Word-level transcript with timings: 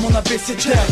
mon 0.00 0.14
abécédaire. 0.14 0.86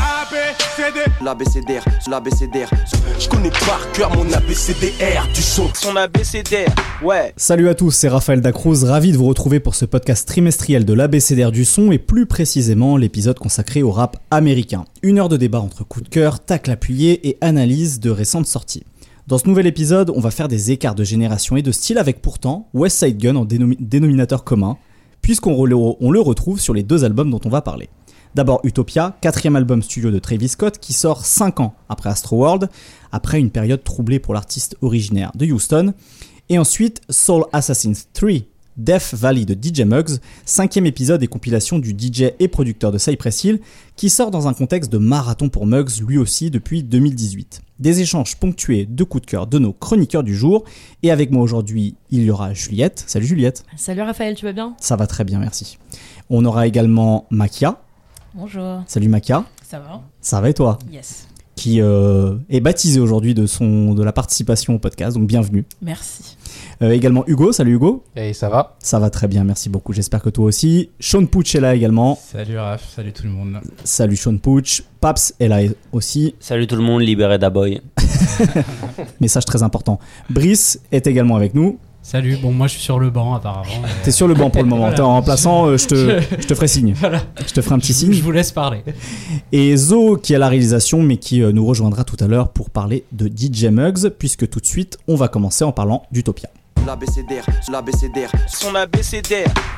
L'abécédaire, 1.22 1.84
l'abécédaire. 2.08 2.70
Je 3.18 3.28
connais 3.28 3.50
par 3.50 3.90
cœur 3.92 4.14
mon 4.14 4.30
abécédaire 4.32 5.26
du 5.34 5.42
son. 5.42 5.68
Son 5.74 5.96
abécédaire, 5.96 6.68
ouais. 7.02 7.32
Salut 7.36 7.68
à 7.68 7.74
tous, 7.74 7.90
c'est 7.90 8.08
Raphaël 8.08 8.40
Dacruz, 8.40 8.84
ravi 8.84 9.12
de 9.12 9.16
vous 9.16 9.26
retrouver 9.26 9.60
pour 9.60 9.74
ce 9.74 9.84
podcast 9.84 10.26
trimestriel 10.26 10.84
de 10.84 10.92
l'abécédaire 10.92 11.52
du 11.52 11.64
son 11.64 11.90
et 11.92 11.98
plus 11.98 12.26
précisément 12.26 12.96
l'épisode 12.96 13.38
consacré 13.38 13.82
au 13.82 13.90
rap 13.90 14.16
américain. 14.30 14.84
Une 15.02 15.18
heure 15.18 15.28
de 15.28 15.36
débat 15.36 15.60
entre 15.60 15.84
coup 15.84 16.00
de 16.00 16.08
cœur, 16.08 16.40
tacle 16.40 16.70
appuyé 16.70 17.28
et 17.28 17.38
analyse 17.40 18.00
de 18.00 18.10
récentes 18.10 18.46
sorties. 18.46 18.84
Dans 19.26 19.38
ce 19.38 19.46
nouvel 19.46 19.66
épisode, 19.66 20.10
on 20.14 20.20
va 20.20 20.30
faire 20.30 20.48
des 20.48 20.70
écarts 20.70 20.94
de 20.94 21.04
génération 21.04 21.56
et 21.56 21.62
de 21.62 21.72
style 21.72 21.98
avec 21.98 22.22
pourtant 22.22 22.68
West 22.72 22.98
Side 22.98 23.18
Gun 23.18 23.36
en 23.36 23.44
dénomi- 23.44 23.76
dénominateur 23.80 24.42
commun, 24.44 24.78
puisqu'on 25.20 25.64
le 25.66 26.20
retrouve 26.20 26.60
sur 26.60 26.72
les 26.72 26.82
deux 26.82 27.04
albums 27.04 27.30
dont 27.30 27.40
on 27.44 27.50
va 27.50 27.60
parler. 27.60 27.88
D'abord 28.34 28.60
Utopia, 28.64 29.16
quatrième 29.20 29.56
album 29.56 29.82
studio 29.82 30.10
de 30.10 30.18
Travis 30.18 30.48
Scott, 30.48 30.78
qui 30.78 30.92
sort 30.92 31.24
5 31.24 31.60
ans 31.60 31.74
après 31.88 32.10
Astroworld, 32.10 32.68
après 33.12 33.40
une 33.40 33.50
période 33.50 33.82
troublée 33.82 34.18
pour 34.18 34.34
l'artiste 34.34 34.76
originaire 34.82 35.32
de 35.34 35.46
Houston. 35.46 35.94
Et 36.48 36.58
ensuite 36.58 37.00
Soul 37.10 37.44
Assassins 37.52 37.92
3, 38.12 38.30
Death 38.76 39.12
Valley 39.14 39.44
de 39.44 39.54
DJ 39.54 39.80
Muggs, 39.80 40.18
cinquième 40.44 40.86
épisode 40.86 41.22
et 41.22 41.26
compilation 41.26 41.78
du 41.80 41.90
DJ 41.90 42.30
et 42.38 42.48
producteur 42.48 42.92
de 42.92 42.98
Cypress 42.98 43.44
Hill, 43.44 43.60
qui 43.96 44.08
sort 44.08 44.30
dans 44.30 44.46
un 44.46 44.54
contexte 44.54 44.92
de 44.92 44.98
marathon 44.98 45.48
pour 45.48 45.66
Muggs 45.66 46.00
lui 46.06 46.16
aussi 46.16 46.50
depuis 46.50 46.84
2018. 46.84 47.60
Des 47.80 48.00
échanges 48.00 48.36
ponctués 48.36 48.86
de 48.86 49.04
coups 49.04 49.26
de 49.26 49.30
cœur 49.30 49.46
de 49.48 49.58
nos 49.58 49.72
chroniqueurs 49.72 50.22
du 50.22 50.34
jour. 50.36 50.64
Et 51.02 51.10
avec 51.10 51.30
moi 51.30 51.42
aujourd'hui, 51.42 51.96
il 52.10 52.22
y 52.22 52.30
aura 52.30 52.54
Juliette. 52.54 53.04
Salut 53.06 53.26
Juliette. 53.26 53.64
Salut 53.76 54.02
Raphaël, 54.02 54.34
tu 54.36 54.44
vas 54.44 54.52
bien? 54.52 54.74
Ça 54.80 54.96
va 54.96 55.06
très 55.06 55.24
bien, 55.24 55.38
merci. 55.38 55.78
On 56.30 56.44
aura 56.44 56.66
également 56.66 57.26
Makia. 57.30 57.80
Bonjour. 58.34 58.82
Salut 58.86 59.08
Makia. 59.08 59.44
Ça 59.62 59.78
va 59.80 60.02
Ça 60.20 60.40
va 60.40 60.50
et 60.50 60.54
toi 60.54 60.78
Yes. 60.92 61.26
Qui 61.56 61.80
euh, 61.80 62.36
est 62.50 62.60
baptisé 62.60 63.00
aujourd'hui 63.00 63.34
de, 63.34 63.46
son, 63.46 63.94
de 63.94 64.04
la 64.04 64.12
participation 64.12 64.74
au 64.76 64.78
podcast, 64.78 65.16
donc 65.16 65.26
bienvenue. 65.26 65.64
Merci. 65.82 66.36
Euh, 66.82 66.90
également 66.90 67.24
Hugo. 67.26 67.50
Salut 67.50 67.74
Hugo. 67.74 68.04
Et 68.14 68.32
ça 68.32 68.48
va 68.48 68.76
Ça 68.78 69.00
va 69.00 69.10
très 69.10 69.26
bien, 69.26 69.42
merci 69.42 69.68
beaucoup. 69.68 69.92
J'espère 69.92 70.22
que 70.22 70.30
toi 70.30 70.44
aussi. 70.44 70.90
Sean 71.00 71.26
Pooch 71.26 71.54
est 71.56 71.60
là 71.60 71.74
également. 71.74 72.16
Salut 72.16 72.58
Raph, 72.58 72.88
salut 72.94 73.12
tout 73.12 73.24
le 73.24 73.30
monde. 73.30 73.58
Salut 73.82 74.16
Sean 74.16 74.36
Pooch. 74.38 74.84
Paps 75.00 75.34
est 75.40 75.48
là 75.48 75.60
aussi. 75.90 76.34
Salut 76.38 76.68
tout 76.68 76.76
le 76.76 76.82
monde, 76.82 77.02
libéré 77.02 77.38
d'Aboy. 77.38 77.80
Message 79.20 79.44
très 79.44 79.62
important. 79.64 79.98
Brice 80.30 80.80
est 80.92 81.08
également 81.08 81.34
avec 81.34 81.54
nous. 81.54 81.78
Salut, 82.10 82.38
bon 82.38 82.52
moi 82.52 82.68
je 82.68 82.72
suis 82.72 82.80
sur 82.80 82.98
le 82.98 83.10
banc 83.10 83.34
apparemment. 83.34 83.68
T'es 84.02 84.12
sur 84.12 84.26
le 84.26 84.32
banc 84.32 84.48
pour 84.48 84.62
le 84.62 84.68
moment. 84.70 84.80
Voilà. 84.84 84.96
T'es 84.96 85.02
en 85.02 85.12
remplaçant, 85.12 85.66
euh, 85.66 85.76
je, 85.76 85.88
te, 85.88 85.94
Je- 86.40 86.46
te 86.46 86.54
ferai 86.54 86.66
signe. 86.66 86.94
Voilà. 86.94 87.20
Je 87.46 87.52
te 87.52 87.60
ferai 87.60 87.74
un 87.74 87.78
petit 87.78 87.92
signe. 87.92 88.14
Je 88.14 88.22
vous 88.22 88.30
laisse 88.30 88.50
parler. 88.50 88.82
Et 89.52 89.76
Zo 89.76 90.16
qui 90.16 90.32
est 90.32 90.36
à 90.36 90.38
la 90.38 90.48
réalisation 90.48 91.02
mais 91.02 91.18
qui 91.18 91.42
euh, 91.42 91.52
nous 91.52 91.66
rejoindra 91.66 92.04
tout 92.04 92.16
à 92.20 92.26
l'heure 92.26 92.48
pour 92.48 92.70
parler 92.70 93.04
de 93.12 93.28
DJ 93.28 93.64
Muggs 93.64 94.08
puisque 94.18 94.48
tout 94.48 94.58
de 94.58 94.64
suite 94.64 94.96
on 95.06 95.16
va 95.16 95.28
commencer 95.28 95.64
en 95.64 95.72
parlant 95.72 96.04
d'Utopia. 96.10 96.48
L'abécédaire. 96.86 97.44
Son 98.48 98.74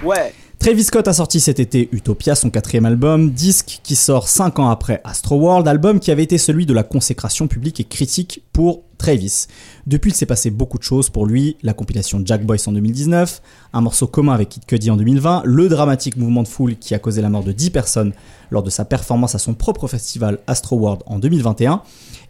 ouais. 0.05 0.33
Travis 0.61 0.85
Scott 0.85 1.09
a 1.09 1.15
sorti 1.15 1.41
cet 1.41 1.59
été 1.59 1.89
Utopia, 1.91 2.35
son 2.35 2.51
quatrième 2.51 2.85
album, 2.85 3.31
disque 3.31 3.81
qui 3.83 3.97
sort 3.97 4.29
5 4.29 4.59
ans 4.59 4.69
après 4.69 5.01
Astroworld, 5.05 5.67
album 5.67 6.01
qui 6.01 6.11
avait 6.11 6.23
été 6.23 6.37
celui 6.37 6.67
de 6.67 6.75
la 6.75 6.83
consécration 6.83 7.49
publique 7.49 7.81
et 7.81 7.85
critique 7.85 8.43
pour 8.53 8.83
Travis. 8.99 9.47
Depuis, 9.87 10.11
il 10.11 10.15
s'est 10.15 10.27
passé 10.27 10.51
beaucoup 10.51 10.77
de 10.77 10.83
choses 10.83 11.09
pour 11.09 11.25
lui, 11.25 11.57
la 11.63 11.73
compilation 11.73 12.21
Jack 12.23 12.45
Boys 12.45 12.59
en 12.67 12.73
2019, 12.73 13.41
un 13.73 13.81
morceau 13.81 14.07
commun 14.07 14.35
avec 14.35 14.51
Kid 14.51 14.67
Cudi 14.67 14.91
en 14.91 14.99
2020, 14.99 15.45
le 15.47 15.71
dramatique 15.71 16.19
mouvement 16.19 16.43
de 16.43 16.49
foule 16.49 16.77
qui 16.77 16.95
a 16.95 16.99
causé 16.99 17.23
la 17.23 17.31
mort 17.31 17.43
de 17.43 17.53
10 17.53 17.71
personnes 17.71 18.13
lors 18.51 18.63
de 18.63 18.69
sa 18.69 18.85
performance 18.85 19.35
à 19.35 19.39
son 19.39 19.55
propre 19.55 19.89
festival 19.89 20.41
Astroworld 20.47 21.01
en 21.07 21.19
2021, 21.19 21.81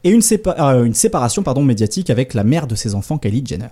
et 0.04 0.10
une, 0.10 0.22
euh, 0.46 0.92
séparation 0.92 1.42
médiatique 1.64 2.10
avec 2.10 2.34
la 2.34 2.44
mère 2.44 2.68
de 2.68 2.76
ses 2.76 2.94
enfants, 2.94 3.18
Kylie 3.18 3.42
Jenner. 3.44 3.70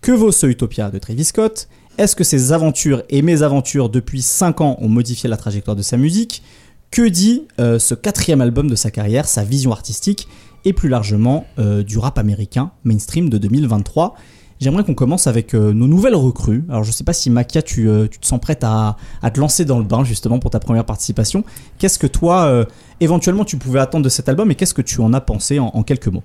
Que 0.00 0.12
vaut 0.12 0.30
ce 0.30 0.46
Utopia 0.46 0.90
de 0.90 1.00
Travis 1.00 1.24
Scott? 1.24 1.68
Est-ce 1.98 2.14
que 2.14 2.24
ses 2.24 2.52
aventures 2.52 3.02
et 3.08 3.22
mes 3.22 3.42
aventures 3.42 3.88
depuis 3.88 4.20
5 4.20 4.60
ans 4.60 4.76
ont 4.82 4.88
modifié 4.88 5.30
la 5.30 5.38
trajectoire 5.38 5.76
de 5.76 5.80
sa 5.80 5.96
musique? 5.96 6.42
Que 6.90 7.08
dit 7.08 7.44
euh, 7.58 7.78
ce 7.78 7.94
quatrième 7.94 8.42
album 8.42 8.68
de 8.68 8.74
sa 8.74 8.90
carrière, 8.90 9.26
sa 9.26 9.44
vision 9.44 9.72
artistique 9.72 10.28
et 10.66 10.74
plus 10.74 10.90
largement 10.90 11.46
euh, 11.58 11.82
du 11.82 11.96
rap 11.96 12.18
américain 12.18 12.70
mainstream 12.84 13.30
de 13.30 13.38
2023 13.38 14.14
J'aimerais 14.60 14.84
qu'on 14.84 14.94
commence 14.94 15.26
avec 15.26 15.54
euh, 15.54 15.72
nos 15.72 15.86
nouvelles 15.86 16.14
recrues. 16.14 16.64
Alors 16.68 16.84
je 16.84 16.90
sais 16.90 17.04
pas 17.04 17.14
si 17.14 17.30
Makia, 17.30 17.62
tu, 17.62 17.84
te 17.84 18.26
sens 18.26 18.40
prête 18.40 18.62
à, 18.62 18.96
te 19.32 19.40
lancer 19.40 19.64
dans 19.64 19.78
le 19.78 19.84
bain 19.84 20.04
justement 20.04 20.38
pour 20.38 20.50
ta 20.50 20.60
première 20.60 20.84
participation. 20.84 21.44
Qu'est-ce 21.78 21.98
que 21.98 22.06
toi, 22.06 22.66
éventuellement, 23.00 23.44
tu 23.44 23.58
pouvais 23.58 23.80
attendre 23.80 24.04
de 24.04 24.08
cet 24.08 24.30
album 24.30 24.50
et 24.50 24.54
qu'est-ce 24.54 24.72
que 24.72 24.82
tu 24.82 25.00
en 25.00 25.12
as 25.12 25.20
pensé 25.20 25.58
en- 25.58 25.82
quelques 25.82 26.08
mots? 26.08 26.22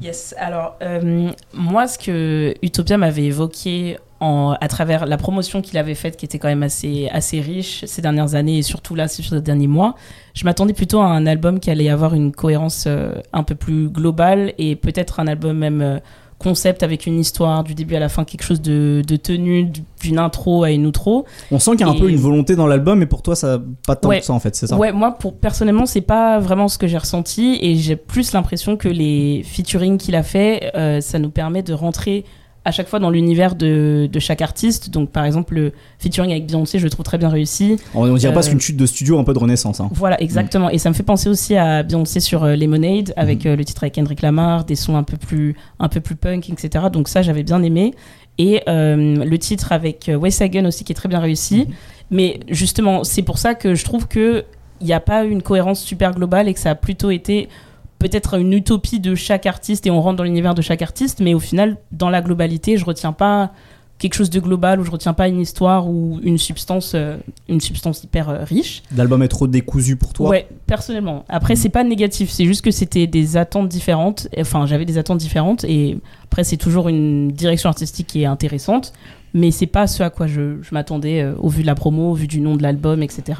Yes, 0.00 0.34
alors 0.38 0.78
moi 1.52 1.86
ce 1.86 1.98
que 1.98 2.54
Utopia 2.62 2.96
m'avait 2.96 3.24
évoqué 3.24 3.98
en, 4.24 4.52
à 4.60 4.68
travers 4.68 5.06
la 5.06 5.16
promotion 5.16 5.60
qu'il 5.62 5.76
avait 5.78 5.94
faite, 5.94 6.16
qui 6.16 6.24
était 6.24 6.38
quand 6.38 6.48
même 6.48 6.62
assez, 6.62 7.08
assez 7.12 7.40
riche 7.40 7.84
ces 7.86 8.02
dernières 8.02 8.34
années 8.34 8.58
et 8.58 8.62
surtout 8.62 8.94
là 8.94 9.06
sur 9.08 9.34
les 9.34 9.40
derniers 9.40 9.66
mois, 9.68 9.94
je 10.34 10.44
m'attendais 10.44 10.72
plutôt 10.74 11.00
à 11.00 11.06
un 11.06 11.26
album 11.26 11.60
qui 11.60 11.70
allait 11.70 11.90
avoir 11.90 12.14
une 12.14 12.32
cohérence 12.32 12.84
euh, 12.86 13.12
un 13.32 13.42
peu 13.42 13.54
plus 13.54 13.88
globale 13.88 14.52
et 14.58 14.76
peut-être 14.76 15.20
un 15.20 15.26
album 15.26 15.58
même 15.58 15.82
euh, 15.82 15.98
concept 16.38 16.82
avec 16.82 17.06
une 17.06 17.18
histoire 17.20 17.62
du 17.64 17.74
début 17.74 17.94
à 17.94 18.00
la 18.00 18.08
fin, 18.08 18.24
quelque 18.24 18.42
chose 18.42 18.60
de, 18.60 19.02
de 19.06 19.16
tenu, 19.16 19.70
d'une 20.02 20.18
intro 20.18 20.64
à 20.64 20.70
une 20.72 20.84
outro. 20.84 21.24
On 21.50 21.58
sent 21.58 21.70
qu'il 21.76 21.86
y 21.86 21.88
a 21.88 21.92
un 21.92 21.94
peu 21.98 22.10
une 22.10 22.16
volonté 22.16 22.56
dans 22.56 22.66
l'album 22.66 23.00
et 23.02 23.06
pour 23.06 23.22
toi, 23.22 23.34
ça 23.36 23.60
pas 23.86 23.96
tant 23.96 24.08
Ouais. 24.08 24.18
que 24.20 24.26
ça 24.26 24.32
en 24.32 24.40
fait, 24.40 24.54
c'est 24.54 24.66
ça? 24.66 24.76
Ouais, 24.76 24.92
moi, 24.92 25.12
pour, 25.12 25.36
personnellement, 25.38 25.86
c'est 25.86 26.00
pas 26.02 26.38
vraiment 26.40 26.68
ce 26.68 26.76
que 26.76 26.86
j'ai 26.86 26.98
ressenti 26.98 27.58
et 27.62 27.76
j'ai 27.76 27.96
plus 27.96 28.32
l'impression 28.32 28.76
que 28.76 28.88
les 28.88 29.42
featuring 29.44 29.96
qu'il 29.96 30.16
a 30.16 30.22
fait, 30.22 30.70
euh, 30.74 31.00
ça 31.00 31.18
nous 31.18 31.30
permet 31.30 31.62
de 31.62 31.72
rentrer 31.72 32.24
à 32.64 32.70
chaque 32.70 32.88
fois 32.88 32.98
dans 32.98 33.10
l'univers 33.10 33.54
de, 33.54 34.08
de 34.10 34.18
chaque 34.18 34.40
artiste. 34.42 34.90
Donc, 34.90 35.10
par 35.10 35.24
exemple, 35.24 35.54
le 35.54 35.72
featuring 35.98 36.30
avec 36.30 36.46
Beyoncé, 36.46 36.78
je 36.78 36.84
le 36.84 36.90
trouve 36.90 37.04
très 37.04 37.18
bien 37.18 37.28
réussi. 37.28 37.76
On, 37.94 38.08
on 38.10 38.14
dirait 38.14 38.30
Euh, 38.30 38.34
presque 38.34 38.52
une 38.52 38.60
chute 38.60 38.76
de 38.76 38.86
studio 38.86 39.18
un 39.18 39.24
peu 39.24 39.34
de 39.34 39.38
renaissance. 39.38 39.80
hein. 39.80 39.90
Voilà, 39.92 40.20
exactement. 40.22 40.70
Et 40.70 40.78
ça 40.78 40.88
me 40.88 40.94
fait 40.94 41.02
penser 41.02 41.28
aussi 41.28 41.56
à 41.56 41.82
Beyoncé 41.82 42.20
sur 42.20 42.44
euh, 42.44 42.56
Lemonade, 42.56 43.12
avec 43.16 43.44
euh, 43.46 43.54
le 43.56 43.64
titre 43.64 43.84
avec 43.84 43.94
Kendrick 43.94 44.22
Lamar, 44.22 44.64
des 44.64 44.76
sons 44.76 44.96
un 44.96 45.02
peu 45.02 45.16
plus, 45.16 45.54
un 45.78 45.88
peu 45.88 46.00
plus 46.00 46.16
punk, 46.16 46.48
etc. 46.50 46.86
Donc 46.92 47.08
ça, 47.08 47.22
j'avais 47.22 47.42
bien 47.42 47.62
aimé. 47.62 47.94
Et 48.38 48.62
euh, 48.68 49.24
le 49.24 49.38
titre 49.38 49.70
avec 49.72 50.08
euh, 50.08 50.16
Wes 50.16 50.40
Hagen 50.40 50.66
aussi, 50.66 50.84
qui 50.84 50.92
est 50.92 50.96
très 50.96 51.08
bien 51.08 51.20
réussi. 51.20 51.68
Mais 52.10 52.40
justement, 52.48 53.04
c'est 53.04 53.22
pour 53.22 53.38
ça 53.38 53.54
que 53.54 53.74
je 53.74 53.84
trouve 53.84 54.08
que 54.08 54.44
il 54.80 54.86
n'y 54.88 54.92
a 54.92 55.00
pas 55.00 55.24
une 55.24 55.40
cohérence 55.40 55.80
super 55.80 56.12
globale 56.12 56.48
et 56.48 56.52
que 56.54 56.60
ça 56.60 56.70
a 56.70 56.74
plutôt 56.74 57.10
été 57.10 57.48
peut-être 57.98 58.34
une 58.34 58.52
utopie 58.52 59.00
de 59.00 59.14
chaque 59.14 59.46
artiste 59.46 59.86
et 59.86 59.90
on 59.90 60.00
rentre 60.00 60.16
dans 60.16 60.24
l'univers 60.24 60.54
de 60.54 60.62
chaque 60.62 60.82
artiste, 60.82 61.20
mais 61.20 61.34
au 61.34 61.40
final, 61.40 61.76
dans 61.92 62.10
la 62.10 62.20
globalité, 62.20 62.76
je 62.76 62.84
retiens 62.84 63.12
pas 63.12 63.52
quelque 63.98 64.14
chose 64.14 64.30
de 64.30 64.40
global 64.40 64.80
ou 64.80 64.84
je 64.84 64.90
retiens 64.90 65.14
pas 65.14 65.28
une 65.28 65.40
histoire 65.40 65.88
ou 65.88 66.20
une 66.22 66.36
substance, 66.36 66.92
euh, 66.94 67.16
une 67.48 67.60
substance 67.60 68.02
hyper 68.02 68.28
euh, 68.28 68.44
riche. 68.44 68.82
L'album 68.94 69.22
est 69.22 69.28
trop 69.28 69.46
décousu 69.46 69.96
pour 69.96 70.12
toi? 70.12 70.28
Ouais, 70.28 70.48
personnellement. 70.66 71.24
Après, 71.28 71.56
c'est 71.56 71.68
pas 71.68 71.84
négatif, 71.84 72.30
c'est 72.30 72.44
juste 72.44 72.62
que 72.62 72.70
c'était 72.70 73.06
des 73.06 73.36
attentes 73.36 73.68
différentes. 73.68 74.28
Enfin, 74.38 74.66
j'avais 74.66 74.84
des 74.84 74.98
attentes 74.98 75.18
différentes 75.18 75.64
et 75.64 75.96
après, 76.24 76.44
c'est 76.44 76.56
toujours 76.56 76.88
une 76.88 77.30
direction 77.30 77.68
artistique 77.68 78.08
qui 78.08 78.22
est 78.22 78.26
intéressante, 78.26 78.92
mais 79.34 79.50
c'est 79.50 79.66
pas 79.66 79.86
ce 79.86 80.02
à 80.02 80.10
quoi 80.10 80.26
je, 80.26 80.62
je 80.62 80.68
m'attendais 80.72 81.20
euh, 81.20 81.34
au 81.38 81.48
vu 81.48 81.62
de 81.62 81.66
la 81.66 81.74
promo, 81.74 82.12
au 82.12 82.14
vu 82.14 82.26
du 82.28 82.40
nom 82.40 82.56
de 82.56 82.62
l'album, 82.62 83.02
etc. 83.02 83.38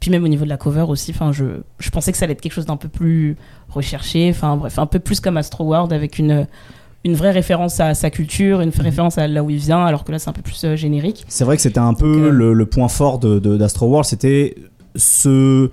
Puis 0.00 0.10
même 0.10 0.22
au 0.24 0.28
niveau 0.28 0.44
de 0.44 0.48
la 0.48 0.56
cover 0.56 0.86
aussi, 0.88 1.10
enfin, 1.10 1.32
je, 1.32 1.44
je 1.78 1.90
pensais 1.90 2.12
que 2.12 2.18
ça 2.18 2.24
allait 2.24 2.32
être 2.32 2.40
quelque 2.40 2.52
chose 2.52 2.66
d'un 2.66 2.76
peu 2.76 2.88
plus 2.88 3.36
recherché, 3.68 4.28
enfin 4.30 4.56
bref, 4.56 4.78
un 4.78 4.86
peu 4.86 4.98
plus 5.00 5.20
comme 5.20 5.36
Astro 5.36 5.64
World 5.64 5.92
avec 5.92 6.18
une 6.18 6.46
une 7.04 7.14
vraie 7.16 7.32
référence 7.32 7.80
à 7.80 7.94
sa 7.94 8.10
culture, 8.10 8.60
une 8.60 8.70
vraie 8.70 8.84
référence 8.84 9.18
à 9.18 9.26
là 9.26 9.42
où 9.42 9.50
il 9.50 9.56
vient, 9.56 9.84
alors 9.84 10.04
que 10.04 10.12
là 10.12 10.20
c'est 10.20 10.30
un 10.30 10.32
peu 10.32 10.42
plus 10.42 10.64
euh, 10.64 10.76
générique. 10.76 11.24
C'est 11.26 11.42
vrai 11.44 11.56
que 11.56 11.62
c'était 11.62 11.80
un 11.80 11.94
peu 11.94 12.12
Donc, 12.14 12.22
euh, 12.26 12.30
le, 12.30 12.52
le 12.52 12.66
point 12.66 12.86
fort 12.86 13.18
de, 13.18 13.40
de- 13.40 13.56
d'Astro 13.56 13.88
World, 13.88 14.06
c'était 14.06 14.54
ce, 14.94 15.70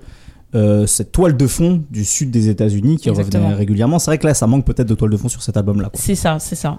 euh, 0.56 0.86
cette 0.88 1.12
toile 1.12 1.36
de 1.36 1.46
fond 1.46 1.84
du 1.88 2.04
sud 2.04 2.32
des 2.32 2.48
États-Unis 2.48 2.96
qui 2.96 3.08
Exactement. 3.10 3.44
revenait 3.44 3.56
régulièrement. 3.58 4.00
C'est 4.00 4.10
vrai 4.10 4.18
que 4.18 4.26
là, 4.26 4.34
ça 4.34 4.48
manque 4.48 4.64
peut-être 4.64 4.88
de 4.88 4.94
toile 4.96 5.12
de 5.12 5.16
fond 5.16 5.28
sur 5.28 5.42
cet 5.44 5.56
album-là. 5.56 5.90
quoi. 5.90 6.00
C'est 6.02 6.16
ça, 6.16 6.40
c'est 6.40 6.56
ça. 6.56 6.76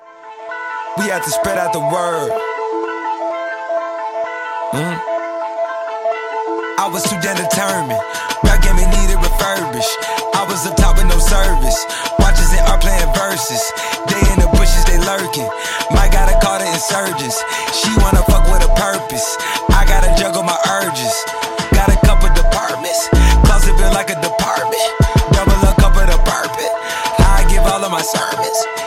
We 0.98 1.10
had 1.10 1.22
to 1.24 1.30
spread 1.30 1.56
out 1.58 1.72
the 1.72 1.78
word. 1.78 2.32
Mm. 4.72 4.96
I 6.80 6.88
was 6.88 7.04
too 7.04 7.20
damn 7.20 7.36
determined. 7.36 8.00
Rap 8.48 8.64
game 8.64 8.80
needed 8.80 9.20
refurbished. 9.20 9.96
I 10.32 10.48
was 10.48 10.64
up 10.64 10.80
top 10.80 10.96
with 10.96 11.12
no 11.12 11.20
service. 11.20 11.76
Watches 12.24 12.56
and 12.56 12.64
art 12.72 12.80
playing 12.80 13.12
verses. 13.12 13.60
They 14.08 14.24
in 14.32 14.40
the 14.40 14.48
bushes, 14.56 14.88
they 14.88 14.96
lurking. 14.96 15.52
Might 15.92 16.16
gotta 16.16 16.40
call 16.40 16.56
the 16.56 16.72
insurgents. 16.72 17.44
She 17.76 17.92
wanna 18.00 18.24
fuck 18.32 18.48
with 18.48 18.64
a 18.64 18.72
purpose. 18.80 19.28
I 19.76 19.84
gotta 19.84 20.16
juggle 20.16 20.48
my 20.48 20.56
urges. 20.80 21.16
Got 21.76 21.92
a 21.92 22.00
couple 22.08 22.32
departments. 22.32 23.12
Closet 23.44 23.76
built 23.76 23.92
like 23.92 24.08
a 24.08 24.16
department. 24.24 24.88
Double 25.36 25.60
a 25.68 25.76
cup 25.84 26.00
of 26.00 26.08
the 26.08 26.20
purpose. 26.24 26.72
I 27.20 27.44
give 27.52 27.68
all 27.68 27.84
of 27.84 27.92
my 27.92 28.00
sermons. 28.00 28.81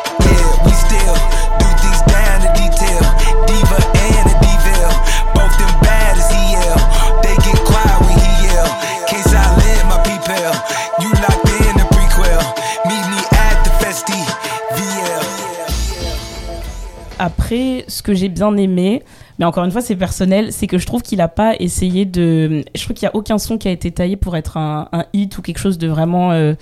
Après, 17.19 17.85
ce 17.89 18.03
que 18.03 18.15
j'ai 18.15 18.29
bien 18.29 18.57
aimé, 18.57 19.03
mais 19.39 19.45
encore 19.45 19.65
une 19.65 19.71
fois, 19.71 19.81
c'est 19.81 19.97
personnel, 19.97 20.53
c'est 20.53 20.67
que 20.67 20.79
je 20.79 20.87
trouve 20.87 21.03
qu'il 21.03 21.21
a 21.21 21.29
pas 21.29 21.55
essayé 21.59 22.05
de. 22.05 22.65
Je 22.75 22.83
trouve 22.85 22.95
qu'il 22.95 23.07
y 23.07 23.09
a 23.09 23.15
aucun 23.17 23.39
son 23.39 23.59
qui 23.59 23.69
a 23.69 23.71
été 23.71 23.91
taillé 23.91 24.17
pour 24.17 24.37
être 24.37 24.57
un, 24.57 24.89
hit 25.13 25.37
ou 25.39 25.43
quelque 25.43 25.59
chose 25.59 25.79
de 25.79 25.89
vraiment. 25.89 26.33
euh, 26.33 26.55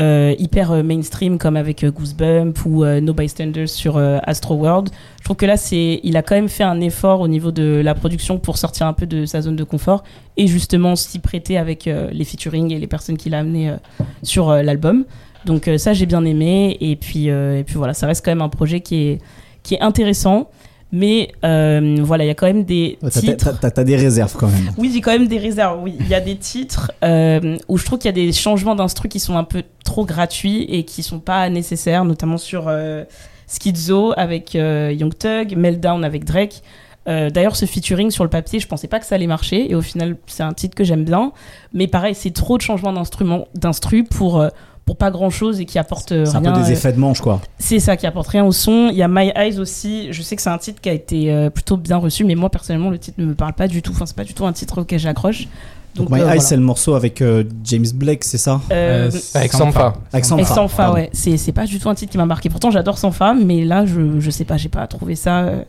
euh, 0.00 0.34
hyper 0.38 0.72
euh, 0.72 0.82
mainstream 0.82 1.36
comme 1.36 1.54
avec 1.54 1.84
euh, 1.84 1.90
Goosebump 1.90 2.64
ou 2.64 2.82
No 2.82 3.12
Bystanders 3.12 3.68
sur 3.68 3.98
Astro 3.98 4.54
World. 4.54 4.88
Je 5.18 5.24
trouve 5.24 5.36
que 5.36 5.44
là, 5.44 5.58
c'est, 5.58 6.00
il 6.02 6.16
a 6.16 6.22
quand 6.22 6.34
même 6.34 6.48
fait 6.48 6.64
un 6.64 6.80
effort 6.80 7.20
au 7.20 7.28
niveau 7.28 7.52
de 7.52 7.82
la 7.84 7.94
production 7.94 8.38
pour 8.38 8.56
sortir 8.56 8.86
un 8.86 8.94
peu 8.94 9.04
de 9.04 9.26
sa 9.26 9.42
zone 9.42 9.56
de 9.56 9.64
confort 9.64 10.02
et 10.38 10.46
justement 10.46 10.96
s'y 10.96 11.18
prêter 11.18 11.58
avec 11.58 11.84
les 11.84 12.24
featuring 12.24 12.72
et 12.72 12.78
les 12.78 12.86
personnes 12.86 13.18
qu'il 13.18 13.34
a 13.34 13.40
amenées 13.40 13.76
sur 14.22 14.50
l'album. 14.50 15.04
Donc 15.44 15.68
ça, 15.76 15.92
j'ai 15.92 16.06
bien 16.06 16.24
aimé 16.24 16.78
et 16.80 16.96
puis 16.96 17.26
et 17.26 17.62
puis 17.66 17.74
voilà, 17.74 17.92
ça 17.92 18.06
reste 18.06 18.24
quand 18.24 18.30
même 18.30 18.42
un 18.42 18.48
projet 18.48 18.80
qui 18.80 19.08
est 19.08 19.18
qui 19.62 19.74
est 19.74 19.80
intéressant, 19.80 20.48
mais 20.94 21.32
euh, 21.44 21.96
voilà, 22.02 22.24
il 22.24 22.26
y 22.26 22.30
a 22.30 22.34
quand 22.34 22.46
même 22.46 22.64
des 22.64 22.98
T'as- 23.00 23.10
titres. 23.10 23.58
T'as 23.60 23.70
t'as 23.70 23.84
des 23.84 23.96
réserves 23.96 24.34
quand 24.36 24.48
même. 24.48 24.72
Oui, 24.76 24.90
j'ai 24.92 25.00
quand 25.00 25.12
même 25.12 25.26
des 25.26 25.38
réserves. 25.38 25.80
Oui, 25.82 25.96
il 25.98 26.08
y 26.08 26.14
a 26.14 26.20
des 26.20 26.36
titres 26.36 26.92
euh, 27.02 27.56
où 27.68 27.78
je 27.78 27.84
trouve 27.86 27.98
qu'il 27.98 28.08
y 28.08 28.10
a 28.10 28.26
des 28.26 28.32
changements 28.32 28.74
d'instru 28.74 29.08
qui 29.08 29.18
sont 29.18 29.36
un 29.38 29.44
peu 29.44 29.62
trop 29.84 30.04
gratuits 30.04 30.64
et 30.68 30.84
qui 30.84 31.02
sont 31.02 31.18
pas 31.20 31.48
nécessaires, 31.48 32.04
notamment 32.04 32.36
sur 32.36 32.64
euh, 32.68 33.04
Schizo 33.48 34.12
avec 34.18 34.54
euh, 34.54 34.92
Young 34.94 35.16
Thug, 35.16 35.56
Meltdown 35.56 36.04
avec 36.04 36.24
Drake. 36.24 36.62
D'ailleurs, 37.06 37.56
ce 37.56 37.66
featuring 37.66 38.12
sur 38.12 38.22
le 38.22 38.30
papier, 38.30 38.60
je 38.60 38.68
pensais 38.68 38.86
pas 38.86 39.00
que 39.00 39.06
ça 39.06 39.16
allait 39.16 39.26
marcher 39.26 39.68
et 39.68 39.74
au 39.74 39.80
final, 39.80 40.16
c'est 40.28 40.44
un 40.44 40.52
titre 40.52 40.76
que 40.76 40.84
j'aime 40.84 41.02
bien. 41.04 41.32
Mais 41.72 41.88
pareil, 41.88 42.14
c'est 42.14 42.30
trop 42.30 42.58
de 42.58 42.62
changements 42.62 42.92
d'instruments, 42.92 43.48
d'instru 43.56 44.04
pour 44.04 44.46
pour 44.84 44.96
pas 44.96 45.10
grand 45.10 45.30
chose 45.30 45.60
et 45.60 45.64
qui 45.64 45.78
apporte 45.78 46.12
euh, 46.12 46.24
C'est 46.24 46.36
un 46.36 46.40
rien. 46.40 46.52
peu 46.52 46.60
des 46.62 46.68
euh, 46.70 46.72
effets 46.72 46.92
de 46.92 46.98
manche, 46.98 47.20
quoi. 47.20 47.40
c'est 47.58 47.78
ça 47.78 47.96
qui 47.96 48.06
apporte 48.06 48.28
rien 48.28 48.44
au 48.44 48.52
son. 48.52 48.88
Il 48.90 48.96
y 48.96 49.02
a 49.02 49.08
My 49.08 49.30
Eyes 49.36 49.58
aussi. 49.58 50.12
Je 50.12 50.22
sais 50.22 50.34
que 50.36 50.42
c'est 50.42 50.50
un 50.50 50.58
titre 50.58 50.80
qui 50.80 50.88
a 50.88 50.92
été 50.92 51.32
euh, 51.32 51.50
plutôt 51.50 51.76
bien 51.76 51.96
reçu, 51.98 52.24
mais 52.24 52.34
moi 52.34 52.50
personnellement 52.50 52.90
le 52.90 52.98
titre 52.98 53.20
ne 53.20 53.26
me 53.26 53.34
parle 53.34 53.52
pas 53.52 53.68
du 53.68 53.80
tout. 53.82 53.92
Enfin, 53.92 54.06
c'est 54.06 54.16
pas 54.16 54.24
du 54.24 54.34
tout 54.34 54.44
un 54.46 54.52
titre 54.52 54.80
auquel 54.80 54.98
j'accroche. 54.98 55.46
Donc, 55.94 56.08
My 56.08 56.14
euh, 56.14 56.18
Eyes, 56.20 56.24
voilà. 56.24 56.40
c'est 56.40 56.56
le 56.56 56.62
morceau 56.62 56.94
avec 56.94 57.20
euh, 57.20 57.44
James 57.64 57.84
Blake, 57.94 58.24
c'est 58.24 58.38
ça? 58.38 58.62
Euh, 58.72 59.10
Avec 59.34 59.52
Sampha. 59.52 59.92
Avec 60.12 60.24
Sanfa, 60.24 60.90
ouais. 60.92 61.10
C'est 61.12 61.36
c'est 61.36 61.52
pas 61.52 61.66
du 61.66 61.78
tout 61.78 61.90
un 61.90 61.94
titre 61.94 62.10
qui 62.12 62.16
m'a 62.18 62.24
marqué. 62.24 62.48
Pourtant, 62.48 62.70
j'adore 62.70 62.96
Sanfa, 62.96 63.34
mais 63.34 63.64
là, 63.64 63.84
je, 63.84 64.18
je 64.18 64.30
sais 64.30 64.44
pas, 64.44 64.56
j'ai 64.56 64.70
pas 64.70 64.86
trouvé 64.86 65.14
ça. 65.16 65.40
euh, 65.40 65.62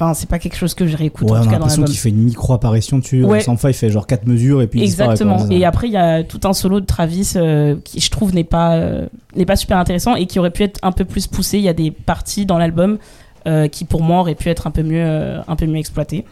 Enfin, 0.00 0.14
c'est 0.14 0.28
pas 0.28 0.38
quelque 0.38 0.56
chose 0.56 0.74
que 0.74 0.86
je 0.86 0.96
réécoute 0.96 1.28
Ouais, 1.28 1.38
en 1.38 1.40
on 1.40 1.42
tout 1.42 1.48
a 1.48 1.50
cas 1.50 1.58
dans 1.58 1.64
l'impression 1.66 1.82
qu'il 1.82 1.96
fait 1.98 2.10
une 2.10 2.22
micro-apparition 2.22 2.98
dessus. 2.98 3.24
Ouais. 3.24 3.40
Sampha, 3.40 3.68
il 3.68 3.74
fait 3.74 3.90
genre 3.90 4.06
4 4.06 4.26
mesures 4.28 4.62
et 4.62 4.68
puis. 4.68 4.80
Exactement. 4.80 5.48
Et 5.50 5.64
après, 5.64 5.88
il 5.88 5.92
y 5.92 5.96
a 5.96 6.22
tout 6.22 6.38
un 6.44 6.52
solo 6.52 6.78
de 6.78 6.86
Travis 6.86 7.32
euh, 7.34 7.74
qui, 7.82 7.98
je 7.98 8.08
trouve, 8.08 8.32
n'est 8.32 8.44
pas, 8.44 8.76
euh, 8.76 9.06
n'est 9.34 9.44
pas 9.44 9.56
super 9.56 9.76
intéressant 9.76 10.14
et 10.14 10.26
qui 10.26 10.38
aurait 10.38 10.52
pu 10.52 10.62
être 10.62 10.78
un 10.84 10.92
peu 10.92 11.04
plus 11.04 11.26
poussé. 11.26 11.58
Il 11.58 11.64
y 11.64 11.68
a 11.68 11.72
des 11.72 11.90
parties 11.90 12.46
dans 12.46 12.58
l'album 12.58 12.98
euh, 13.48 13.66
qui, 13.66 13.84
pour 13.84 14.00
moi, 14.00 14.20
auraient 14.20 14.36
pu 14.36 14.48
être 14.50 14.68
un 14.68 14.70
peu 14.70 14.84
mieux, 14.84 15.02
un 15.48 15.56
peu 15.56 15.66
mieux 15.66 15.78
exploitées. 15.78 16.24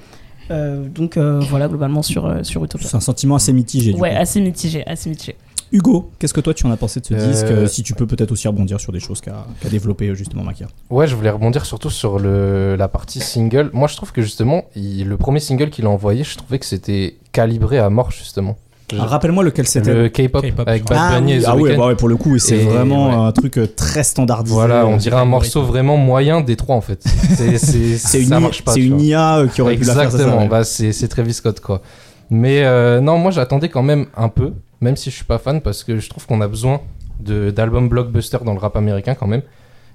Donc 0.49 1.19
voilà, 1.19 1.67
globalement, 1.67 2.03
sur, 2.03 2.33
sur 2.47 2.63
Utopia. 2.65 2.87
C'est 2.89 2.97
un 2.97 3.01
sentiment 3.01 3.35
assez 3.35 3.53
mitigé. 3.53 3.93
du 3.93 3.99
Ouais, 4.01 4.11
coup. 4.13 4.17
assez 4.21 4.41
mitigé, 4.41 4.87
assez 4.87 5.11
mitigé. 5.11 5.35
Hugo, 5.73 6.11
qu'est-ce 6.19 6.33
que 6.35 6.41
toi 6.41 6.55
tu 6.55 6.65
en 6.67 6.71
as 6.71 6.77
pensé 6.77 7.01
de 7.01 7.07
ce 7.07 7.15
Euh, 7.15 7.31
disque 7.31 7.47
euh, 7.47 7.67
Si 7.67 7.83
tu 7.83 7.95
peux 7.95 8.07
peut-être 8.07 8.31
aussi 8.33 8.47
rebondir 8.47 8.81
sur 8.81 8.93
des 8.93 9.01
choses 9.01 9.21
qu'a 9.21 9.47
qu'a 9.61 9.69
développé 9.69 10.09
euh, 10.09 10.15
justement 10.15 10.45
Makia. 10.45 10.67
Ouais, 10.91 11.07
je 11.09 11.17
voulais 11.17 11.31
rebondir 11.31 11.65
surtout 11.67 11.91
sur 11.91 12.19
le, 12.19 12.77
la 12.77 12.89
partie 12.89 13.21
single. 13.21 13.71
Moi, 13.73 13.89
je 13.89 13.97
trouve 13.97 14.13
que 14.13 14.23
justement, 14.23 14.65
il- 14.77 15.09
le 15.09 15.17
premier 15.17 15.41
single 15.41 15.71
qu'il 15.71 15.87
a 15.87 15.91
envoyé, 15.91 16.23
je 16.25 16.37
trouvais 16.37 16.59
que 16.59 16.67
c'était 16.67 17.17
calibré 17.33 17.79
à 17.79 17.91
mort, 17.91 18.11
justement. 18.13 18.57
Je- 18.93 18.99
Ah, 19.01 19.07
Rappelle-moi 19.07 19.43
lequel 19.43 19.67
c'était. 19.67 19.93
le 19.93 20.09
K-pop 20.09 20.45
avec 20.65 20.85
Bad 20.85 20.97
ah, 21.01 21.19
Bunny 21.19 21.33
oui, 21.33 21.39
et 21.39 21.43
The 21.43 21.47
ah 21.49 21.57
ouais, 21.57 21.77
bah 21.77 21.87
ouais, 21.89 21.97
pour 21.97 22.09
le 22.09 22.17
coup, 22.17 22.39
c'est 22.39 22.59
vraiment 22.59 23.09
ouais. 23.09 23.27
un 23.29 23.33
truc 23.33 23.59
très 23.75 24.05
standardisé. 24.05 24.55
Voilà, 24.55 24.87
on 24.87 24.97
dirait 24.97 25.17
un 25.17 25.25
morceau 25.25 25.65
vraiment 25.65 25.97
moyen 25.97 26.41
des 26.41 26.55
trois 26.55 26.77
en 26.77 26.81
fait. 26.81 27.03
C'est, 27.59 28.21
une, 28.23 28.29
ça 28.29 28.39
I- 28.39 28.41
marche 28.41 28.63
pas. 28.63 28.73
c'est 28.75 28.81
une. 28.83 29.01
IA 29.01 29.43
qui 29.53 29.61
aurait 29.63 29.75
pu 29.77 29.83
la 29.85 29.95
faire. 29.95 30.03
Exactement, 30.05 30.47
bah, 30.47 30.63
c'est, 30.63 30.93
c'est 30.93 31.09
Travis 31.09 31.35
Scott 31.35 31.59
quoi. 31.59 31.83
Mais 32.31 32.63
euh, 32.65 33.01
non, 33.01 33.19
moi 33.19 33.33
j'attendais 33.33 33.69
quand 33.69 33.83
même 33.83 34.07
un 34.17 34.29
peu, 34.29 34.53
même 34.81 34.97
si 34.97 35.11
je 35.11 35.17
suis 35.17 35.25
pas 35.25 35.39
fan, 35.39 35.61
parce 35.61 35.85
que 35.85 35.99
je 35.99 36.09
trouve 36.09 36.27
qu'on 36.27 36.41
a 36.41 36.49
besoin 36.49 36.81
d'albums 37.21 37.89
blockbuster 37.89 38.39
dans 38.45 38.53
le 38.53 38.59
rap 38.59 38.77
américain 38.77 39.15
quand 39.15 39.27
même. 39.27 39.43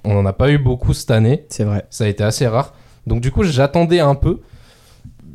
On 0.04 0.18
en 0.18 0.26
a 0.26 0.34
pas 0.34 0.50
eu 0.52 0.58
beaucoup 0.58 0.94
cette 0.94 1.12
année, 1.12 1.46
C'est 1.50 1.64
vrai. 1.64 1.86
ça 1.90 2.06
a 2.06 2.08
été 2.08 2.24
assez 2.24 2.48
rare. 2.48 2.74
Donc 3.08 3.22
du 3.22 3.32
coup 3.32 3.44
j'attendais 3.44 4.00
un 4.00 4.16
peu. 4.16 4.42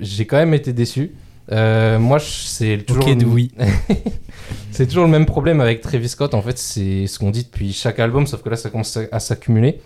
J'ai 0.01 0.27
quand 0.27 0.37
même 0.37 0.55
été 0.55 0.73
déçu. 0.73 1.15
Euh, 1.53 1.99
moi 2.01 2.19
c'est 2.19 2.79
toujours 2.87 3.07
Ok, 3.07 3.21
le- 3.21 3.27
oui. 3.27 3.53
c'est 4.73 4.87
toujours 4.87 5.05
le 5.05 5.11
même 5.11 5.27
problème 5.27 5.61
avec 5.61 5.81
Travis 5.81 6.09
Scott. 6.09 6.35
En 6.35 6.43
fait, 6.43 6.59
c'est 6.59 7.07
ce 7.07 7.19
qu'on 7.19 7.31
dit 7.31 7.45
depuis 7.45 7.73
chaque 7.73 7.99
album, 7.99 8.27
sauf 8.27 8.43
que 8.43 8.49
là, 8.49 8.57
ça 8.57 8.69
commence 8.71 8.99
à, 9.11 9.21
s'accumuler. 9.21 9.81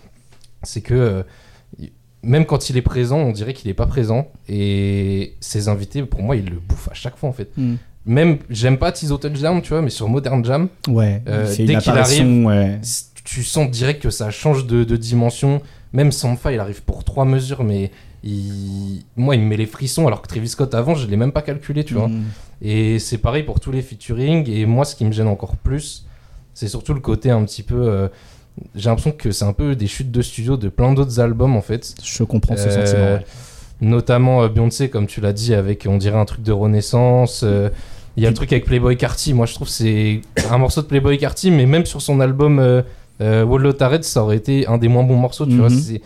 C'est 0.63 0.81
que 0.81 0.93
euh, 0.93 1.23
même 2.23 2.45
quand 2.45 2.69
il 2.69 2.77
est 2.77 2.81
présent, 2.81 3.17
on 3.17 3.31
dirait 3.31 3.53
qu'il 3.53 3.69
n'est 3.69 3.75
pas 3.75 3.85
présent. 3.87 4.31
Et 4.49 5.35
ses 5.39 5.67
invités, 5.69 6.03
pour 6.03 6.21
moi, 6.23 6.35
ils 6.35 6.49
le 6.49 6.59
bouffent 6.59 6.89
à 6.89 6.93
chaque 6.93 7.15
fois, 7.17 7.29
en 7.29 7.33
fait. 7.33 7.49
Hmm. 7.57 7.75
Même, 8.05 8.39
j'aime 8.49 8.77
pas 8.77 8.91
Tizo 8.91 9.17
Touchdown, 9.17 9.61
tu 9.61 9.69
vois, 9.69 9.81
mais 9.81 9.89
sur 9.91 10.09
Modern 10.09 10.43
Jam, 10.43 10.69
Ouais. 10.87 11.21
Euh, 11.27 11.45
dès 11.55 11.77
qu'il 11.77 12.45
ouais. 12.45 12.79
c- 12.81 13.05
tu 13.23 13.43
sens 13.43 13.69
direct 13.69 14.01
que 14.01 14.09
ça 14.09 14.31
change 14.31 14.65
de, 14.65 14.83
de 14.83 14.97
dimension. 14.97 15.61
Même 15.93 16.11
Sampha, 16.11 16.51
il 16.51 16.59
arrive 16.59 16.81
pour 16.83 17.03
trois 17.03 17.25
mesures, 17.25 17.63
mais 17.63 17.91
il... 18.23 19.03
moi, 19.15 19.35
il 19.35 19.41
me 19.41 19.47
met 19.47 19.57
les 19.57 19.65
frissons, 19.67 20.07
alors 20.07 20.21
que 20.21 20.27
Travis 20.27 20.49
Scott, 20.49 20.73
avant, 20.73 20.95
je 20.95 21.05
l'ai 21.07 21.17
même 21.17 21.31
pas 21.31 21.41
calculé, 21.43 21.83
tu 21.83 21.93
vois. 21.93 22.07
Mm. 22.07 22.23
Et 22.63 22.97
c'est 22.99 23.17
pareil 23.19 23.43
pour 23.43 23.59
tous 23.59 23.71
les 23.71 23.81
featuring. 23.81 24.49
Et 24.49 24.65
moi, 24.65 24.85
ce 24.85 24.95
qui 24.95 25.05
me 25.05 25.11
gêne 25.11 25.27
encore 25.27 25.55
plus, 25.55 26.05
c'est 26.53 26.67
surtout 26.67 26.93
le 26.93 26.99
côté 27.01 27.29
un 27.29 27.43
petit 27.45 27.63
peu. 27.63 27.75
euh, 27.87 28.07
J'ai 28.75 28.89
l'impression 28.89 29.11
que 29.11 29.31
c'est 29.31 29.45
un 29.45 29.53
peu 29.53 29.75
des 29.75 29.87
chutes 29.87 30.11
de 30.11 30.21
studio 30.21 30.57
de 30.57 30.69
plein 30.69 30.93
d'autres 30.93 31.19
albums 31.19 31.55
en 31.55 31.61
fait. 31.61 31.93
Je 32.03 32.23
comprends 32.23 32.55
ce 32.57 32.67
Euh, 32.67 32.85
sentiment. 32.85 33.03
ouais. 33.15 33.25
Notamment 33.81 34.43
euh, 34.43 34.47
Beyoncé, 34.47 34.89
comme 34.89 35.07
tu 35.07 35.21
l'as 35.21 35.33
dit, 35.33 35.53
avec 35.53 35.85
on 35.89 35.97
dirait 35.97 36.17
un 36.19 36.25
truc 36.25 36.43
de 36.43 36.51
renaissance. 36.51 37.41
euh, 37.43 37.69
Il 38.17 38.23
y 38.23 38.25
a 38.27 38.29
le 38.29 38.35
truc 38.35 38.51
avec 38.53 38.65
Playboy 38.65 38.95
Carty. 38.97 39.33
Moi, 39.33 39.45
je 39.47 39.55
trouve 39.55 39.67
c'est 39.69 40.21
un 40.49 40.57
morceau 40.57 40.81
de 40.81 40.87
Playboy 40.87 41.17
Carty, 41.17 41.49
mais 41.51 41.65
même 41.65 41.85
sur 41.85 42.01
son 42.01 42.19
album 42.19 42.59
euh, 42.59 42.81
euh, 43.21 43.71
Tarred, 43.73 44.03
ça 44.03 44.23
aurait 44.23 44.37
été 44.37 44.67
un 44.67 44.77
des 44.77 44.87
moins 44.87 45.03
bons 45.03 45.15
morceaux, 45.17 45.45
tu 45.45 45.53
Mhm. 45.53 45.59
vois. 45.59 45.69
c'est- 45.69 46.01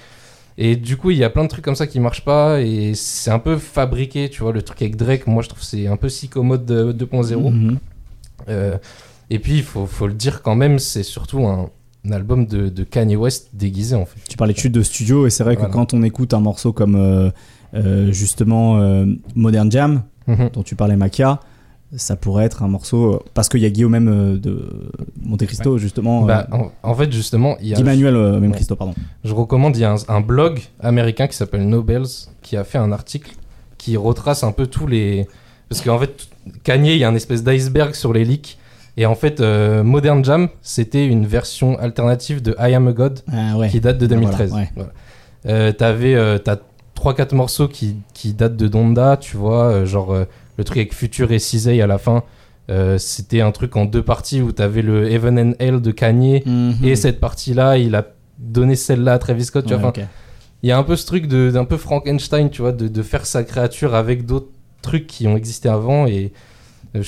Et 0.57 0.77
du 0.77 0.95
coup, 0.95 1.12
il 1.12 1.18
y 1.18 1.24
a 1.25 1.30
plein 1.30 1.44
de 1.44 1.50
trucs 1.50 1.66
comme 1.66 1.75
ça 1.75 1.86
qui 1.86 2.00
marchent 2.00 2.24
pas 2.24 2.62
et 2.62 2.94
c'est 2.95 3.30
un 3.30 3.39
peu 3.39 3.57
fabriqué, 3.57 4.30
tu 4.30 4.42
vois. 4.42 4.54
Le 4.54 4.62
truc 4.62 4.81
avec 4.81 4.95
Drake, 4.95 5.27
moi, 5.27 5.44
je 5.44 5.50
trouve 5.50 5.62
c'est 5.63 5.88
un 5.88 5.98
peu 5.98 6.07
psychomode 6.07 6.69
euh, 6.72 6.94
2.0. 6.94 7.50
Mhm. 7.50 7.77
Euh, 8.48 8.77
et 9.29 9.39
puis, 9.39 9.55
il 9.58 9.63
faut, 9.63 9.86
faut 9.86 10.08
le 10.08 10.13
dire 10.13 10.41
quand 10.44 10.55
même, 10.55 10.79
c'est 10.79 11.03
surtout 11.03 11.46
un, 11.46 11.70
un 12.08 12.12
album 12.13 12.46
de, 12.46 12.70
de 12.70 12.84
Kanye 12.86 13.15
West 13.17 13.50
déguisé 13.53 13.96
en 13.96 14.05
fait. 14.05 14.20
Tu 14.29 14.38
parlais 14.38 14.53
de 14.53 14.60
chute 14.60 14.72
de 14.72 14.84
studio 14.84 15.25
et 15.27 15.29
c'est 15.29 15.44
vrai 15.44 15.55
Voilà. 15.55 15.70
que 15.70 15.74
quand 15.74 15.94
on 15.94 16.03
écoute 16.03 16.34
un 16.34 16.39
morceau 16.39 16.72
comme 16.72 16.96
justement 18.12 18.77
euh, 18.79 19.05
Modern 19.36 19.72
Jam, 19.72 20.03
Mhm. 20.27 20.50
dont 20.53 20.63
tu 20.63 20.75
parlais 20.75 20.96
Makia, 20.96 21.39
ça 21.96 22.15
pourrait 22.15 22.46
être 22.46 22.63
un 22.63 22.67
morceau 22.67 23.13
euh, 23.13 23.20
parce 23.36 23.48
qu'il 23.48 23.60
y 23.62 23.65
a 23.65 23.70
Guillaume 23.70 23.91
même 23.91 24.08
euh, 24.10 24.38
de 24.39 24.89
Monte 25.24 25.46
Cristo 25.46 25.77
justement. 25.77 26.24
euh, 26.24 26.27
Bah, 26.27 26.48
en, 26.51 26.72
en 26.82 26.96
fait, 26.96 27.12
justement, 27.12 27.55
il 27.62 27.67
y 27.67 27.74
a, 27.74 27.77
Guy 27.77 27.84
Manuel 27.84 28.15
euh, 28.15 28.39
même 28.39 28.50
Ouais. 28.51 28.55
Cristo 28.55 28.75
pardon. 28.75 28.94
je 29.24 29.34
recommande, 29.34 29.77
il 29.77 29.82
y 29.82 29.86
a 29.86 29.91
un, 29.94 29.98
un 30.08 30.22
blog 30.22 30.60
américain 30.82 31.27
qui 31.27 31.36
s'appelle 31.38 31.67
Nobels 31.70 32.08
qui 32.41 32.58
a 32.58 32.63
fait 32.63 32.79
un 32.79 32.91
article 32.91 33.32
qui 33.77 33.98
retrace 33.98 34.44
un 34.44 34.51
peu 34.51 34.65
tous 34.67 34.88
les. 34.88 35.27
Parce 35.70 35.82
qu'en 35.82 36.00
fait, 36.00 36.27
Kanye, 36.63 36.94
il 36.94 36.98
y 36.98 37.03
a 37.03 37.10
un 37.10 37.15
espèce 37.15 37.44
d'iceberg 37.44 37.94
sur 37.94 38.13
les 38.13 38.25
leaks. 38.25 38.58
Et 38.98 39.05
en 39.05 39.13
fait, 39.15 39.41
euh, 39.41 39.84
Modern 39.84 40.24
Jam, 40.25 40.48
c'était 40.62 41.05
une 41.05 41.25
version 41.27 41.77
alternative 41.77 42.41
de 42.41 42.55
I 42.60 42.74
Am 42.74 42.88
a 42.88 42.94
God 42.94 43.20
Ah 43.32 43.58
ouais. 43.58 43.70
qui 43.70 43.79
date 43.82 43.98
de 44.00 44.05
Ah, 44.05 44.08
voilà, 44.17 44.22
2013. 44.38 44.53
ouais. 44.53 44.70
Voilà. 44.75 44.91
Euh, 45.48 45.72
T'avais, 45.72 46.15
euh, 46.15 46.38
t'as 46.39 46.58
3-4 46.96 47.36
morceaux 47.36 47.68
qui, 47.68 47.98
qui 48.14 48.34
datent 48.34 48.58
de 48.58 48.68
Donda, 48.68 49.18
tu 49.18 49.38
vois, 49.38 49.66
euh, 49.66 49.86
genre 49.86 50.14
euh, 50.14 50.25
le 50.58 50.64
truc 50.64 50.78
avec 50.78 50.94
Future 50.94 51.32
et 51.32 51.40
Cisey 51.40 51.82
à 51.82 51.88
la 51.88 51.98
fin. 51.98 52.24
euh, 52.72 52.98
c'était 52.98 53.42
un 53.42 53.52
truc 53.52 53.75
en 53.75 53.86
deux 53.86 54.02
parties 54.02 54.42
où 54.42 54.52
t'avais 54.52 54.82
le 54.82 55.12
Heaven 55.12 55.38
and 55.38 55.54
Hell 55.60 55.82
de 55.82 55.92
Kanye 55.92 56.42
Mhm. 56.46 56.78
et 56.84 56.96
cette 56.96 57.20
partie-là, 57.20 57.78
il 57.78 57.94
a 57.94 58.08
donné 58.40 58.75
celle-là 58.75 59.14
à 59.14 59.20
Travis 59.20 59.46
Scott. 59.46 59.66
Tu 59.68 59.75
vois, 59.75 59.90
Ouais, 59.96 60.06
il 60.64 60.70
y 60.70 60.72
a 60.72 60.78
un 60.78 60.84
peu 60.84 60.96
ce 60.96 61.06
truc 61.06 61.28
de- 61.28 61.52
d'un 61.52 61.66
peu 61.66 61.78
Frankenstein, 61.78 62.50
tu 62.50 62.62
vois, 62.64 62.72
de, 62.72 62.88
de 62.88 63.02
faire 63.04 63.25
sa 63.28 63.44
créature 63.44 63.94
avec 63.94 64.25
d'autres 64.25 64.50
trucs 64.82 65.06
qui 65.06 65.28
ont 65.28 65.38
existé 65.38 65.70
avant. 65.70 66.08
Et 66.08 66.34
je, 66.96 67.02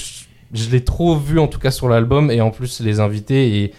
je 0.53 0.69
l'ai 0.69 0.83
trop 0.83 1.15
vu 1.17 1.39
en 1.39 1.47
tout 1.47 1.57
cas 1.59 1.71
sur 1.71 1.89
l'album. 1.89 2.29
Et 2.29 2.39
en 2.41 2.51
plus, 2.51 2.79
les 2.81 2.99
invités, 2.99 3.63
et 3.63 3.73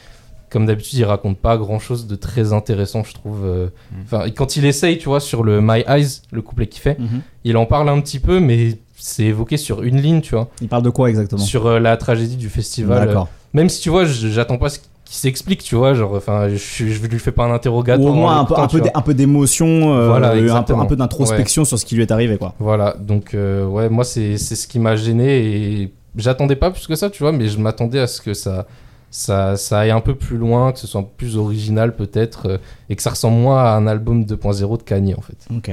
comme 0.51 0.67
d'habitude, 0.67 0.99
il 0.99 1.05
raconte 1.05 1.39
pas 1.39 1.57
grand 1.57 1.79
chose 1.79 2.07
de 2.07 2.17
très 2.17 2.53
intéressant, 2.53 3.03
je 3.05 3.15
trouve. 3.15 3.45
euh. 3.45 3.69
Enfin, 4.05 4.25
et 4.25 4.33
quand 4.33 4.57
il 4.57 4.65
essaye, 4.65 4.99
tu 4.99 5.09
vois, 5.09 5.21
sur 5.21 5.43
le 5.45 5.61
My 5.61 5.85
Eyes, 5.87 6.21
le 6.33 6.43
couplet 6.43 6.67
qu'il 6.67 6.83
fait, 6.83 6.99
Mhm. 6.99 7.21
il 7.45 7.57
en 7.57 7.67
parle 7.67 7.89
un 7.89 8.01
petit 8.01 8.19
peu, 8.19 8.41
mais 8.41 8.79
c'est 8.97 9.25
évoqué 9.25 9.57
sur 9.57 9.83
une 9.83 10.01
ligne, 10.01 10.21
tu 10.21 10.35
vois, 10.35 10.49
Il 10.61 10.69
parle 10.69 10.83
de 10.83 10.91
quoi 10.91 11.09
exactement? 11.11 11.41
Sur 11.43 11.67
euh, 11.67 11.79
la 11.79 11.97
tragédie 11.97 12.37
du 12.37 12.49
festival. 12.49 13.07
D'accord. 13.07 13.29
Même 13.55 13.69
si 13.69 13.81
tu 13.81 13.91
vois, 13.91 14.05
j'attends 14.05 14.59
pas 14.59 14.69
ce 14.69 14.79
qui 14.79 15.17
s'explique, 15.17 15.63
tu 15.63 15.75
vois, 15.75 15.95
genre, 15.95 16.15
enfin, 16.15 16.49
je, 16.49 16.57
je 16.57 17.07
lui 17.07 17.19
fais 17.19 17.33
pas 17.33 17.45
un 17.45 17.51
Ou 17.51 17.55
interrogatoire. 17.55 18.13
au 18.13 18.15
moins 18.15 18.41
un 18.41 18.45
peu, 18.45 18.55
un 18.95 19.15
d'émotion, 19.15 19.95
euh, 19.95 20.09
Voilà, 20.09 20.33
un 20.33 20.85
peu, 20.85 20.97
d'introspection 20.97 21.65
sur 21.65 21.79
ce 21.79 21.87
qui 21.87 21.95
lui 21.95 22.03
est 22.03 22.11
arrivé 22.13 22.37
quoi. 22.37 22.55
Voilà, 22.59 22.95
donc 23.01 23.35
euh, 23.35 23.65
ouais, 23.65 23.89
moi 23.89 24.05
c'est 24.05 24.37
c'est 24.37 24.55
ce 24.57 24.67
qui 24.69 24.79
m'a 24.79 24.97
gêné 24.97 25.83
et 25.83 25.93
j'attendais 26.17 26.57
pas 26.57 26.71
plus 26.71 26.87
que 26.87 26.95
ça, 26.95 27.09
tu 27.09 27.23
vois, 27.23 27.33
mais 27.33 27.49
je 27.49 27.59
m'attendais 27.59 28.01
à 28.01 28.07
ce 28.07 28.21
que 28.21 28.35
ça 28.35 28.67
ça, 29.11 29.57
ça 29.57 29.81
aille 29.81 29.91
un 29.91 30.01
peu 30.01 30.15
plus 30.15 30.37
loin, 30.37 30.73
que 30.73 30.79
ce 30.79 30.87
soit 30.87 31.09
plus 31.17 31.37
original 31.37 31.95
peut-être, 31.97 32.47
euh, 32.49 32.59
et 32.91 32.97
que 32.97 33.03
ça 33.03 33.11
ressemble 33.11 33.39
moins 33.39 33.63
à 33.65 33.71
un 33.77 33.87
album 33.87 34.25
2.0 34.25 34.77
de 34.79 34.83
Kanye 34.83 35.15
en 35.15 35.21
fait. 35.23 35.37
Ok. 35.55 35.71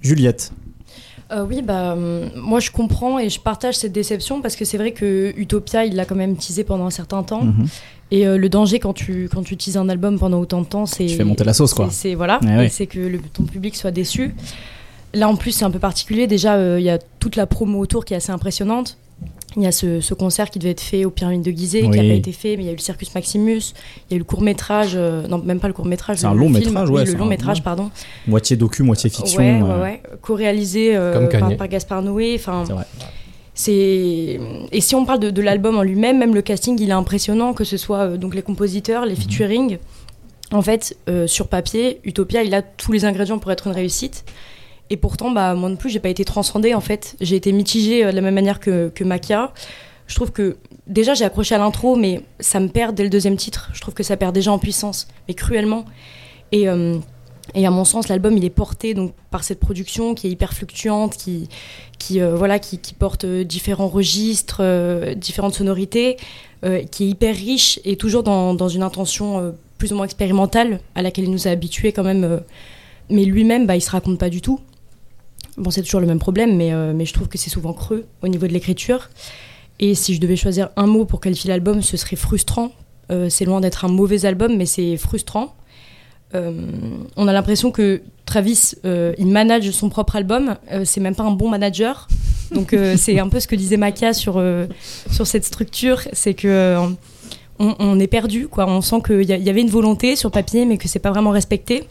Juliette. 0.00 0.52
Euh, 1.30 1.46
oui, 1.48 1.62
bah, 1.62 1.94
hum, 1.94 2.28
moi 2.36 2.60
je 2.60 2.70
comprends 2.70 3.18
et 3.18 3.30
je 3.30 3.40
partage 3.40 3.76
cette 3.76 3.92
déception 3.92 4.42
parce 4.42 4.54
que 4.56 4.64
c'est 4.64 4.76
vrai 4.76 4.92
que 4.92 5.32
Utopia, 5.36 5.84
il 5.86 5.94
l'a 5.96 6.04
quand 6.04 6.14
même 6.16 6.36
teasé 6.36 6.62
pendant 6.64 6.86
un 6.86 6.90
certain 6.90 7.22
temps. 7.22 7.44
Mhm. 7.44 7.66
Et 8.10 8.26
euh, 8.26 8.36
le 8.36 8.48
danger 8.50 8.78
quand 8.78 8.92
tu, 8.92 9.30
quand 9.32 9.42
tu 9.42 9.54
utilises 9.54 9.78
un 9.78 9.88
album 9.88 10.18
pendant 10.18 10.38
autant 10.38 10.60
de 10.60 10.66
temps, 10.66 10.84
c'est. 10.84 11.06
Tu 11.06 11.16
fais 11.16 11.24
monter 11.24 11.44
la 11.44 11.54
sauce, 11.54 11.72
quoi. 11.72 11.88
c'est- 11.90 12.14
voilà, 12.14 12.38
et 12.62 12.68
c'est 12.68 12.86
que 12.86 12.98
le- 13.00 13.18
ton 13.32 13.44
public 13.44 13.74
soit 13.74 13.90
déçu. 13.90 14.34
Là 15.14 15.28
en 15.28 15.36
plus, 15.36 15.52
c'est 15.52 15.64
un 15.64 15.70
peu 15.70 15.78
particulier. 15.78 16.26
Déjà, 16.26 16.56
euh, 16.56 16.78
il 16.78 16.84
y 16.84 16.90
a 16.90 16.98
toute 17.18 17.36
la 17.36 17.46
promo 17.46 17.78
autour 17.78 18.04
qui 18.04 18.12
est 18.12 18.16
assez 18.18 18.32
impressionnante. 18.32 18.98
Il 19.56 19.62
y 19.62 19.66
a 19.66 19.72
ce, 19.72 20.00
ce 20.00 20.14
concert 20.14 20.50
qui 20.50 20.58
devait 20.58 20.70
être 20.72 20.80
fait 20.80 21.04
aux 21.04 21.10
Pyramides 21.10 21.42
de 21.42 21.50
Gizeh, 21.50 21.80
qui 21.82 21.88
n'a 21.88 22.02
Oui. 22.02 22.08
pas 22.08 22.14
été 22.14 22.32
fait, 22.32 22.56
mais 22.56 22.62
il 22.62 22.66
y 22.66 22.68
a 22.68 22.72
eu 22.72 22.76
le 22.76 22.80
Circus 22.80 23.14
Maximus, 23.14 23.74
il 24.08 24.12
y 24.12 24.14
a 24.14 24.16
eu 24.16 24.18
le 24.18 24.24
court 24.24 24.40
métrage, 24.42 24.96
non 24.96 25.38
même 25.38 25.60
pas 25.60 25.68
le 25.68 25.74
court 25.74 25.84
métrage, 25.86 26.18
C'est 26.18 26.26
un 26.26 26.32
le 26.34 26.38
long 26.40 26.46
film, 26.52 26.58
métrage, 26.70 26.88
oui, 26.88 26.94
ouais, 26.96 27.04
le 27.04 27.10
c'est 27.10 27.16
long 27.18 27.24
un- 27.26 27.28
métrage, 27.28 27.62
pardon. 27.62 27.90
Moitié 28.26 28.56
docu, 28.56 28.82
moitié 28.82 29.10
fiction. 29.10 29.38
Ouais, 29.40 29.60
ouais, 29.60 29.68
euh, 29.70 29.82
ouais. 29.82 30.02
Co-réalisé 30.22 30.96
euh, 30.96 31.26
par, 31.56 31.68
Gaspard 31.68 32.02
Noé. 32.02 32.34
Enfin, 32.36 32.64
C'est 33.54 34.40
et 34.72 34.80
si 34.80 34.94
on 34.94 35.04
parle 35.04 35.20
de, 35.20 35.30
de 35.30 35.42
l'album 35.42 35.76
en 35.76 35.82
lui-même, 35.82 36.18
même 36.18 36.34
le 36.34 36.42
casting, 36.42 36.78
il 36.80 36.88
est 36.88 36.92
impressionnant, 36.92 37.52
que 37.52 37.64
ce 37.64 37.76
soit 37.76 37.98
euh, 38.12 38.16
donc 38.16 38.34
les 38.34 38.42
compositeurs, 38.42 39.02
Mhm. 39.02 39.08
les 39.10 39.14
featuring. 39.16 39.78
En 40.52 40.62
fait, 40.62 40.96
euh, 41.08 41.26
sur 41.26 41.48
papier, 41.48 42.00
Utopia, 42.04 42.42
il 42.42 42.54
a 42.54 42.62
tous 42.62 42.92
les 42.92 43.04
ingrédients 43.04 43.38
pour 43.38 43.52
être 43.52 43.66
une 43.66 43.72
réussite. 43.74 44.24
Et 44.92 44.98
pourtant, 44.98 45.30
bah, 45.30 45.54
moi 45.54 45.70
non 45.70 45.76
plus, 45.76 45.88
j'ai 45.88 46.00
pas 46.00 46.10
été 46.10 46.22
transcendée. 46.22 46.74
En 46.74 46.82
fait, 46.82 47.16
j'ai 47.18 47.34
été 47.34 47.50
mitigée 47.50 48.04
euh, 48.04 48.10
de 48.10 48.16
la 48.16 48.20
même 48.20 48.34
manière 48.34 48.60
que, 48.60 48.90
que 48.94 49.04
Makia. 49.04 49.54
Je 50.06 50.14
trouve 50.14 50.32
que 50.32 50.58
déjà 50.86 51.14
j'ai 51.14 51.24
accroché 51.24 51.54
à 51.54 51.58
l'intro, 51.58 51.96
mais 51.96 52.20
ça 52.40 52.60
me 52.60 52.68
perd 52.68 52.94
dès 52.94 53.02
le 53.02 53.08
deuxième 53.08 53.36
titre. 53.36 53.70
Je 53.72 53.80
trouve 53.80 53.94
que 53.94 54.02
ça 54.02 54.18
perd 54.18 54.34
déjà 54.34 54.52
en 54.52 54.58
puissance, 54.58 55.08
mais 55.26 55.32
cruellement. 55.32 55.86
Et 56.52 56.68
euh, 56.68 56.98
et 57.54 57.66
à 57.66 57.70
mon 57.70 57.86
sens, 57.86 58.08
l'album 58.08 58.36
il 58.36 58.44
est 58.44 58.50
porté 58.50 58.92
donc 58.92 59.14
par 59.30 59.44
cette 59.44 59.60
production 59.60 60.14
qui 60.14 60.26
est 60.26 60.30
hyper 60.30 60.52
fluctuante, 60.52 61.16
qui 61.16 61.48
qui 61.98 62.20
euh, 62.20 62.36
voilà 62.36 62.58
qui, 62.58 62.76
qui 62.78 62.92
porte 62.92 63.24
différents 63.24 63.88
registres, 63.88 64.62
différentes 65.16 65.54
sonorités, 65.54 66.18
qui 66.90 67.04
est 67.04 67.08
hyper 67.08 67.34
riche 67.34 67.80
et 67.86 67.96
toujours 67.96 68.22
dans, 68.22 68.52
dans 68.54 68.68
une 68.68 68.82
intention 68.82 69.54
plus 69.78 69.92
ou 69.92 69.96
moins 69.96 70.04
expérimentale 70.04 70.80
à 70.94 71.00
laquelle 71.00 71.24
il 71.24 71.30
nous 71.30 71.48
a 71.48 71.50
habitués 71.50 71.92
quand 71.92 72.04
même. 72.04 72.42
mais 73.08 73.24
lui-même, 73.24 73.66
bah, 73.66 73.74
il 73.74 73.80
se 73.80 73.90
raconte 73.90 74.18
pas 74.18 74.28
du 74.28 74.42
tout. 74.42 74.60
Bon, 75.58 75.70
c'est 75.70 75.82
toujours 75.82 76.00
le 76.00 76.06
même 76.06 76.18
problème, 76.18 76.56
mais, 76.56 76.72
euh, 76.72 76.92
mais 76.94 77.04
je 77.04 77.12
trouve 77.12 77.28
que 77.28 77.36
c'est 77.36 77.50
souvent 77.50 77.72
creux 77.72 78.06
au 78.22 78.28
niveau 78.28 78.46
de 78.46 78.52
l'écriture. 78.52 79.10
Et 79.80 79.94
si 79.94 80.14
je 80.14 80.20
devais 80.20 80.36
choisir 80.36 80.70
un 80.76 80.86
mot 80.86 81.04
pour 81.04 81.20
qualifier 81.20 81.48
l'album, 81.50 81.82
ce 81.82 81.96
serait 81.96 82.16
frustrant. 82.16 82.72
Euh, 83.10 83.28
c'est 83.28 83.44
loin 83.44 83.60
d'être 83.60 83.84
un 83.84 83.88
mauvais 83.88 84.24
album, 84.24 84.56
mais 84.56 84.66
c'est 84.66 84.96
frustrant. 84.96 85.54
Euh, 86.34 86.52
on 87.16 87.28
a 87.28 87.32
l'impression 87.32 87.70
que 87.70 88.00
Travis, 88.24 88.74
il 88.84 89.26
manage 89.26 89.70
son 89.72 89.90
propre 89.90 90.16
album. 90.16 90.56
C'est 90.84 91.00
même 91.00 91.14
pas 91.14 91.24
un 91.24 91.32
bon 91.32 91.50
manager. 91.50 92.08
Donc 92.54 92.74
c'est 92.96 93.18
un 93.18 93.28
peu 93.28 93.40
ce 93.40 93.46
que 93.46 93.56
disait 93.56 93.76
Makia 93.76 94.14
sur, 94.14 94.42
sur 95.10 95.26
cette 95.26 95.44
structure, 95.44 96.00
c'est 96.12 96.32
que 96.32 96.78
on, 97.58 97.76
on 97.78 98.00
est 98.00 98.06
perdu, 98.06 98.48
quoi. 98.48 98.66
On 98.66 98.80
sent 98.80 99.02
qu'il 99.06 99.22
y, 99.22 99.34
y 99.34 99.50
avait 99.50 99.60
une 99.60 99.68
volonté 99.68 100.16
sur 100.16 100.30
papier, 100.30 100.64
mais 100.64 100.78
que 100.78 100.88
c'est 100.88 100.98
pas 100.98 101.10
vraiment 101.10 101.30
respecté. 101.30 101.84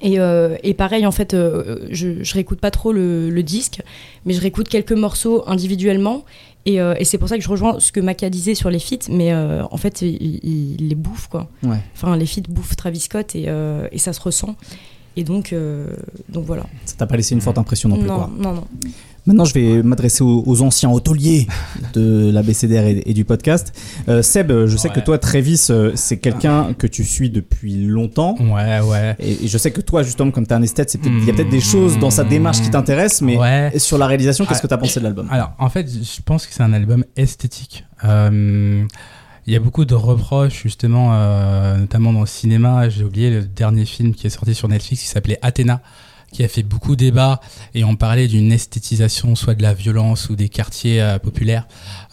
Et, 0.00 0.18
euh, 0.18 0.56
et 0.62 0.74
pareil, 0.74 1.06
en 1.06 1.12
fait, 1.12 1.34
euh, 1.34 1.86
je, 1.90 2.22
je 2.22 2.34
réécoute 2.34 2.60
pas 2.60 2.70
trop 2.70 2.92
le, 2.92 3.30
le 3.30 3.42
disque, 3.42 3.80
mais 4.26 4.34
je 4.34 4.40
réécoute 4.40 4.68
quelques 4.68 4.92
morceaux 4.92 5.44
individuellement. 5.46 6.24
Et, 6.66 6.80
euh, 6.80 6.94
et 6.98 7.04
c'est 7.04 7.18
pour 7.18 7.28
ça 7.28 7.36
que 7.36 7.42
je 7.44 7.48
rejoins 7.48 7.78
ce 7.78 7.92
que 7.92 8.00
Maca 8.00 8.30
disait 8.30 8.54
sur 8.54 8.70
les 8.70 8.78
feats, 8.78 9.08
mais 9.10 9.34
en 9.34 9.76
fait, 9.76 10.02
il, 10.02 10.76
les 10.88 10.94
bouffe, 10.94 11.28
quoi. 11.28 11.48
Ouais. 11.62 11.76
Enfin, 11.94 12.16
les 12.16 12.26
feats 12.26 12.42
bouffent 12.48 12.76
Travis 12.76 13.00
Scott 13.00 13.34
et, 13.34 13.48
et 13.92 13.98
ça 13.98 14.12
se 14.12 14.20
ressent. 14.20 14.56
Et 15.16 15.24
donc, 15.24 15.54
donc 16.28 16.44
voilà. 16.44 16.64
Ça 16.86 16.96
t'a 16.96 17.06
pas 17.06 17.16
laissé 17.16 17.34
une 17.34 17.40
forte 17.40 17.58
impression 17.58 17.88
non 17.88 17.98
plus, 17.98 18.08
non, 18.08 18.16
quoi. 18.16 18.30
non, 18.36 18.52
non. 18.54 18.64
Maintenant, 19.26 19.44
je 19.46 19.54
vais 19.54 19.82
m'adresser 19.82 20.22
aux, 20.22 20.42
aux 20.46 20.60
anciens 20.60 20.90
hôteliers 20.90 21.46
de 21.94 22.30
la 22.30 22.42
BCDR 22.42 22.84
et, 22.86 23.02
et 23.06 23.14
du 23.14 23.24
podcast. 23.24 23.72
Euh, 24.08 24.20
Seb, 24.22 24.52
je 24.66 24.76
sais 24.76 24.88
Ouais. 24.88 24.94
que 24.94 25.00
toi, 25.00 25.18
Travis, 25.18 25.66
euh, 25.70 25.92
c'est 25.94 26.18
quelqu'un 26.18 26.74
que 26.74 26.86
tu 26.86 27.04
suis 27.04 27.30
depuis 27.30 27.86
longtemps. 27.86 28.34
Ouais, 28.38 28.80
ouais. 28.80 29.16
Et, 29.18 29.44
et 29.44 29.48
je 29.48 29.56
sais 29.56 29.70
que 29.70 29.80
toi, 29.80 30.02
justement, 30.02 30.30
comme 30.30 30.46
tu 30.46 30.52
es 30.52 30.56
un 30.56 30.62
esthète, 30.62 30.98
il 31.02 31.24
y 31.24 31.30
a 31.30 31.32
peut-être 31.32 31.48
des 31.48 31.60
choses 31.62 31.98
dans 31.98 32.10
sa 32.10 32.22
démarche 32.24 32.60
qui 32.60 32.68
t'intéressent, 32.70 33.22
mais 33.22 33.38
Ouais. 33.38 33.72
sur 33.78 33.96
la 33.96 34.06
réalisation, 34.06 34.44
qu'est-ce 34.44 34.58
Ah, 34.58 34.62
que 34.62 34.66
tu 34.68 34.74
as 34.74 34.78
pensé 34.78 35.00
de 35.00 35.04
l'album? 35.04 35.26
Alors, 35.30 35.52
en 35.58 35.70
fait, 35.70 35.88
je 35.90 36.20
pense 36.22 36.46
que 36.46 36.52
c'est 36.52 36.62
un 36.62 36.72
album 36.74 37.04
esthétique. 37.16 37.84
Euh, 38.04 38.84
Il 39.46 39.52
y 39.52 39.56
a 39.56 39.60
beaucoup 39.60 39.84
de 39.84 39.94
reproches, 39.94 40.62
justement, 40.62 41.10
euh, 41.12 41.76
notamment 41.78 42.12
dans 42.14 42.20
le 42.20 42.26
cinéma. 42.26 42.88
J'ai 42.88 43.04
oublié 43.04 43.28
le 43.30 43.42
dernier 43.42 43.84
film 43.84 44.14
qui 44.14 44.26
est 44.26 44.30
sorti 44.30 44.54
sur 44.54 44.68
Netflix 44.68 45.02
qui 45.02 45.08
s'appelait 45.08 45.38
Athéna, 45.42 45.80
qui 46.34 46.44
a 46.44 46.48
fait 46.48 46.64
beaucoup 46.64 46.96
débat 46.96 47.40
et 47.74 47.84
on 47.84 47.94
parlait 47.96 48.26
d'une 48.28 48.52
esthétisation, 48.52 49.36
soit 49.36 49.54
de 49.54 49.62
la 49.62 49.72
violence 49.72 50.28
ou 50.28 50.36
des 50.36 50.48
quartiers 50.48 51.00
euh, 51.00 51.18
populaires. 51.18 51.66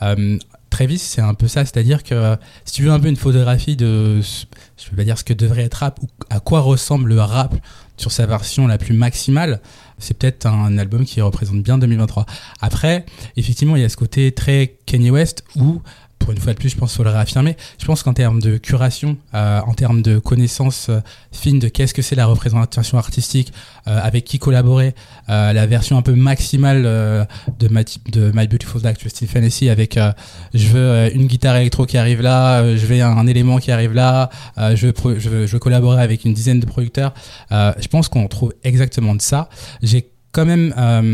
Euh, 0.04 0.38
Travis, 0.70 1.00
c'est 1.00 1.22
un 1.22 1.34
peu 1.34 1.48
ça, 1.48 1.66
c'est-à-dire 1.66 2.04
que 2.04 2.14
euh, 2.14 2.36
si 2.64 2.76
tu 2.76 2.84
veux 2.84 2.92
un 2.92 3.00
peu 3.00 3.10
une 3.10 3.18
photographie 3.18 3.76
de, 3.76 4.22
je 4.22 4.90
vais 4.92 4.96
pas 4.96 5.04
dire 5.04 5.18
ce 5.18 5.24
que 5.24 5.34
devrait 5.34 5.64
être 5.64 5.74
rap 5.74 6.00
ou 6.02 6.08
à 6.30 6.40
quoi 6.40 6.62
ressemble 6.62 7.10
le 7.10 7.20
rap 7.20 7.56
sur 7.98 8.12
sa 8.12 8.26
version 8.26 8.68
la 8.68 8.78
plus 8.78 8.94
maximale, 8.94 9.60
c'est 9.98 10.18
peut-être 10.18 10.46
un 10.46 10.78
album 10.78 11.04
qui 11.04 11.20
représente 11.20 11.62
bien 11.62 11.78
2023. 11.78 12.26
Après, 12.62 13.06
effectivement, 13.36 13.76
il 13.76 13.82
y 13.82 13.86
a 13.86 13.90
ce 13.90 13.98
côté 13.98 14.32
très 14.32 14.78
Kanye 14.86 15.12
West 15.12 15.44
où, 15.56 15.82
pour 16.22 16.32
une 16.32 16.38
fois 16.38 16.54
de 16.54 16.58
plus, 16.58 16.70
je 16.70 16.78
pense 16.78 16.92
qu'il 16.92 16.98
faut 16.98 17.04
le 17.04 17.10
réaffirmer. 17.10 17.58
Je 17.80 17.86
pense 17.86 18.04
qu'en 18.04 18.14
termes 18.14 18.40
de 18.40 18.58
curation, 18.58 19.18
euh, 19.34 19.60
en 19.66 19.74
termes 19.74 20.02
de 20.02 20.20
connaissances 20.20 20.88
euh, 20.90 21.00
fines 21.32 21.60
de 21.60 21.68
qu'est-ce 21.68 21.94
que 21.94 22.02
c'est 22.02 22.16
la 22.16 22.26
représentation 22.26 22.98
artistique, 22.98 23.52
euh, 23.88 24.00
avec 24.02 24.26
qui 24.26 24.38
collaborer, 24.38 24.94
euh, 25.30 25.54
la 25.54 25.66
version 25.66 25.98
un 25.98 26.02
peu 26.02 26.14
maximale 26.14 26.84
euh, 26.86 27.26
de, 27.60 27.68
My, 27.70 27.84
de 28.12 28.32
My 28.36 28.48
Beautiful 28.48 28.82
Dark 28.82 28.98
Twisted 28.98 29.28
Fantasy 29.28 29.70
avec 29.70 29.98
euh, 29.98 30.12
je 30.54 30.68
veux 30.68 31.16
une 31.16 31.26
guitare 31.26 31.56
électro 31.56 31.86
qui 31.86 31.98
arrive 31.98 32.22
là, 32.22 32.76
je 32.76 32.86
veux 32.86 33.02
un, 33.02 33.28
élément 33.28 33.58
qui 33.58 33.72
arrive 33.72 33.94
là, 33.94 34.30
je, 34.58 34.88
veux 34.88 35.20
je, 35.20 35.30
veux, 35.30 35.48
je 35.48 35.52
veux 35.54 35.60
collaborer 35.60 36.02
avec 36.02 36.26
une 36.26 36.34
dizaine 36.34 36.60
de 36.60 36.66
producteurs. 36.66 37.14
Je 37.50 37.88
pense 37.88 38.08
qu'on 38.10 38.28
trouve 38.28 38.54
exactement 38.64 39.16
de 39.16 39.22
ça. 39.22 39.50
J'ai 39.82 40.10
quand 40.32 40.46
même, 40.46 40.74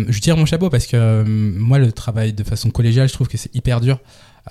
je 0.09 0.19
tire 0.19 0.37
mon 0.37 0.45
chapeau 0.45 0.69
parce 0.69 0.87
que 0.87 1.23
moi, 1.25 1.79
le 1.79 1.91
travail 1.91 2.33
de 2.33 2.43
façon 2.43 2.69
collégiale, 2.69 3.07
je 3.07 3.13
trouve 3.13 3.27
que 3.27 3.37
c'est 3.37 3.53
hyper 3.55 3.81
dur. 3.81 3.99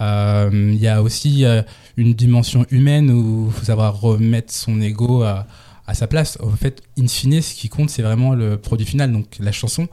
Euh, 0.00 0.50
Il 0.53 0.79
y 0.79 0.88
a 0.88 1.03
aussi 1.03 1.45
euh, 1.45 1.62
une 1.97 2.15
dimension 2.15 2.67
humaine 2.71 3.11
où 3.11 3.47
il 3.49 3.53
faut 3.53 3.65
savoir 3.65 4.00
remettre 4.00 4.53
son 4.53 4.81
ego 4.81 5.23
à, 5.23 5.47
sa 5.93 6.07
place. 6.09 6.37
En 6.43 6.50
fait, 6.50 6.83
in 6.99 7.07
fine, 7.07 7.41
ce 7.41 7.55
qui 7.55 7.69
compte, 7.69 7.91
c'est 7.91 8.03
vraiment 8.03 8.35
le 8.35 8.57
produit 8.57 8.87
final, 8.87 9.12
donc 9.12 9.37
la 9.38 9.53
chanson. 9.53 9.87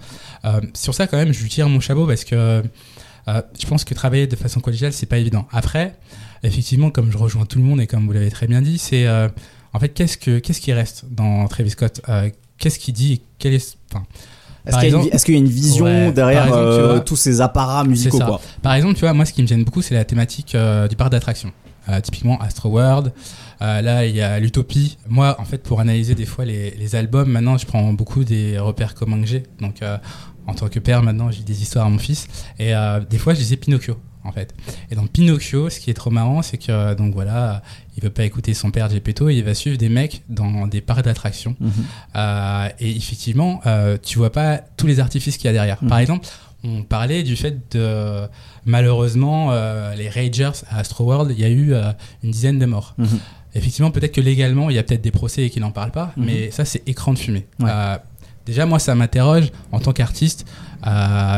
Euh, 0.44 0.60
sur 0.74 0.96
ça, 0.96 1.06
quand 1.06 1.18
même, 1.18 1.32
je 1.32 1.42
lui 1.44 1.50
tire 1.50 1.70
mon 1.70 1.80
chapeau 1.80 2.08
parce 2.08 2.24
que 2.24 2.64
je 3.28 3.66
pense 3.68 3.86
que 3.86 3.94
travailler 3.94 4.28
de 4.28 4.36
façon 4.36 4.60
collégiale, 4.60 4.92
c'est 4.92 5.06
pas 5.06 5.18
évident. 5.20 5.48
Après, 5.52 5.96
effectivement, 6.42 6.90
comme 6.90 7.12
je 7.12 7.18
rejoins 7.18 7.46
tout 7.46 7.60
le 7.60 7.64
monde 7.64 7.80
et 7.80 7.88
comme 7.88 8.06
vous 8.08 8.12
l'avez 8.12 8.32
très 8.32 8.48
bien 8.48 8.62
dit, 8.62 8.80
c'est 8.80 9.08
en 9.08 9.80
fait 9.80 9.90
qu'est-ce 9.90 10.18
que 10.18 10.40
qu'est-ce 10.40 10.60
qui 10.60 10.74
reste 10.74 11.06
dans 11.12 11.48
Travis 11.48 11.70
Scott? 11.70 12.02
Qu'est-ce 12.58 12.80
qu'il 12.80 12.96
dit 12.96 13.22
Est-ce 14.66 14.78
qu'il 14.78 14.84
y, 14.84 14.86
a 14.86 14.90
une 14.90 14.96
exemple- 14.96 15.06
vi- 15.12 15.16
est-ce 15.16 15.26
qu'il 15.26 15.34
y 15.34 15.38
a 15.38 15.40
une 15.42 15.48
vision 15.48 15.86
Ouais, 15.86 16.12
derrière 16.14 16.44
exemple, 16.46 16.64
euh, 16.64 16.88
vois, 16.94 17.00
tous 17.02 17.16
ces 17.18 17.42
apparats 17.42 17.84
musicaux 17.84 18.18
quoi 18.20 18.42
Par 18.62 18.74
exemple, 18.76 18.94
tu 18.96 19.02
vois, 19.02 19.14
moi, 19.14 19.26
ce 19.26 19.34
qui 19.34 19.42
me 19.42 19.48
gêne 19.48 19.64
beaucoup, 19.64 19.82
c'est 19.82 19.94
la 19.96 20.06
thématique 20.06 20.56
euh, 20.56 20.88
du 20.88 20.96
parc 20.96 21.12
d'attractions. 21.12 21.52
Euh, 21.90 22.00
typiquement 22.00 22.40
Astro 22.40 22.70
World. 22.70 23.12
Là, 23.60 24.06
il 24.06 24.16
y 24.16 24.22
a 24.22 24.40
l'Utopie. 24.40 24.98
Moi, 25.08 25.36
en 25.40 25.46
fait, 25.46 25.58
pour 25.64 25.80
analyser 25.82 26.16
des 26.16 26.26
fois 26.26 26.44
les, 26.46 26.72
les 26.72 26.96
albums, 26.96 27.30
maintenant, 27.30 27.58
je 27.58 27.66
prends 27.66 27.92
beaucoup 27.94 28.24
des 28.26 28.58
repères 28.60 28.94
communs 28.94 29.22
que 29.22 29.28
j'ai. 29.28 29.44
Donc, 29.62 29.76
en 30.48 30.54
tant 30.54 30.68
que 30.70 30.80
père, 30.80 31.02
maintenant, 31.04 31.32
j'ai 31.32 31.44
des 31.44 31.62
histoires 31.62 31.86
à 31.86 31.90
mon 31.90 31.98
fils. 31.98 32.28
Et 32.60 32.74
des 33.10 33.18
fois, 33.18 33.34
je 33.34 33.40
disais 33.40 33.56
Pinocchio, 33.58 33.98
en 34.24 34.32
fait. 34.32 34.54
Et 34.92 34.96
dans 34.96 35.06
Pinocchio, 35.08 35.70
ce 35.70 35.80
qui 35.80 35.90
est 35.90 35.94
trop 35.94 36.10
marrant, 36.10 36.42
c'est 36.42 36.58
que, 36.58 36.72
euh, 36.72 36.96
donc 36.96 37.14
voilà, 37.14 37.62
il 37.98 38.04
veut 38.04 38.10
pas 38.10 38.24
écouter 38.24 38.54
son 38.54 38.72
père 38.72 38.90
Gepetto 38.90 39.30
et 39.30 39.36
il 39.36 39.44
va 39.44 39.54
suivre 39.54 39.78
des 39.78 39.90
mecs 39.90 40.24
dans 40.30 40.68
des 40.68 40.82
parcs 40.82 41.04
d'attractions. 41.04 41.56
Mhm. 41.60 41.72
Euh, 42.16 42.70
et 42.80 42.96
effectivement, 42.96 43.62
euh, 43.66 43.98
tu 44.02 44.18
vois 44.18 44.32
pas 44.32 44.62
tous 44.78 44.88
les 44.88 45.00
artifices 45.00 45.38
qu'il 45.38 45.46
y 45.46 45.50
a 45.50 45.54
derrière. 45.54 45.78
Mhm. 45.82 45.90
Par 45.90 46.00
exemple, 46.00 46.28
on 46.64 46.82
parlait 46.84 47.24
du 47.24 47.36
fait 47.36 47.76
de 47.76 48.28
malheureusement 48.66 49.50
euh, 49.52 49.94
les 49.96 50.10
Ragers 50.10 50.64
à 50.70 50.80
Astroworld, 50.80 51.32
il 51.32 51.40
y 51.40 51.46
a 51.46 51.50
eu 51.50 51.74
une 52.24 52.32
dizaine 52.32 52.58
de 52.58 52.66
morts. 52.66 52.96
Mhm. 52.98 53.20
Effectivement, 53.56 53.92
peut-être 53.92 54.14
que 54.14 54.22
légalement, 54.22 54.72
il 54.72 54.76
y 54.76 54.80
a 54.80 54.84
peut-être 54.84 55.04
des 55.04 55.12
procès 55.12 55.44
et 55.44 55.50
qu'ils 55.52 55.62
n'en 55.62 55.72
parlent 55.72 55.92
pas, 55.92 56.12
mais 56.18 56.50
ça, 56.50 56.66
c'est 56.66 56.82
écran 56.88 57.14
de 57.14 57.20
fumée. 57.20 57.46
Ouais. 57.60 57.70
Déjà, 58.48 58.66
moi, 58.66 58.80
ça 58.80 58.96
m'interroge 58.96 59.52
en 59.72 59.80
tant 59.80 59.94
qu'artiste 59.94 60.48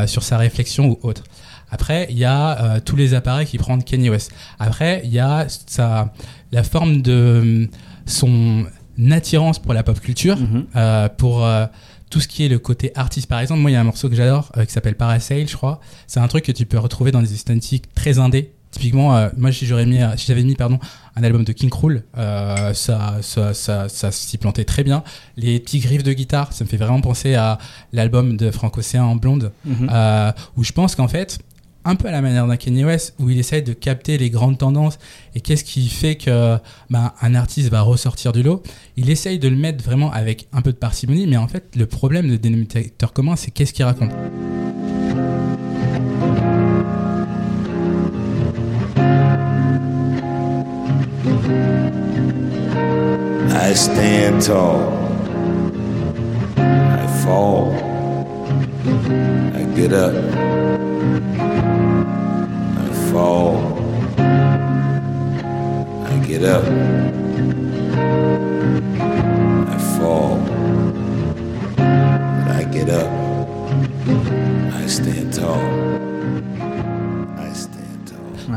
sur 0.06 0.22
sa 0.22 0.38
réflexion 0.38 0.88
ou 0.88 0.98
autre. 1.02 1.24
Après, 1.70 2.06
il 2.10 2.18
y 2.18 2.24
a 2.24 2.62
euh, 2.76 2.80
tous 2.84 2.96
les 2.96 3.14
appareils 3.14 3.46
qui 3.46 3.58
prennent 3.58 3.82
Kanye 3.82 4.10
West. 4.10 4.30
Après, 4.58 5.02
il 5.04 5.12
y 5.12 5.18
a 5.18 5.46
sa, 5.66 6.12
la 6.52 6.62
forme 6.62 7.02
de 7.02 7.68
son 8.06 8.64
attirance 9.10 9.58
pour 9.58 9.74
la 9.74 9.82
pop 9.82 10.00
culture, 10.00 10.36
Mhm. 10.38 10.66
euh, 10.76 11.08
pour 11.08 11.44
euh, 11.44 11.66
tout 12.08 12.20
ce 12.20 12.28
qui 12.28 12.44
est 12.44 12.48
le 12.48 12.58
côté 12.58 12.92
artiste. 12.94 13.28
Par 13.28 13.40
exemple, 13.40 13.60
moi, 13.60 13.70
il 13.70 13.74
y 13.74 13.76
a 13.76 13.80
un 13.80 13.84
morceau 13.84 14.08
que 14.08 14.14
j'adore 14.14 14.52
euh, 14.56 14.64
qui 14.64 14.72
s'appelle 14.72 14.94
Parasail, 14.94 15.46
je 15.48 15.56
crois. 15.56 15.80
C'est 16.06 16.20
un 16.20 16.28
truc 16.28 16.44
que 16.44 16.52
tu 16.52 16.66
peux 16.66 16.78
retrouver 16.78 17.10
dans 17.10 17.20
des 17.20 17.32
esthétiques 17.34 17.92
très 17.94 18.18
indé, 18.18 18.52
Typiquement, 18.72 19.16
euh, 19.16 19.30
moi, 19.38 19.52
si 19.52 19.64
j'aurais 19.64 19.86
mis, 19.86 20.00
si 20.18 20.26
j'avais 20.26 20.42
mis, 20.42 20.54
pardon, 20.54 20.78
un 21.14 21.22
album 21.24 21.44
de 21.44 21.52
King 21.52 21.70
Krul, 21.70 22.02
euh, 22.18 22.74
ça, 22.74 23.16
ça, 23.22 23.54
ça, 23.54 23.88
ça 23.88 24.12
s'y 24.12 24.36
plantait 24.36 24.64
très 24.64 24.84
bien. 24.84 25.02
Les 25.38 25.60
petits 25.60 25.78
griffes 25.78 26.02
de 26.02 26.12
guitare, 26.12 26.52
ça 26.52 26.62
me 26.62 26.68
fait 26.68 26.76
vraiment 26.76 27.00
penser 27.00 27.36
à 27.36 27.56
l'album 27.94 28.36
de 28.36 28.50
Frank 28.50 28.76
Océan 28.76 29.04
en 29.06 29.16
blonde, 29.16 29.50
euh, 29.90 30.30
où 30.58 30.64
je 30.64 30.72
pense 30.72 30.94
qu'en 30.94 31.08
fait, 31.08 31.38
un 31.86 31.94
peu 31.94 32.08
à 32.08 32.10
la 32.10 32.20
manière 32.20 32.46
d'un 32.46 32.56
Kanye 32.56 32.84
West, 32.84 33.14
où 33.20 33.30
il 33.30 33.38
essaye 33.38 33.62
de 33.62 33.72
capter 33.72 34.18
les 34.18 34.28
grandes 34.28 34.58
tendances 34.58 34.98
et 35.34 35.40
qu'est-ce 35.40 35.64
qui 35.64 35.88
fait 35.88 36.16
que 36.16 36.58
ben, 36.90 37.12
un 37.22 37.34
artiste 37.34 37.70
va 37.70 37.80
ressortir 37.80 38.32
du 38.32 38.42
lot? 38.42 38.62
Il 38.96 39.08
essaye 39.08 39.38
de 39.38 39.48
le 39.48 39.56
mettre 39.56 39.84
vraiment 39.84 40.10
avec 40.12 40.48
un 40.52 40.62
peu 40.62 40.72
de 40.72 40.76
parcimonie, 40.76 41.26
mais 41.26 41.36
en 41.36 41.46
fait, 41.46 41.76
le 41.76 41.86
problème 41.86 42.28
de 42.28 42.36
dénominateur 42.36 43.12
commun, 43.12 43.36
c'est 43.36 43.52
qu'est-ce 43.52 43.72
qu'il 43.72 43.84
raconte? 43.84 44.10
Fall. 63.16 63.56
I 66.04 66.22
get 66.28 66.44
up. 66.44 66.64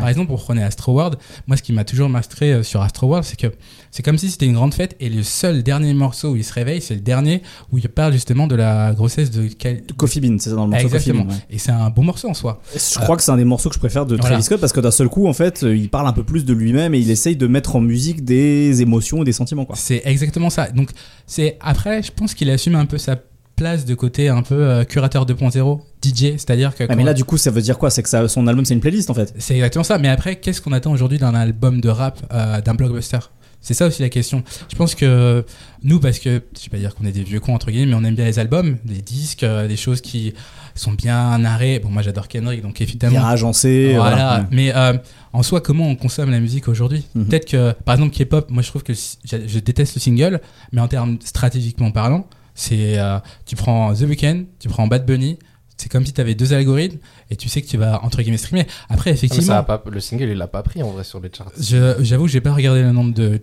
Exemple, 0.09 0.27
pour 0.27 0.43
prenez 0.43 0.63
Astro 0.63 0.93
World, 0.93 1.17
moi 1.47 1.57
ce 1.57 1.63
qui 1.63 1.73
m'a 1.73 1.83
toujours 1.83 2.09
mastré 2.09 2.53
euh, 2.53 2.63
sur 2.63 2.81
Astro 2.81 3.07
World, 3.07 3.25
c'est 3.25 3.39
que 3.39 3.53
c'est 3.91 4.03
comme 4.03 4.17
si 4.17 4.29
c'était 4.29 4.45
une 4.45 4.53
grande 4.53 4.73
fête 4.73 4.95
et 4.99 5.09
le 5.09 5.23
seul 5.23 5.63
dernier 5.63 5.93
morceau 5.93 6.31
où 6.31 6.35
il 6.35 6.43
se 6.43 6.53
réveille, 6.53 6.81
c'est 6.81 6.95
le 6.95 7.01
dernier 7.01 7.41
où 7.71 7.77
il 7.77 7.89
parle 7.89 8.13
justement 8.13 8.47
de 8.47 8.55
la 8.55 8.93
grossesse 8.93 9.31
de, 9.31 9.47
quel... 9.47 9.83
Coffee 9.97 10.21
Bean, 10.21 10.37
c'est 10.39 10.49
ça 10.49 10.55
dans 10.55 10.65
le 10.65 10.71
morceau 10.71 10.85
Exactement. 10.85 11.23
Bean, 11.23 11.31
ouais. 11.31 11.39
Et 11.49 11.57
c'est 11.57 11.71
un 11.71 11.89
bon 11.89 12.03
morceau 12.03 12.29
en 12.29 12.33
soi. 12.33 12.61
Je 12.73 12.99
crois 12.99 13.17
que 13.17 13.23
c'est 13.23 13.31
un 13.31 13.37
des 13.37 13.45
morceaux 13.45 13.69
que 13.69 13.75
je 13.75 13.79
préfère 13.79 14.05
de 14.05 14.15
Voilà. 14.15 14.29
Travis 14.29 14.43
Scott 14.43 14.59
parce 14.59 14.73
que 14.73 14.79
d'un 14.79 14.91
seul 14.91 15.09
coup, 15.09 15.27
en 15.27 15.33
fait, 15.33 15.63
euh, 15.63 15.75
il 15.75 15.89
parle 15.89 16.07
un 16.07 16.13
peu 16.13 16.23
plus 16.23 16.45
de 16.45 16.53
lui-même 16.53 16.93
et 16.93 16.99
il 16.99 17.09
essaye 17.09 17.35
de 17.35 17.47
mettre 17.47 17.75
en 17.75 17.81
musique 17.81 18.23
des 18.23 18.81
émotions 18.81 19.21
et 19.21 19.25
des 19.25 19.33
sentiments. 19.33 19.67
C'est 19.73 20.01
exactement 20.05 20.49
ça. 20.49 20.69
Donc 20.71 20.89
c'est 21.25 21.57
après, 21.61 22.03
je 22.03 22.11
pense 22.11 22.33
qu'il 22.33 22.49
assume 22.49 22.75
un 22.75 22.85
peu 22.85 22.97
sa 22.97 23.17
place 23.55 23.85
de 23.85 23.93
côté 23.93 24.29
un 24.29 24.41
peu 24.41 24.55
euh, 24.55 24.83
curateur 24.85 25.25
2.0, 25.25 25.81
DJ, 26.01 26.37
c'est-à-dire 26.37 26.75
que 26.75 26.85
Ah, 26.87 26.95
mais 26.95 27.03
là, 27.03 27.13
du 27.13 27.23
coup, 27.23 27.37
ça 27.37 27.51
veut 27.51 27.61
dire 27.61 27.77
quoi? 27.77 27.89
C'est 27.89 28.03
que 28.03 28.09
ça- 28.09 28.27
son 28.27 28.47
album, 28.47 28.65
c'est 28.65 28.73
une 28.73 28.79
playlist 28.79 29.09
en 29.09 29.13
fait. 29.13 29.33
C'est 29.37 29.55
exactement 29.55 29.83
ça. 29.83 29.97
Mais 29.97 30.07
après, 30.09 30.37
qu'est-ce 30.37 30.61
qu'on 30.61 30.71
attend 30.71 30.91
aujourd'hui 30.91 31.17
d'un 31.17 31.35
album 31.35 31.81
de 31.81 31.89
rap, 31.89 32.19
euh, 32.33 32.61
d'un 32.61 32.73
blockbuster? 32.73 33.19
C'est 33.61 33.73
ça 33.73 33.87
aussi 33.87 34.01
la 34.01 34.09
question. 34.09 34.43
Je 34.71 34.75
pense 34.75 34.95
que 34.95 35.43
nous, 35.83 35.99
parce 35.99 36.19
que 36.19 36.41
je 36.57 36.63
vais 36.63 36.69
pas 36.71 36.77
dire 36.77 36.95
qu'on 36.95 37.05
est 37.05 37.11
des 37.11 37.23
vieux 37.23 37.41
cons 37.41 37.53
entre 37.53 37.71
guillemets, 37.71 37.87
mais 37.87 37.95
on 37.95 38.03
aime 38.05 38.15
bien 38.15 38.25
les 38.25 38.39
albums, 38.39 38.77
les 38.85 39.01
disques, 39.01 39.43
euh, 39.43 39.67
des 39.67 39.75
choses 39.75 39.99
qui 39.99 40.33
sont 40.75 40.93
bien 40.93 41.37
narrées. 41.39 41.79
Bon, 41.79 41.89
moi 41.89 42.01
j'adore 42.01 42.29
Kendrick, 42.29 42.61
donc 42.61 42.79
évidemment. 42.79 43.19
Bien 43.19 43.27
agencé. 43.27 43.93
Voilà. 43.95 44.15
voilà, 44.15 44.39
ouais. 44.39 44.45
Mais 44.51 44.75
euh, 44.75 44.93
en 45.33 45.43
soi, 45.43 45.59
comment 45.59 45.87
on 45.87 45.97
consomme 45.97 46.31
la 46.31 46.39
musique 46.39 46.69
aujourd'hui? 46.69 47.05
Mhm. 47.15 47.25
Peut-être 47.25 47.45
que, 47.45 47.73
par 47.83 47.95
exemple, 47.95 48.15
K-pop, 48.15 48.49
moi 48.49 48.63
je 48.63 48.69
trouve 48.69 48.83
que 48.83 48.93
je, 48.93 49.59
déteste 49.59 49.95
le 49.95 49.99
single, 49.99 50.39
mais 50.71 50.79
en 50.79 50.87
termes 50.87 51.17
stratégiquement 51.23 51.91
parlant, 51.91 52.27
c'est 52.55 52.97
euh, 52.97 53.19
tu 53.45 53.57
prends 53.57 53.93
The 53.93 54.01
Weeknd, 54.01 54.43
tu 54.59 54.69
prends 54.69 54.87
Bad 54.87 55.05
Bunny, 55.05 55.37
c'est 55.81 55.89
comme 55.89 56.05
si 56.05 56.13
tu 56.13 56.21
avais 56.21 56.35
deux 56.35 56.53
algorithmes 56.53 56.97
et 57.31 57.35
tu 57.35 57.47
sais 57.49 57.61
que 57.61 57.67
tu 57.67 57.77
vas 57.77 58.03
entre 58.03 58.21
guillemets 58.21 58.37
streamer. 58.37 58.65
Après, 58.89 59.11
Ah, 59.11 59.13
effectivement, 59.13 59.47
ça 59.47 59.57
a 59.59 59.63
pas, 59.63 59.81
le 59.89 59.99
single, 59.99 60.29
il 60.29 60.37
l'a 60.37 60.47
pas 60.47 60.61
pris 60.63 60.83
en 60.83 60.89
vrai 60.91 61.03
sur 61.03 61.19
les 61.19 61.29
charts. 61.35 61.51
je- 61.59 61.95
j'avoue, 62.01 62.27
j'ai 62.27 62.41
pas 62.41 62.53
regardé 62.53 62.81
le 62.81 62.91
nombre 62.91 63.13
de. 63.13 63.39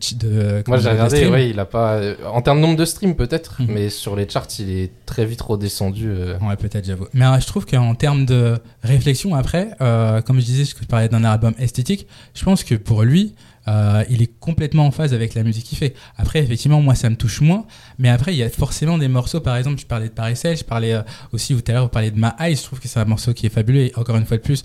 Moi 0.67 0.79
j'ai 0.79 0.91
regardé, 0.91 1.27
ouais, 1.29 1.51
il 1.51 1.59
a 1.61 1.65
pas. 1.65 1.95
euh, 1.95 2.15
En 2.33 2.43
termes 2.43 2.59
de 2.59 2.63
nombre 2.63 2.77
de 2.77 2.85
streams 2.85 3.15
peut-être, 3.17 3.61
Mhm. 3.63 3.67
mais 3.71 3.89
sur 3.91 4.17
les 4.17 4.29
charts, 4.29 4.47
il 4.59 4.71
est 4.71 4.91
très 5.07 5.25
vite 5.25 5.41
redescendu. 5.41 6.09
euh. 6.09 6.39
Ouais, 6.41 6.57
peut-être, 6.57 6.85
j'avoue. 6.85 7.07
Mais 7.15 7.25
euh, 7.25 7.41
je 7.41 7.47
trouve 7.47 7.67
qu'en 7.67 7.95
termes 7.95 8.27
de 8.27 8.59
réflexion, 8.83 9.35
après, 9.35 9.71
euh, 9.81 10.21
comme 10.23 10.41
je 10.41 10.45
disais, 10.45 10.65
je 10.65 10.87
parlais 10.87 11.09
d'un 11.09 11.25
album 11.25 11.55
esthétique, 11.59 12.07
je 12.35 12.45
pense 12.45 12.65
que 12.65 12.75
pour 12.75 13.03
lui, 13.03 13.35
euh, 13.69 14.05
il 14.09 14.23
est 14.23 14.39
complètement 14.39 14.87
en 14.87 14.91
phase 14.91 15.13
avec 15.13 15.35
la 15.35 15.43
musique 15.43 15.65
qu'il 15.65 15.79
fait. 15.79 15.95
Après, 16.17 16.41
effectivement, 16.41 16.81
moi, 16.81 16.95
ça 16.95 17.11
me 17.11 17.17
touche 17.17 17.41
moins. 17.41 17.67
Mais 17.99 18.09
après, 18.09 18.33
il 18.33 18.39
y 18.39 18.43
a 18.43 18.51
forcément 18.51 18.99
des 18.99 19.09
morceaux, 19.09 19.41
par 19.41 19.57
exemple, 19.57 19.81
je 19.81 19.87
parlais 19.87 20.09
de 20.09 20.15
Paris 20.15 20.37
Cell, 20.37 20.57
je 20.57 20.65
parlais 20.65 20.93
euh, 20.93 21.03
aussi 21.33 21.55
tout 21.55 21.71
à 21.71 21.75
l'heure, 21.75 21.85
vous 21.85 21.89
parliez 21.89 22.11
de 22.11 22.19
Ma 22.19 22.37
Eyes, 22.39 22.57
je 22.57 22.63
trouve 22.63 22.81
que 22.81 22.89
c'est 22.89 23.01
un 23.01 23.05
morceau 23.05 23.33
qui 23.35 23.47
est 23.47 23.51
fabuleux. 23.51 23.81
Et 23.81 23.93
encore 23.97 24.17
une 24.17 24.27
fois 24.27 24.37
de 24.37 24.43
plus, 24.43 24.63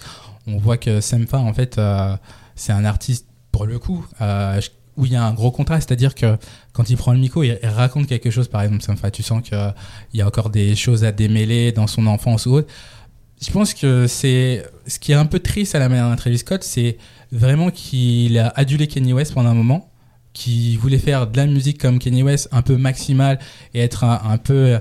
on 0.48 0.58
voit 0.58 0.78
que 0.78 1.02
Semfa, 1.02 1.38
en 1.38 1.54
fait, 1.54 1.78
euh, 1.78 2.16
c'est 2.56 2.74
un 2.74 2.86
artiste, 2.86 3.28
pour 3.52 3.66
le 3.66 3.80
coup, 3.80 4.06
euh, 4.22 4.62
où 4.98 5.06
il 5.06 5.14
y 5.14 5.16
a 5.16 5.24
un 5.24 5.34
gros 5.34 5.52
contraste, 5.52 5.90
c'est-à-dire 5.90 6.14
que 6.14 6.38
quand 6.74 6.90
il 6.90 6.98
prend 6.98 7.14
le 7.14 7.20
micro, 7.20 7.44
il, 7.44 7.58
raconte 7.64 8.08
quelque 8.08 8.30
chose, 8.30 8.48
par 8.48 8.62
exemple, 8.62 8.84
Semfa, 8.84 9.10
tu 9.10 9.24
sens 9.24 9.42
qu'il 9.42 9.74
y 10.14 10.22
a 10.22 10.28
encore 10.28 10.50
des 10.50 10.76
choses 10.76 11.04
à 11.04 11.12
démêler 11.12 11.72
dans 11.72 11.88
son 11.88 12.06
enfance 12.08 12.46
ou 12.46 12.54
autre. 12.54 12.72
Je 13.42 13.50
pense 13.50 13.74
que 13.74 14.06
c'est 14.06 14.64
ce 14.86 15.00
qui 15.00 15.14
est 15.14 15.16
un 15.16 15.26
peu 15.26 15.40
triste 15.40 15.74
à 15.74 15.80
la 15.80 15.90
manière 15.90 16.08
d'un 16.08 16.16
Travis 16.16 16.38
Scott, 16.38 16.64
c'est 16.64 16.98
vraiment 17.32 17.70
qu'il 17.72 18.38
a 18.38 18.48
adulé 18.50 18.88
Kanye 18.88 19.14
West 19.14 19.34
pendant 19.34 19.50
un 19.50 19.56
moment, 19.56 19.90
qui 20.34 20.78
voulait 20.78 20.98
faire 20.98 21.28
de 21.28 21.38
la 21.38 21.46
musique 21.46 21.80
comme 21.80 22.00
Kanye 22.00 22.24
West, 22.24 22.50
un 22.52 22.62
peu 22.62 22.78
maximale 22.78 23.40
et 23.74 23.82
être 23.82 24.04
un, 24.04 24.22
un 24.24 24.38
peu 24.38 24.80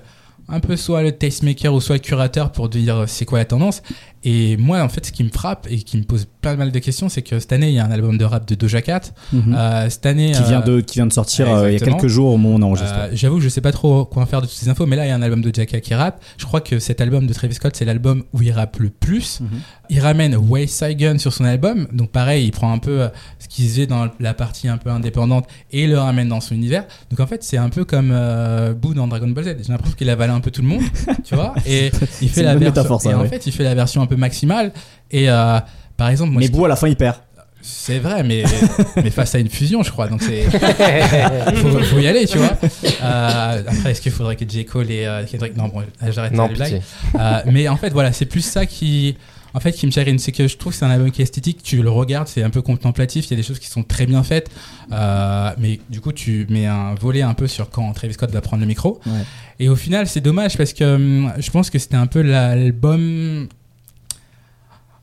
un 0.50 0.60
peu 0.60 0.76
soit 0.76 1.02
le 1.02 1.12
tastemaker 1.12 1.72
ou 1.72 1.80
soit 1.80 1.96
le 1.96 2.00
curateur 2.00 2.52
pour 2.52 2.68
dire 2.68 3.04
c'est 3.06 3.24
quoi 3.24 3.38
la 3.38 3.44
tendance. 3.44 3.82
Et 4.22 4.58
moi, 4.58 4.82
en 4.82 4.88
fait, 4.90 5.06
ce 5.06 5.12
qui 5.12 5.24
me 5.24 5.30
frappe 5.30 5.66
et 5.70 5.78
qui 5.78 5.96
me 5.96 6.02
pose 6.02 6.26
plein 6.42 6.52
de 6.52 6.58
mal 6.58 6.70
de 6.72 6.78
questions, 6.78 7.08
c'est 7.08 7.22
que 7.22 7.38
cette 7.38 7.52
année, 7.54 7.68
il 7.68 7.74
y 7.74 7.78
a 7.78 7.86
un 7.86 7.90
album 7.90 8.18
de 8.18 8.24
rap 8.26 8.46
de 8.46 8.54
Doja 8.54 8.82
Cat. 8.82 9.00
Mhm. 9.32 9.54
Euh, 9.56 9.88
cette 9.88 10.04
année, 10.04 10.32
qui, 10.32 10.42
vient 10.42 10.60
euh, 10.60 10.76
de, 10.76 10.80
qui 10.82 10.98
vient 10.98 11.06
de 11.06 11.12
sortir 11.12 11.50
euh, 11.50 11.70
il 11.70 11.78
y 11.78 11.82
a 11.82 11.84
quelques 11.86 12.06
jours 12.06 12.34
au 12.34 12.36
moment 12.36 12.56
où 12.56 12.58
on 12.58 12.62
enregistre. 12.62 12.94
euh, 12.98 13.08
J'avoue, 13.14 13.36
que 13.36 13.42
je 13.42 13.48
sais 13.48 13.62
pas 13.62 13.72
trop 13.72 14.04
quoi 14.04 14.22
en 14.22 14.26
faire 14.26 14.42
de 14.42 14.46
toutes 14.46 14.56
ces 14.56 14.68
infos, 14.68 14.84
mais 14.84 14.96
là, 14.96 15.06
il 15.06 15.08
y 15.08 15.12
a 15.12 15.14
un 15.14 15.22
album 15.22 15.40
de 15.40 15.54
Jacka 15.54 15.80
qui 15.80 15.94
rappe. 15.94 16.22
Je 16.36 16.44
crois 16.44 16.60
que 16.60 16.78
cet 16.78 17.00
album 17.00 17.26
de 17.26 17.32
Travis 17.32 17.54
Scott, 17.54 17.74
c'est 17.74 17.86
l'album 17.86 18.24
où 18.34 18.42
il 18.42 18.52
rappe 18.52 18.78
le 18.78 18.90
plus. 18.90 19.40
Mhm. 19.40 19.48
Il 19.90 19.98
ramène 20.00 20.36
Side 20.66 20.98
Gun 20.98 21.18
sur 21.18 21.32
son 21.32 21.44
album, 21.44 21.88
donc 21.92 22.10
pareil, 22.10 22.44
il 22.44 22.52
prend 22.52 22.72
un 22.72 22.78
peu 22.78 23.02
euh, 23.02 23.08
ce 23.40 23.48
qui 23.48 23.64
se 23.64 23.68
faisait 23.70 23.86
dans 23.86 24.08
la 24.20 24.34
partie 24.34 24.68
un 24.68 24.76
peu 24.76 24.88
indépendante 24.90 25.48
et 25.72 25.82
il 25.84 25.90
le 25.90 25.98
ramène 25.98 26.28
dans 26.28 26.40
son 26.40 26.54
univers. 26.54 26.84
Donc 27.10 27.18
en 27.18 27.26
fait, 27.26 27.42
c'est 27.42 27.56
un 27.56 27.70
peu 27.70 27.84
comme 27.84 28.10
euh, 28.12 28.72
Boo 28.72 28.94
dans 28.94 29.08
Dragon 29.08 29.26
Ball 29.28 29.44
Z. 29.44 29.56
J'ai 29.66 29.72
l'impression 29.72 29.96
qu'il 29.96 30.08
avalé 30.08 30.32
un 30.32 30.39
peu 30.40 30.50
tout 30.50 30.62
le 30.62 30.68
monde, 30.68 30.83
tu 31.24 31.35
vois, 31.35 31.55
et 31.66 31.90
il 32.22 32.29
fait 32.29 32.42
la 32.42 32.55
version. 32.55 32.68
métaphore, 32.68 33.00
ça, 33.03 33.11
et 33.11 33.14
en 33.14 33.22
ouais. 33.22 33.29
fait, 33.29 33.46
il 33.46 33.53
fait 33.53 33.64
la 33.64 33.74
version 33.74 34.03
un 34.03 34.07
peu 34.07 34.16
maximale. 34.16 34.72
Et 35.11 35.31
euh, 35.31 35.59
par 35.96 36.09
exemple, 36.09 36.31
moi, 36.33 36.40
Mais 36.40 36.48
Boo, 36.48 36.64
à 36.64 36.68
la 36.68 36.76
fin, 36.76 36.88
il 36.88 36.96
perd. 36.96 37.16
c'est 37.61 37.98
vrai, 37.98 38.22
mais, 38.22 38.44
mais 38.96 39.11
face 39.11 39.35
à 39.35 39.38
une 39.38 39.50
fusion, 39.50 39.83
je 39.83 39.90
crois. 39.90 40.09
Donc 40.09 40.22
c'est. 40.22 40.42
faut, 41.57 41.79
faut 41.83 41.98
y 41.98 42.07
aller, 42.07 42.26
tu 42.26 42.38
vois. 42.38 42.57
Euh, 43.03 43.62
après, 43.66 43.90
est-ce 43.90 44.00
qu'il 44.00 44.12
faudrait 44.12 44.37
que 44.37 44.48
J. 44.48 44.64
Cole 44.64 44.90
et 44.90 45.07
euh, 45.07 45.24
Kendrick. 45.24 45.57
Non, 45.57 45.68
bon, 45.68 45.83
j'arrête 46.11 46.33
blagues. 46.33 46.53
pitié. 46.53 46.83
Euh, 47.18 47.40
mais 47.46 47.68
en 47.68 47.76
fait, 47.76 47.90
voilà, 47.90 48.12
c'est 48.12 48.26
plus 48.26 48.44
ça 48.44 48.66
qui. 48.66 49.16
En 49.54 49.60
fait, 49.60 49.72
qui 49.72 49.86
me 49.86 49.90
chagrine, 49.90 50.18
c'est 50.18 50.32
que 50.32 50.48
je 50.48 50.56
trouve 50.56 50.72
que 50.72 50.78
c'est 50.78 50.84
un 50.84 50.90
album 50.90 51.10
qui 51.10 51.20
est 51.20 51.24
esthétique. 51.24 51.62
Tu 51.62 51.82
le 51.82 51.90
regardes, 51.90 52.28
c'est 52.28 52.42
un 52.42 52.50
peu 52.50 52.62
contemplatif. 52.62 53.26
Il 53.26 53.30
y 53.30 53.34
a 53.34 53.36
des 53.36 53.42
choses 53.42 53.58
qui 53.58 53.68
sont 53.68 53.82
très 53.82 54.06
bien 54.06 54.22
faites. 54.22 54.50
Euh, 54.92 55.50
mais 55.58 55.80
du 55.88 56.00
coup, 56.00 56.12
tu 56.12 56.46
mets 56.50 56.66
un 56.66 56.94
volet 56.94 57.22
un 57.22 57.34
peu 57.34 57.46
sur 57.46 57.70
quand 57.70 57.92
Travis 57.92 58.14
Scott 58.14 58.30
va 58.30 58.40
prendre 58.40 58.60
le 58.60 58.66
micro. 58.66 59.00
Ouais. 59.06 59.24
Et 59.58 59.68
au 59.68 59.76
final, 59.76 60.06
c'est 60.06 60.20
dommage 60.20 60.56
parce 60.56 60.72
que 60.72 60.84
hum, 60.84 61.32
je 61.38 61.50
pense 61.50 61.70
que 61.70 61.78
c'était 61.78 61.96
un 61.96 62.06
peu 62.06 62.22
l'album 62.22 63.48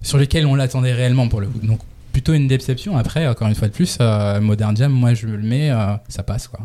sur 0.01 0.17
lequel 0.17 0.45
on 0.45 0.55
l'attendait 0.55 0.93
réellement 0.93 1.27
pour 1.27 1.41
le 1.41 1.47
coup. 1.47 1.59
Donc 1.59 1.79
plutôt 2.11 2.33
une 2.33 2.47
déception. 2.47 2.97
Après, 2.97 3.27
encore 3.27 3.47
une 3.47 3.55
fois 3.55 3.67
de 3.67 3.73
plus, 3.73 3.97
euh, 4.01 4.41
Modern 4.41 4.75
Jam, 4.75 4.91
moi 4.91 5.13
je 5.13 5.27
le 5.27 5.37
mets, 5.37 5.69
euh, 5.69 5.95
ça 6.07 6.23
passe 6.23 6.47
quoi. 6.47 6.59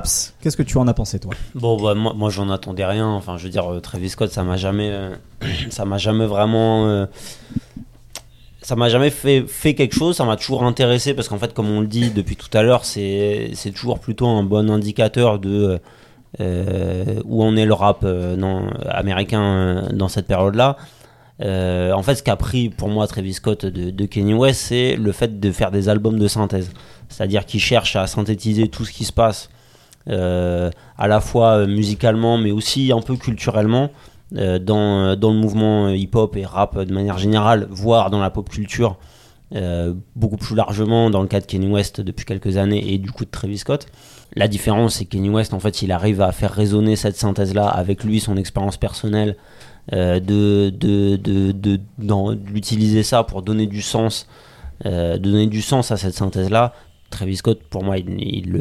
Qu'est-ce 0.00 0.56
que 0.56 0.62
tu 0.62 0.78
en 0.78 0.88
as 0.88 0.94
pensé, 0.94 1.18
toi? 1.18 1.32
Bon, 1.54 1.80
bah, 1.80 1.94
moi, 1.94 2.12
moi 2.14 2.30
j'en 2.30 2.48
attendais 2.50 2.84
rien. 2.84 3.08
Enfin, 3.08 3.36
je 3.36 3.44
veux 3.44 3.50
dire, 3.50 3.70
euh, 3.70 3.80
Travis 3.80 4.10
Scott, 4.10 4.30
ça 4.30 4.42
m'a 4.42 4.56
jamais, 4.56 4.90
euh, 4.90 5.14
jamais 5.96 6.26
vraiment, 6.26 6.86
euh, 6.86 7.06
ça 8.62 8.76
m'a 8.76 8.88
jamais 8.88 9.10
fait, 9.10 9.44
fait 9.46 9.74
quelque 9.74 9.94
chose. 9.94 10.16
Ça 10.16 10.24
m'a 10.24 10.36
toujours 10.36 10.64
intéressé 10.64 11.14
parce 11.14 11.28
qu'en 11.28 11.38
fait, 11.38 11.52
comme 11.52 11.68
on 11.68 11.80
le 11.80 11.86
dit 11.86 12.10
depuis 12.10 12.36
tout 12.36 12.56
à 12.56 12.62
l'heure, 12.62 12.84
c'est, 12.84 13.52
toujours 13.74 13.98
plutôt 13.98 14.26
un 14.28 14.42
bon 14.42 14.70
indicateur 14.70 15.38
de 15.38 15.80
où 16.38 17.44
en 17.44 17.56
est 17.56 17.66
le 17.66 17.74
rap 17.74 18.04
non, 18.04 18.66
américain 18.88 19.88
dans 19.92 20.08
cette 20.08 20.26
période-là. 20.26 20.76
En 21.40 22.02
fait, 22.02 22.14
ce 22.14 22.22
qu'a 22.22 22.36
pris 22.36 22.70
pour 22.70 22.88
moi 22.88 23.06
Travis 23.06 23.34
Scott 23.34 23.66
de, 23.66 23.90
de 23.90 24.06
Kanye 24.06 24.32
West, 24.32 24.62
c'est 24.68 24.96
le 24.96 25.12
fait 25.12 25.40
de 25.40 25.52
faire 25.52 25.70
des 25.70 25.90
albums 25.90 26.18
de 26.18 26.28
synthèse. 26.28 26.70
C'est-à-dire 27.10 27.44
qu'il 27.44 27.60
cherche 27.60 27.96
à 27.96 28.06
synthétiser 28.06 28.68
tout 28.68 28.86
ce 28.86 28.92
qui 28.92 29.04
se 29.04 29.12
passe 29.12 29.50
à 30.08 31.08
la 31.08 31.20
fois 31.20 31.58
euh, 31.58 31.66
musicalement 31.66 32.38
mais 32.38 32.50
aussi 32.50 32.92
un 32.92 33.00
peu 33.00 33.16
culturellement 33.16 33.90
euh, 34.36 34.58
dans, 34.58 35.04
euh, 35.04 35.16
dans 35.16 35.30
le 35.30 35.36
mouvement 35.36 35.86
euh, 35.86 35.96
hip-hop 35.96 36.36
et 36.36 36.46
rap 36.46 36.76
euh, 36.76 36.84
de 36.84 36.94
manière 36.94 37.18
générale, 37.18 37.66
voire 37.70 38.10
dans 38.10 38.20
la 38.20 38.30
pop 38.30 38.48
culture 38.48 38.96
euh, 39.54 39.92
beaucoup 40.16 40.38
plus 40.38 40.56
largement 40.56 41.10
dans 41.10 41.20
le 41.20 41.28
cas 41.28 41.40
de 41.40 41.44
Kanye 41.44 41.68
West 41.70 42.00
depuis 42.00 42.24
quelques 42.24 42.56
années 42.56 42.94
et 42.94 42.98
du 42.98 43.10
coup 43.12 43.26
de 43.26 43.30
Travis 43.30 43.58
Scott. 43.58 43.86
La 44.34 44.48
différence 44.48 44.94
c'est 44.94 45.04
que 45.04 45.10
Kanye 45.10 45.28
West 45.28 45.52
en 45.52 45.60
fait 45.60 45.82
il 45.82 45.92
arrive 45.92 46.22
à 46.22 46.32
faire 46.32 46.50
résonner 46.50 46.96
cette 46.96 47.16
synthèse 47.16 47.52
là 47.52 47.66
avec 47.68 48.04
lui, 48.04 48.20
son 48.20 48.38
expérience 48.38 48.78
personnelle, 48.78 49.36
euh, 49.92 50.18
de, 50.20 50.70
de, 50.70 51.16
de, 51.16 51.80
d'utiliser 52.34 53.02
ça 53.02 53.24
pour 53.24 53.42
donner 53.42 53.66
du 53.66 53.82
sens 53.82 54.26
euh, 54.86 55.18
donner 55.18 55.46
du 55.46 55.60
sens 55.60 55.90
à 55.90 55.96
cette 55.96 56.14
synthèse 56.14 56.48
là. 56.48 56.72
Travis 57.12 57.36
Scott, 57.36 57.60
pour 57.70 57.84
moi, 57.84 57.98
il, 57.98 58.08
il 58.20 58.50
le, 58.50 58.60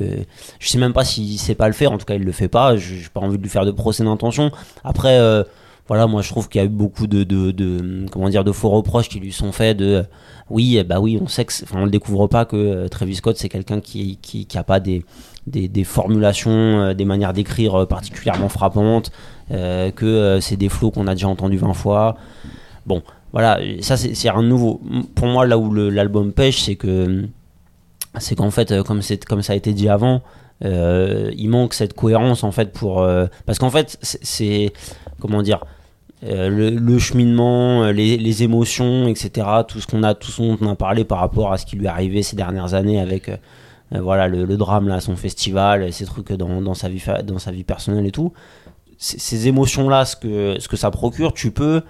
je 0.60 0.70
sais 0.70 0.78
même 0.78 0.94
pas 0.94 1.04
s'il 1.04 1.40
sait 1.40 1.56
pas 1.56 1.68
le 1.68 1.74
faire. 1.74 1.92
En 1.92 1.98
tout 1.98 2.06
cas, 2.06 2.14
il 2.16 2.24
le 2.24 2.32
fait 2.32 2.48
pas. 2.48 2.76
Je 2.78 2.96
J'ai 2.96 3.10
pas 3.12 3.22
envie 3.22 3.38
de 3.38 3.42
lui 3.44 3.50
faire 3.50 3.66
de 3.66 3.72
procès 3.72 4.04
d'intention. 4.04 4.52
Après, 4.84 5.18
euh, 5.18 5.44
voilà, 5.88 6.06
moi, 6.08 6.22
je 6.22 6.30
trouve 6.30 6.48
qu'il 6.48 6.60
y 6.60 6.64
a 6.64 6.66
eu 6.66 6.70
beaucoup 6.70 7.08
de, 7.08 7.24
de, 7.24 7.52
de- 7.52 8.06
comment 8.12 8.30
dire, 8.30 8.44
de 8.44 8.52
faux 8.52 8.70
reproches 8.70 9.10
qui 9.10 9.20
lui 9.20 9.32
sont 9.32 9.52
faits. 9.52 9.78
De, 9.78 10.04
oui, 10.50 10.78
eh 10.78 10.84
bah 10.84 11.00
oui, 11.00 11.18
on 11.22 11.28
sait 11.28 11.46
enfin, 11.64 11.80
on 11.82 11.86
le 11.86 11.92
découvre 11.92 12.28
pas 12.28 12.46
que 12.46 12.56
euh, 12.56 12.88
Travis 12.88 13.16
Scott, 13.16 13.38
c'est 13.38 13.50
quelqu'un 13.50 13.80
qui, 13.82 14.18
qui, 14.22 14.46
qui 14.46 14.58
a 14.58 14.64
pas 14.64 14.80
des, 14.80 15.04
des, 15.48 15.68
des 15.68 15.84
formulations, 15.84 16.52
euh, 16.52 16.94
des 16.94 17.06
manières 17.06 17.34
d'écrire 17.34 17.88
particulièrement 17.88 18.50
frappantes, 18.50 19.12
que 19.50 20.40
c'est 20.42 20.56
des 20.56 20.70
flots 20.70 20.92
qu'on 20.92 21.08
a 21.08 21.14
déjà 21.16 21.28
entendus 21.28 21.58
20 21.58 21.74
fois. 21.74 22.16
Bon, 22.86 23.02
voilà, 23.34 23.60
ça 23.82 23.96
c'est 23.98 24.10
de 24.12 24.42
nouveau. 24.42 24.82
Pour 25.16 25.28
moi, 25.28 25.46
là 25.46 25.58
où 25.58 25.74
l'album 25.74 26.32
pêche, 26.34 26.62
c'est 26.64 26.76
que 26.76 27.26
c'est 28.20 28.36
qu'en 28.36 28.52
fait, 28.52 28.72
euh, 28.72 28.84
comme, 28.84 29.02
comme 29.28 29.42
ça 29.42 29.54
a 29.54 29.56
été 29.56 29.74
dit 29.74 29.90
avant, 29.90 30.22
euh, 30.64 31.32
il 31.38 31.50
manque 31.50 31.74
cette 31.74 31.94
cohérence 31.94 32.44
en 32.44 32.52
fait 32.52 32.72
pour 32.72 33.02
euh, 33.02 33.26
parce 33.46 33.58
qu'en 33.58 33.72
fait 33.72 33.98
c'est- 34.02 34.72
comment 35.20 35.42
dire 35.42 35.64
le, 36.24 37.00
cheminement, 37.00 37.88
les, 37.90 38.44
émotions, 38.44 39.08
etc. 39.08 39.48
Tout 39.68 39.80
ce 39.80 39.88
qu'on 39.88 40.04
a, 40.04 40.14
tout 40.14 40.30
ce 40.30 40.40
dont 40.40 40.56
on 40.62 40.70
a 40.70 40.76
parlé 40.76 41.04
par 41.04 41.18
rapport 41.18 41.52
à 41.52 41.58
ce 41.58 41.66
qui 41.66 41.78
lui 41.78 41.86
est 41.86 41.90
arrivé 41.90 42.22
ces 42.22 42.36
dernières 42.36 42.76
années 42.76 43.00
avec 43.02 43.32
voilà 43.90 44.28
le, 44.28 44.46
le 44.46 44.56
drame 44.56 44.88
là, 44.88 45.02
son 45.02 45.16
festival, 45.16 45.92
ces 45.92 46.06
trucs 46.06 46.32
dans, 46.32 46.62
dans 46.62 46.76
sa 46.76 46.90
vie, 46.90 47.04
dans 47.24 47.40
sa 47.40 47.50
vie 47.50 47.64
personnelle 47.64 48.06
et 48.06 48.12
tout. 48.12 48.34
Ces 49.00 49.48
émotions 49.48 49.90
là, 49.90 50.06
ce 50.06 50.16
que 50.16 50.58
ce 50.60 50.68
que 50.68 50.78
ça 50.78 50.92
procure, 50.92 51.34
tu 51.34 51.50
peux 51.50 51.82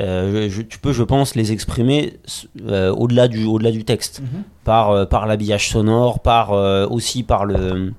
euh, 0.00 0.48
je- 0.50 0.62
tu 0.62 0.78
peux, 0.78 0.92
je 0.92 1.02
pense, 1.02 1.34
les 1.34 1.52
exprimer 1.52 2.18
euh, 2.66 2.92
au-delà 2.92 3.28
du, 3.28 3.44
au-delà 3.44 3.70
du 3.72 3.84
texte, 3.84 4.22
par, 4.64 4.90
euh, 4.90 5.04
par 5.06 5.26
l'habillage 5.26 5.68
sonore, 5.70 6.20
par 6.20 6.50
aussi 6.90 7.22
par 7.22 7.44
le, 7.44 7.92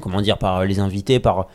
comment 0.00 0.20
dire, 0.20 0.38
par 0.38 0.64
les 0.64 0.78
invités, 0.80 1.18
par. 1.20 1.46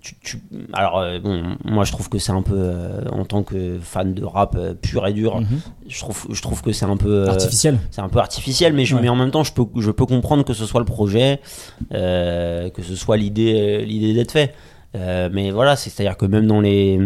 tu- 0.00 0.16
tu- 0.22 0.42
alors 0.74 1.02
bon, 1.22 1.56
moi 1.64 1.84
je 1.84 1.92
trouve 1.92 2.08
que 2.10 2.18
c'est 2.18 2.32
un 2.32 2.42
peu, 2.42 2.72
en 3.10 3.24
tant 3.24 3.42
que 3.42 3.78
fan 3.80 4.12
de 4.12 4.22
rap 4.24 4.54
pur 4.82 5.06
et 5.06 5.12
dur, 5.14 5.40
Mhm. 5.40 5.46
je 5.88 5.98
trouve, 6.00 6.26
je 6.30 6.42
trouve 6.42 6.60
que 6.60 6.72
c'est 6.72 6.84
un 6.84 6.96
peu 6.98 7.26
Artificiel. 7.28 7.78
C'est 7.90 8.02
un 8.02 8.08
peu 8.10 8.18
artificiel, 8.18 8.74
mais, 8.74 8.84
je, 8.84 8.96
Ouais. 8.96 9.00
mais 9.02 9.08
en 9.08 9.16
même 9.16 9.30
temps, 9.30 9.44
je 9.44 9.52
peux, 9.54 9.64
je 9.80 9.90
peux 9.90 10.04
comprendre 10.04 10.44
que 10.44 10.52
ce 10.52 10.66
soit 10.66 10.80
le 10.80 10.84
projet, 10.86 11.40
que 11.90 12.82
ce 12.82 12.94
soit 12.96 13.16
l'idée, 13.16 13.84
l'idée 13.86 14.12
d'être 14.14 14.32
fait. 14.32 14.54
Mais 14.94 15.50
voilà, 15.50 15.74
c'est- 15.76 15.90
c'est-à-dire 15.90 16.16
que 16.16 16.26
même 16.26 16.46
dans 16.46 16.60
les, 16.60 17.00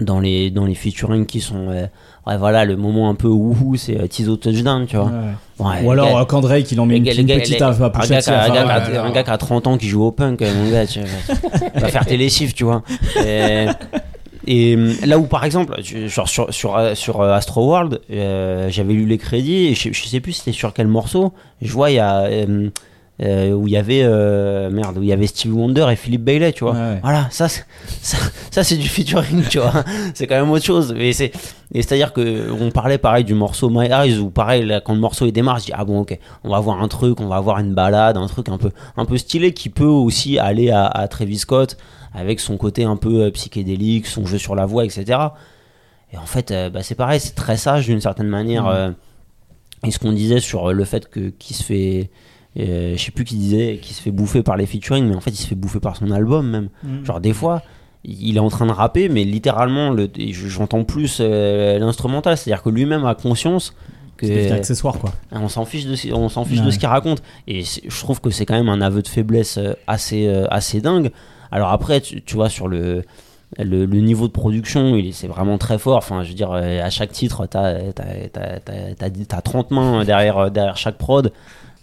dans 0.00 0.20
les, 0.20 0.50
dans 0.50 0.64
les 0.66 0.74
featuring 0.74 1.26
qui 1.26 1.40
sont, 1.40 1.68
euh, 1.70 1.86
ouais, 2.26 2.36
voilà, 2.36 2.64
le 2.64 2.76
moment 2.76 3.08
un 3.10 3.14
peu 3.14 3.28
wouhou, 3.28 3.76
c'est 3.76 4.00
euh, 4.00 4.06
Tizo 4.06 4.36
Touchdown, 4.36 4.86
tu 4.86 4.96
vois. 4.96 5.06
Ouais. 5.06 5.66
Ouais, 5.66 5.82
Ou 5.84 5.90
alors 5.92 6.08
gars- 6.08 6.20
euh, 6.20 6.24
qu'André 6.24 6.62
qui 6.64 6.78
en 6.78 6.86
met 6.86 6.96
une, 6.96 7.06
une 7.06 7.26
gars- 7.26 7.36
petite 7.38 7.58
les- 7.58 7.62
à, 7.62 7.68
un 7.68 7.78
gars, 7.78 7.90
pochette, 7.90 8.24
qui 8.24 8.30
a- 8.30 8.42
un, 8.44 8.48
gars 8.48 8.66
ouais. 8.90 8.96
un 8.98 9.10
gars 9.12 9.22
qui 9.22 9.30
a 9.30 9.38
30 9.38 9.66
ans 9.68 9.78
qui 9.78 9.86
joue 9.88 10.02
au 10.04 10.10
punk, 10.10 10.42
euh, 10.42 10.52
mon 10.54 10.70
gars, 10.70 10.86
tu 10.86 11.00
vois, 11.00 11.34
va 11.80 11.88
faire 11.88 12.04
lessives, 12.16 12.54
tu 12.54 12.64
vois. 12.64 12.82
Et, 13.24 13.66
et, 14.46 14.76
euh, 14.76 14.92
là 15.06 15.18
où, 15.18 15.24
par 15.26 15.44
exemple, 15.44 15.74
genre 15.82 16.28
sur, 16.28 16.52
sur, 16.52 16.76
euh, 16.76 16.94
sur 16.94 17.20
euh, 17.20 17.32
Astro 17.34 17.66
World, 17.66 18.00
euh, 18.10 18.68
j'avais 18.70 18.94
lu 18.94 19.06
les 19.06 19.18
crédits, 19.18 19.66
et 19.68 19.74
je, 19.74 19.92
je 19.92 20.04
sais 20.06 20.20
plus 20.20 20.32
c'était 20.32 20.52
sur 20.52 20.72
quel 20.74 20.88
morceau, 20.88 21.32
je 21.62 21.72
vois, 21.72 21.90
il 21.90 21.94
y 21.94 21.98
a. 22.00 22.28
euh, 23.22 23.52
où 23.52 23.68
il 23.68 23.72
y 23.72 23.76
avait 23.76 24.02
euh, 24.02 24.70
merde 24.70 24.98
où 24.98 25.02
il 25.02 25.08
y 25.08 25.12
avait 25.12 25.26
Stevie 25.28 25.52
Wonder 25.54 25.86
et 25.90 25.94
Philippe 25.96 26.24
Bailey 26.24 26.52
tu 26.52 26.64
vois. 26.64 26.72
Ouais, 26.74 26.78
ouais. 26.80 26.98
voilà 27.02 27.28
ça 27.30 27.48
c'est- 27.48 27.64
ça, 28.02 28.16
ça, 28.50 28.64
c'est 28.64 28.76
du 28.76 28.88
featuring 28.88 29.44
tu 29.48 29.58
vois. 29.58 29.72
C'est 30.14 30.26
quand 30.26 30.34
même 30.34 30.50
autre 30.50 30.64
chose. 30.64 30.92
Mais 30.96 31.12
c'est 31.12 31.30
et 31.72 31.82
c'est 31.82 31.94
à 31.94 31.96
dire 31.96 32.12
que 32.12 32.50
on 32.60 32.70
parlait 32.70 32.98
pareil 32.98 33.24
du 33.24 33.34
morceau 33.34 33.68
My 33.70 33.86
Eyes 33.86 34.18
où 34.18 34.30
pareil 34.30 34.64
là, 34.64 34.80
quand 34.80 34.94
le 34.94 35.00
morceau 35.00 35.26
il 35.26 35.32
démarre 35.32 35.58
je 35.60 35.66
dis 35.66 35.72
ah 35.74 35.84
bon 35.84 36.00
ok 36.00 36.18
on 36.44 36.50
va 36.50 36.56
avoir 36.56 36.82
un 36.82 36.88
truc 36.88 37.20
on 37.20 37.26
va 37.28 37.36
avoir 37.36 37.58
une 37.60 37.72
balade 37.74 38.16
un 38.16 38.26
truc 38.26 38.48
un 38.48 38.58
peu 38.58 38.70
un 38.96 39.04
peu 39.04 39.16
stylé 39.16 39.52
qui 39.54 39.68
peut 39.70 39.84
aussi 39.84 40.38
aller 40.38 40.70
à, 40.70 40.84
à 40.86 41.06
Travis 41.08 41.38
Scott 41.38 41.76
avec 42.14 42.38
son 42.40 42.56
côté 42.56 42.84
un 42.84 42.96
peu 42.96 43.22
euh, 43.24 43.30
psychédélique 43.30 44.06
son 44.06 44.24
jeu 44.26 44.38
sur 44.38 44.54
la 44.54 44.66
voix 44.66 44.84
etc 44.84 45.18
et 46.12 46.18
en 46.18 46.26
fait 46.26 46.50
euh, 46.50 46.70
bah, 46.70 46.82
c'est 46.82 46.94
pareil 46.94 47.18
c'est 47.20 47.34
très 47.34 47.56
sage 47.56 47.86
d'une 47.86 48.00
certaine 48.00 48.28
manière 48.28 48.66
euh, 48.68 48.90
et 49.84 49.90
ce 49.90 49.98
qu'on 49.98 50.12
disait 50.12 50.40
sur 50.40 50.72
le 50.72 50.84
fait 50.84 51.08
que 51.08 51.30
qui 51.30 51.54
se 51.54 51.62
fait 51.64 52.10
je 52.96 53.02
sais 53.02 53.10
plus 53.10 53.24
qui 53.24 53.36
disait 53.36 53.78
qui 53.82 53.94
se 53.94 54.00
fait 54.02 54.10
bouffer 54.12 54.42
par 54.42 54.56
les 54.56 54.66
featuring 54.66 55.06
mais 55.08 55.16
en 55.16 55.20
fait 55.20 55.30
il 55.30 55.36
se 55.36 55.46
fait 55.46 55.54
bouffer 55.54 55.80
par 55.80 55.96
son 55.96 56.10
album 56.10 56.48
même 56.48 56.68
Mhm. 56.84 57.04
genre 57.04 57.20
des 57.20 57.32
fois 57.32 57.62
il 58.04 58.36
est 58.36 58.40
en 58.40 58.48
train 58.50 58.66
de 58.66 58.70
rapper 58.72 59.08
mais 59.08 59.24
littéralement 59.24 59.94
j'entends 60.18 60.84
plus 60.84 61.18
euh, 61.20 61.78
l'instrumental 61.78 62.36
c'est 62.36 62.50
à 62.52 62.54
dire 62.56 62.62
que 62.62 62.68
lui-même 62.70 63.04
a 63.06 63.14
conscience 63.14 63.74
que 64.16 64.26
devient 64.26 64.52
accessoire, 64.52 64.98
quoi. 65.00 65.12
on 65.32 65.48
s'en 65.48 65.64
fiche 65.64 65.86
de 65.86 65.96
ce- 65.96 66.12
on 66.12 66.28
s'en 66.28 66.44
fiche 66.44 66.62
de 66.62 66.70
ce 66.70 66.78
qu'il 66.78 66.86
raconte 66.88 67.20
et 67.48 67.64
c'est- 67.64 67.82
je 67.88 67.98
trouve 68.00 68.20
que 68.20 68.30
c'est 68.30 68.46
quand 68.46 68.54
même 68.54 68.68
un 68.68 68.80
aveu 68.80 69.02
de 69.02 69.08
faiblesse 69.08 69.58
euh, 69.58 69.72
assez 69.88 70.28
euh, 70.28 70.46
assez 70.50 70.80
dingue 70.80 71.10
alors 71.50 71.70
après 71.72 72.00
tu, 72.00 72.22
tu 72.22 72.34
vois 72.36 72.48
sur 72.48 72.68
le 72.68 73.02
le, 73.58 73.84
le 73.86 74.00
niveau 74.00 74.26
de 74.26 74.32
production, 74.32 75.00
c'est 75.12 75.28
vraiment 75.28 75.58
très 75.58 75.78
fort. 75.78 75.98
Enfin, 75.98 76.24
je 76.24 76.30
veux 76.30 76.34
dire, 76.34 76.50
euh, 76.50 76.82
à 76.82 76.90
chaque 76.90 77.12
titre, 77.12 77.46
t'as 77.46 77.92
t'as- 77.92 78.58
t'as- 78.58 79.10
t'as 79.28 79.40
30 79.42 79.70
mains 79.70 80.04
derrière, 80.04 80.38
euh, 80.38 80.50
derrière 80.50 80.76
chaque 80.76 80.98
prod. 80.98 81.30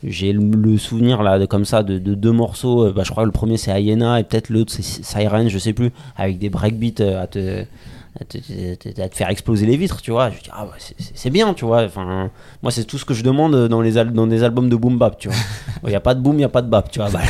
J'ai 0.04 0.34
le, 0.34 0.78
souvenir 0.78 1.22
là 1.22 1.38
de, 1.38 1.46
comme 1.46 1.66
ça 1.66 1.84
de, 1.84 2.00
de 2.00 2.16
deux 2.16 2.32
morceaux. 2.32 2.86
euh, 2.88 2.92
Bah, 2.94 3.04
je 3.06 3.12
crois 3.12 3.24
que 3.24 3.28
le 3.28 3.32
premier 3.32 3.58
c'est 3.58 3.80
Hyena 3.82 4.20
et 4.20 4.24
peut-être 4.24 4.50
l'autre 4.50 4.74
c'est 4.74 4.82
Siren, 4.84 5.48
je 5.48 5.58
sais 5.60 5.74
plus, 5.74 5.92
avec 6.16 6.40
des 6.40 6.50
breakbeats 6.50 7.02
euh, 7.04 7.22
à 7.22 7.28
te, 7.28 7.62
à 8.20 8.26
te, 8.26 8.38
à 9.02 9.10
te 9.10 9.16
faire 9.16 9.30
exploser 9.30 9.66
les 9.68 9.78
vitres, 9.78 10.02
tu 10.02 10.10
vois. 10.12 10.32
Je 10.32 10.40
dis, 10.42 10.50
ah 10.52 10.64
ouais, 10.66 10.72
c'est- 10.80 10.96
c'est 10.98 11.12
c'est 11.16 11.30
bien, 11.30 11.54
tu 11.54 11.66
vois. 11.66 11.84
Enfin, 11.84 12.30
moi, 12.64 12.72
c'est 12.72 12.84
tout 12.86 12.98
ce 12.98 13.06
que 13.06 13.14
je 13.14 13.24
demande 13.24 13.68
dans, 13.68 13.80
les 13.82 13.92
dans 14.06 14.26
des 14.28 14.44
albums 14.44 14.70
de 14.70 14.76
boom 14.76 14.98
bap, 14.98 15.18
tu 15.20 15.28
vois. 15.30 15.38
Il 15.84 15.90
n'y 15.90 15.96
a 15.96 16.00
pas 16.00 16.14
de 16.16 16.20
boom, 16.20 16.34
il 16.34 16.38
n'y 16.40 16.44
a 16.44 16.50
pas 16.50 16.62
de 16.64 16.70
bap, 16.70 16.90
tu 16.92 17.00
vois. 17.00 17.10
Bah, 17.10 17.22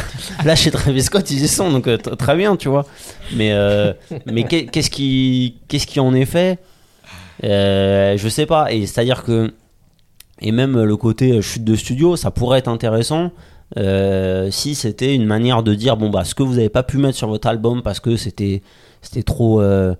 là, 0.45 0.55
chez 0.55 0.71
Travis 0.71 1.03
Scott, 1.03 1.29
ils 1.29 1.43
y 1.43 1.47
sont, 1.47 1.71
donc 1.71 1.87
euh, 1.87 1.97
très 1.97 2.35
bien, 2.37 2.55
tu 2.55 2.67
vois. 2.69 2.85
Mais, 3.35 3.51
euh, 3.53 3.93
mais 4.25 4.43
qu'est- 4.45 4.65
qu'est-ce 4.65 4.89
qui, 4.89 5.55
qu'est-ce 5.67 5.87
qui 5.87 5.99
en 5.99 6.13
est 6.13 6.25
fait? 6.25 6.57
Euh, 7.43 8.17
Je 8.17 8.29
sais 8.29 8.45
pas. 8.45 8.71
Et 8.71 8.85
c'est-à-dire 8.85 9.23
que. 9.23 9.53
Et 10.41 10.51
même 10.51 10.81
le 10.81 10.97
côté 10.97 11.33
euh, 11.33 11.41
chute 11.41 11.63
de 11.63 11.75
studio, 11.75 12.15
ça 12.15 12.31
pourrait 12.31 12.59
être 12.59 12.67
intéressant. 12.67 13.31
euh, 13.77 14.51
si 14.51 14.75
c'était 14.75 15.15
une 15.15 15.25
manière 15.25 15.63
de 15.63 15.73
dire 15.73 15.95
bon 15.95 16.09
bah 16.09 16.25
ce 16.25 16.35
que 16.35 16.43
vous 16.43 16.55
n'avez 16.55 16.69
pas 16.69 16.83
pu 16.83 16.97
mettre 16.97 17.17
sur 17.17 17.29
votre 17.29 17.47
album 17.47 17.81
parce 17.83 18.01
que 18.01 18.17
c'était 18.17 18.61
c'était 19.01 19.23
trop 19.23 19.61
euh, 19.61 19.95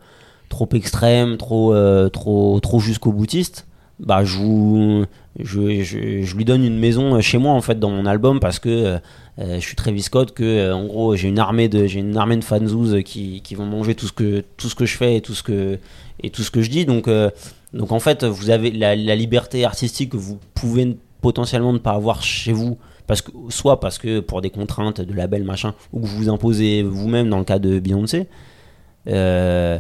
trop 0.50 0.68
extrême 0.74 1.38
trop 1.38 1.74
euh, 1.74 2.10
trop 2.10 2.60
trop 2.60 2.80
jusqu'au 2.82 3.14
boutiste 3.14 3.68
bah 4.02 4.26
je, 4.26 4.38
vous, 4.38 5.06
je, 5.40 5.84
je, 5.84 6.36
lui 6.36 6.44
donne 6.44 6.64
une 6.66 6.80
maison 6.80 7.16
euh, 7.16 7.22
chez 7.22 7.38
moi 7.38 7.54
en 7.54 7.62
fait 7.62 7.80
dans 7.80 7.92
mon 7.92 8.06
album 8.06 8.40
parce 8.40 8.58
que 8.60 8.70
euh, 8.70 8.98
euh, 9.40 9.56
je 9.56 9.60
suis 9.60 9.76
Travis 9.76 10.02
Scott 10.02 10.34
que 10.34 10.44
euh, 10.44 10.76
en 10.76 10.86
gros 10.86 11.16
j'ai 11.16 11.28
une 11.30 11.40
armée 11.40 11.70
de 11.70 11.86
j'ai 11.86 12.00
une 12.00 12.18
armée 12.18 12.38
de 12.38 13.02
qui, 13.02 13.42
qui 13.42 13.56
vont 13.56 13.66
manger 13.66 13.94
tout 13.96 14.08
ce 14.08 14.12
que 14.12 14.44
tout 14.58 14.70
ce 14.70 14.76
que 14.76 14.86
je 14.86 14.98
fais 14.98 15.18
et 15.18 15.22
tout 15.22 15.36
ce 15.36 15.44
que 15.44 15.78
et 16.22 16.30
tout 16.30 16.44
ce 16.44 16.52
que 16.52 16.62
je 16.62 16.70
dis. 16.70 16.86
Donc 16.86 17.08
euh, 17.08 17.30
donc 17.74 17.92
en 17.92 18.00
fait 18.00 18.24
vous 18.24 18.50
avez 18.50 18.72
la, 18.72 18.96
liberté 18.96 19.66
artistique 19.66 20.12
que 20.12 20.18
vous 20.18 20.40
pouvez 20.54 20.98
potentiellement 21.22 21.74
ne 21.74 21.78
pas 21.78 21.92
avoir 21.92 22.24
chez 22.24 22.52
vous. 22.52 22.78
Parce 23.08 23.22
que 23.22 23.32
soit 23.50 23.80
parce 23.80 23.98
que 23.98 24.20
pour 24.20 24.42
des 24.42 24.52
contraintes 24.52 25.02
de 25.02 25.14
label 25.14 25.44
machin 25.44 25.74
ou 25.92 26.00
que 26.00 26.06
vous 26.06 26.18
vous 26.18 26.30
imposez 26.30 26.84
vous-même 26.84 27.30
dans 27.30 27.40
le 27.40 27.44
cas 27.44 27.60
de 27.60 27.80
Beyoncé 27.80 28.28
euh, 29.08 29.80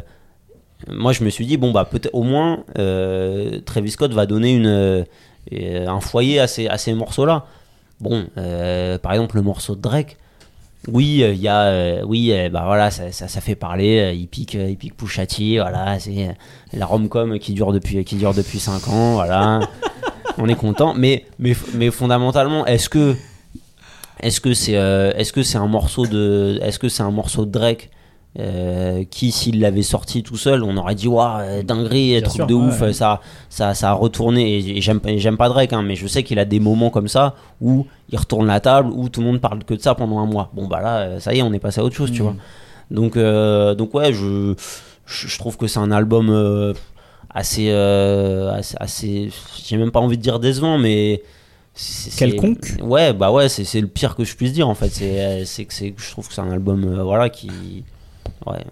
moi 0.89 1.13
je 1.13 1.23
me 1.23 1.29
suis 1.29 1.45
dit 1.45 1.55
bon 1.55 1.71
bah 1.71 1.85
peut-être 1.85 2.13
au 2.13 2.23
moins 2.23 2.65
euh, 2.77 3.61
Travis 3.61 3.91
Scott 3.91 4.11
va 4.11 4.25
donner 4.25 4.53
une 4.53 5.05
un 5.53 5.99
foyer 6.01 6.39
à 6.39 6.47
ces, 6.47 6.67
à 6.67 6.77
ces 6.77 6.93
morceaux 6.93 7.25
là 7.25 7.45
bon 8.01 8.27
par 8.35 9.13
exemple 9.13 9.37
le 9.37 9.43
morceau 9.43 9.75
de 9.75 9.81
Drake 9.81 10.17
oui 10.87 11.21
euh, 11.23 11.33
il 11.33 11.41
y 11.41 11.47
a 11.47 11.61
euh, 11.63 12.01
oui 12.05 12.31
euh, 12.31 12.49
bah 12.49 12.63
voilà 12.65 12.89
ça, 12.89 13.11
ça, 13.11 13.27
ça 13.27 13.41
fait 13.41 13.55
parler 13.55 14.15
il 14.17 14.27
pique 14.27 14.55
il 14.55 14.77
pique 14.77 14.97
Pusha 14.97 15.27
T, 15.27 15.59
voilà 15.59 15.99
c'est 15.99 16.35
la 16.73 16.85
rom-com 16.85 17.37
qui 17.39 17.53
dure 17.53 17.71
depuis 17.71 18.03
qui 18.03 18.15
dure 18.15 18.33
depuis 18.33 18.59
5 18.59 18.87
ans 18.87 19.13
voilà. 19.13 19.59
On 20.37 20.47
est 20.47 20.55
content 20.55 20.93
mais 20.95 21.25
mais 21.37 21.55
mais 21.75 21.91
fondamentalement 21.91 22.65
est-ce 22.65 22.89
que 22.89 23.15
est-ce 24.21 24.41
que 24.41 24.53
c'est 24.53 24.73
est-ce 24.73 25.33
que 25.33 25.43
c'est 25.43 25.57
un 25.57 25.67
morceau 25.67 26.07
de 26.07 26.59
est-ce 26.63 26.79
que 26.79 26.89
c'est 26.89 27.03
un 27.03 27.11
morceau 27.11 27.45
de 27.45 27.51
Drake 27.51 27.89
euh, 28.39 29.03
qui 29.09 29.31
s'il 29.31 29.59
l'avait 29.59 29.81
sorti 29.81 30.23
tout 30.23 30.37
seul 30.37 30.63
on 30.63 30.77
aurait 30.77 30.95
dit 30.95 31.09
waouh 31.09 31.63
dinguerie 31.63 32.21
truc 32.21 32.33
sûr, 32.35 32.47
de 32.47 32.53
ouais, 32.53 32.67
ouf 32.67 32.81
ouais. 32.81 32.93
ça 32.93 33.19
ça 33.49 33.73
ça 33.73 33.89
a 33.89 33.93
retourné. 33.93 34.57
Et, 34.77 34.79
j'aime 34.81 35.01
j'aime 35.17 35.35
pas 35.35 35.49
Drake 35.49 35.73
hein, 35.73 35.81
mais 35.81 35.95
je 35.95 36.07
sais 36.07 36.23
qu'il 36.23 36.39
a 36.39 36.45
des 36.45 36.61
moments 36.61 36.89
comme 36.91 37.09
ça 37.09 37.35
où 37.59 37.85
il 38.09 38.17
retourne 38.17 38.47
la 38.47 38.59
table 38.61 38.89
où 38.93 39.09
tout 39.09 39.19
le 39.19 39.25
monde 39.27 39.41
parle 39.41 39.63
que 39.65 39.73
de 39.73 39.81
ça 39.81 39.95
pendant 39.95 40.19
un 40.19 40.25
mois. 40.25 40.49
Bon 40.53 40.67
bah 40.67 40.79
là 40.81 40.97
euh, 40.99 41.19
ça 41.19 41.33
y 41.33 41.39
est 41.39 41.41
on 41.41 41.51
est 41.51 41.59
passé 41.59 41.81
à 41.81 41.83
autre 41.83 41.95
chose 41.95 42.11
tu 42.11 42.21
Mhm. 42.21 42.27
vois. 42.29 42.35
Donc 42.89 43.17
euh, 43.17 43.75
donc 43.75 43.93
ouais 43.93 44.13
je 44.13 44.53
je 45.05 45.27
je 45.27 45.37
trouve 45.37 45.57
que 45.57 45.67
c'est 45.67 45.79
un 45.79 45.91
album 45.91 46.29
euh, 46.29 46.73
assez 47.33 47.69
assez, 47.69 48.75
assez- 48.79 49.29
j'ai 49.65 49.75
même 49.75 49.91
pas 49.91 49.99
envie 49.99 50.17
de 50.17 50.21
dire 50.23 50.39
décevant 50.39 50.77
mais 50.77 51.21
Quelconque. 52.17 52.75
Ouais 52.81 53.13
bah 53.13 53.31
ouais 53.31 53.47
c'est 53.49 53.63
c'est 53.63 53.79
le 53.81 53.87
pire 53.87 54.15
que 54.15 54.23
je 54.25 54.35
puisse 54.35 54.53
dire 54.53 54.67
en 54.69 54.75
fait. 54.75 54.89
C'est 54.89 55.43
c'est 55.45 55.65
que 55.65 55.73
c'est 55.73 55.93
je 55.97 56.11
trouve 56.11 56.27
que 56.27 56.33
c'est 56.33 56.41
un 56.41 56.51
album 56.51 57.01
voilà 57.01 57.29
qui 57.29 57.49
ouais 58.47 58.65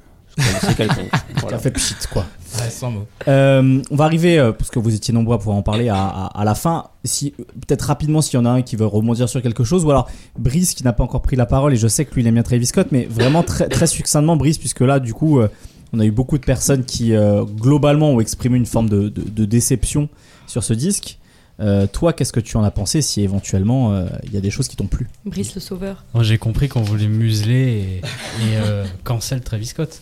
C'est 0.62 0.76
quelconque. 0.78 1.10
Qui 1.12 1.42
Voilà. 1.42 1.58
a 1.58 1.60
fait 1.60 1.72
pchit, 1.72 1.96
quoi. 2.12 2.26
Ouais, 2.58 2.70
sans 2.70 2.92
mots. 2.92 3.06
Euh, 3.28 3.82
on 3.92 3.96
va 3.96 4.06
arriver, 4.06 4.40
euh, 4.40 4.52
parce 4.54 4.70
que 4.70 4.80
vous 4.80 4.96
étiez 4.96 5.14
nombreux 5.14 5.36
à 5.36 5.38
pouvoir 5.38 5.58
en 5.58 5.62
parler 5.62 5.90
à, 5.90 5.98
à- 5.98 6.40
à 6.42 6.46
la 6.46 6.56
fin. 6.56 6.86
Si, 7.04 7.32
peut-être 7.32 7.82
rapidement, 7.84 8.22
s'il 8.22 8.36
y 8.36 8.38
en 8.38 8.46
a 8.46 8.50
un 8.50 8.62
qui 8.62 8.76
veut 8.78 8.86
rebondir 8.86 9.28
sur 9.28 9.42
quelque 9.42 9.64
chose, 9.66 9.84
ou 9.84 9.92
alors 9.92 10.10
Brice 10.38 10.74
qui 10.74 10.84
n'a 10.84 10.94
pas 10.94 11.04
encore 11.04 11.22
pris 11.22 11.36
la 11.36 11.46
parole, 11.46 11.74
et 11.74 11.78
je 11.78 11.88
sais 11.88 12.06
que 12.06 12.16
lui 12.16 12.22
il 12.22 12.28
aime 12.28 12.36
bien 12.36 12.44
Travis 12.44 12.66
Scott, 12.68 12.88
mais 12.92 13.06
vraiment 13.10 13.44
très, 13.44 13.68
très 13.68 13.86
succinctement, 13.88 14.38
Brice, 14.38 14.58
puisque 14.58 14.82
là, 14.82 15.00
du 15.00 15.14
coup, 15.14 15.40
euh, 15.40 15.50
on 15.94 16.00
a 16.00 16.06
eu 16.06 16.12
beaucoup 16.12 16.38
de 16.38 16.46
personnes 16.46 16.86
qui, 16.86 17.14
euh, 17.14 17.44
globalement, 17.44 18.12
ont 18.12 18.20
exprimé 18.22 18.58
une 18.58 18.66
forme 18.66 18.88
de, 18.90 19.10
de- 19.10 19.30
de 19.30 19.46
déception 19.46 20.08
sur 20.48 20.64
ce 20.64 20.74
disque. 20.74 21.19
Euh, 21.60 21.88
toi, 21.88 22.14
qu'est-ce 22.14 22.32
que 22.32 22.40
tu 22.40 22.56
en 22.58 22.64
as 22.64 22.72
pensé 22.72 23.02
si 23.02 23.22
éventuellement 23.22 23.94
euh, 23.94 24.06
il 24.24 24.34
y 24.34 24.38
a 24.38 24.42
des 24.42 24.50
choses 24.50 24.68
qui 24.68 24.76
t'ont 24.76 24.88
plu 24.88 25.08
Brice 25.26 25.56
le 25.56 25.62
sauveur. 25.62 26.06
Moi, 26.14 26.24
J'ai 26.24 26.38
compris 26.38 26.70
qu'on 26.70 26.82
voulait 26.82 27.08
museler 27.08 27.56
et, 27.56 27.98
et 27.98 28.58
euh, 28.58 28.86
cancel 29.04 29.42
Travis 29.42 29.68
Scott. 29.68 30.02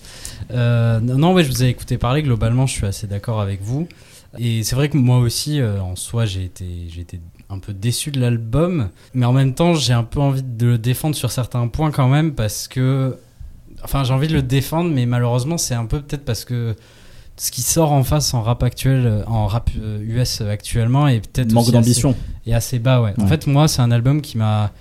Euh, 0.51 0.99
non, 0.99 1.33
ouais, 1.33 1.43
je 1.43 1.49
vous 1.49 1.63
ai 1.63 1.67
écouté 1.67 1.97
parler. 1.97 2.21
Globalement, 2.21 2.67
je 2.67 2.73
suis 2.73 2.85
assez 2.85 3.07
d'accord 3.07 3.41
avec 3.41 3.61
vous. 3.61 3.87
Et 4.37 4.63
c'est 4.63 4.75
vrai 4.75 4.89
que 4.89 4.97
moi 4.97 5.17
aussi, 5.17 5.59
euh, 5.59 5.81
en 5.81 5.95
soi, 5.95 6.25
j'ai 6.25 6.43
été, 6.43 6.65
j'ai 6.89 7.01
été 7.01 7.19
un 7.49 7.59
peu 7.59 7.73
déçu 7.73 8.11
de 8.11 8.19
l'album. 8.19 8.89
Mais 9.13 9.25
en 9.25 9.33
même 9.33 9.53
temps, 9.53 9.73
j'ai 9.73 9.93
un 9.93 10.03
peu 10.03 10.19
envie 10.19 10.43
de 10.43 10.67
le 10.67 10.77
défendre 10.77 11.15
sur 11.15 11.31
certains 11.31 11.67
points 11.67 11.91
quand 11.91 12.07
même 12.07 12.33
parce 12.33 12.67
que. 12.67 13.17
Enfin, 13.83 14.03
j'ai 14.03 14.13
envie 14.13 14.27
de 14.27 14.33
le 14.33 14.41
défendre, 14.41 14.89
mais 14.91 15.05
malheureusement, 15.05 15.57
c'est 15.57 15.75
un 15.75 15.85
peu 15.85 16.01
peut-être 16.01 16.25
parce 16.25 16.45
que 16.45 16.75
ce 17.37 17.51
qui 17.51 17.61
sort 17.61 17.91
en 17.91 18.03
face 18.03 18.33
en 18.33 18.41
rap 18.41 18.63
actuel, 18.63 19.05
euh, 19.05 19.23
en 19.27 19.47
rap 19.47 19.69
euh, 19.79 19.99
US 20.01 20.41
actuellement, 20.41 21.07
est 21.07 21.19
peut-être 21.27 21.51
Manque 21.53 21.71
d'ambition. 21.71 22.15
et 22.45 22.53
assez 22.53 22.79
bas, 22.79 23.01
ouais. 23.01 23.13
En 23.21 23.27
fait, 23.27 23.47
moi, 23.47 23.67
c'est 23.67 23.81
un 23.81 23.91
album 23.91 24.21
qui 24.21 24.37
m'a. 24.37 24.71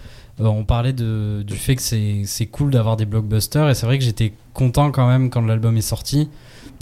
euh, 0.41 0.45
on 0.47 0.65
parlait 0.65 0.93
de, 0.93 1.43
du 1.47 1.55
fait 1.55 1.77
que 1.77 1.83
c'est 1.83 2.23
c'est 2.25 2.47
cool 2.47 2.71
d'avoir 2.71 2.97
des 2.97 3.07
blockbusters, 3.07 3.69
et 3.71 3.75
c'est 3.75 3.87
vrai 3.87 3.99
que 3.99 4.05
j'étais 4.05 4.33
content 4.55 4.91
quand 4.91 5.07
même 5.09 5.29
quand 5.31 5.43
l'album 5.43 5.77
est 5.77 5.81
sorti 5.83 6.29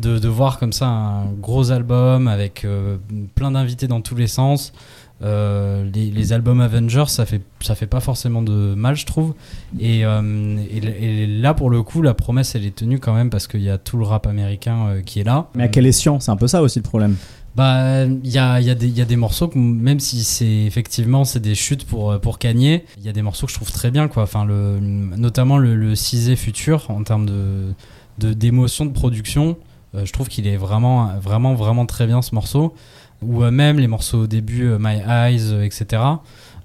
de, 0.01 0.19
de 0.19 0.29
voir 0.29 0.59
comme 0.59 0.73
ça 0.73 0.87
un 0.87 1.27
gros 1.41 1.71
album 1.71 2.27
avec 2.29 2.65
euh, 2.65 2.97
plein 3.35 3.51
d'invités 3.53 3.87
dans 3.89 4.01
tous 4.01 4.15
les 4.17 4.27
sens. 4.29 4.73
Euh, 5.22 5.88
les, 5.94 6.11
les 6.11 6.33
albums 6.33 6.61
Avengers, 6.61 7.05
ça 7.09 7.24
fait, 7.24 7.40
ça 7.61 7.74
fait 7.74 7.87
pas 7.87 8.00
forcément 8.00 8.42
de 8.42 8.74
mal, 8.74 8.96
je 8.96 9.07
trouve. 9.07 9.35
Et, 9.79 10.05
euh, 10.05 10.57
et, 10.70 11.22
et 11.22 11.27
là, 11.27 11.55
pour 11.55 11.70
le 11.70 11.83
coup, 11.83 12.03
la 12.03 12.14
promesse, 12.14 12.55
elle 12.55 12.66
est 12.66 12.74
tenue 12.74 12.98
quand 12.98 13.14
même 13.14 13.31
parce 13.31 13.46
qu'il 13.46 13.62
y 13.62 13.70
a 13.70 13.79
tout 13.79 13.96
le 13.96 14.05
rap 14.05 14.27
américain 14.27 14.87
euh, 14.87 15.03
qui 15.03 15.20
est 15.20 15.24
là. 15.24 15.48
Mais 15.55 15.64
à 15.64 15.68
quel 15.68 15.87
escient 15.87 16.20
C'est 16.20 16.31
un 16.31 16.37
peu 16.37 16.48
ça 16.48 16.62
aussi 16.62 16.79
le 16.79 16.83
problème. 16.85 17.16
Bah, 17.57 18.05
il 18.05 18.31
y 18.31 18.38
a, 18.38 18.61
y, 18.61 18.68
a 18.68 18.74
y 18.74 19.00
a 19.00 19.05
des 19.05 19.16
morceaux 19.16 19.46
que 19.46 19.57
même 19.57 20.00
si 20.00 20.24
c'est 20.24 20.64
effectivement 20.64 21.24
c'est 21.24 21.38
des 21.38 21.55
chutes 21.55 21.87
pour 21.87 22.18
pour 22.18 22.40
Kanye, 22.40 22.83
il 22.98 23.05
y 23.05 23.09
a 23.09 23.12
des 23.12 23.22
morceaux 23.22 23.46
que 23.46 23.53
je 23.53 23.57
trouve 23.57 23.70
très 23.70 23.92
bien 23.92 24.09
quoi. 24.09 24.24
Enfin 24.24 24.44
le 24.44 24.81
notamment 24.81 25.57
le, 25.57 25.77
le 25.77 25.94
Cisé 25.94 26.35
futur 26.35 26.90
en 26.90 27.05
termes 27.05 27.27
de 27.27 27.72
de 28.18 28.33
d'émotion 28.33 28.87
de 28.87 28.90
production, 28.90 29.57
euh, 29.94 30.05
je 30.05 30.12
trouve 30.12 30.29
qu'il 30.29 30.48
est 30.48 30.57
vraiment 30.57 31.16
vraiment 31.20 31.55
vraiment 31.55 31.87
très 31.87 32.09
bien 32.09 32.22
ce 32.22 32.35
morceau. 32.35 32.74
Ou 33.22 33.42
euh, 33.42 33.50
même 33.50 33.79
les 33.79 33.87
morceaux 33.88 34.22
au 34.22 34.27
début, 34.27 34.64
euh, 34.66 34.79
My 34.81 35.00
Eyes, 35.09 35.53
euh, 35.53 35.64
etc. 35.64 36.03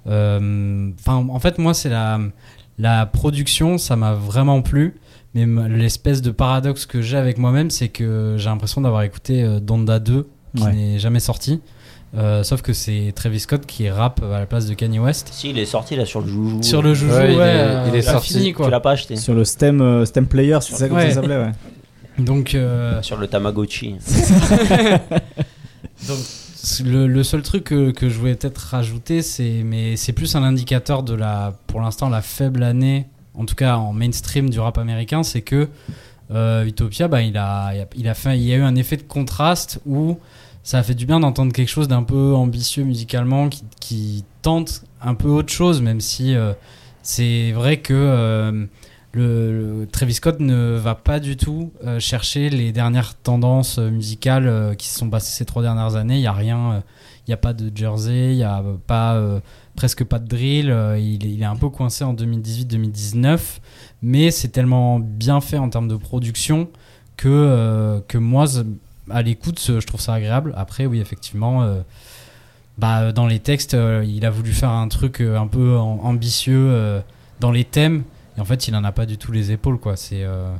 Euh, 0.06 0.90
Enfin 0.98 1.16
en 1.28 1.38
fait 1.40 1.58
moi 1.58 1.74
c'est 1.74 1.88
la 1.90 2.18
la 2.78 3.04
production 3.06 3.76
ça 3.78 3.96
m'a 3.96 4.14
vraiment 4.14 4.62
plu. 4.62 4.96
Mais 5.34 5.46
l'espèce 5.68 6.22
de 6.22 6.32
paradoxe 6.32 6.86
que 6.86 7.00
j'ai 7.02 7.16
avec 7.16 7.38
moi-même, 7.38 7.70
c'est 7.70 7.88
que 7.88 8.34
j'ai 8.36 8.48
l'impression 8.48 8.80
d'avoir 8.80 9.02
écouté 9.02 9.44
euh, 9.44 9.60
Donda 9.60 9.98
2 10.00 10.26
qui 10.56 10.62
Ouais. 10.64 10.72
n'est 10.72 10.98
jamais 10.98 11.20
sorti. 11.20 11.60
Euh, 12.16 12.42
sauf 12.42 12.60
que 12.62 12.72
c'est 12.72 13.12
Travis 13.14 13.38
Scott 13.38 13.64
qui 13.66 13.88
rappe 13.88 14.20
à 14.24 14.40
la 14.40 14.46
place 14.46 14.66
de 14.66 14.74
Kanye 14.74 14.98
West. 14.98 15.28
Si, 15.30 15.50
il 15.50 15.58
est 15.60 15.64
sorti 15.66 15.94
là 15.94 16.04
sur 16.04 16.20
le 16.20 16.26
joujou. 16.26 16.60
Sur 16.64 16.82
le 16.82 16.92
joujou, 16.94 17.12
Ouais, 17.14 17.20
ouais, 17.20 17.32
il 17.34 17.38
est- 17.38 17.42
euh, 17.44 17.86
il 17.90 17.94
est 17.94 18.02
sorti. 18.02 18.32
fini, 18.34 18.52
quoi. 18.52 18.64
Tu 18.66 18.72
l'as 18.72 18.80
pas 18.80 18.90
acheté 18.90 19.14
Sur 19.14 19.34
le 19.34 19.44
stem, 19.44 19.80
euh, 19.80 20.04
stem 20.04 20.26
player, 20.26 20.58
c'est 20.62 20.72
ça 20.74 20.88
ça 20.88 21.10
s'appelait, 21.12 21.36
ouais. 21.36 21.52
Donc, 22.18 22.56
euh, 22.56 23.00
Sur 23.02 23.16
le 23.18 23.28
Tamagotchi. 23.28 23.94
donc 26.06 26.18
le, 26.84 27.22
seul 27.22 27.42
truc 27.42 27.64
que, 27.64 27.92
je 28.00 28.18
voulais 28.18 28.34
peut-être 28.34 28.58
rajouter, 28.58 29.22
c'est 29.22 29.62
mais 29.64 29.96
c'est 29.96 30.12
plus 30.12 30.34
un 30.36 30.42
indicateur 30.42 31.02
de 31.02 31.14
la, 31.14 31.54
pour 31.66 31.80
l'instant, 31.80 32.08
la 32.08 32.22
faible 32.22 32.62
année, 32.62 33.06
en 33.34 33.44
tout 33.44 33.54
cas 33.54 33.76
en 33.76 33.92
mainstream 33.92 34.50
du 34.50 34.60
rap 34.60 34.78
américain, 34.78 35.22
c'est 35.22 35.42
que 35.42 35.68
euh, 36.30 36.64
Utopia, 36.64 37.08
bah, 37.08 37.22
il 37.22 37.36
a, 37.36 37.72
il 37.96 38.08
a, 38.08 38.14
fait, 38.14 38.38
il 38.38 38.44
y 38.44 38.52
a 38.52 38.56
eu 38.56 38.62
un 38.62 38.76
effet 38.76 38.96
de 38.96 39.02
contraste 39.02 39.80
où 39.86 40.18
ça 40.62 40.78
a 40.78 40.82
fait 40.82 40.94
du 40.94 41.06
bien 41.06 41.20
d'entendre 41.20 41.52
quelque 41.52 41.68
chose 41.68 41.88
d'un 41.88 42.02
peu 42.02 42.34
ambitieux 42.34 42.84
musicalement 42.84 43.48
qui, 43.48 43.64
qui 43.80 44.24
tente 44.42 44.84
un 45.02 45.14
peu 45.14 45.28
autre 45.28 45.52
chose, 45.52 45.80
même 45.82 46.00
si 46.00 46.34
euh, 46.34 46.52
c'est 47.02 47.52
vrai 47.52 47.78
que 47.78 47.94
euh, 47.94 48.66
le, 49.12 49.88
Travis 49.90 50.14
Scott 50.14 50.38
ne 50.40 50.76
va 50.76 50.94
pas 50.94 51.18
du 51.18 51.36
tout 51.36 51.72
euh, 51.84 51.98
chercher 51.98 52.48
les 52.48 52.70
dernières 52.72 53.16
tendances 53.16 53.78
euh, 53.78 53.90
musicales 53.90 54.46
euh, 54.46 54.74
qui 54.74 54.86
se 54.88 54.98
sont 54.98 55.10
passées 55.10 55.32
ces 55.36 55.44
trois 55.44 55.62
dernières 55.62 55.96
années. 55.96 56.14
Il 56.16 56.20
n'y 56.20 56.26
a 56.28 56.32
rien, 56.32 56.82
il 57.26 57.30
n'y 57.30 57.34
a 57.34 57.36
pas 57.36 57.52
de 57.52 57.70
Jersey, 57.74 58.30
il 58.32 58.36
n'y 58.36 58.44
a 58.44 58.62
pas, 58.86 59.20
presque 59.74 60.04
pas 60.04 60.18
de 60.20 60.28
drill. 60.28 60.66
il, 60.98 61.42
est- 61.42 61.44
un 61.44 61.56
peu 61.56 61.68
coincé 61.70 62.04
en 62.04 62.14
2018-2019, 62.14 63.38
mais 64.02 64.30
c'est 64.30 64.48
tellement 64.48 65.00
bien 65.00 65.40
fait 65.40 65.58
en 65.58 65.68
termes 65.70 65.88
de 65.88 65.96
production 65.96 66.68
que, 67.16 68.00
que 68.08 68.16
moi, 68.18 68.46
à 69.10 69.22
l'écoute, 69.22 69.60
je 69.66 69.84
trouve 69.86 70.00
ça 70.00 70.14
agréable. 70.14 70.54
Après, 70.56 70.86
oui, 70.86 71.00
effectivement. 71.00 71.66
bah, 72.78 73.12
dans 73.12 73.26
les 73.26 73.40
textes, 73.40 73.76
il 74.04 74.24
a 74.24 74.30
voulu 74.30 74.52
faire 74.52 74.70
un 74.70 74.88
truc 74.88 75.20
un 75.20 75.46
peu 75.46 75.76
am- 75.76 76.00
ambitieux 76.02 77.02
dans 77.40 77.50
les 77.50 77.64
thèmes, 77.64 78.04
et 78.40 78.42
en 78.42 78.44
fait, 78.44 78.68
il 78.68 78.74
en 78.74 78.84
a 78.84 78.92
pas 78.92 79.06
du 79.06 79.18
tout 79.18 79.32
les 79.32 79.52
épaules, 79.52 79.78
quoi. 79.78 79.96
C'est 79.96 80.24
euh, 80.24 80.50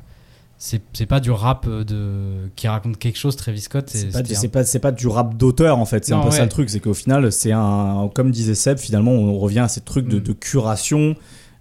c'est 0.58 0.82
c'est 0.92 1.06
pas 1.06 1.20
du 1.20 1.30
rap 1.30 1.66
de 1.68 2.50
qui 2.54 2.68
raconte 2.68 2.98
quelque 2.98 3.16
chose, 3.18 3.34
Travis 3.36 3.62
Scott. 3.62 3.88
C'est 3.88 4.10
pas, 4.12 4.18
un- 4.60 4.78
pas, 4.80 4.92
du 4.92 5.06
rap 5.08 5.36
d'auteur 5.36 5.78
en 5.78 5.86
fait, 5.86 6.04
c'est 6.04 6.12
un 6.12 6.20
peu 6.20 6.30
ça 6.30 6.42
le 6.42 6.48
truc, 6.50 6.68
c'est 6.68 6.80
qu'au 6.80 6.92
final, 6.94 7.32
c'est 7.32 7.52
un, 7.52 8.10
comme 8.14 8.30
disait 8.30 8.54
Seb, 8.54 8.76
finalement, 8.78 9.12
on 9.12 9.38
revient 9.38 9.60
à 9.60 9.68
ces 9.68 9.80
trucs 9.80 10.06
de, 10.06 10.18
Mm. 10.18 10.22
de 10.22 10.32
curation, 10.34 11.14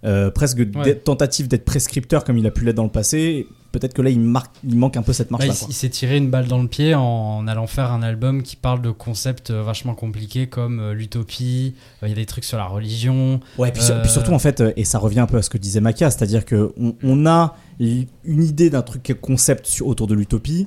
euh, 0.04 0.30
presque 0.30 0.58
Ouais. 0.74 0.94
tentative 0.94 1.48
d'être 1.48 1.64
prescripteur 1.64 2.24
comme 2.24 2.38
il 2.38 2.46
a 2.46 2.50
pu 2.50 2.64
l'être 2.64 2.76
dans 2.76 2.84
le 2.84 2.90
passé. 2.90 3.46
Peut-être 3.72 3.94
que 3.94 4.02
là, 4.02 4.10
il, 4.10 4.18
marque, 4.18 4.50
il 4.66 4.76
manque 4.76 4.96
un 4.96 5.02
peu 5.02 5.12
cette 5.12 5.30
Bah, 5.30 5.38
marche-là. 5.38 5.54
il, 5.68 5.70
il 5.70 5.74
s'est 5.74 5.90
tiré 5.90 6.16
une 6.16 6.28
balle 6.28 6.48
dans 6.48 6.60
le 6.60 6.66
pied 6.66 6.92
en, 6.96 7.46
allant 7.46 7.68
faire 7.68 7.92
un 7.92 8.02
album 8.02 8.42
qui 8.42 8.56
parle 8.56 8.82
de 8.82 8.90
concepts 8.90 9.50
euh, 9.50 9.62
vachement 9.62 9.94
compliqués 9.94 10.48
comme 10.48 10.80
euh, 10.80 10.92
l'utopie. 10.92 11.74
Il 12.02 12.08
y 12.08 12.12
a 12.12 12.14
des 12.16 12.26
trucs 12.26 12.42
sur 12.44 12.58
la 12.58 12.64
religion. 12.66 13.38
Ouais, 13.58 13.70
puis, 13.70 13.82
Euh, 13.90 14.00
puis 14.02 14.10
surtout 14.10 14.32
en 14.32 14.40
fait, 14.40 14.60
et 14.76 14.84
ça 14.84 14.98
revient 14.98 15.20
un 15.20 15.26
peu 15.26 15.36
à 15.36 15.42
ce 15.42 15.50
que 15.50 15.58
disait 15.58 15.80
Maca, 15.80 16.10
c'est-à-dire 16.10 16.44
que 16.44 16.72
on, 17.02 17.26
a 17.26 17.56
une 17.78 18.42
idée 18.42 18.70
d'un 18.70 18.82
truc 18.82 19.16
concept 19.20 19.66
sur- 19.66 19.86
autour 19.86 20.06
de 20.08 20.14
l'utopie, 20.14 20.66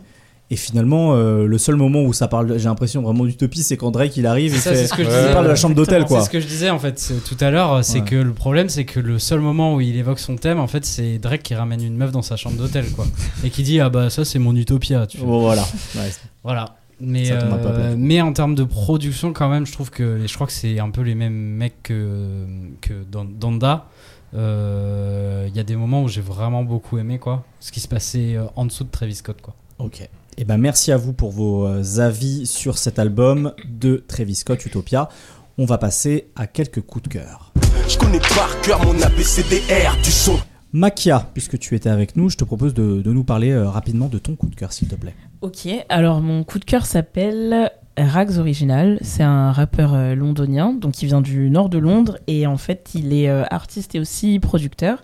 et 0.51 0.55
finalement, 0.55 1.13
euh, 1.15 1.45
le 1.47 1.57
seul 1.57 1.75
moment 1.75 2.03
où 2.03 2.13
ça 2.13 2.27
parle, 2.27 2.57
j'ai 2.59 2.65
l'impression 2.65 3.01
vraiment 3.01 3.25
d'utopie, 3.25 3.63
c'est 3.63 3.75
quand 3.77 3.89
Drake 3.91 4.15
il 4.17 4.27
arrive 4.27 4.53
et 4.53 4.57
Ça, 4.57 4.69
fait- 4.71 4.75
c'est 4.77 4.87
ce 4.87 4.93
que 4.93 5.03
je 5.03 5.09
il 5.09 5.15
disais. 5.15 5.31
parle 5.33 5.45
de 5.45 5.49
la 5.49 5.55
chambre 5.55 5.73
d'hôtel. 5.75 6.05
C'est 6.07 6.21
ce 6.21 6.29
que 6.29 6.39
je 6.39 6.45
disais 6.47 6.69
en 6.69 6.77
fait 6.79 7.11
tout 7.27 7.37
à 7.39 7.49
l'heure. 7.49 7.83
C'est 7.83 7.99
Ouais. 8.01 8.05
que 8.05 8.15
le 8.15 8.33
problème, 8.33 8.69
c'est 8.69 8.85
que 8.85 8.99
le 8.99 9.17
seul 9.19 9.39
moment 9.39 9.73
où 9.75 9.81
il 9.81 9.95
évoque 9.95 10.19
son 10.19 10.35
thème, 10.35 10.59
en 10.59 10.67
fait, 10.67 10.85
c'est 10.85 11.17
Drake 11.17 11.41
qui 11.43 11.55
ramène 11.55 11.81
une 11.81 11.95
meuf 11.95 12.11
dans 12.11 12.21
sa 12.21 12.35
chambre 12.35 12.57
d'hôtel, 12.57 12.85
quoi, 12.91 13.05
et 13.43 13.49
qui 13.49 13.63
dit 13.63 13.79
ah 13.79 13.89
bah 13.89 14.09
ça 14.11 14.25
c'est 14.25 14.37
mon 14.39 14.55
utopia. 14.55 15.07
Tu. 15.07 15.17
Bon, 15.17 15.39
voilà. 15.41 15.63
Ouais, 15.95 16.11
Voilà. 16.43 16.75
Mais, 17.05 17.31
euh, 17.31 17.95
mais 17.97 18.21
en 18.21 18.31
termes 18.31 18.53
de 18.55 18.63
production, 18.63 19.33
quand 19.33 19.49
même, 19.49 19.65
je 19.65 19.73
trouve 19.73 19.89
que 19.89 20.21
je 20.25 20.33
crois 20.35 20.45
que 20.47 20.53
c'est 20.53 20.79
un 20.79 20.89
peu 20.89 21.01
les 21.01 21.15
mêmes 21.15 21.33
mecs 21.33 21.81
que, 21.83 22.45
que 22.81 22.93
dans 23.11 23.25
Donda. 23.25 23.87
Euh, 24.35 25.47
Il 25.49 25.55
y 25.55 25.59
a 25.59 25.63
des 25.63 25.75
moments 25.75 26.03
où 26.03 26.07
j'ai 26.07 26.21
vraiment 26.21 26.63
beaucoup 26.63 26.97
aimé 26.97 27.19
quoi, 27.19 27.43
ce 27.59 27.71
qui 27.71 27.79
se 27.79 27.87
passait 27.87 28.37
en 28.55 28.65
dessous 28.65 28.83
de 28.83 28.89
Travis 28.89 29.15
Scott. 29.15 29.37
Quoi. 29.41 29.53
Ok. 29.79 30.07
Et 30.37 30.45
ben 30.45 30.57
merci 30.57 30.91
à 30.91 30.97
vous 30.97 31.13
pour 31.13 31.31
vos 31.31 31.67
euh, 31.67 31.99
avis 31.99 32.47
sur 32.47 32.77
cet 32.77 32.97
album 32.97 33.53
de 33.65 34.03
Travis 34.07 34.35
Scott 34.35 34.65
Utopia. 34.65 35.09
On 35.57 35.65
va 35.65 35.77
passer 35.77 36.29
à 36.35 36.47
quelques 36.47 36.81
coups 36.81 37.03
de 37.03 37.09
cœur. 37.09 37.53
Je 37.87 37.97
connais 37.97 38.19
par 38.19 38.59
cœur 38.61 38.83
mon 38.83 38.99
ABCDR 38.99 39.95
du 40.03 40.11
son. 40.11 40.39
Makia, 40.71 41.29
puisque 41.33 41.59
tu 41.59 41.75
étais 41.75 41.89
avec 41.89 42.15
nous, 42.15 42.29
je 42.29 42.37
te 42.37 42.43
propose 42.43 42.73
de, 42.73 43.03
de 43.03 43.13
nous 43.13 43.23
parler 43.23 43.51
euh, 43.51 43.69
rapidement 43.69 44.07
de 44.07 44.17
ton 44.17 44.35
coup 44.35 44.47
de 44.47 44.55
cœur, 44.55 44.73
s'il 44.73 44.87
te 44.87 44.95
plaît. 44.95 45.13
Ok, 45.41 45.67
alors 45.89 46.19
mon 46.19 46.43
coup 46.43 46.57
de 46.57 46.65
cœur 46.65 46.87
s'appelle 46.87 47.69
Rags 47.95 48.39
Original. 48.39 48.97
C'est 49.01 49.23
un 49.23 49.51
rappeur 49.51 49.93
euh, 49.93 50.15
londonien, 50.15 50.73
donc 50.73 51.03
il 51.03 51.05
vient 51.05 51.21
du 51.21 51.51
nord 51.51 51.69
de 51.69 51.77
Londres 51.77 52.17
et 52.25 52.47
en 52.47 52.57
fait 52.57 52.89
il 52.95 53.13
est 53.13 53.29
artiste 53.29 53.93
et 53.93 53.99
aussi 53.99 54.39
producteur. 54.39 55.03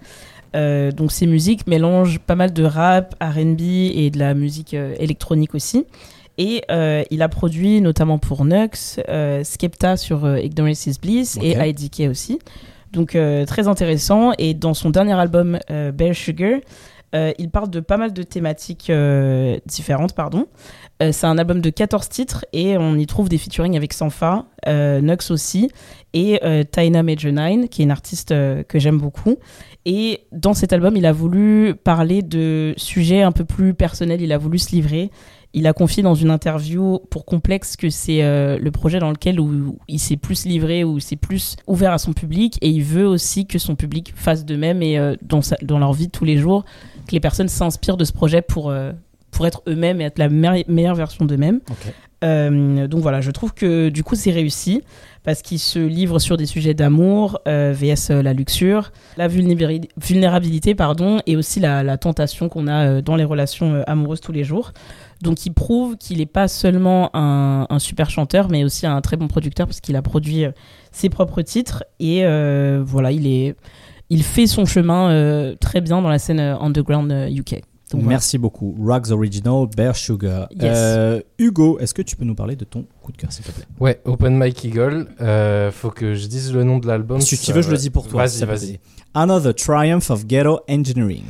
Euh, 0.56 0.92
donc 0.92 1.12
ses 1.12 1.28
musiques 1.28 1.68
mélangent 1.68 2.20
pas 2.20 2.36
mal 2.36 2.54
de 2.54 2.64
rap, 2.64 3.16
R&B 3.22 3.62
et 3.62 4.10
de 4.12 4.20
la 4.20 4.34
musique 4.34 4.74
euh, 4.74 4.96
électronique 5.00 5.56
aussi. 5.56 5.86
Et 6.38 6.64
euh, 6.72 7.04
il 7.12 7.22
a 7.22 7.30
produit 7.30 7.82
notamment 7.82 8.18
pour 8.18 8.46
Nux, 8.46 9.00
Skepta 9.44 9.98
sur 9.98 10.38
Ignorance 10.38 10.88
is 10.88 10.96
Bliss 11.02 11.38
et 11.42 11.58
IDK 11.58 12.10
aussi. 12.10 12.40
Donc 12.94 13.18
très 13.46 13.68
intéressant. 13.68 14.32
Et 14.38 14.54
dans 14.54 14.74
son 14.74 14.90
dernier 14.90 15.14
album, 15.14 15.60
Bear 15.68 16.16
Sugar, 16.16 16.60
il 17.14 17.50
parle 17.52 17.70
de 17.70 17.82
pas 17.82 17.98
mal 17.98 18.14
de 18.14 18.24
thématiques 18.24 18.90
différentes, 19.66 20.16
pardon. 20.16 20.48
C'est 21.02 21.26
un 21.26 21.38
album 21.38 21.60
de 21.60 21.70
14 21.70 22.08
titres 22.08 22.46
et 22.54 22.78
on 22.78 22.96
y 22.96 23.06
trouve 23.06 23.28
des 23.28 23.38
featuring 23.38 23.76
avec 23.76 23.92
Sanfa, 23.92 24.46
Nux 24.66 25.30
aussi, 25.32 25.70
et 26.14 26.40
Taina 26.72 27.04
Major 27.04 27.34
9, 27.34 27.68
qui 27.68 27.82
est 27.82 27.86
une 27.86 27.92
artiste 27.92 28.30
que 28.30 28.80
j'aime 28.80 28.98
beaucoup. 28.98 29.40
Et 29.86 30.22
dans 30.32 30.54
cet 30.54 30.74
album, 30.74 30.96
il 30.98 31.06
a 31.06 31.12
voulu 31.14 31.74
parler 31.84 32.22
de 32.22 32.74
sujets 32.78 33.22
un 33.22 33.32
peu 33.32 33.46
plus 33.46 33.74
personnels, 33.74 34.22
il 34.22 34.32
a 34.34 34.38
voulu 34.38 34.60
se 34.60 34.72
livrer. 34.72 35.10
Il 35.54 35.66
a 35.66 35.74
confié 35.74 36.04
dans 36.04 36.14
une 36.14 36.30
interview 36.30 37.00
pour 37.10 37.26
Complexe 37.26 37.76
que 37.76 37.90
c'est 37.90 38.22
euh, 38.24 38.60
le 38.60 38.70
projet 38.70 39.00
dans 39.00 39.10
lequel 39.10 39.40
où 39.40 39.80
il 39.88 39.98
s'est 39.98 40.16
plus 40.18 40.46
livré, 40.46 40.84
où 40.84 40.98
il 40.98 41.02
s'est 41.02 41.16
plus 41.16 41.56
ouvert 41.66 41.92
à 41.92 41.98
son 41.98 42.14
public 42.14 42.60
et 42.62 42.70
il 42.70 42.84
veut 42.84 43.08
aussi 43.08 43.48
que 43.48 43.58
son 43.58 43.76
public 43.76 44.14
fasse 44.16 44.46
de 44.46 44.56
même 44.56 44.84
et 44.84 45.00
euh, 45.00 45.16
dans, 45.24 45.42
sa- 45.42 45.58
dans 45.64 45.80
leur 45.80 45.94
vie 45.94 46.06
de 46.06 46.12
tous 46.12 46.26
les 46.26 46.38
jours, 46.38 46.66
que 47.08 47.14
les 47.14 47.20
personnes 47.20 47.48
s'inspirent 47.48 47.98
de 47.98 48.06
ce 48.06 48.14
projet 48.14 48.44
pour, 48.44 48.70
euh, 48.70 48.92
pour 49.32 49.46
être 49.48 49.62
eux-mêmes 49.68 50.02
et 50.02 50.06
être 50.06 50.20
la 50.20 50.30
meilleure- 50.30 50.66
meilleure 50.68 50.96
version 50.96 51.26
d'eux-mêmes. 51.26 51.60
Euh, 52.24 52.88
donc 52.88 53.02
voilà, 53.02 53.22
je 53.22 53.32
trouve 53.32 53.54
que 53.54 53.88
du 53.88 54.04
coup 54.04 54.16
c'est 54.16 54.32
réussi 54.32 54.82
parce 55.24 55.42
qu'il 55.42 55.58
se 55.60 55.80
livre 55.80 56.20
sur 56.20 56.36
des 56.36 56.46
sujets 56.46 56.74
d'amour, 56.74 57.40
euh, 57.48 57.74
vs 57.74 58.10
euh, 58.12 58.22
la 58.22 58.34
luxure, 58.34 58.92
la 59.16 59.30
vulnérabili- 59.30 59.88
vulnérabilité 59.96 60.76
pardon, 60.76 61.20
et 61.28 61.38
aussi 61.38 61.62
la, 61.62 61.82
la 61.82 61.98
tentation 61.98 62.50
qu'on 62.50 62.68
a 62.68 63.02
dans 63.02 63.16
les 63.16 63.24
relations 63.24 63.84
amoureuses 63.88 64.20
tous 64.20 64.34
les 64.34 64.44
jours. 64.44 64.74
Donc 65.22 65.46
il 65.46 65.54
prouve 65.54 65.96
qu'il 65.98 66.18
n'est 66.18 66.26
pas 66.26 66.50
seulement 66.50 67.10
un, 67.16 67.68
un 67.70 67.80
super 67.80 68.10
chanteur, 68.10 68.50
mais 68.50 68.66
aussi 68.66 68.86
un 68.86 69.00
très 69.00 69.16
bon 69.16 69.28
producteur 69.30 69.66
parce 69.68 69.80
qu'il 69.80 69.96
a 69.96 70.02
produit 70.02 70.44
ses 70.92 71.08
propres 71.10 71.42
titres 71.42 71.86
et 72.02 72.24
voilà, 72.84 73.12
il 73.14 73.28
est, 73.28 73.56
il 74.10 74.24
fait 74.24 74.48
son 74.48 74.66
chemin 74.66 75.54
très 75.62 75.80
bien 75.80 76.02
dans 76.02 76.10
la 76.10 76.20
scène 76.20 76.40
underground 76.40 77.14
UK. 77.30 77.62
Donc, 77.92 78.02
voilà. 78.02 78.10
Merci 78.16 78.38
beaucoup. 78.38 78.76
Rocks 78.80 79.10
Original, 79.10 79.66
Bear 79.76 79.96
Sugar. 79.96 80.48
Yes. 80.52 80.62
Euh, 80.76 81.22
Hugo, 81.40 81.80
est-ce 81.80 81.94
que 81.94 82.04
tu 82.04 82.16
peux 82.16 82.26
nous 82.26 82.36
parler 82.36 82.56
de 82.56 82.64
ton 82.66 82.86
coup 83.02 83.12
de 83.12 83.18
cœur, 83.18 83.32
s'il 83.32 83.44
te 83.44 83.52
plaît? 83.52 83.66
Ouais, 83.80 84.00
Open 84.06 84.36
Mike 84.38 84.64
Eagle. 84.64 85.08
Euh, 85.22 85.72
faut 85.72 85.90
que 85.90 86.14
je 86.14 86.28
dise 86.28 86.54
le 86.54 86.64
nom 86.64 86.78
de 86.78 86.86
l'album. 86.88 87.20
Si 87.20 87.38
tu 87.38 87.52
veux, 87.52 87.62
je 87.64 87.72
le 87.72 87.78
dis 87.78 87.90
pour 87.90 88.08
toi. 88.08 88.26
Vas-y, 88.26 88.46
vas-y. 88.46 88.80
Another 89.16 89.56
Triumph 89.56 90.12
of 90.12 90.28
Ghetto 90.28 90.60
Engineering. 90.70 91.24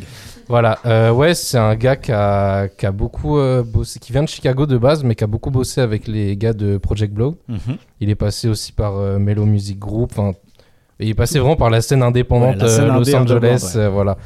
Voilà, 0.50 0.80
euh, 0.88 1.12
ouais, 1.12 1.36
c'est 1.36 1.60
un 1.60 1.76
gars 1.76 1.96
qui 1.96 2.12
a, 2.12 2.68
qui 2.70 2.86
a 2.88 2.92
beaucoup 2.92 3.38
euh, 3.38 3.62
bossé, 3.64 4.00
qui 4.00 4.12
vient 4.12 4.24
de 4.24 4.28
Chicago 4.28 4.66
de 4.66 4.78
base, 4.80 5.04
mais 5.04 5.14
qui 5.14 5.24
a 5.24 5.28
beaucoup 5.28 5.52
bossé 5.52 5.80
avec 5.80 6.08
les 6.08 6.36
gars 6.36 6.54
de 6.54 6.78
Project 6.78 7.14
Blog. 7.14 7.36
Mhm. 7.48 7.78
Il 8.02 8.10
est 8.10 8.16
passé 8.16 8.50
aussi 8.50 8.72
par 8.72 8.98
euh, 8.98 9.20
Mellow 9.20 9.46
Music 9.46 9.78
Group. 9.78 10.12
Enfin, 10.18 10.32
il 11.00 11.08
est 11.10 11.14
passé 11.14 11.38
vraiment 11.38 11.56
par 11.56 11.70
la 11.70 11.82
scène 11.82 12.02
indépendante 12.02 12.56
Ouais, 12.56 12.64
la 12.64 12.68
scène 12.68 12.86
euh, 12.90 12.94
Los 12.96 13.16
indé 13.16 13.16
Angeles, 13.16 13.72
ouais. 13.76 13.82
euh, 13.82 13.90
voilà. 13.90 14.18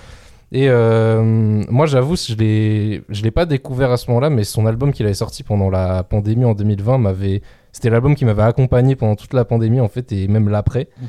Et 0.56 0.70
euh, 0.70 1.24
moi, 1.68 1.88
j'avoue, 1.88 2.16
je 2.16 2.36
l'ai, 2.36 3.04
je 3.10 3.24
l'ai 3.24 3.32
pas 3.32 3.48
découvert 3.48 3.92
à 3.92 3.98
ce 3.98 4.08
moment-là, 4.10 4.30
mais 4.30 4.44
son 4.44 4.68
album 4.68 4.94
qu'il 4.94 5.04
avait 5.08 5.16
sorti 5.16 5.42
pendant 5.42 5.72
la 5.72 6.04
pandémie 6.04 6.46
en 6.46 6.54
2020 6.54 7.00
m'avait, 7.00 7.42
c'était 7.72 7.90
l'album 7.90 8.14
qui 8.14 8.24
m'avait 8.24 8.44
accompagné 8.44 8.96
pendant 8.96 9.16
toute 9.16 9.34
la 9.34 9.46
pandémie 9.46 9.80
en 9.82 9.88
fait, 9.88 10.12
et 10.12 10.28
même 10.28 10.50
l'après. 10.50 10.90
Mhm. 11.02 11.08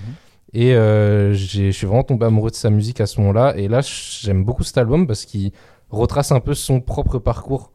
Et 0.55 0.75
euh, 0.75 1.35
j'ai- 1.35 1.73
je 1.73 1.77
suis 1.77 1.87
vraiment 1.87 2.05
tombé 2.05 2.25
amoureux 2.25 2.51
de 2.51 2.55
sa 2.57 2.71
musique 2.71 3.03
à 3.03 3.07
ce 3.07 3.21
moment-là. 3.21 3.55
Et 3.59 3.69
là, 3.69 3.81
j'aime 3.83 4.45
beaucoup 4.45 4.63
cet 4.63 4.79
album 4.79 5.07
parce 5.07 5.27
qu'il 5.27 5.53
retrace 5.91 6.33
un 6.33 6.41
peu 6.41 6.55
son 6.55 6.81
propre 6.81 7.19
parcours 7.19 7.71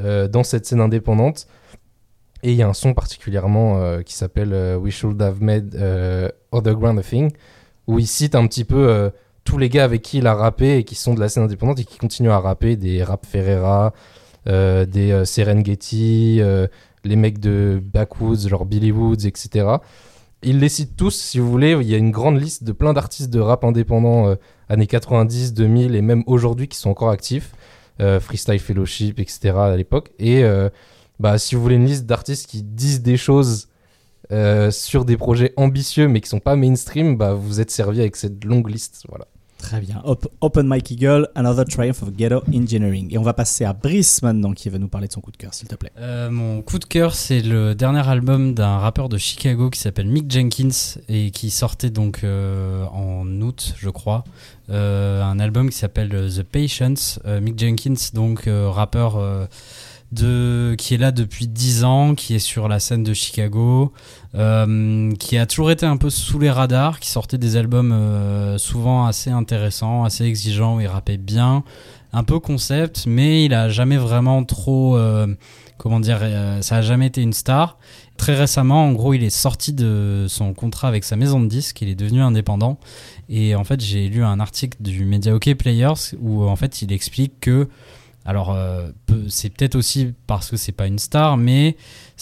euh, 0.00 0.26
dans 0.26 0.42
cette 0.42 0.66
scène 0.66 0.80
indépendante. 0.80 1.46
Et 2.42 2.50
il 2.50 2.56
y 2.56 2.62
a 2.62 2.68
un 2.68 2.72
son 2.72 2.94
particulièrement 2.94 3.76
euh, 3.78 4.02
qui 4.02 4.14
s'appelle 4.14 4.52
We 4.80 4.92
Should 4.92 5.22
Have 5.22 5.40
Made 5.40 5.76
Other 6.50 6.74
Ground 6.74 6.98
a 6.98 7.02
Thing, 7.02 7.30
où 7.86 8.00
il 8.00 8.06
cite 8.08 8.34
un 8.34 8.46
petit 8.48 8.64
peu 8.64 9.12
tous 9.44 9.58
les 9.58 9.68
gars 9.68 9.84
avec 9.84 10.02
qui 10.02 10.18
il 10.18 10.26
a 10.26 10.34
rappé 10.34 10.76
et 10.76 10.84
qui 10.84 10.94
sont 10.94 11.14
de 11.14 11.20
la 11.20 11.28
scène 11.28 11.44
indépendante 11.44 11.78
et 11.80 11.84
qui 11.84 11.98
continuent 11.98 12.30
à 12.30 12.38
rapper, 12.38 12.76
des 12.76 13.02
Rap 13.02 13.26
Ferreira, 13.26 13.92
euh, 14.48 14.84
des 14.86 15.12
euh, 15.12 15.24
Serengeti, 15.24 16.38
euh, 16.40 16.66
les 17.04 17.16
mecs 17.16 17.38
de 17.38 17.80
Backwoods, 17.82 18.48
genre 18.48 18.66
Billy 18.66 18.90
Woods, 18.92 19.26
etc. 19.26 19.66
Il 20.42 20.58
les 20.58 20.68
cite 20.68 20.96
tous, 20.96 21.14
si 21.14 21.38
vous 21.38 21.50
voulez. 21.50 21.76
Il 21.80 21.88
y 21.88 21.94
a 21.94 21.98
une 21.98 22.10
grande 22.10 22.40
liste 22.40 22.64
de 22.64 22.72
plein 22.72 22.92
d'artistes 22.92 23.30
de 23.30 23.38
rap 23.38 23.64
indépendants 23.64 24.28
euh, 24.28 24.34
années 24.68 24.86
90, 24.88 25.54
2000 25.54 25.94
et 25.94 26.02
même 26.02 26.24
aujourd'hui 26.26 26.68
qui 26.68 26.76
sont 26.76 26.90
encore 26.90 27.10
actifs. 27.10 27.52
Freestyle 28.20 28.58
Fellowship, 28.58 29.20
etc. 29.20 29.50
à 29.54 29.76
l'époque. 29.76 30.10
Et 30.18 30.42
bah, 31.20 31.38
si 31.38 31.54
vous 31.54 31.62
voulez 31.62 31.76
une 31.76 31.86
liste 31.86 32.04
d'artistes 32.04 32.50
qui 32.50 32.64
disent 32.64 33.00
des 33.00 33.16
choses 33.16 33.68
euh, 34.32 34.70
sur 34.70 35.04
des 35.04 35.16
projets 35.16 35.52
ambitieux 35.56 36.08
mais 36.08 36.20
qui 36.20 36.28
sont 36.28 36.40
pas 36.40 36.56
mainstream, 36.56 37.16
bah, 37.16 37.34
vous 37.34 37.60
êtes 37.60 37.70
servi 37.70 38.00
avec 38.00 38.16
cette 38.16 38.44
longue 38.44 38.68
liste. 38.70 39.04
Voilà. 39.08 39.26
Très 39.58 39.80
bien. 39.80 40.02
Op- 40.04 40.26
Open 40.40 40.66
Mike 40.66 40.90
Eagle, 40.90 41.28
Another 41.36 41.64
Triumph 41.64 42.02
of 42.02 42.10
Ghetto 42.16 42.42
Engineering. 42.52 43.06
Et 43.12 43.18
on 43.18 43.22
va 43.22 43.32
passer 43.32 43.64
à 43.64 43.72
Brice 43.72 44.20
maintenant 44.20 44.54
qui 44.54 44.68
va 44.68 44.78
nous 44.78 44.88
parler 44.88 45.06
de 45.06 45.12
son 45.12 45.20
coup 45.20 45.30
de 45.30 45.36
cœur, 45.36 45.54
s'il 45.54 45.68
te 45.68 45.76
plaît. 45.76 45.92
Euh, 45.98 46.30
mon 46.30 46.62
coup 46.62 46.80
de 46.80 46.84
cœur, 46.84 47.14
c'est 47.14 47.40
le 47.42 47.76
dernier 47.76 48.04
album 48.08 48.54
d'un 48.54 48.78
rappeur 48.78 49.08
de 49.08 49.18
Chicago 49.18 49.70
qui 49.70 49.78
s'appelle 49.78 50.08
Mick 50.08 50.28
Jenkins 50.28 50.98
et 51.08 51.30
qui 51.30 51.50
sortait 51.50 51.90
donc 51.90 52.24
euh, 52.24 52.84
en 52.86 53.24
août, 53.40 53.74
je 53.78 53.88
crois. 53.88 54.24
Euh, 54.68 55.22
un 55.22 55.38
album 55.38 55.70
qui 55.70 55.78
s'appelle 55.78 56.08
The 56.10 56.42
Patience. 56.42 57.20
Euh, 57.24 57.40
Mick 57.40 57.56
Jenkins, 57.56 57.94
donc 58.14 58.48
euh, 58.48 58.68
rappeur 58.68 59.16
euh, 59.16 59.46
de, 60.12 60.74
qui 60.78 60.94
est 60.94 60.98
là 60.98 61.10
depuis 61.10 61.48
10 61.48 61.84
ans, 61.84 62.14
qui 62.14 62.34
est 62.34 62.38
sur 62.38 62.68
la 62.68 62.78
scène 62.80 63.02
de 63.02 63.14
Chicago, 63.14 63.92
euh, 64.34 65.12
qui 65.16 65.38
a 65.38 65.46
toujours 65.46 65.70
été 65.70 65.86
un 65.86 65.96
peu 65.96 66.10
sous 66.10 66.38
les 66.38 66.50
radars, 66.50 67.00
qui 67.00 67.10
sortait 67.10 67.38
des 67.38 67.56
albums 67.56 67.92
euh, 67.92 68.58
souvent 68.58 69.06
assez 69.06 69.30
intéressants, 69.30 70.04
assez 70.04 70.24
exigeants, 70.24 70.76
où 70.76 70.80
il 70.80 70.86
rappait 70.86 71.16
bien, 71.16 71.64
un 72.12 72.24
peu 72.24 72.38
concept, 72.40 73.04
mais 73.06 73.44
il 73.46 73.54
a 73.54 73.70
jamais 73.70 73.96
vraiment 73.96 74.44
trop, 74.44 74.98
euh, 74.98 75.26
comment 75.78 75.98
dire, 75.98 76.20
ça 76.60 76.76
a 76.76 76.82
jamais 76.82 77.06
été 77.06 77.22
une 77.22 77.32
star. 77.32 77.78
Très 78.18 78.34
récemment, 78.34 78.84
en 78.84 78.92
gros, 78.92 79.14
il 79.14 79.24
est 79.24 79.30
sorti 79.30 79.72
de 79.72 80.26
son 80.28 80.52
contrat 80.52 80.88
avec 80.88 81.04
sa 81.04 81.16
maison 81.16 81.40
de 81.40 81.46
disques, 81.46 81.80
il 81.80 81.88
est 81.88 81.94
devenu 81.94 82.20
indépendant. 82.20 82.78
Et 83.30 83.54
en 83.54 83.64
fait, 83.64 83.80
j'ai 83.80 84.08
lu 84.08 84.22
un 84.22 84.40
article 84.40 84.76
du 84.80 85.06
Media 85.06 85.34
OK 85.34 85.54
Players 85.54 86.14
où 86.20 86.44
en 86.44 86.54
fait, 86.54 86.82
il 86.82 86.92
explique 86.92 87.40
que 87.40 87.68
alors, 88.24 88.52
euh, 88.52 88.88
c'est 89.28 89.50
peut-être 89.50 89.74
aussi 89.74 90.14
parce 90.26 90.50
que 90.50 90.56
c'est 90.56 90.72
pas 90.72 90.86
une 90.86 90.98
star, 90.98 91.36
mais 91.36 91.76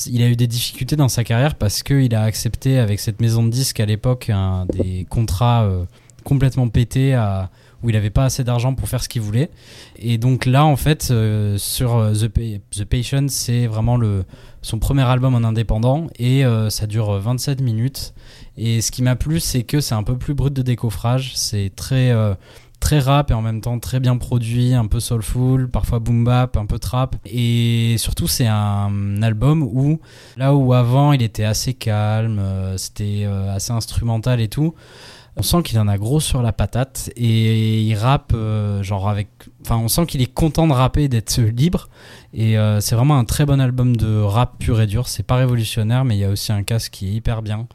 il 0.06 0.22
a 0.22 0.28
eu 0.28 0.36
des 0.36 0.46
difficultés 0.46 0.96
dans 0.96 1.08
sa 1.08 1.24
carrière 1.24 1.56
parce 1.56 1.82
qu'il 1.82 2.14
a 2.14 2.22
accepté 2.22 2.78
avec 2.78 3.00
cette 3.00 3.20
maison 3.20 3.42
de 3.44 3.50
disques 3.50 3.80
à 3.80 3.86
l'époque 3.86 4.30
des 4.72 5.06
contrats 5.10 5.64
euh, 5.64 5.84
complètement 6.24 6.68
pétés 6.68 7.18
où 7.82 7.88
il 7.88 7.96
avait 7.96 8.10
pas 8.10 8.26
assez 8.26 8.44
d'argent 8.44 8.74
pour 8.74 8.88
faire 8.88 9.02
ce 9.02 9.08
qu'il 9.08 9.22
voulait. 9.22 9.50
Et 9.98 10.18
donc 10.18 10.44
là, 10.46 10.64
en 10.66 10.76
fait, 10.76 11.08
euh, 11.10 11.56
sur 11.58 12.12
The, 12.12 12.30
The 12.70 12.84
Patient, 12.84 13.26
c'est 13.28 13.66
vraiment 13.66 13.96
le, 13.96 14.24
son 14.62 14.78
premier 14.78 15.02
album 15.02 15.34
en 15.34 15.44
indépendant 15.44 16.06
et 16.18 16.44
ça 16.70 16.86
dure 16.86 17.12
27 17.18 17.60
minutes. 17.60 18.14
Et 18.56 18.80
ce 18.80 18.90
qui 18.90 19.02
m'a 19.02 19.16
plu, 19.16 19.38
c'est 19.38 19.64
que 19.64 19.80
c'est 19.80 19.94
un 19.94 20.02
peu 20.02 20.16
plus 20.16 20.32
brut 20.32 20.52
de 20.52 20.62
décoffrage. 20.62 21.32
C'est 21.34 21.72
très, 21.74 22.14
très 22.80 22.98
rap 22.98 23.30
et 23.30 23.34
en 23.34 23.42
même 23.42 23.60
temps 23.60 23.78
très 23.78 24.00
bien 24.00 24.16
produit, 24.16 24.74
un 24.74 24.86
peu 24.86 24.98
soulful, 24.98 25.68
parfois 25.68 26.00
boom 26.00 26.24
bap, 26.24 26.56
un 26.56 26.66
peu 26.66 26.78
trap. 26.78 27.14
Et 27.26 27.94
surtout, 27.98 28.26
c'est 28.26 28.48
un 28.48 29.22
album 29.22 29.62
où, 29.62 30.00
là 30.36 30.54
où 30.54 30.72
avant 30.72 31.12
il 31.12 31.22
était 31.22 31.44
assez 31.44 31.74
calme, 31.74 32.38
euh, 32.40 32.76
c'était 32.76 33.22
euh, 33.24 33.54
assez 33.54 33.72
instrumental 33.72 34.40
et 34.40 34.48
tout, 34.48 34.74
on 35.36 35.42
sent 35.42 35.62
qu'il 35.62 35.78
en 35.78 35.86
a 35.86 35.96
gros 35.96 36.18
sur 36.18 36.42
la 36.42 36.52
patate 36.52 37.10
et 37.16 37.82
il 37.82 37.94
rappe 37.94 38.32
euh, 38.34 38.82
genre 38.82 39.08
avec 39.08 39.28
enfin 39.62 39.76
on 39.76 39.86
sent 39.86 40.06
qu'il 40.06 40.20
est 40.20 40.32
content 40.32 40.66
de 40.66 40.72
rapper 40.72 41.08
d'être 41.08 41.40
libre. 41.40 41.88
Et 42.34 42.56
c'est 42.80 42.94
vraiment 42.94 43.18
un 43.18 43.24
très 43.24 43.46
bon 43.46 43.60
album 43.60 43.96
de 43.96 44.20
rap 44.20 44.58
pur 44.58 44.80
et 44.80 44.86
dur. 44.86 45.08
C'est 45.08 45.22
pas 45.22 45.36
révolutionnaire 45.36 46.04
mais 46.04 46.16
il 46.16 46.20
y 46.20 46.24
a 46.24 46.30
aussi 46.30 46.52
un 46.52 46.62
casque 46.62 46.92
qui 46.92 47.08
est 47.08 47.12
hyper 47.12 47.42
bien. 47.42 47.68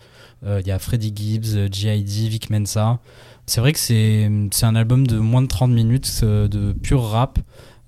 Il 0.45 0.67
y 0.67 0.71
a 0.71 0.79
Freddie 0.79 1.13
Gibbs 1.15 1.71
G.I.D 1.71 2.29
Vic 2.29 2.49
Mensa 2.49 2.99
c'est 3.45 3.61
vrai 3.61 3.73
que 3.73 3.79
c'est 3.79 4.29
un 4.63 4.75
album 4.75 5.05
de 5.05 5.17
moins 5.17 5.41
de 5.41 5.47
30 5.47 5.71
minutes 5.71 6.21
euh, 6.23 6.47
de 6.47 6.73
pur 6.73 7.03
rap 7.03 7.39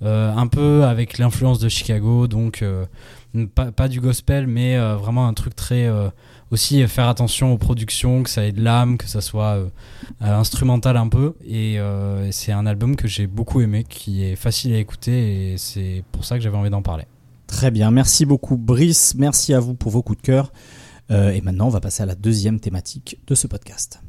euh, 0.02 0.32
un 0.32 0.46
peu 0.46 0.84
avec 0.84 1.18
l'influence 1.18 1.58
de 1.58 1.68
Chicago 1.68 2.28
donc 2.28 2.62
euh, 2.62 2.86
pas, 3.54 3.72
pas 3.72 3.88
du 3.88 4.00
gospel 4.00 4.46
mais 4.46 4.78
vraiment 4.94 5.26
un 5.26 5.34
truc 5.34 5.56
très 5.56 5.90
aussi 6.50 6.86
faire 6.88 7.08
attention 7.08 7.52
aux 7.52 7.58
productions, 7.58 8.22
que 8.22 8.30
ça 8.30 8.46
ait 8.46 8.52
de 8.52 8.62
l'âme, 8.62 8.96
que 8.96 9.06
ça 9.06 9.20
soit 9.20 9.58
instrumental 10.20 10.96
un 10.96 11.08
peu. 11.08 11.34
Et 11.46 11.78
c'est 12.30 12.52
un 12.52 12.64
album 12.64 12.96
que 12.96 13.06
j'ai 13.06 13.26
beaucoup 13.26 13.60
aimé, 13.60 13.84
qui 13.86 14.24
est 14.24 14.34
facile 14.34 14.72
à 14.72 14.78
écouter 14.78 15.52
et 15.52 15.58
c'est 15.58 16.04
pour 16.10 16.24
ça 16.24 16.36
que 16.36 16.42
j'avais 16.42 16.56
envie 16.56 16.70
d'en 16.70 16.80
parler. 16.80 17.04
Très 17.46 17.70
bien, 17.70 17.90
merci 17.90 18.24
beaucoup 18.24 18.56
Brice, 18.56 19.14
merci 19.14 19.52
à 19.52 19.60
vous 19.60 19.74
pour 19.74 19.92
vos 19.92 20.02
coups 20.02 20.22
de 20.22 20.26
cœur. 20.26 20.50
Et 21.10 21.42
maintenant, 21.42 21.66
on 21.66 21.70
va 21.70 21.80
passer 21.80 22.02
à 22.02 22.06
la 22.06 22.14
deuxième 22.14 22.60
thématique 22.60 23.20
de 23.26 23.34
ce 23.34 23.46
podcast. 23.46 24.00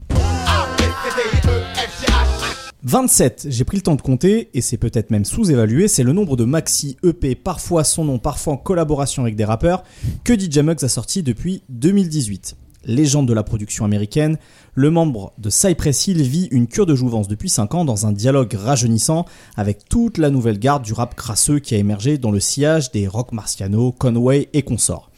27, 2.89 3.47
j'ai 3.49 3.65
pris 3.65 3.77
le 3.77 3.83
temps 3.83 3.95
de 3.95 4.01
compter, 4.01 4.49
et 4.53 4.61
c'est 4.61 4.77
peut-être 4.77 5.11
même 5.11 5.25
sous-évalué, 5.25 5.87
c'est 5.87 6.01
le 6.01 6.11
nombre 6.11 6.35
de 6.35 6.43
maxi 6.43 6.97
EP, 7.03 7.35
parfois 7.35 7.83
son 7.83 8.05
nom, 8.05 8.19
parfois 8.19 8.53
en 8.53 8.57
collaboration 8.57 9.21
avec 9.21 9.35
des 9.35 9.45
rappeurs, 9.45 9.83
que 10.23 10.33
DJ 10.33 10.59
Muggs 10.59 10.83
a 10.83 10.89
sorti 10.89 11.21
depuis 11.21 11.61
2018. 11.69 12.55
Légende 12.85 13.27
de 13.27 13.33
la 13.33 13.43
production 13.43 13.85
américaine, 13.85 14.37
le 14.73 14.89
membre 14.89 15.33
de 15.37 15.49
Cypress 15.49 16.07
Hill 16.07 16.21
vit 16.21 16.47
une 16.51 16.67
cure 16.67 16.85
de 16.85 16.95
jouvence 16.95 17.27
depuis 17.27 17.49
5 17.49 17.75
ans 17.75 17.85
dans 17.85 18.07
un 18.07 18.11
dialogue 18.11 18.53
rajeunissant 18.53 19.25
avec 19.55 19.87
toute 19.89 20.17
la 20.17 20.29
nouvelle 20.29 20.57
garde 20.57 20.83
du 20.83 20.93
rap 20.93 21.13
crasseux 21.13 21.59
qui 21.59 21.75
a 21.75 21.77
émergé 21.77 22.17
dans 22.17 22.31
le 22.31 22.39
sillage 22.39 22.91
des 22.91 23.07
Rock 23.07 23.33
Marciano, 23.33 23.91
Conway 23.91 24.49
et 24.53 24.61
consorts. 24.63 25.11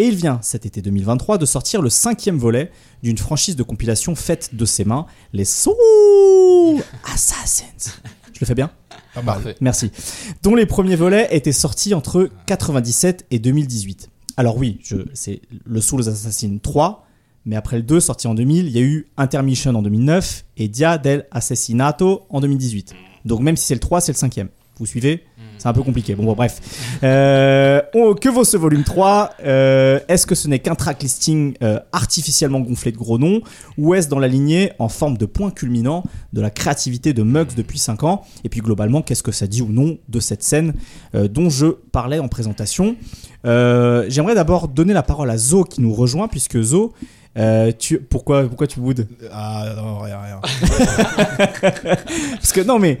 Et 0.00 0.06
il 0.06 0.16
vient 0.16 0.38
cet 0.40 0.64
été 0.64 0.80
2023 0.80 1.36
de 1.36 1.44
sortir 1.44 1.82
le 1.82 1.90
cinquième 1.90 2.38
volet 2.38 2.70
d'une 3.02 3.18
franchise 3.18 3.54
de 3.54 3.62
compilation 3.62 4.14
faite 4.14 4.54
de 4.54 4.64
ses 4.64 4.86
mains, 4.86 5.04
les 5.34 5.44
Soul 5.44 5.74
Assassins. 7.04 7.92
Je 8.32 8.40
le 8.40 8.46
fais 8.46 8.54
bien? 8.54 8.70
Pas 9.14 9.20
mal. 9.20 9.34
Parfait. 9.34 9.56
Merci. 9.60 9.90
Dont 10.42 10.54
les 10.54 10.64
premiers 10.64 10.96
volets 10.96 11.28
étaient 11.32 11.52
sortis 11.52 11.92
entre 11.92 12.30
97 12.46 13.26
et 13.30 13.38
2018. 13.38 14.08
Alors 14.38 14.56
oui, 14.56 14.78
je, 14.82 14.96
c'est 15.12 15.42
le 15.66 15.82
Soul 15.82 16.00
Assassin 16.00 16.56
3, 16.62 17.06
mais 17.44 17.56
après 17.56 17.76
le 17.76 17.82
2 17.82 18.00
sorti 18.00 18.26
en 18.26 18.32
2000, 18.32 18.68
il 18.68 18.72
y 18.72 18.78
a 18.78 18.82
eu 18.82 19.06
Intermission 19.18 19.74
en 19.74 19.82
2009 19.82 20.46
et 20.56 20.68
Dia 20.68 20.96
del 20.96 21.26
Assassinato 21.30 22.22
en 22.30 22.40
2018. 22.40 22.94
Donc 23.26 23.40
même 23.40 23.58
si 23.58 23.66
c'est 23.66 23.74
le 23.74 23.80
3, 23.80 24.00
c'est 24.00 24.12
le 24.12 24.16
cinquième. 24.16 24.48
Vous 24.78 24.86
suivez? 24.86 25.24
C'est 25.60 25.68
un 25.68 25.74
peu 25.74 25.82
compliqué. 25.82 26.14
Bon, 26.14 26.24
bon, 26.24 26.32
bref. 26.32 26.58
Euh, 27.02 27.82
oh, 27.94 28.14
que 28.14 28.30
vaut 28.30 28.44
ce 28.44 28.56
volume 28.56 28.82
3 28.82 29.30
Euh, 29.44 30.00
Est-ce 30.08 30.26
que 30.26 30.34
ce 30.34 30.48
n'est 30.48 30.58
qu'un 30.58 30.74
track 30.74 31.02
listing 31.02 31.52
euh, 31.62 31.78
artificiellement 31.92 32.60
gonflé 32.60 32.92
de 32.92 32.96
gros 32.96 33.18
noms 33.18 33.42
Ou 33.76 33.92
est-ce 33.94 34.08
dans 34.08 34.18
la 34.18 34.26
lignée 34.26 34.72
en 34.78 34.88
forme 34.88 35.18
de 35.18 35.26
point 35.26 35.50
culminant 35.50 36.02
de 36.32 36.40
la 36.40 36.48
créativité 36.48 37.12
de 37.12 37.22
Muggs 37.22 37.54
depuis 37.54 37.78
5 37.78 38.04
ans? 38.04 38.22
Et 38.42 38.48
puis 38.48 38.60
globalement, 38.60 39.02
qu'est-ce 39.02 39.22
que 39.22 39.32
ça 39.32 39.46
dit 39.46 39.60
ou 39.60 39.68
non 39.68 39.98
de 40.08 40.18
cette 40.18 40.42
scène 40.42 40.72
dont 41.12 41.50
je 41.50 41.66
parlais 41.66 42.20
en 42.20 42.28
présentation? 42.28 42.96
J'aimerais 43.44 44.34
d'abord 44.34 44.68
donner 44.68 44.94
la 44.94 45.02
parole 45.02 45.28
à 45.30 45.36
Zo 45.36 45.64
qui 45.64 45.82
nous 45.82 45.92
rejoint, 45.92 46.28
puisque 46.28 46.60
Zo, 46.60 46.94
euh, 47.38 47.70
tu, 47.78 47.98
pourquoi, 48.00 48.44
pourquoi 48.48 48.66
tu 48.66 48.80
boudes 48.80 49.06
Ah 49.32 49.72
non, 49.76 49.98
rien, 50.00 50.18
rien. 50.20 50.40
Parce 51.60 52.52
que 52.52 52.60
non, 52.62 52.78
mais 52.78 52.98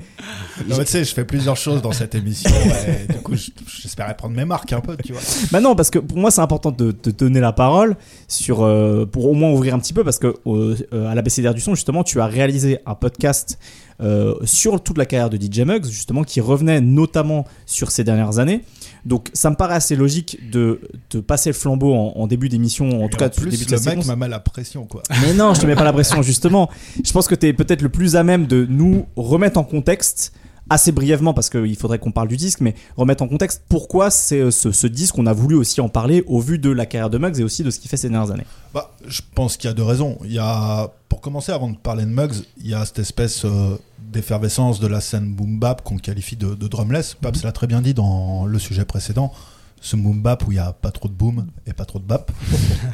Non, 0.68 0.76
mais 0.78 0.84
tu 0.84 0.92
sais, 0.92 1.04
je 1.04 1.14
fais 1.14 1.24
plusieurs 1.24 1.56
choses 1.56 1.82
dans 1.82 1.92
cette 1.92 2.14
émission. 2.14 2.50
et 3.08 3.12
du 3.12 3.18
coup, 3.20 3.34
je- 3.34 3.50
j'espérais 3.80 4.16
prendre 4.16 4.36
mes 4.36 4.44
marques 4.44 4.72
un 4.72 4.80
peu, 4.80 4.96
tu 4.96 5.12
vois. 5.12 5.22
Bah 5.50 5.60
non, 5.60 5.74
parce 5.74 5.90
que 5.90 5.98
pour 5.98 6.18
moi 6.18 6.30
c'est 6.30 6.40
important 6.40 6.70
de 6.70 6.92
te 6.92 7.10
donner 7.10 7.40
la 7.40 7.52
parole 7.52 7.96
sur 8.28 8.62
euh, 8.62 9.04
pour 9.06 9.26
au 9.26 9.34
moins 9.34 9.50
ouvrir 9.50 9.74
un 9.74 9.78
petit 9.78 9.92
peu 9.92 10.04
parce 10.04 10.18
que 10.18 10.34
euh, 10.46 10.76
à 11.10 11.14
l'ABCDR 11.14 11.54
du 11.54 11.60
son 11.60 11.74
justement 11.74 12.04
tu 12.04 12.20
as 12.20 12.26
réalisé 12.26 12.78
un 12.86 12.94
podcast 12.94 13.58
euh, 14.00 14.34
sur 14.44 14.82
toute 14.82 14.96
la 14.98 15.06
carrière 15.06 15.28
de 15.30 15.36
DJ 15.36 15.60
Muggs 15.60 15.86
justement 15.86 16.24
qui 16.24 16.40
revenait 16.40 16.80
notamment 16.80 17.46
sur 17.66 17.90
ces 17.90 18.04
dernières 18.04 18.38
années. 18.38 18.62
Donc 19.04 19.28
ça 19.32 19.50
me 19.50 19.56
paraît 19.56 19.74
assez 19.74 19.96
logique 19.96 20.50
de, 20.50 20.80
de 21.10 21.20
passer 21.20 21.50
le 21.50 21.54
flambeau 21.54 21.94
en, 21.94 22.12
en 22.16 22.26
début 22.26 22.48
d'émission, 22.48 23.02
en 23.02 23.08
tout 23.08 23.16
Et 23.16 23.18
cas 23.18 23.26
en 23.26 23.30
plus, 23.30 23.50
début 23.50 23.64
de 23.66 23.70
la 23.72 23.78
séquence. 23.78 24.06
M'a 24.20 24.26
mis 24.26 24.30
la 24.30 24.40
pression, 24.40 24.86
quoi. 24.86 25.02
Mais 25.22 25.34
non, 25.34 25.54
je 25.54 25.60
te 25.60 25.66
mets 25.66 25.74
pas 25.74 25.84
la 25.84 25.92
pression, 25.92 26.22
justement. 26.22 26.70
Je 27.02 27.12
pense 27.12 27.26
que 27.26 27.34
tu 27.34 27.46
es 27.46 27.52
peut-être 27.52 27.82
le 27.82 27.88
plus 27.88 28.16
à 28.16 28.22
même 28.22 28.46
de 28.46 28.66
nous 28.68 29.06
remettre 29.16 29.58
en 29.58 29.64
contexte, 29.64 30.32
assez 30.68 30.92
brièvement, 30.92 31.34
parce 31.34 31.50
qu'il 31.50 31.76
faudrait 31.76 31.98
qu'on 31.98 32.12
parle 32.12 32.28
du 32.28 32.36
disque, 32.36 32.60
mais 32.60 32.74
remettre 32.96 33.24
en 33.24 33.28
contexte 33.28 33.64
pourquoi 33.68 34.10
c'est 34.10 34.38
euh, 34.38 34.50
ce, 34.52 34.70
ce 34.70 34.86
disque, 34.86 35.18
on 35.18 35.26
a 35.26 35.32
voulu 35.32 35.56
aussi 35.56 35.80
en 35.80 35.88
parler 35.88 36.22
au 36.28 36.38
vu 36.38 36.58
de 36.58 36.70
la 36.70 36.86
carrière 36.86 37.10
de 37.10 37.18
Muggs 37.18 37.40
et 37.40 37.42
aussi 37.42 37.64
de 37.64 37.70
ce 37.70 37.80
qu'il 37.80 37.90
fait 37.90 37.96
ces 37.96 38.08
dernières 38.08 38.30
années. 38.30 38.46
Bah, 38.72 38.92
je 39.06 39.22
pense 39.34 39.56
qu'il 39.56 39.68
y 39.68 39.72
a 39.72 39.74
deux 39.74 39.82
raisons. 39.82 40.18
Il 40.24 40.32
y 40.32 40.38
a, 40.38 40.92
pour 41.08 41.20
commencer, 41.20 41.50
avant 41.50 41.70
de 41.70 41.76
parler 41.76 42.04
de 42.04 42.10
Muggs, 42.10 42.44
il 42.58 42.68
y 42.68 42.74
a 42.74 42.84
cette 42.84 43.00
espèce 43.00 43.44
euh, 43.44 43.76
d'effervescence 44.12 44.78
de 44.78 44.86
la 44.86 45.00
scène 45.00 45.32
boom 45.32 45.58
bap 45.58 45.82
qu'on 45.82 45.96
qualifie 45.96 46.36
de, 46.36 46.54
de 46.54 46.68
drumless. 46.68 47.16
Babs 47.20 47.42
l'a 47.42 47.52
très 47.52 47.66
bien 47.66 47.80
dit 47.80 47.94
dans 47.94 48.46
le 48.46 48.58
sujet 48.58 48.84
précédent. 48.84 49.32
Ce 49.80 49.96
boom 49.96 50.20
bap 50.20 50.46
où 50.46 50.52
il 50.52 50.56
n'y 50.56 50.60
a 50.60 50.72
pas 50.72 50.90
trop 50.90 51.08
de 51.08 51.14
boom 51.14 51.46
et 51.66 51.72
pas 51.72 51.84
trop 51.84 51.98
de 51.98 52.04
bap. 52.04 52.30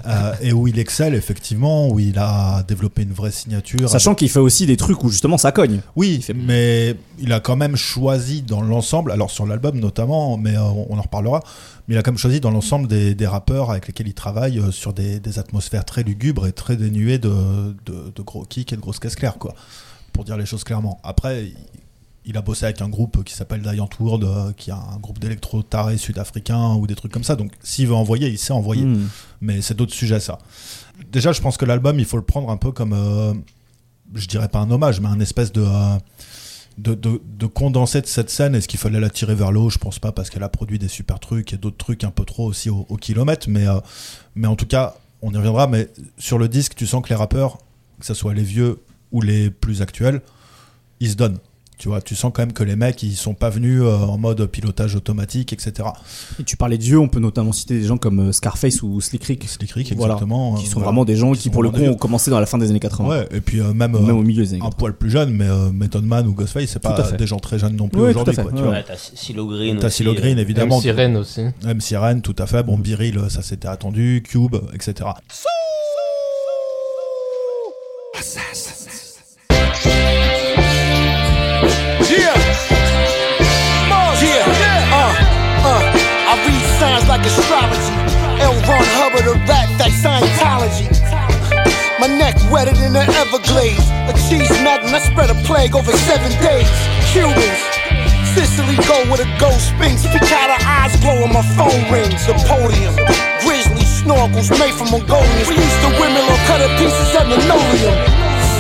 Euh, 0.07 0.35
et 0.41 0.53
où 0.53 0.69
il 0.69 0.79
excelle, 0.79 1.15
effectivement, 1.15 1.89
où 1.89 1.99
il 1.99 2.17
a 2.19 2.63
développé 2.63 3.03
une 3.03 3.13
vraie 3.13 3.33
signature. 3.33 3.89
Sachant 3.89 4.15
qu'il 4.15 4.29
fait 4.29 4.39
aussi 4.39 4.65
des 4.65 4.77
trucs 4.77 5.03
où 5.03 5.09
justement 5.09 5.37
ça 5.37 5.51
cogne. 5.51 5.81
Oui, 5.97 6.25
mais 6.35 6.95
il 7.19 7.33
a 7.33 7.41
quand 7.41 7.57
même 7.57 7.75
choisi 7.75 8.43
dans 8.43 8.63
l'ensemble, 8.63 9.11
alors 9.11 9.31
sur 9.31 9.47
l'album 9.47 9.81
notamment, 9.81 10.37
mais 10.37 10.57
euh, 10.57 10.63
on 10.63 10.97
en 10.97 11.03
reparlera, 11.03 11.43
mais 11.89 11.97
il 11.97 11.99
a 11.99 12.03
quand 12.03 12.13
même 12.13 12.19
choisi 12.19 12.41
dans 12.41 12.53
l'ensemble 12.53 12.87
des, 12.87 13.17
des 13.17 13.27
rappeurs 13.27 13.73
avec 13.73 13.89
lesquels 13.89 14.07
il 14.07 14.15
travaille 14.15 14.61
euh, 14.61 14.71
sur 14.71 14.93
des, 14.93 15.19
des 15.19 15.39
atmosphères 15.41 15.85
très 15.85 16.05
lugubres 16.05 16.47
et 16.47 16.53
très 16.53 16.77
dénuées 16.77 17.19
de, 17.19 17.75
de, 17.85 18.13
de 18.15 18.23
gros 18.23 18.45
kicks 18.45 18.73
et 18.73 18.77
de 18.77 18.81
grosses 18.81 19.01
caisses 19.01 19.17
claires, 19.17 19.39
quoi, 19.39 19.55
pour 20.13 20.25
dire 20.25 20.37
les 20.37 20.47
choses 20.47 20.63
clairement. 20.63 21.01
Après, 21.03 21.47
il, 21.47 21.57
il 22.29 22.37
a 22.37 22.43
bossé 22.43 22.65
avec 22.65 22.83
un 22.83 22.89
groupe 22.89 23.23
qui 23.25 23.33
s'appelle 23.35 23.63
Giant 23.63 23.89
World, 24.01 24.25
euh, 24.25 24.53
qui 24.53 24.71
a 24.73 24.77
un 24.77 24.99
groupe 24.99 25.19
d'électro 25.21 25.63
tarés 25.63 25.97
sud-africains 25.97 26.75
ou 26.75 26.87
des 26.87 26.97
trucs 26.97 27.13
comme 27.13 27.25
ça, 27.25 27.37
donc 27.37 27.53
s'il 27.63 27.87
veut 27.87 27.95
envoyer, 27.95 28.29
il 28.29 28.39
sait 28.39 28.53
envoyer 28.53 28.85
Hmm. 28.85 29.09
mais 29.41 29.63
c'est 29.63 29.75
d'autres 29.75 29.95
sujets 29.95 30.21
ça. 30.21 30.39
Déjà, 31.13 31.33
je 31.33 31.41
pense 31.41 31.57
que 31.57 31.65
l'album, 31.65 31.99
il 31.99 32.05
faut 32.05 32.17
le 32.17 32.25
prendre 32.25 32.51
un 32.51 32.57
peu 32.57 32.73
comme, 32.73 32.93
euh, 32.93 33.33
je 34.15 34.27
dirais 34.27 34.49
pas 34.49 34.59
un 34.59 34.71
hommage, 34.71 35.01
mais 35.01 35.09
un 35.09 35.21
espèce 35.21 35.53
de, 35.53 35.63
euh, 35.63 35.99
de, 36.79 36.95
de, 36.95 37.23
de 37.39 37.47
condensé 37.47 38.01
de 38.01 38.07
cette 38.07 38.31
scène. 38.31 38.55
Est-ce 38.55 38.67
qu'il 38.69 38.81
fallait 38.81 39.01
la 39.01 39.11
tirer 39.11 39.35
vers 39.35 39.53
le 39.53 39.61
haut? 39.61 39.71
Je 39.71 39.79
pense 39.79 39.99
pas, 39.99 40.13
parce 40.13 40.29
qu'elle 40.31 40.43
a 40.43 40.49
produit 40.49 40.79
des 40.79 40.89
super 40.89 41.21
trucs 41.21 41.53
et 41.53 41.57
d'autres 41.59 41.77
trucs 41.77 42.03
un 42.05 42.11
peu 42.11 42.25
trop 42.25 42.47
aussi 42.47 42.71
au, 42.71 42.87
au 42.89 42.97
kilomètre. 42.97 43.47
Mais, 43.49 43.67
euh, 43.69 43.79
mais 44.35 44.49
en 44.49 44.57
tout 44.57 44.67
cas, 44.67 44.95
on 45.23 45.33
y 45.33 45.37
reviendra. 45.37 45.67
Mais 45.69 45.89
sur 46.19 46.39
le 46.39 46.49
disque, 46.49 46.75
tu 46.75 46.87
sens 46.87 47.03
que 47.03 47.09
les 47.11 47.15
rappeurs, 47.15 47.59
que 48.01 48.07
ce 48.07 48.15
soit 48.15 48.35
les 48.35 48.43
vieux 48.43 48.81
ou 49.13 49.21
les 49.23 49.51
plus 49.51 49.81
actuels, 49.83 50.21
ils 51.01 51.11
se 51.11 51.17
donnent. 51.17 51.39
Tu 51.79 51.89
vois, 51.89 52.01
tu 52.01 52.15
sens 52.15 52.33
quand 52.35 52.41
même 52.43 52.55
que 52.55 52.65
les 52.65 52.75
mecs, 52.75 53.03
ils 53.03 53.15
sont 53.17 53.35
pas 53.35 53.51
venus 53.51 53.83
euh, 53.83 53.95
en 53.97 54.17
mode 54.17 54.47
pilotage 54.47 54.95
automatique, 54.97 55.53
etc. 55.53 55.89
Et 56.41 56.43
tu 56.43 56.57
parlais 56.57 56.79
de 56.79 56.83
vieux, 56.83 56.99
on 56.99 57.09
peut 57.09 57.21
notamment 57.21 57.53
citer 57.53 57.79
des 57.79 57.85
gens 57.87 57.99
comme 57.99 58.29
euh, 58.29 58.33
Scarface 58.33 58.83
ou 58.83 58.99
Slick 59.03 59.25
Rick. 59.25 59.47
Slick 59.47 59.73
Rick, 59.73 59.93
Voilà. 59.95 60.15
exactement. 60.15 60.55
Qui 60.55 60.63
euh, 60.65 60.67
sont 60.69 60.73
voilà. 60.75 60.87
vraiment 60.87 61.05
des 61.05 61.17
gens 61.17 61.33
Qui 61.33 61.51
pour 61.51 61.63
le 61.63 61.71
coup, 61.71 61.83
ont 61.83 61.95
commencé 61.97 62.31
dans 62.31 62.41
la 62.41 62.47
fin 62.47 62.57
des 62.57 62.71
années 62.71 62.81
80. 62.81 63.09
Ouais, 63.09 63.29
et 63.31 63.43
puis 63.43 63.61
euh, 63.61 63.75
même, 63.75 63.93
Même 63.93 64.09
euh, 64.09 64.13
au 64.15 64.23
milieu 64.23 64.43
des 64.43 64.51
années 64.55 64.63
un 64.63 64.71
80. 64.71 64.77
poil 64.79 64.97
plus 64.97 65.11
jeune, 65.11 65.31
mais 65.33 65.47
euh, 65.49 65.71
Method 65.71 66.05
Man 66.05 66.27
ou 66.27 66.33
Ghostface, 66.33 66.71
c'est 66.71 66.79
pas 66.79 67.13
des 67.13 67.27
gens 67.27 67.39
très 67.39 67.59
jeunes 67.59 67.77
non 67.77 67.89
plus 67.89 68.01
Oui, 68.01 68.13
tout 68.15 68.21
à 68.21 68.23
aujourd'hui. 68.23 68.45
tu 68.57 68.63
Ouais. 68.63 68.69
Ouais, 68.71 68.85
t'as 68.87 68.97
Silo 68.97 69.47
Green. 69.47 69.79
T'as 69.79 69.91
Silo 69.91 70.15
Green, 70.15 70.39
évidemment. 70.39 70.77
M. 70.77 70.83
Sirène 70.83 71.17
aussi. 71.19 71.43
M. 71.67 71.81
Sirène, 71.81 72.23
tout 72.23 72.37
à 72.39 72.47
fait. 72.47 72.63
Bon, 72.63 72.79
Biril, 72.79 73.21
ça 73.29 73.43
s'était 73.43 73.69
attendu. 73.69 74.23
Cube, 74.27 74.57
etc. 74.73 75.11
Yeah. 78.15 78.66
Wetter 92.51 92.75
than 92.75 92.93
the 92.93 93.05
Everglades. 93.23 93.87
A 94.11 94.13
cheese 94.29 94.51
magnet, 94.63 94.95
I 94.95 95.01
spread 95.01 95.31
a 95.31 95.39
plague 95.47 95.75
over 95.75 95.93
seven 95.93 96.31
days. 96.43 96.69
Cubans. 97.11 97.63
Sicily 98.35 98.77
go 98.85 99.01
with 99.11 99.25
a 99.25 99.29
gold 99.41 99.57
sphinx. 99.57 100.05
Picada 100.05 100.61
eyes 100.65 100.95
glow 101.01 101.23
when 101.23 101.33
my 101.33 101.45
phone 101.57 101.83
rings. 101.89 102.27
The 102.27 102.35
podium. 102.45 102.95
Grizzly 103.41 103.87
snorkels 103.87 104.53
made 104.61 104.75
from 104.75 104.91
Mongolians. 104.93 105.49
We 105.49 105.57
used 105.57 105.81
to 105.87 105.91
women 105.97 106.21
on 106.21 106.39
cutter 106.45 106.69
pieces 106.77 107.17
at 107.17 107.27
linoleum. 107.29 107.97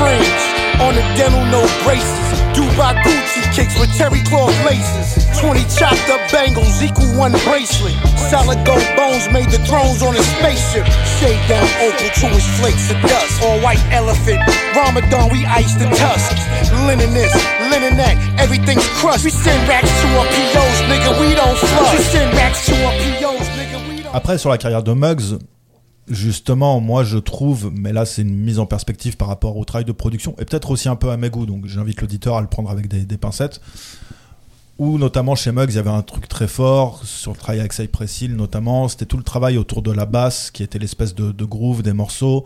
Fringe 0.01 0.57
on 0.80 0.95
the 0.95 1.05
dental, 1.16 1.45
no 1.53 1.62
braces. 1.84 2.37
Dubai 2.57 2.97
Gucci 3.05 3.43
kicks 3.55 3.78
with 3.78 3.93
terry 3.97 4.22
cloth 4.24 4.53
laces. 4.64 5.26
20 5.41 5.61
chopped 5.68 6.09
up 6.09 6.20
bangles 6.32 6.82
equal 6.82 7.09
one 7.14 7.32
bracelet. 7.45 7.95
Solid 8.30 8.64
gold 8.64 8.89
bones 8.97 9.28
made 9.30 9.51
the 9.51 9.61
thrones 9.68 10.03
on 10.03 10.16
a 10.16 10.22
spaceship. 10.22 10.87
Shade 11.20 11.41
down 11.49 11.68
opal 11.84 12.11
to 12.20 12.26
his 12.32 12.47
flakes 12.59 12.91
of 12.91 12.97
dust. 13.03 13.43
All 13.45 13.61
white 13.61 13.82
elephant. 13.93 14.41
Ramadan, 14.74 15.30
we 15.30 15.45
ice 15.45 15.74
the 15.76 15.89
tusks. 15.93 16.41
Linen 16.87 17.12
this, 17.12 17.34
linen 17.70 17.97
that, 17.97 18.16
everything's 18.39 18.87
crushed. 19.01 19.24
We 19.24 19.30
send 19.30 19.68
racks 19.68 19.91
to 20.03 20.07
our 20.18 20.26
POs, 20.26 20.78
nigga, 20.89 21.20
we 21.20 21.34
don't 21.34 21.57
flush. 21.57 21.93
We 21.93 22.05
send 22.05 22.34
racks 22.34 22.66
to 22.66 22.72
our 22.84 22.93
POs, 22.93 23.47
nigga, 23.57 23.89
we 23.89 24.03
don't 24.03 24.14
Après, 24.14 24.39
sur 24.39 24.51
la 24.51 24.59
carrière 24.59 24.82
de 24.82 24.93
Muggs, 24.93 25.39
justement, 26.09 26.80
moi, 26.80 27.05
je 27.05 27.18
trouve, 27.18 27.70
mais 27.74 27.93
là, 27.93 28.07
c'est 28.07 28.22
une 28.22 28.37
mise 28.37 28.59
en 28.59 28.66
perspective 28.66 29.16
par 29.16 29.28
rapport 29.28 29.57
au 29.57 29.64
travail 29.64 29.84
de 29.84 29.93
production, 29.93 30.34
et 30.39 30.45
peut-être 30.45 30.70
aussi 30.70 30.89
un 30.89 30.97
peu 30.97 31.11
à 31.11 31.16
mes 31.16 31.30
goûts, 31.30 31.47
donc 31.47 31.66
j'invite 31.66 32.01
l'auditeur 32.01 32.37
à 32.37 32.41
le 32.41 32.47
prendre 32.47 32.70
avec 32.70 32.89
des, 32.89 33.05
des 33.05 33.18
pincettes. 33.18 33.61
Où, 34.79 34.99
notamment, 34.99 35.35
chez 35.35 35.53
Muggs, 35.53 35.70
il 35.70 35.77
y 35.77 35.79
avait 35.79 35.89
un 35.89 36.03
truc 36.03 36.29
très 36.29 36.49
fort 36.49 37.03
sur 37.05 37.33
le 37.33 37.39
travail 37.39 37.61
avec 37.61 37.72
Cypress 37.72 38.20
Hill, 38.20 38.37
notamment, 38.37 38.89
c'était 38.89 39.07
tout 39.07 39.16
le 39.16 39.22
travail 39.22 39.57
autour 39.57 39.81
de 39.81 39.91
la 39.91 40.05
basse, 40.05 40.51
qui 40.51 40.62
était 40.62 40.79
l'espèce 40.79 41.14
de, 41.14 41.45
groove 41.45 41.83
des 41.83 41.95
morceaux. 41.95 42.45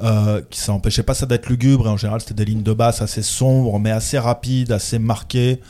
Euh, 0.00 0.42
qui 0.50 0.58
ça 0.58 0.72
empêchait 0.72 1.02
pas 1.02 1.14
ça 1.14 1.26
d'être 1.26 1.48
lugubre 1.48 1.86
et 1.86 1.90
en 1.90 1.98
général 1.98 2.20
c'était 2.20 2.34
des 2.34 2.46
lignes 2.46 2.62
de 2.62 2.72
basse 2.72 3.02
assez 3.02 3.22
sombres 3.22 3.78
mais 3.78 3.90
assez 3.90 4.18
rapides 4.18 4.72
assez 4.72 4.98
marquées 4.98 5.60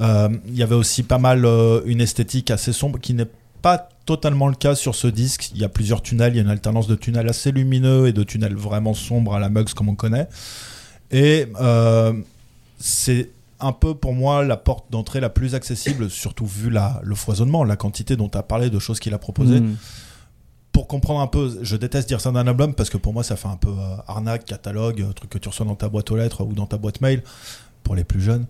Euh, 0.00 0.30
il 0.48 0.56
y 0.56 0.62
avait 0.62 0.74
aussi 0.74 1.02
pas 1.02 1.18
mal 1.18 1.44
euh, 1.44 1.82
une 1.84 2.00
esthétique 2.00 2.50
assez 2.50 2.72
sombre 2.72 2.98
qui 2.98 3.14
n'est 3.14 3.28
pas 3.62 3.88
totalement 4.06 4.48
le 4.48 4.54
cas 4.54 4.74
sur 4.74 4.94
ce 4.94 5.06
disque. 5.06 5.50
Il 5.54 5.60
y 5.60 5.64
a 5.64 5.68
plusieurs 5.68 6.02
tunnels, 6.02 6.32
il 6.32 6.36
y 6.36 6.40
a 6.40 6.42
une 6.42 6.50
alternance 6.50 6.86
de 6.86 6.96
tunnels 6.96 7.28
assez 7.28 7.52
lumineux 7.52 8.08
et 8.08 8.12
de 8.12 8.22
tunnels 8.24 8.56
vraiment 8.56 8.94
sombres 8.94 9.34
à 9.34 9.38
la 9.38 9.50
Mugs 9.50 9.72
comme 9.74 9.88
on 9.88 9.94
connaît. 9.94 10.26
Et 11.12 11.46
c'est 12.78 13.30
un 13.60 13.72
peu 13.72 13.94
pour 13.94 14.12
moi 14.12 14.44
la 14.44 14.56
porte 14.56 14.90
d'entrée 14.90 15.20
la 15.20 15.30
plus 15.30 15.54
accessible, 15.54 16.10
surtout 16.10 16.46
vu 16.46 16.70
la, 16.70 17.00
le 17.02 17.14
foisonnement, 17.14 17.64
la 17.64 17.76
quantité 17.76 18.16
dont 18.16 18.28
tu 18.28 18.38
as 18.38 18.42
parlé 18.42 18.70
de 18.70 18.78
choses 18.78 19.00
qu'il 19.00 19.14
a 19.14 19.18
proposées. 19.18 19.60
Mm. 19.60 19.76
pour 20.72 20.88
comprendre 20.88 21.20
un 21.20 21.26
peu, 21.26 21.58
je 21.62 21.76
déteste 21.76 22.08
dire 22.08 22.20
ça 22.20 22.30
d'un 22.32 22.46
album 22.46 22.74
parce 22.74 22.90
que 22.90 22.98
pour 22.98 23.14
moi 23.14 23.22
ça 23.22 23.36
fait 23.36 23.48
un 23.48 23.56
peu 23.56 23.70
euh, 23.70 23.96
arnaque, 24.06 24.44
catalogue, 24.44 25.00
euh, 25.00 25.12
truc 25.12 25.30
que 25.30 25.38
tu 25.38 25.48
reçois 25.48 25.64
dans 25.64 25.74
ta 25.74 25.88
boîte 25.88 26.10
aux 26.10 26.16
lettres 26.16 26.44
ou 26.44 26.52
dans 26.52 26.66
ta 26.66 26.76
boîte 26.76 27.00
mail 27.00 27.22
pour 27.86 27.94
les 27.94 28.02
plus 28.02 28.20
jeunes, 28.20 28.46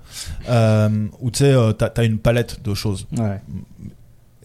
euh, 0.48 1.08
où 1.20 1.30
tu 1.30 1.40
sais, 1.40 1.52
euh, 1.52 1.72
t'as 1.72 1.90
as 1.94 2.04
une 2.04 2.18
palette 2.18 2.62
de 2.62 2.72
choses. 2.72 3.06
Ouais. 3.18 3.38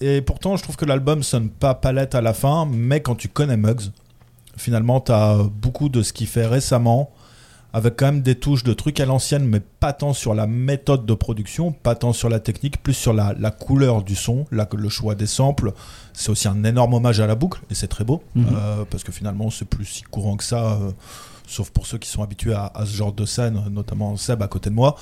Et 0.02 0.22
pourtant, 0.22 0.58
je 0.58 0.64
trouve 0.64 0.76
que 0.76 0.84
l'album 0.84 1.24
sonne 1.24 1.50
pas 1.50 1.76
palette 1.76 2.14
à 2.14 2.20
la 2.20 2.34
fin, 2.34 2.66
mais 2.70 3.00
quand 3.00 3.16
tu 3.16 3.30
connais 3.30 3.56
Muggs, 3.56 3.92
finalement, 4.58 5.00
t'as 5.00 5.44
beaucoup 5.44 5.88
de 5.88 6.02
ce 6.02 6.12
qu'il 6.12 6.28
fait 6.28 6.46
récemment, 6.46 7.10
avec 7.74 7.96
quand 7.96 8.06
même 8.08 8.22
des 8.22 8.36
touches 8.36 8.64
de 8.64 8.74
trucs 8.74 9.00
à 9.00 9.06
l'ancienne, 9.06 9.46
mais 9.46 9.60
pas 9.62 9.94
tant 9.94 10.14
sur 10.14 10.34
la 10.34 10.46
méthode 10.48 11.06
de 11.06 11.14
production, 11.14 11.72
pas 11.72 11.96
tant 11.96 12.12
sur 12.14 12.28
la 12.30 12.40
technique, 12.40 12.84
plus 12.84 12.94
sur 12.94 13.14
la, 13.14 13.34
la 13.40 13.52
couleur 13.52 14.04
du 14.04 14.16
son, 14.16 14.46
la- 14.52 14.68
le 14.76 14.90
choix 14.90 15.16
des 15.16 15.28
samples. 15.28 15.72
C'est 16.14 16.30
aussi 16.30 16.48
un 16.48 16.64
énorme 16.64 16.94
hommage 16.94 17.20
à 17.22 17.28
la 17.28 17.36
boucle, 17.36 17.62
et 17.70 17.76
c'est 17.76 17.88
très 17.88 18.04
beau, 18.04 18.24
Mhm. 18.36 18.46
euh, 18.54 18.86
parce 18.90 19.04
que 19.04 19.12
finalement, 19.12 19.50
c'est 19.50 19.66
plus 19.66 19.86
si 19.86 20.04
courant 20.04 20.36
que 20.38 20.44
ça. 20.44 20.74
euh, 20.74 20.92
Sauf 21.48 21.70
pour 21.70 21.86
ceux 21.86 21.98
qui 21.98 22.08
sont 22.08 22.24
habitués 22.24 22.54
à, 22.54 22.72
à 22.74 22.86
ce 22.86 22.96
genre 22.96 23.12
de 23.12 23.26
scène, 23.26 23.62
notamment 23.72 24.16
Seb 24.16 24.42
à 24.42 24.48
côté 24.48 24.70
de 24.70 24.76
moi, 24.76 24.96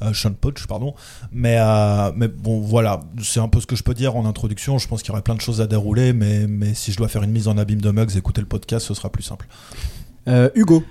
euh, 0.00 0.12
Sean 0.12 0.32
Poach, 0.32 0.66
pardon. 0.66 0.94
Mais, 1.30 1.58
euh, 1.60 2.10
mais 2.16 2.26
bon, 2.26 2.58
voilà, 2.60 2.98
c'est 3.22 3.38
un 3.38 3.46
peu 3.46 3.60
ce 3.60 3.66
que 3.68 3.76
je 3.76 3.84
peux 3.84 3.94
dire 3.94 4.16
en 4.16 4.26
introduction. 4.26 4.78
Je 4.78 4.88
pense 4.88 5.02
qu'il 5.02 5.10
y 5.10 5.12
aurait 5.12 5.22
plein 5.22 5.36
de 5.36 5.40
choses 5.40 5.60
à 5.60 5.68
dérouler, 5.68 6.12
mais, 6.12 6.48
mais 6.48 6.74
si 6.74 6.90
je 6.90 6.96
dois 6.96 7.06
faire 7.06 7.22
une 7.22 7.30
mise 7.30 7.46
en 7.46 7.56
abîme 7.56 7.80
de 7.80 7.90
Mugs, 7.92 8.16
écouter 8.16 8.40
le 8.40 8.48
podcast, 8.48 8.84
ce 8.86 8.94
sera 8.94 9.10
plus 9.10 9.22
simple. 9.22 9.46
Euh, 10.26 10.50
Hugo, 10.56 10.82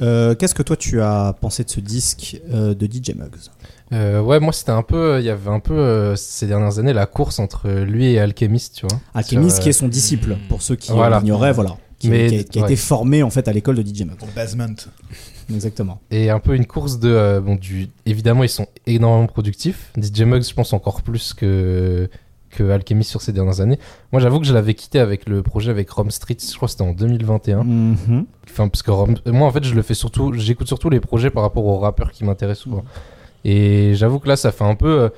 euh, 0.00 0.34
qu'est-ce 0.34 0.54
que 0.54 0.62
toi 0.62 0.76
tu 0.76 1.00
as 1.00 1.34
pensé 1.40 1.64
de 1.64 1.70
ce 1.70 1.80
disque 1.80 2.40
euh, 2.52 2.74
de 2.74 2.86
DJ 2.86 3.14
Muggs? 3.16 3.50
Euh, 3.92 4.20
ouais, 4.20 4.38
moi 4.40 4.52
c'était 4.52 4.70
un 4.70 4.82
peu, 4.82 5.18
il 5.20 5.24
y 5.24 5.30
avait 5.30 5.50
un 5.50 5.58
peu 5.60 5.74
euh, 5.74 6.14
ces 6.16 6.46
dernières 6.46 6.78
années 6.78 6.92
la 6.92 7.06
course 7.06 7.38
entre 7.38 7.68
lui 7.70 8.12
et 8.12 8.20
Alchemist, 8.20 8.76
tu 8.76 8.86
vois. 8.86 8.98
Alchemist, 9.14 9.56
Sur, 9.56 9.62
qui 9.64 9.68
est 9.70 9.72
son 9.72 9.88
disciple, 9.88 10.36
pour 10.48 10.62
ceux 10.62 10.76
qui 10.76 10.92
Voilà. 10.92 11.18
l'ignoraient, 11.20 11.52
voilà. 11.52 11.76
Qui, 11.98 12.08
Mais- 12.08 12.28
qui 12.28 12.38
a, 12.38 12.42
qui 12.44 12.58
a 12.58 12.62
ouais. 12.62 12.68
été 12.68 12.76
formé 12.76 13.22
en 13.22 13.30
fait 13.30 13.46
à 13.48 13.52
l'école 13.52 13.76
de 13.76 13.82
DJ 13.82 14.02
Muggs. 14.02 14.20
Basement. 14.34 14.74
Exactement. 15.52 16.00
Et 16.10 16.30
un 16.30 16.38
peu 16.38 16.54
une 16.54 16.66
course 16.66 16.98
de, 17.00 17.08
euh, 17.10 17.40
bon, 17.40 17.56
du, 17.56 17.88
évidemment 18.06 18.44
ils 18.44 18.48
sont 18.48 18.68
énormément 18.86 19.26
productifs. 19.26 19.90
DJ 20.00 20.22
Muggs, 20.22 20.44
je 20.48 20.54
pense 20.54 20.72
encore 20.72 21.02
plus 21.02 21.34
que 21.34 22.08
que 22.50 22.68
Alchemist 22.70 23.08
sur 23.10 23.22
ces 23.22 23.32
dernières 23.32 23.60
années. 23.60 23.78
Moi, 24.12 24.20
j'avoue 24.20 24.40
que 24.40 24.46
je 24.46 24.52
l'avais 24.52 24.74
quitté 24.74 24.98
avec 24.98 25.28
le 25.28 25.42
projet 25.42 25.70
avec 25.70 25.88
Rome 25.90 26.10
Street. 26.10 26.36
Je 26.40 26.54
crois 26.56 26.66
que 26.66 26.72
c'était 26.72 26.82
en 26.82 26.92
2021. 26.92 27.62
Mhm. 27.64 28.26
Enfin, 28.50 28.68
parce 28.68 28.82
que 28.82 28.90
Rome- 28.90 29.16
moi, 29.26 29.46
en 29.48 29.52
fait, 29.52 29.64
je 29.64 29.74
le 29.74 29.82
fais 29.82 29.94
surtout, 29.94 30.32
j'écoute 30.34 30.66
surtout 30.66 30.90
les 30.90 31.00
projets 31.00 31.30
par 31.30 31.42
rapport 31.44 31.64
aux 31.64 31.78
rappeurs 31.78 32.10
qui 32.12 32.24
m'intéressent 32.24 32.64
souvent. 32.64 32.84
Et 33.44 33.92
j'avoue 33.94 34.18
que 34.18 34.28
là, 34.28 34.36
ça 34.36 34.52
fait 34.52 34.64
un 34.64 34.74
peu 34.74 35.00
euh, 35.02 35.08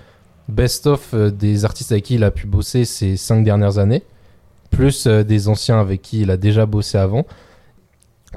best-of 0.48 1.14
euh, 1.14 1.30
des 1.30 1.64
artistes 1.64 1.90
avec 1.92 2.04
qui 2.04 2.14
il 2.16 2.24
a 2.24 2.30
pu 2.30 2.46
bosser 2.46 2.84
ces 2.84 3.16
cinq 3.16 3.42
dernières 3.44 3.78
années, 3.78 4.02
plus 4.70 5.06
euh, 5.06 5.24
des 5.24 5.48
anciens 5.48 5.80
avec 5.80 6.02
qui 6.02 6.20
il 6.20 6.30
a 6.30 6.36
déjà 6.36 6.66
bossé 6.66 6.98
avant. 6.98 7.24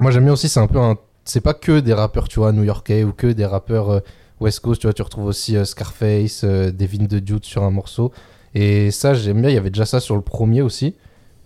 Moi, 0.00 0.10
j'aime 0.10 0.24
bien 0.24 0.32
aussi, 0.32 0.48
c'est 0.48 0.60
un 0.60 0.66
peu 0.66 0.80
un. 0.80 0.96
C'est 1.24 1.40
pas 1.40 1.54
que 1.54 1.80
des 1.80 1.92
rappeurs, 1.92 2.28
tu 2.28 2.38
vois, 2.38 2.52
new-yorkais 2.52 3.02
ou 3.04 3.12
que 3.12 3.26
des 3.26 3.46
rappeurs 3.46 4.00
West 4.38 4.60
Coast, 4.60 4.80
tu 4.80 4.86
vois, 4.86 4.94
tu 4.94 5.02
retrouves 5.02 5.24
aussi 5.26 5.56
Scarface, 5.66 6.44
Devin 6.44 7.06
the 7.06 7.16
Dude 7.16 7.44
sur 7.44 7.64
un 7.64 7.70
morceau. 7.70 8.12
Et 8.58 8.90
ça, 8.90 9.12
j'aime 9.14 9.40
bien, 9.42 9.50
il 9.50 9.54
y 9.54 9.58
avait 9.58 9.70
déjà 9.70 9.84
ça 9.86 10.00
sur 10.00 10.16
le 10.16 10.22
premier 10.22 10.62
aussi. 10.62 10.94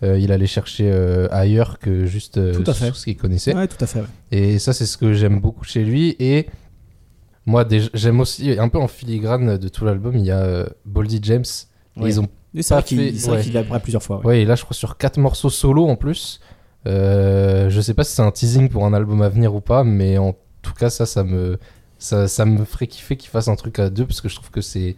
Euh, 0.03 0.17
il 0.17 0.31
allait 0.31 0.47
chercher 0.47 0.89
euh, 0.91 1.27
ailleurs 1.31 1.77
que 1.77 2.05
juste 2.05 2.37
euh, 2.37 2.53
Tout 2.55 2.69
à 2.71 2.73
fait. 2.73 2.85
sur 2.85 2.95
ce 2.95 3.03
qu'il 3.03 3.17
connaissait. 3.17 3.53
Ouais, 3.53 3.67
tout 3.67 3.77
à 3.83 3.85
fait. 3.85 3.99
ouais. 3.99 4.05
Et 4.31 4.59
ça, 4.59 4.73
c'est 4.73 4.85
ce 4.85 4.97
que 4.97 5.13
j'aime 5.13 5.39
beaucoup 5.39 5.63
chez 5.63 5.83
lui. 5.83 6.15
Et 6.19 6.47
moi, 7.45 7.65
j'aime 7.93 8.19
aussi, 8.19 8.57
un 8.57 8.69
peu 8.69 8.77
en 8.79 8.87
filigrane 8.87 9.57
de 9.57 9.67
tout 9.67 9.85
l'album, 9.85 10.15
il 10.17 10.25
y 10.25 10.31
a 10.31 10.39
euh, 10.41 10.65
Boldy 10.85 11.19
James. 11.23 11.43
Et 11.97 12.01
Ouais. 12.01 12.09
Ils 12.09 12.19
ont 12.21 12.27
Et 12.55 12.61
c'est 12.63 12.73
vrai 12.73 12.81
pas 12.83 12.87
qu'il 12.87 12.97
fait- 12.99 13.13
c'est 13.17 13.27
vrai 13.27 13.37
ouais. 13.39 13.43
qu'il 13.43 13.53
l'a 13.53 13.59
appris 13.59 13.79
plusieurs 13.79 14.01
fois. 14.03 14.19
ouais. 14.19 14.25
Ouais, 14.25 14.41
et 14.41 14.45
là, 14.45 14.55
je 14.55 14.63
crois 14.63 14.73
sur 14.75 14.97
quatre 14.97 15.17
morceaux 15.17 15.49
solo 15.49 15.87
en 15.87 15.95
plus. 15.97 16.39
Euh, 16.87 17.69
je 17.69 17.81
sais 17.81 17.93
pas 17.93 18.03
si 18.03 18.15
c'est 18.15 18.21
un 18.23 18.31
teasing 18.31 18.69
pour 18.69 18.85
un 18.85 18.93
album 18.93 19.21
à 19.21 19.29
venir 19.29 19.53
ou 19.53 19.61
pas, 19.61 19.83
mais 19.83 20.17
en 20.17 20.35
tout 20.63 20.73
cas, 20.73 20.89
ça, 20.89 21.05
ça 21.05 21.23
me, 21.23 21.59
ça, 21.99 22.27
ça 22.27 22.45
me 22.45 22.63
ferait 22.65 22.87
kiffer 22.87 23.17
qu'il 23.17 23.29
fasse 23.29 23.49
un 23.49 23.55
truc 23.55 23.77
à 23.79 23.89
deux 23.91 24.05
parce 24.05 24.21
que 24.21 24.29
je 24.29 24.35
trouve 24.35 24.49
que 24.49 24.61
c'est 24.61 24.95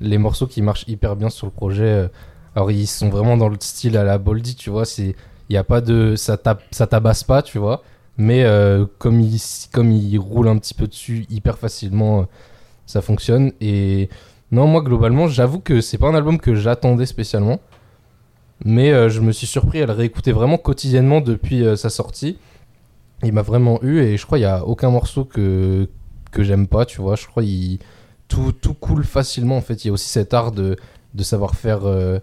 les 0.00 0.18
morceaux 0.18 0.46
qui 0.46 0.62
marchent 0.62 0.84
hyper 0.88 1.16
bien 1.16 1.30
sur 1.30 1.46
le 1.46 1.52
projet. 1.52 1.84
euh, 1.84 2.08
Alors, 2.54 2.70
ils 2.70 2.86
sont 2.86 3.08
vraiment 3.08 3.36
dans 3.36 3.48
le 3.48 3.56
style 3.60 3.96
à 3.96 4.04
la 4.04 4.18
Boldy, 4.18 4.54
tu 4.56 4.70
vois. 4.70 4.84
C'est, 4.84 5.14
il 5.48 5.54
y 5.54 5.56
a 5.56 5.64
pas 5.64 5.80
de, 5.80 6.14
ça 6.16 6.36
tape, 6.36 6.62
ça 6.70 6.86
tabasse 6.86 7.24
pas, 7.24 7.42
tu 7.42 7.58
vois. 7.58 7.82
Mais 8.16 8.44
euh, 8.44 8.86
comme 8.98 9.20
il, 9.20 9.40
comme 9.72 9.90
il 9.92 10.18
roule 10.18 10.48
un 10.48 10.58
petit 10.58 10.74
peu 10.74 10.86
dessus 10.86 11.26
hyper 11.30 11.58
facilement, 11.58 12.20
euh, 12.20 12.24
ça 12.86 13.00
fonctionne. 13.02 13.52
Et 13.60 14.08
non, 14.52 14.66
moi 14.66 14.82
globalement, 14.82 15.28
j'avoue 15.28 15.60
que 15.60 15.80
c'est 15.80 15.98
pas 15.98 16.08
un 16.08 16.14
album 16.14 16.38
que 16.38 16.54
j'attendais 16.54 17.06
spécialement. 17.06 17.60
Mais 18.64 18.92
euh, 18.92 19.08
je 19.08 19.20
me 19.20 19.32
suis 19.32 19.46
surpris 19.46 19.80
à 19.80 19.86
le 19.86 19.92
réécouter 19.92 20.32
vraiment 20.32 20.58
quotidiennement 20.58 21.20
depuis 21.22 21.64
euh, 21.64 21.76
sa 21.76 21.88
sortie. 21.88 22.36
Il 23.22 23.32
m'a 23.32 23.42
vraiment 23.42 23.82
eu 23.82 24.00
et 24.00 24.16
je 24.18 24.26
crois 24.26 24.38
qu'il 24.38 24.46
n'y 24.46 24.52
a 24.52 24.64
aucun 24.66 24.90
morceau 24.90 25.24
que, 25.24 25.88
que 26.30 26.42
j'aime 26.42 26.66
pas, 26.66 26.84
tu 26.84 27.00
vois. 27.00 27.16
Je 27.16 27.26
crois 27.26 27.42
qu'il 27.42 27.78
tout, 28.30 28.52
tout 28.52 28.72
coule 28.74 29.04
facilement 29.04 29.58
en 29.58 29.60
fait. 29.60 29.84
Il 29.84 29.88
y 29.88 29.90
a 29.90 29.92
aussi 29.92 30.08
cet 30.08 30.32
art 30.32 30.52
de, 30.52 30.76
de 31.14 31.22
savoir 31.22 31.54
faire 31.54 31.80
euh, 31.84 32.18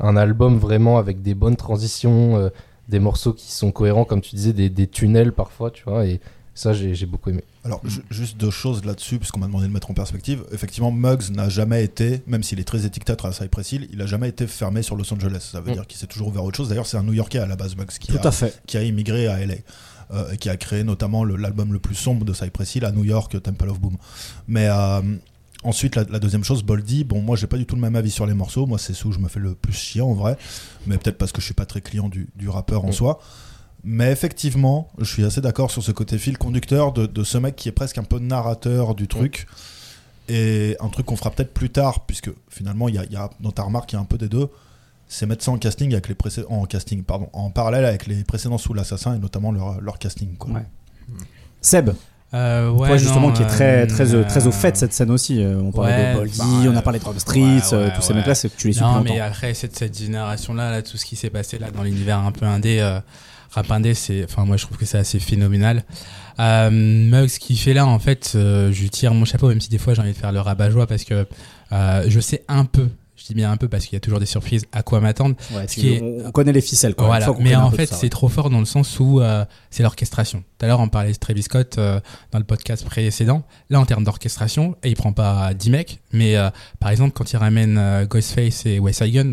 un 0.00 0.16
album 0.16 0.58
vraiment 0.58 0.98
avec 0.98 1.22
des 1.22 1.34
bonnes 1.34 1.56
transitions, 1.56 2.36
euh, 2.36 2.48
des 2.88 2.98
morceaux 2.98 3.32
qui 3.32 3.50
sont 3.52 3.70
cohérents, 3.72 4.04
comme 4.04 4.20
tu 4.20 4.34
disais, 4.36 4.52
des, 4.52 4.68
des 4.68 4.86
tunnels 4.86 5.32
parfois, 5.32 5.70
tu 5.70 5.84
vois. 5.84 6.04
Et 6.06 6.20
ça, 6.54 6.74
j'ai 6.74 6.94
j'ai 6.94 7.06
beaucoup 7.06 7.30
aimé. 7.30 7.42
Alors, 7.64 7.80
ju- 7.86 8.02
juste 8.10 8.36
deux 8.36 8.50
choses 8.50 8.84
là-dessus, 8.84 9.18
puisqu'on 9.18 9.38
m'a 9.40 9.46
demandé 9.46 9.66
de 9.68 9.72
mettre 9.72 9.90
en 9.90 9.94
perspective. 9.94 10.42
Effectivement, 10.52 10.90
Muggs 10.90 11.30
n'a 11.30 11.48
jamais 11.48 11.82
été, 11.84 12.22
même 12.26 12.42
s'il 12.42 12.58
est 12.60 12.64
très 12.64 12.84
étiqueté 12.84 13.14
à 13.22 13.32
Cypress 13.32 13.72
Hill, 13.72 13.88
il 13.92 13.98
n'a 13.98 14.06
jamais 14.06 14.28
été 14.28 14.46
fermé 14.48 14.82
sur 14.82 14.96
Los 14.96 15.10
Angeles. 15.14 15.48
Ça 15.52 15.60
veut 15.60 15.70
Mm. 15.70 15.74
dire 15.74 15.86
qu'il 15.86 15.98
s'est 15.98 16.08
toujours 16.08 16.28
ouvert 16.28 16.42
à 16.42 16.44
autre 16.44 16.56
chose. 16.56 16.68
D'ailleurs, 16.68 16.86
c'est 16.86 16.98
un 16.98 17.04
New 17.04 17.14
Yorkais 17.14 17.38
à 17.38 17.46
la 17.46 17.56
base, 17.56 17.76
Muggs, 17.76 17.86
qui, 18.00 18.08
Tout 18.12 18.18
a, 18.22 18.26
à 18.26 18.32
fait. 18.32 18.60
qui 18.66 18.76
a 18.76 18.82
immigré 18.82 19.28
à 19.28 19.38
LA. 19.46 19.54
euh, 20.12 20.30
et 20.32 20.36
qui 20.36 20.50
a 20.50 20.58
créé 20.58 20.84
notamment 20.84 21.24
le- 21.24 21.36
l'album 21.36 21.72
le, 21.72 21.78
plus 21.78 21.94
sombre 21.94 22.26
de 22.26 22.34
Cypress 22.34 22.74
Hill 22.74 22.84
à 22.84 22.92
New 22.92 23.04
York, 23.04 23.40
Temple 23.42 23.70
of 23.70 23.80
Boom. 23.80 23.96
Mais 24.46 24.66
euh, 24.68 25.00
ensuite, 25.62 25.96
la, 25.96 26.04
la 26.04 26.18
deuxième 26.18 26.44
chose, 26.44 26.62
Boldy, 26.62 27.04
bon, 27.04 27.20
moi 27.22 27.36
j'ai 27.36 27.46
pas 27.46 27.56
du 27.58 27.66
tout 27.66 27.74
le 27.76 27.80
même 27.80 27.96
avis 27.96 28.10
sur 28.10 28.26
les 28.26 28.34
morceaux. 28.34 28.66
Moi, 28.66 28.78
c'est 28.78 28.92
où 29.04 29.12
je 29.12 29.18
me 29.18 29.28
fais 29.28 29.40
le 29.40 29.54
plus 29.54 29.72
chier 29.72 30.00
en 30.00 30.12
vrai. 30.14 30.36
Mais 30.86 30.98
peut-être 30.98 31.18
parce 31.18 31.32
que 31.32 31.40
je 31.40 31.46
suis 31.46 31.54
pas 31.54 31.66
très 31.66 31.80
client 31.80 32.08
du, 32.08 32.28
du 32.36 32.48
rappeur 32.48 32.84
en 32.84 32.88
Mm. 32.88 32.92
soi. 32.92 33.20
Mais 33.84 34.12
effectivement, 34.12 34.90
je 34.98 35.04
suis 35.04 35.24
assez 35.24 35.40
d'accord 35.40 35.70
sur 35.72 35.82
ce 35.82 35.90
côté 35.90 36.16
fil 36.18 36.38
conducteur 36.38 36.92
de, 36.92 37.06
de 37.06 37.24
ce 37.24 37.36
mec 37.38 37.56
qui 37.56 37.68
est 37.68 37.72
presque 37.72 37.98
un 37.98 38.04
peu 38.04 38.18
narrateur 38.20 38.94
du 38.94 39.08
truc. 39.08 39.46
Et 40.28 40.76
un 40.80 40.88
truc 40.88 41.06
qu'on 41.06 41.16
fera 41.16 41.30
peut-être 41.32 41.52
plus 41.52 41.70
tard, 41.70 42.06
puisque 42.06 42.30
finalement, 42.48 42.88
il 42.88 42.94
y 42.94 42.98
a, 42.98 43.04
y 43.06 43.16
a- 43.16 43.28
dans 43.40 43.50
ta 43.50 43.64
remarque, 43.64 43.92
il 43.92 43.96
y 43.96 43.98
a 43.98 44.00
un 44.00 44.04
peu 44.04 44.18
des 44.18 44.28
deux. 44.28 44.48
C'est 45.08 45.26
mettre 45.26 45.44
ça 45.44 45.50
en 45.50 45.58
casting 45.58 45.92
avec 45.92 46.08
les 46.08 46.16
en 46.48 46.64
casting, 46.64 47.02
pardon, 47.02 47.28
en 47.32 47.50
parallèle 47.50 47.84
avec 47.84 48.06
les 48.06 48.22
précédents 48.24 48.56
sous 48.56 48.72
l'assassin 48.72 49.14
et 49.14 49.18
notamment 49.18 49.50
leur, 49.52 49.80
leur 49.80 49.98
casting. 49.98 50.36
Quoi. 50.36 50.52
Ouais. 50.52 50.66
Seb, 51.60 51.90
Euh, 52.34 52.70
ouais, 52.70 52.88
toi 52.88 52.96
justement 52.96 53.28
non, 53.28 53.32
qui 53.34 53.42
est 53.42 53.46
très, 53.46 53.82
euh, 53.82 53.86
très, 53.86 54.14
euh, 54.14 54.24
très 54.24 54.46
au 54.46 54.52
fait 54.52 54.74
cette 54.76 54.92
scène 54.94 55.10
aussi. 55.10 55.42
euh, 55.44 55.60
on 55.62 55.70
parlait 55.70 55.92
ouais, 55.92 56.12
de 56.14 56.18
Boldy, 56.18 56.38
bah, 56.38 56.44
on 56.72 56.76
a 56.76 56.82
parlé 56.82 56.98
de 56.98 57.04
Rob 57.04 57.18
Street, 57.18 57.40
ouais, 57.40 57.60
euh, 57.74 57.90
tous 57.94 58.00
ces 58.02 58.14
mecs-là, 58.14 58.34
c'est 58.34 58.48
que 58.48 58.56
tu 58.58 58.68
les 58.68 58.72
suis 58.72 58.82
Non, 58.82 59.02
mais 59.02 59.10
longtemps. 59.10 59.24
après, 59.26 59.52
cette, 59.54 59.76
cette 59.76 59.98
génération-là, 59.98 60.70
là, 60.70 60.80
tout 60.82 60.96
ce 60.96 61.04
qui 61.04 61.16
s'est 61.16 61.28
passé 61.30 61.58
là 61.58 61.70
dans 61.70 61.82
l'univers 61.82 62.18
un 62.18 62.32
peu 62.32 62.46
indé, 62.46 62.78
euh, 62.80 63.00
rap 63.50 63.70
indé, 63.70 63.92
c'est, 63.92 64.24
enfin, 64.24 64.46
moi, 64.46 64.56
je 64.56 64.64
trouve 64.64 64.78
que 64.78 64.86
c'est 64.86 64.96
assez 64.98 65.18
phénoménal. 65.18 65.84
Euh, 66.40 66.70
Muggs, 66.70 67.28
ce 67.28 67.38
qu'il 67.38 67.58
fait 67.58 67.74
là, 67.74 67.84
en 67.86 67.98
fait, 67.98 68.32
euh, 68.34 68.72
je 68.72 68.80
lui 68.80 68.88
tire 68.88 69.12
mon 69.12 69.26
chapeau, 69.26 69.48
même 69.48 69.60
si 69.60 69.68
des 69.68 69.76
fois 69.76 69.92
j'ai 69.92 70.00
envie 70.00 70.12
de 70.12 70.16
faire 70.16 70.32
le 70.32 70.40
rabat-joie 70.40 70.86
parce 70.86 71.04
que 71.04 71.26
euh, 71.72 72.04
je 72.08 72.20
sais 72.20 72.44
un 72.48 72.64
peu, 72.64 72.88
je 73.22 73.26
dis 73.28 73.34
bien 73.34 73.52
un 73.52 73.56
peu 73.56 73.68
parce 73.68 73.84
qu'il 73.86 73.94
y 73.94 73.96
a 73.96 74.00
toujours 74.00 74.18
des 74.18 74.26
surprises 74.26 74.64
à 74.72 74.82
quoi 74.82 75.00
m'attendre. 75.00 75.36
Ouais, 75.54 75.68
ce 75.68 75.74
qui 75.74 75.94
est- 75.94 76.02
on, 76.02 76.26
on 76.26 76.30
connaît 76.32 76.52
les 76.52 76.60
ficelles. 76.60 76.94
Quoi. 76.94 77.06
Voilà. 77.06 77.32
Mais 77.38 77.54
en 77.54 77.70
fait, 77.70 77.86
c'est 77.86 78.02
ouais. 78.04 78.08
trop 78.08 78.28
fort 78.28 78.50
dans 78.50 78.58
le 78.58 78.64
sens 78.64 78.98
où 78.98 79.20
euh, 79.20 79.44
c'est 79.70 79.82
l'orchestration. 79.82 80.40
Tout 80.58 80.64
à 80.64 80.68
l'heure, 80.68 80.80
on 80.80 80.88
parlait 80.88 81.12
de 81.12 81.16
Travis 81.18 81.42
Scott 81.42 81.76
euh, 81.78 82.00
dans 82.32 82.38
le 82.38 82.44
podcast 82.44 82.84
précédent. 82.84 83.44
Là, 83.70 83.80
en 83.80 83.86
termes 83.86 84.04
d'orchestration, 84.04 84.76
et 84.82 84.88
il 84.90 84.96
prend 84.96 85.12
pas 85.12 85.54
10 85.54 85.70
mecs, 85.70 86.00
mais 86.12 86.36
euh, 86.36 86.50
par 86.80 86.90
exemple, 86.90 87.12
quand 87.14 87.32
il 87.32 87.36
ramène 87.36 87.78
euh, 87.78 88.06
Ghostface 88.06 88.66
et 88.66 88.78
Wes 88.80 89.00
Hagen, 89.00 89.32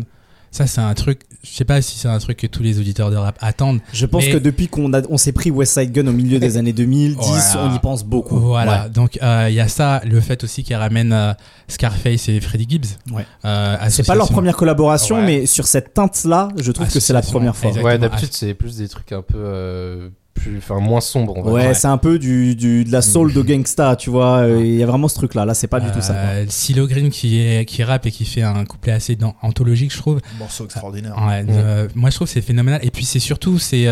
ça, 0.50 0.66
c'est 0.66 0.80
un 0.80 0.94
truc. 0.94 1.20
Je 1.42 1.50
sais 1.50 1.64
pas 1.64 1.80
si 1.80 1.98
c'est 1.98 2.08
un 2.08 2.18
truc 2.18 2.38
que 2.38 2.46
tous 2.46 2.62
les 2.62 2.78
auditeurs 2.80 3.10
de 3.10 3.16
rap 3.16 3.38
attendent. 3.40 3.80
Je 3.92 4.04
pense 4.04 4.24
mais- 4.26 4.32
que 4.32 4.36
depuis 4.38 4.68
qu'on 4.68 4.92
a, 4.92 5.00
on 5.08 5.16
s'est 5.16 5.32
pris 5.32 5.50
West 5.50 5.74
Side 5.74 5.92
Gun 5.92 6.06
au 6.08 6.12
milieu 6.12 6.38
des 6.38 6.56
années 6.56 6.72
2010, 6.72 7.16
Voilà. 7.54 7.68
on 7.70 7.74
y 7.74 7.78
pense 7.78 8.04
beaucoup. 8.04 8.38
Voilà, 8.38 8.84
Ouais. 8.84 8.90
donc 8.90 9.18
euh, 9.22 9.46
il 9.48 9.54
y 9.54 9.60
a 9.60 9.68
ça, 9.68 10.00
le 10.04 10.20
fait 10.20 10.42
aussi 10.44 10.62
qu'il 10.64 10.76
ramène 10.76 11.12
euh, 11.12 11.32
Scarface 11.68 12.28
et 12.28 12.40
Freddie 12.40 12.66
Gibbs. 12.68 12.86
Ouais. 13.12 13.24
Euh, 13.44 13.76
C'est 13.88 14.06
pas 14.06 14.14
leur 14.16 14.28
première 14.28 14.56
collaboration, 14.56 15.16
Ouais. 15.16 15.24
mais 15.26 15.46
sur 15.46 15.66
cette 15.66 15.94
teinte-là, 15.94 16.48
je 16.56 16.72
trouve 16.72 16.92
que 16.92 17.00
c'est 17.00 17.12
la 17.12 17.22
première 17.22 17.56
fois. 17.56 17.68
exactement. 17.70 17.92
Ouais, 17.92 17.98
d'habitude, 17.98 18.30
c'est 18.32 18.52
plus 18.54 18.76
des 18.76 18.88
trucs 18.88 19.12
un 19.12 19.22
peu. 19.22 20.10
Euh, 20.40 20.50
plus, 20.50 20.58
enfin, 20.58 20.80
moins 20.80 21.00
sombres. 21.00 21.34
on 21.36 21.42
va 21.42 21.50
Ouais, 21.52 21.74
c'est 21.74 21.86
un 21.88 21.98
peu 21.98 22.18
du, 22.18 22.54
du, 22.56 22.84
de 22.84 22.92
la 22.92 23.02
soul 23.02 23.32
de 23.32 23.42
gangsta, 23.42 23.96
tu 23.96 24.10
vois. 24.10 24.38
euh, 24.38 24.60
Il 24.64 24.74
y 24.76 24.82
a 24.82 24.86
vraiment 24.86 25.08
ce 25.08 25.14
truc-là. 25.16 25.44
Là, 25.44 25.54
c'est 25.54 25.66
pas 25.68 25.80
du 25.80 25.90
tout 25.90 26.00
ça. 26.00 26.14
Euh, 26.14 26.44
Silo 26.48 26.86
Green 26.86 27.10
qui, 27.10 27.40
est, 27.40 27.64
qui 27.64 27.82
rappe 27.84 28.06
et 28.06 28.10
qui 28.10 28.24
fait 28.24 28.42
un 28.42 28.64
couplet 28.64 28.92
assez 28.92 29.16
dans- 29.16 29.34
anthologique, 29.42 29.92
je 29.92 29.98
trouve. 29.98 30.20
Morceau 30.38 30.64
extraordinaire. 30.64 31.14
Ouais, 31.26 31.44
euh, 31.48 31.88
moi, 31.94 32.10
je 32.10 32.16
trouve 32.16 32.26
que 32.28 32.32
c'est 32.32 32.40
phénoménal. 32.42 32.80
Et 32.82 32.90
puis, 32.90 33.04
c'est 33.04 33.18
surtout, 33.20 33.58
c'est. 33.58 33.86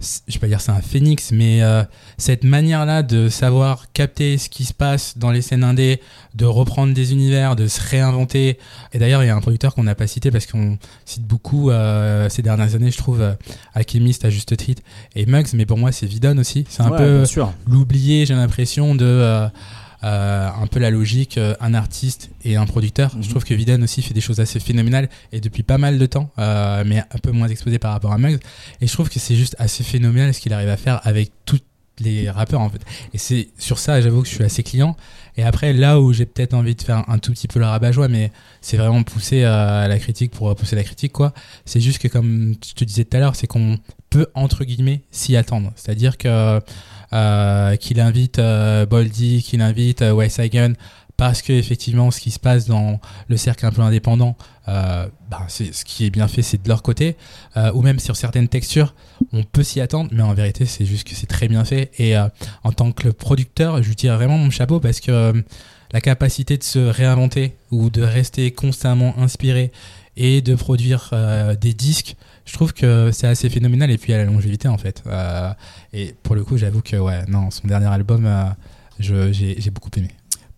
Euh, 0.00 0.04
je 0.28 0.34
vais 0.34 0.38
pas 0.38 0.46
dire 0.46 0.60
c'est 0.60 0.70
un 0.72 0.80
phénix, 0.80 1.30
mais 1.32 1.62
euh, 1.62 1.82
cette 2.18 2.44
manière-là 2.44 3.02
de 3.02 3.28
savoir 3.28 3.92
capter 3.92 4.38
ce 4.38 4.48
qui 4.48 4.64
se 4.64 4.72
passe 4.74 5.18
dans 5.18 5.30
les 5.30 5.42
scènes 5.42 5.64
indées, 5.64 6.00
de 6.34 6.44
reprendre 6.46 6.94
des 6.94 7.12
univers, 7.12 7.56
de 7.56 7.66
se 7.66 7.80
réinventer. 7.80 8.58
Et 8.92 8.98
d'ailleurs, 8.98 9.22
il 9.22 9.26
y 9.26 9.30
a 9.30 9.36
un 9.36 9.40
producteur 9.40 9.74
qu'on 9.74 9.84
n'a 9.84 9.94
pas 9.94 10.06
cité 10.06 10.30
parce 10.30 10.46
qu'on 10.46 10.78
cite 11.04 11.24
beaucoup 11.24 11.70
euh, 11.70 12.28
ces 12.28 12.42
dernières 12.42 12.74
années, 12.74 12.90
je 12.90 12.98
trouve, 12.98 13.20
euh, 13.20 13.32
Alchemist 13.74 14.24
à 14.24 14.30
juste 14.30 14.56
titre 14.56 14.82
et 15.14 15.26
Muggs, 15.26 15.48
mais 15.54 15.66
pour 15.66 15.78
moi, 15.78 15.92
c'est 15.92 16.06
Vidon 16.06 16.38
aussi. 16.38 16.64
C'est 16.68 16.82
un 16.82 16.90
Ouais, 16.90 16.98
peu 16.98 17.24
l'oublier, 17.66 18.26
j'ai 18.26 18.34
l'impression, 18.34 18.94
de. 18.94 19.48
Euh, 20.02 20.48
un 20.48 20.66
peu 20.66 20.80
la 20.80 20.90
logique, 20.90 21.36
euh, 21.36 21.54
un 21.60 21.74
artiste 21.74 22.30
et 22.44 22.56
un 22.56 22.66
producteur. 22.66 23.14
Mhm. 23.14 23.22
Je 23.22 23.28
trouve 23.30 23.44
que 23.44 23.54
Vidon 23.54 23.82
aussi 23.82 24.02
fait 24.02 24.14
des 24.14 24.20
choses 24.20 24.40
assez 24.40 24.60
phénoménales 24.60 25.08
et 25.32 25.40
depuis 25.40 25.62
pas 25.62 25.78
mal 25.78 25.98
de 25.98 26.06
temps, 26.06 26.30
euh, 26.38 26.84
mais 26.86 26.98
un 26.98 27.18
peu 27.22 27.30
moins 27.32 27.48
exposé 27.48 27.78
par 27.78 27.92
rapport 27.92 28.12
à 28.12 28.18
Muggs. 28.18 28.40
Et 28.80 28.86
je 28.86 28.92
trouve 28.92 29.10
que 29.10 29.18
c'est 29.18 29.36
juste 29.36 29.56
assez 29.58 29.84
phénoménal 29.84 30.32
ce 30.32 30.40
qu'il 30.40 30.52
arrive 30.52 30.68
à 30.68 30.76
faire 30.76 31.00
avec 31.04 31.32
tous 31.44 31.60
les 31.98 32.30
rappeurs 32.30 32.60
en 32.60 32.70
fait. 32.70 32.80
Et 33.12 33.18
c'est 33.18 33.48
sur 33.58 33.78
ça, 33.78 34.00
j'avoue 34.00 34.22
que 34.22 34.28
je 34.28 34.34
suis 34.34 34.44
assez 34.44 34.62
client. 34.62 34.96
Et 35.36 35.42
après, 35.42 35.72
là 35.72 36.00
où 36.00 36.12
j'ai 36.12 36.26
peut-être 36.26 36.54
envie 36.54 36.74
de 36.74 36.82
faire 36.82 37.04
un 37.08 37.18
tout 37.18 37.32
petit 37.32 37.46
peu 37.46 37.58
le 37.60 37.66
rabat-joie, 37.66 38.08
mais 38.08 38.32
c'est 38.60 38.76
vraiment 38.76 39.02
pousser 39.02 39.44
euh, 39.44 39.86
la 39.86 39.98
critique 39.98 40.32
pour 40.32 40.54
pousser 40.56 40.76
la 40.76 40.82
critique, 40.82 41.12
quoi. 41.12 41.32
C'est 41.64 41.80
juste 41.80 41.98
que, 41.98 42.08
comme 42.08 42.54
je 42.66 42.74
te 42.74 42.84
disais 42.84 43.04
tout 43.04 43.16
à 43.16 43.20
l'heure, 43.20 43.36
c'est 43.36 43.46
qu'on 43.46 43.78
peut, 44.08 44.26
entre 44.34 44.64
guillemets, 44.64 45.02
s'y 45.10 45.36
attendre. 45.36 45.72
C'est-à-dire 45.76 46.18
que 46.18 46.60
euh, 47.12 47.76
qu'il 47.76 48.00
invite 48.00 48.38
euh, 48.38 48.86
Boldy, 48.86 49.42
qu'il 49.42 49.62
invite 49.62 50.02
euh, 50.02 50.74
parce 51.16 51.42
que 51.42 51.52
effectivement, 51.52 52.10
ce 52.10 52.20
qui 52.20 52.30
se 52.30 52.38
passe 52.38 52.66
dans 52.66 52.98
le 53.28 53.36
cercle 53.36 53.66
un 53.66 53.72
peu 53.72 53.82
indépendant, 53.82 54.36
bah, 54.66 55.44
c'est 55.48 55.72
ce 55.72 55.84
qui 55.84 56.06
est 56.06 56.10
bien 56.10 56.26
fait, 56.26 56.42
c'est 56.42 56.62
de 56.62 56.68
leur 56.68 56.82
côté, 56.82 57.16
euh, 57.56 57.70
ou 57.74 57.82
même 57.82 58.00
sur 58.00 58.16
certaines 58.16 58.48
textures, 58.48 58.94
on 59.32 59.44
peut 59.44 59.62
s'y 59.62 59.80
attendre, 59.80 60.10
mais 60.12 60.22
en 60.22 60.34
vérité, 60.34 60.64
c'est 60.64 60.84
juste 60.84 61.06
que 61.06 61.14
c'est 61.14 61.26
très 61.26 61.46
bien 61.46 61.64
fait. 61.64 61.90
Et 61.98 62.16
euh, 62.16 62.26
en 62.64 62.72
tant 62.72 62.90
que 62.90 63.08
producteur, 63.08 63.82
je 63.82 63.88
lui 63.88 63.96
tire 63.96 64.16
vraiment 64.16 64.38
mon 64.38 64.50
chapeau 64.50 64.80
parce 64.80 65.00
que 65.00 65.44
la 65.92 66.00
capacité 66.00 66.56
de 66.56 66.64
se 66.64 66.78
réinventer 66.78 67.56
ou 67.70 67.90
de 67.90 68.02
rester 68.02 68.50
constamment 68.50 69.16
inspiré 69.18 69.72
et 70.16 70.40
de 70.40 70.54
produire 70.54 71.10
des 71.60 71.74
disques, 71.74 72.16
je 72.44 72.52
trouve 72.54 72.72
que 72.72 73.10
c'est 73.12 73.26
assez 73.26 73.48
phénoménal 73.48 73.90
et 73.90 73.98
puis 73.98 74.12
à 74.12 74.18
la 74.18 74.24
longévité 74.24 74.68
en 74.68 74.78
fait. 74.78 75.02
Euh, 75.06 75.50
et 75.92 76.14
pour 76.22 76.34
le 76.34 76.44
coup, 76.44 76.56
j'avoue 76.56 76.82
que 76.82 76.96
ouais, 76.96 77.24
non, 77.28 77.50
son 77.50 77.66
dernier 77.68 77.86
album, 77.86 78.26
euh, 78.26 78.44
je- 78.98 79.32
j'ai 79.32 79.60
j'ai 79.60 79.70
beaucoup 79.70 79.90
aimé. 79.96 80.08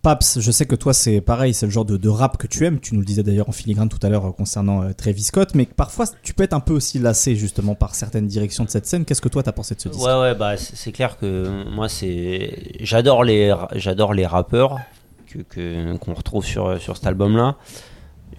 Paps, 0.01 0.39
je 0.41 0.51
sais 0.51 0.65
que 0.65 0.75
toi 0.75 0.93
c'est 0.93 1.21
pareil, 1.21 1.53
c'est 1.53 1.65
le 1.65 1.71
genre 1.71 1.85
de, 1.85 1.95
de 1.95 2.09
rap 2.09 2.35
que 2.37 2.45
tu 2.45 2.65
aimes. 2.65 2.79
Tu 2.81 2.93
nous 2.93 2.99
le 2.99 3.05
disais 3.05 3.23
d'ailleurs 3.23 3.47
en 3.47 3.53
filigrane 3.53 3.87
tout 3.87 3.99
à 4.05 4.09
l'heure 4.09 4.25
euh, 4.25 4.31
concernant 4.33 4.83
euh, 4.83 4.91
Travis 4.91 5.23
Scott, 5.23 5.55
mais 5.55 5.65
parfois 5.65 6.05
tu 6.23 6.33
peux 6.33 6.43
être 6.43 6.51
un 6.53 6.59
peu 6.59 6.73
aussi 6.73 6.99
lassé 6.99 7.37
justement 7.37 7.73
par 7.73 7.95
certaines 7.95 8.27
directions 8.27 8.65
de 8.65 8.69
cette 8.69 8.85
scène. 8.85 9.05
Qu'est-ce 9.05 9.21
que 9.21 9.29
toi 9.29 9.43
t'as 9.43 9.53
pensé 9.53 9.75
de 9.75 9.79
ce 9.79 9.87
disque? 9.87 10.03
Ouais, 10.05 10.19
ouais, 10.19 10.35
bah 10.35 10.57
c'est 10.57 10.91
clair 10.91 11.17
que 11.17 11.63
moi 11.73 11.87
c'est 11.87 12.73
j'adore 12.81 13.23
les 13.23 13.55
j'adore 13.75 14.13
les 14.13 14.25
rappeurs 14.25 14.79
que 15.27 15.39
que- 15.39 15.95
qu'on 15.97 16.13
retrouve 16.15 16.45
sur 16.45 16.81
sur 16.81 16.97
cet 16.97 17.07
album-là. 17.07 17.55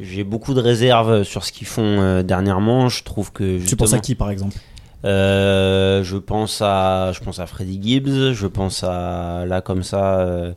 J'ai 0.00 0.24
beaucoup 0.24 0.54
de 0.54 0.60
réserves 0.60 1.22
sur 1.24 1.44
ce 1.44 1.52
qu'ils 1.52 1.66
font 1.66 1.82
euh, 2.00 2.22
dernièrement. 2.22 2.88
Je 2.88 3.02
trouve 3.04 3.32
que 3.32 3.64
Tu 3.64 3.76
penses 3.76 3.92
à 3.92 3.98
qui 3.98 4.14
par 4.14 4.30
exemple 4.30 4.56
Euh, 5.04 6.02
je 6.02 6.16
pense 6.16 6.62
à 6.62 7.12
je 7.12 7.20
pense 7.20 7.38
à 7.38 7.46
Freddie 7.46 7.78
Gibbs 7.82 8.32
je 8.32 8.46
pense 8.46 8.82
à 8.84 9.44
là 9.46 9.60
comme 9.60 9.82
ça 9.82 10.20
euh, 10.20 10.54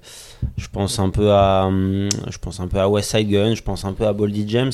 je 0.55 0.67
pense 0.71 0.99
un 0.99 1.09
peu 1.09 1.33
à 1.33 1.65
hum, 1.67 2.07
je 2.29 2.37
pense 2.37 2.61
un 2.61 2.67
peu 2.67 2.79
à 2.79 2.87
West 2.87 3.11
Side 3.11 3.29
Gun 3.29 3.55
je 3.55 3.61
pense 3.61 3.83
un 3.83 3.91
peu 3.91 4.07
à 4.07 4.13
Boldy 4.13 4.45
James 4.47 4.71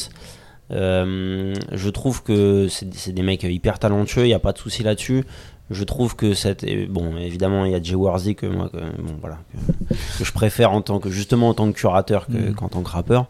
Euh, 0.72 1.54
je 1.72 1.90
trouve 1.90 2.24
que 2.24 2.68
c'est 2.70 3.12
des 3.14 3.22
mecs 3.24 3.44
hyper 3.44 3.80
talentueux 3.80 4.24
il 4.24 4.28
n'y 4.28 4.34
a 4.34 4.40
pas 4.40 4.54
de 4.54 4.58
souci 4.60 4.82
là-dessus 4.84 5.24
je 5.72 5.84
trouve 5.84 6.16
que 6.16 6.34
cette 6.34 6.64
et 6.64 6.86
bon 6.86 7.18
évidemment 7.18 7.66
il 7.66 7.72
y 7.72 7.76
a 7.76 7.82
Jay 7.82 7.96
Warzy 7.96 8.36
que 8.36 8.46
moi 8.46 8.70
que, 8.70 8.78
bon 8.78 9.16
voilà 9.22 9.40
que, 9.52 9.94
que 10.20 10.24
je 10.24 10.32
préfère 10.32 10.72
en 10.72 10.82
tant 10.82 11.00
que 11.00 11.10
justement 11.10 11.50
en 11.50 11.54
tant 11.54 11.72
que 11.72 11.76
curateur 11.78 12.28
Mhm. 12.30 12.54
qu'en 12.56 12.70
tant 12.70 12.82
que 12.82 12.90
rappeur 12.92 13.26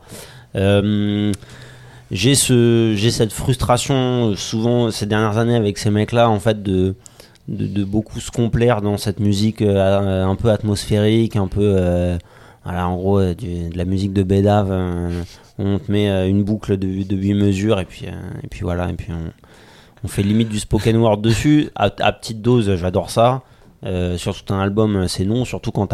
j'ai 2.13 2.35
ce 2.35 2.93
j'ai 2.95 3.11
cette 3.11 3.33
frustration 3.33 4.29
euh, 4.29 4.35
souvent 4.35 4.91
ces 4.91 5.05
dernières 5.05 5.37
années 5.37 5.55
avec 5.55 5.77
ces 5.77 5.89
mecs 5.89 6.11
là 6.11 6.29
en 6.29 6.39
fait 6.39 6.61
de 6.63 6.95
de, 7.49 7.83
beaucoup 7.83 8.21
se 8.21 8.31
complaire 8.31 8.81
dans 8.81 8.95
cette 8.95 9.19
musique 9.19 9.61
euh, 9.61 10.23
un 10.23 10.35
peu 10.35 10.49
atmosphérique 10.49 11.35
un 11.35 11.47
peu 11.47 11.73
euh, 11.75 12.17
voilà 12.63 12.87
en 12.87 12.95
gros 12.95 13.19
euh, 13.19 13.33
de 13.33 13.75
la 13.77 13.83
musique 13.83 14.13
de 14.13 14.23
Bédave 14.23 14.69
euh, 14.71 15.23
on 15.57 15.79
te 15.79 15.91
met 15.91 16.09
euh, 16.09 16.27
une 16.27 16.43
boucle 16.43 16.77
de, 16.77 17.03
de 17.03 17.15
8 17.17 17.33
mesures 17.33 17.79
et 17.79 17.85
puis 17.85 18.05
euh, 18.05 18.11
et 18.43 18.47
puis 18.47 18.61
voilà 18.61 18.89
et 18.89 18.93
puis 18.93 19.11
on, 19.11 19.31
on 20.05 20.07
fait 20.07 20.23
limite 20.23 20.49
du 20.49 20.59
spoken 20.59 20.95
word 20.97 21.17
dessus 21.17 21.69
à 21.75 21.89
petite 21.89 22.41
dose 22.41 22.75
j'adore 22.75 23.09
ça 23.09 23.41
euh, 23.85 24.17
sur 24.17 24.41
tout 24.41 24.53
un 24.53 24.61
album 24.61 24.95
euh, 24.95 25.07
c'est 25.09 25.25
non 25.25 25.43
surtout 25.43 25.71
quand 25.73 25.93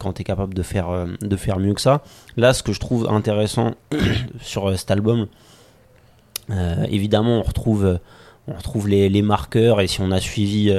quand 0.00 0.12
t'es 0.14 0.24
capable 0.24 0.54
de 0.54 0.62
faire 0.62 0.90
euh, 0.90 1.06
de 1.20 1.36
faire 1.36 1.60
mieux 1.60 1.72
que 1.72 1.80
ça. 1.80 2.02
Là 2.36 2.52
ce 2.52 2.64
que 2.64 2.72
je 2.72 2.80
trouve 2.80 3.08
intéressant 3.08 3.74
sur 4.40 4.76
cet 4.76 4.90
album 4.90 5.26
évidemment 6.88 7.38
on 7.38 7.42
retrouve 7.42 7.98
on 8.48 8.54
retrouve 8.54 8.88
les, 8.88 9.22
marqueurs 9.22 9.80
et 9.80 9.88
si 9.88 10.00
on 10.00 10.10
a 10.10 10.20
suivi 10.20 10.72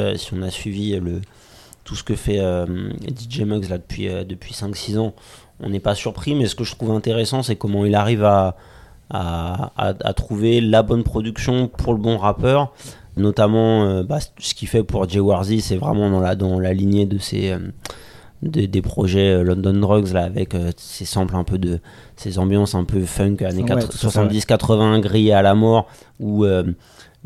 tout 1.83 1.95
ce 1.95 2.03
que 2.03 2.15
fait 2.15 2.39
DJ 2.39 3.41
Muggs 3.41 3.67
depuis 3.69 4.07
depuis 4.25 4.53
5 4.53 4.75
6 4.75 4.97
ans 4.97 5.13
on 5.59 5.69
n'est 5.69 5.79
pas 5.79 5.95
surpris. 5.95 6.35
Mais 6.35 6.47
ce 6.47 6.55
que 6.55 6.63
je 6.63 6.75
trouve 6.75 6.91
intéressant 6.91 7.43
c'est 7.43 7.57
comment 7.57 7.85
il 7.85 7.95
arrive 7.95 8.23
à 8.23 10.13
trouver 10.15 10.61
la 10.61 10.83
bonne 10.83 11.03
production 11.03 11.67
pour 11.67 11.93
le 11.93 11.99
bon 11.99 12.17
rappeur 12.17 12.73
notamment 13.17 13.83
euh, 13.85 14.03
bah, 14.03 14.19
ce 14.39 14.53
qu'il 14.53 14.67
fait 14.67 14.83
pour 14.83 15.07
Jay 15.09 15.19
Warzy 15.19 15.61
c'est 15.61 15.77
vraiment 15.77 16.09
dans 16.09 16.19
la 16.19 16.35
dans 16.35 16.59
la 16.59 16.73
lignée 16.73 17.05
de 17.05 17.17
ses 17.17 17.51
euh, 17.51 17.59
des, 18.41 18.67
des 18.67 18.81
projets 18.81 19.31
euh, 19.33 19.43
London 19.43 19.73
Drugs 19.73 20.13
là 20.13 20.23
avec 20.23 20.53
euh, 20.55 20.71
ces 20.77 21.05
samples 21.05 21.35
un 21.35 21.43
peu 21.43 21.57
de 21.57 21.79
ces 22.15 22.37
ambiances 22.39 22.75
un 22.75 22.83
peu 22.83 23.01
funk 23.05 23.37
années 23.43 23.61
Ouais, 23.63 23.67
quatre- 23.67 23.89
tout 23.89 23.95
à 23.95 23.99
fait, 23.99 24.05
ouais. 24.07 24.11
70 24.11 24.45
80 24.45 24.99
grillés 24.99 25.33
à 25.33 25.41
la 25.41 25.55
mort 25.55 25.87
où 26.19 26.45
euh, 26.45 26.63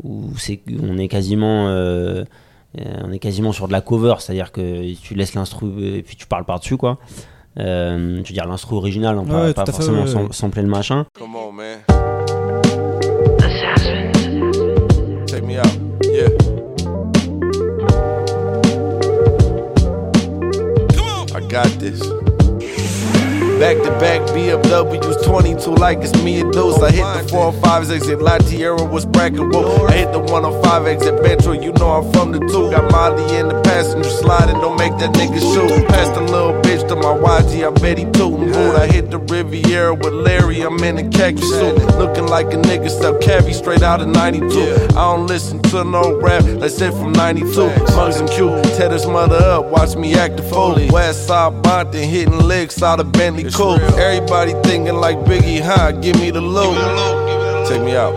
où 0.02 0.30
c'est 0.38 0.60
on 0.82 0.96
est 0.98 1.08
quasiment 1.08 1.68
euh, 1.68 2.24
euh, 2.80 2.84
on 3.04 3.12
est 3.12 3.18
quasiment 3.18 3.52
sur 3.52 3.66
de 3.68 3.72
la 3.72 3.80
cover 3.82 4.14
c'est 4.20 4.32
à 4.32 4.34
dire 4.34 4.50
que 4.52 4.94
tu 4.94 5.14
laisses 5.14 5.34
l'instru 5.34 5.68
et 5.96 6.02
puis 6.02 6.16
tu 6.16 6.26
parles 6.26 6.44
par 6.46 6.58
dessus 6.60 6.76
quoi 6.78 6.98
euh, 7.58 8.22
je 8.24 8.28
veux 8.28 8.34
dire 8.34 8.46
l'instru 8.46 8.76
original 8.76 9.18
hein, 9.18 9.24
pas, 9.28 9.44
Ouais, 9.44 9.52
pas 9.52 9.64
tout 9.64 9.70
à 9.70 9.72
fait, 9.74 9.82
forcément 9.82 10.04
ouais, 10.04 10.14
ouais. 10.14 10.28
sampler 10.32 10.62
le 10.62 10.68
machin 10.68 11.04
Come 11.18 11.36
on, 11.36 12.01
got 21.52 21.66
this. 21.78 22.21
Back 23.62 23.76
to 23.76 23.90
back 24.00 24.20
BMWs 24.34 25.24
22 25.24 25.70
like 25.76 25.98
it's 25.98 26.12
me 26.24 26.40
and 26.40 26.50
Deuce. 26.50 26.82
I 26.82 26.90
hit 26.90 27.04
the 27.04 27.30
405s 27.32 27.94
exit 27.94 28.20
La 28.20 28.38
Tierra 28.38 28.82
was 28.82 29.06
bragging 29.06 29.50
whoa. 29.50 29.86
I 29.86 29.98
hit 29.98 30.10
the 30.10 30.18
105 30.18 30.86
exit 30.88 31.22
Metro, 31.22 31.52
you 31.52 31.72
know 31.74 31.92
I'm 31.92 32.12
from 32.12 32.32
the 32.32 32.40
two. 32.40 32.72
Got 32.72 32.90
Molly 32.90 33.22
in 33.36 33.46
the 33.46 33.60
passenger 33.62 34.10
sliding, 34.10 34.56
don't 34.56 34.76
make 34.76 34.98
that 34.98 35.14
nigga 35.14 35.38
shoot. 35.38 35.86
Passed 35.86 36.10
a 36.16 36.22
little 36.22 36.60
bitch 36.62 36.88
to 36.88 36.96
my 36.96 37.14
YG, 37.14 37.64
I 37.64 37.70
bet 37.80 37.98
he 37.98 38.04
tootin' 38.06 38.50
boot. 38.50 38.74
I 38.74 38.88
hit 38.88 39.12
the 39.12 39.18
Riviera 39.18 39.94
with 39.94 40.12
Larry, 40.12 40.62
I'm 40.62 40.82
in 40.82 40.98
a 40.98 41.08
khaki 41.08 41.42
suit. 41.42 41.76
Looking 41.98 42.26
like 42.26 42.46
a 42.46 42.56
nigga 42.56 42.90
stuff 42.90 43.20
cavi 43.20 43.54
straight 43.54 43.82
out 43.82 44.00
of 44.00 44.08
92. 44.08 44.48
I 44.50 45.14
don't 45.14 45.28
listen 45.28 45.62
to 45.70 45.84
no 45.84 46.18
rap, 46.18 46.42
that's 46.42 46.80
it 46.80 46.90
from 46.94 47.12
92. 47.12 47.68
Mugs 47.94 48.18
and 48.18 48.28
Q, 48.28 48.60
tear 48.76 48.88
this 48.88 49.06
mother 49.06 49.36
up, 49.36 49.66
watch 49.66 49.94
me 49.94 50.14
act 50.14 50.36
the 50.36 50.42
fool. 50.42 50.74
West 50.90 51.28
side 51.28 51.62
Bonton, 51.62 52.02
hitting 52.02 52.38
licks 52.40 52.82
out 52.82 52.98
of 52.98 53.12
Bentley 53.12 53.51
Everybody 53.54 54.54
thinking 54.62 54.94
like 54.98 55.18
Biggie, 55.26 55.60
huh? 55.60 55.92
Give 56.00 56.16
me 56.20 56.30
the 56.30 56.40
loot. 56.40 56.74
Take 57.68 57.82
me 57.82 57.94
out. 57.96 58.14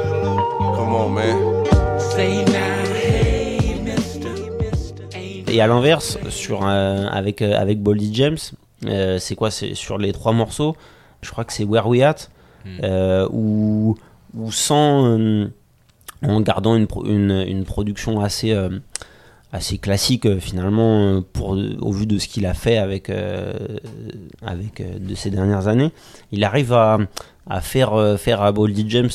Come 0.77 0.95
on, 0.95 1.09
man. 1.09 1.35
Et 5.47 5.59
à 5.61 5.67
l'inverse, 5.67 6.17
sur 6.29 6.65
avec 6.65 7.41
euh, 7.41 7.53
avec 7.57 7.81
Boldy 7.81 8.13
James, 8.13 8.37
euh, 8.85 9.19
c'est 9.19 9.35
quoi? 9.35 9.51
C'est 9.51 9.73
sur 9.75 9.97
les 9.97 10.13
trois 10.13 10.31
morceaux. 10.31 10.75
Je 11.21 11.29
crois 11.31 11.43
que 11.43 11.51
c'est 11.53 11.63
Where 11.65 11.87
We 11.87 12.01
At, 12.01 12.29
euh, 12.83 13.27
où 13.31 13.97
où 14.37 14.51
sans 14.51 15.05
euh, 15.19 15.47
en 16.25 16.39
gardant 16.41 16.75
une, 16.75 16.87
pro- 16.87 17.05
une, 17.05 17.43
une 17.47 17.65
production 17.65 18.19
assez 18.21 18.51
euh, 18.51 18.69
assez 19.55 19.77
classique 19.77 20.25
euh, 20.25 20.39
finalement 20.39 20.99
euh, 21.17 21.21
pour 21.33 21.57
au 21.81 21.91
vu 21.91 22.05
de 22.05 22.17
ce 22.19 22.27
qu'il 22.27 22.45
a 22.45 22.53
fait 22.53 22.77
avec 22.77 23.09
euh, 23.09 23.53
avec 24.45 24.83
de 25.05 25.15
ces 25.15 25.29
dernières 25.29 25.67
années, 25.67 25.91
il 26.31 26.43
arrive 26.43 26.73
à 26.73 26.99
à 27.47 27.61
faire 27.61 28.15
faire 28.19 28.41
à 28.41 28.51
Boldy 28.51 28.85
James 28.89 29.09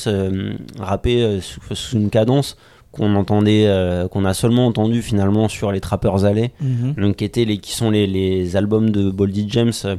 rapper 0.78 1.40
sous, 1.40 1.60
sous 1.74 1.96
une 1.96 2.10
cadence 2.10 2.56
qu'on 2.92 3.14
entendait 3.14 3.66
euh, 3.66 4.08
qu'on 4.08 4.24
a 4.24 4.34
seulement 4.34 4.66
entendu 4.66 5.02
finalement 5.02 5.48
sur 5.48 5.70
les 5.72 5.80
Trappers 5.80 6.24
Alley 6.24 6.52
Mhm. 6.60 6.94
donc 6.94 7.16
qui 7.16 7.24
étaient 7.24 7.44
les 7.44 7.58
qui 7.58 7.72
sont 7.72 7.90
les, 7.90 8.06
les 8.06 8.56
albums 8.56 8.90
de 8.90 9.10
Boldy 9.10 9.46
James 9.48 9.72
euh, 9.84 9.96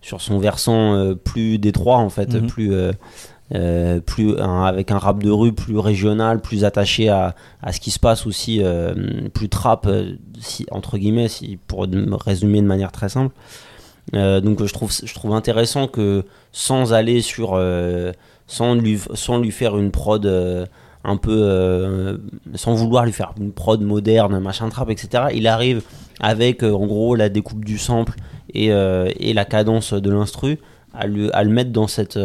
sur 0.00 0.20
son 0.20 0.38
versant 0.38 0.94
euh, 0.94 1.14
plus 1.14 1.58
détroit 1.58 1.98
en 1.98 2.08
fait 2.08 2.34
Mhm. 2.34 2.46
plus 2.46 2.70
euh, 3.54 4.00
plus 4.00 4.38
avec 4.38 4.90
un 4.90 4.98
rap 4.98 5.22
de 5.22 5.30
rue 5.30 5.52
plus 5.52 5.78
régional, 5.78 6.40
plus 6.40 6.64
attaché 6.64 7.10
à, 7.10 7.34
à 7.62 7.72
ce 7.72 7.80
qui 7.80 7.90
se 7.90 7.98
passe 7.98 8.26
aussi, 8.26 8.60
euh, 8.62 8.94
plus 9.34 9.50
trap, 9.50 9.86
euh, 9.86 10.16
entre 10.70 10.96
guillemets, 10.96 11.28
si, 11.28 11.58
pour 11.66 11.86
me 11.86 12.16
résumer 12.16 12.62
de 12.62 12.66
manière 12.66 12.92
très 12.92 13.08
simple. 13.08 13.34
Donc 14.12 14.64
je 14.64 14.72
trouve, 14.72 14.92
je 14.92 15.14
trouve 15.14 15.32
intéressant 15.32 15.86
que 15.86 16.24
sans 16.50 16.92
aller 16.92 17.20
sur, 17.22 17.50
sans 18.48 18.74
lui, 18.74 19.00
sans 19.14 19.38
lui 19.38 19.52
faire 19.52 19.78
une 19.78 19.92
prod 19.92 20.26
un 21.04 21.16
peu, 21.16 22.18
sans 22.54 22.74
vouloir 22.74 23.04
lui 23.04 23.12
faire 23.12 23.32
une 23.38 23.52
prod 23.52 23.80
moderne, 23.80 24.40
machin 24.40 24.68
trap, 24.70 24.90
etc. 24.90 25.26
Il 25.34 25.46
arrive 25.46 25.82
avec 26.18 26.64
en 26.64 26.84
gros 26.84 27.14
la 27.14 27.28
découpe 27.28 27.64
du 27.64 27.78
sample 27.78 28.14
et, 28.52 28.66
et 28.66 29.34
la 29.34 29.44
cadence 29.44 29.92
de 29.92 30.10
l'instru 30.10 30.58
à, 30.92 31.04
à 31.04 31.44
le 31.44 31.50
mettre 31.50 31.70
dans 31.70 31.86
cette 31.86 32.18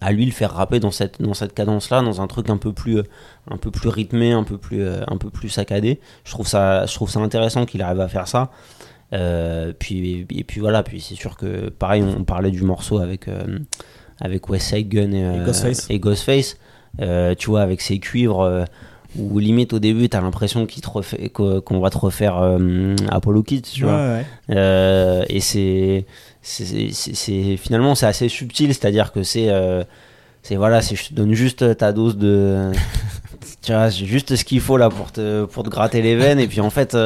à 0.00 0.12
lui 0.12 0.24
le 0.24 0.32
faire 0.32 0.52
rapper 0.52 0.80
dans 0.80 0.90
cette 0.90 1.20
dans 1.20 1.34
cette 1.34 1.54
cadence 1.54 1.90
là 1.90 2.02
dans 2.02 2.20
un 2.20 2.26
truc 2.26 2.50
un 2.50 2.56
peu 2.56 2.72
plus 2.72 2.98
euh, 2.98 3.02
un 3.50 3.56
peu 3.56 3.70
plus 3.70 3.88
rythmé 3.88 4.32
un 4.32 4.44
peu 4.44 4.56
plus 4.58 4.82
euh, 4.82 5.02
un 5.08 5.16
peu 5.16 5.30
plus 5.30 5.48
saccadé 5.48 6.00
je 6.24 6.30
trouve 6.30 6.46
ça 6.46 6.86
je 6.86 6.94
trouve 6.94 7.10
ça 7.10 7.20
intéressant 7.20 7.66
qu'il 7.66 7.82
arrive 7.82 8.00
à 8.00 8.08
faire 8.08 8.28
ça 8.28 8.50
Euh, 9.14 9.72
puis 9.78 10.26
et 10.30 10.44
puis 10.44 10.60
voilà 10.60 10.82
puis 10.82 11.00
c'est 11.00 11.14
sûr 11.14 11.36
que 11.38 11.70
pareil 11.70 12.02
on 12.02 12.24
parlait 12.24 12.50
du 12.50 12.62
morceau 12.62 12.98
avec 12.98 13.26
euh, 13.26 13.58
avec 14.20 14.50
West 14.50 14.68
Side 14.68 14.88
Gun 14.88 15.12
et, 15.12 15.44
Ghostface. 15.46 15.86
et 15.88 15.98
Ghostface. 15.98 16.58
Euh, 17.00 17.34
tu 17.34 17.48
vois 17.48 17.62
avec 17.62 17.80
ses 17.80 18.00
cuivres 18.00 18.66
où 19.16 19.38
limite 19.38 19.72
au 19.72 19.78
début 19.78 20.08
t'as 20.08 20.20
l'impression 20.20 20.66
qu'il 20.66 20.82
te 20.82 20.90
refait 20.90 21.30
qu'o- 21.30 21.60
qu'on 21.62 21.80
va 21.80 21.88
te 21.90 21.96
refaire 21.98 22.36
euh, 22.38 22.94
Apollo 23.10 23.42
Kids 23.42 23.62
tu 23.62 23.84
Ouais, 23.84 23.90
vois. 23.90 23.98
Ouais. 24.00 24.26
Euh, 24.50 25.24
et 25.28 25.40
c'est 25.40 26.04
finalement 27.56 27.94
c'est 27.94 28.06
assez 28.06 28.28
subtil. 28.28 28.72
C'est 28.74 28.84
à 28.86 28.90
dire 28.90 29.12
que 29.12 29.22
c'est 29.22 29.48
euh, 29.50 29.82
c'est 30.42 30.56
voilà 30.56 30.82
c'est 30.82 30.96
je 30.96 31.08
te 31.08 31.14
donne 31.14 31.32
juste 31.34 31.76
ta 31.78 31.92
dose 31.92 32.16
de 32.16 32.70
tu 33.62 33.72
vois 33.72 33.88
juste 33.90 34.36
ce 34.36 34.44
qu'il 34.44 34.60
faut 34.60 34.76
là 34.76 34.88
pour 34.90 35.10
te 35.12 35.44
pour 35.46 35.62
te 35.62 35.68
gratter 35.70 36.02
les 36.02 36.14
veines. 36.16 36.38
Et 36.40 36.46
puis 36.46 36.60
en 36.60 36.70
fait 36.70 36.96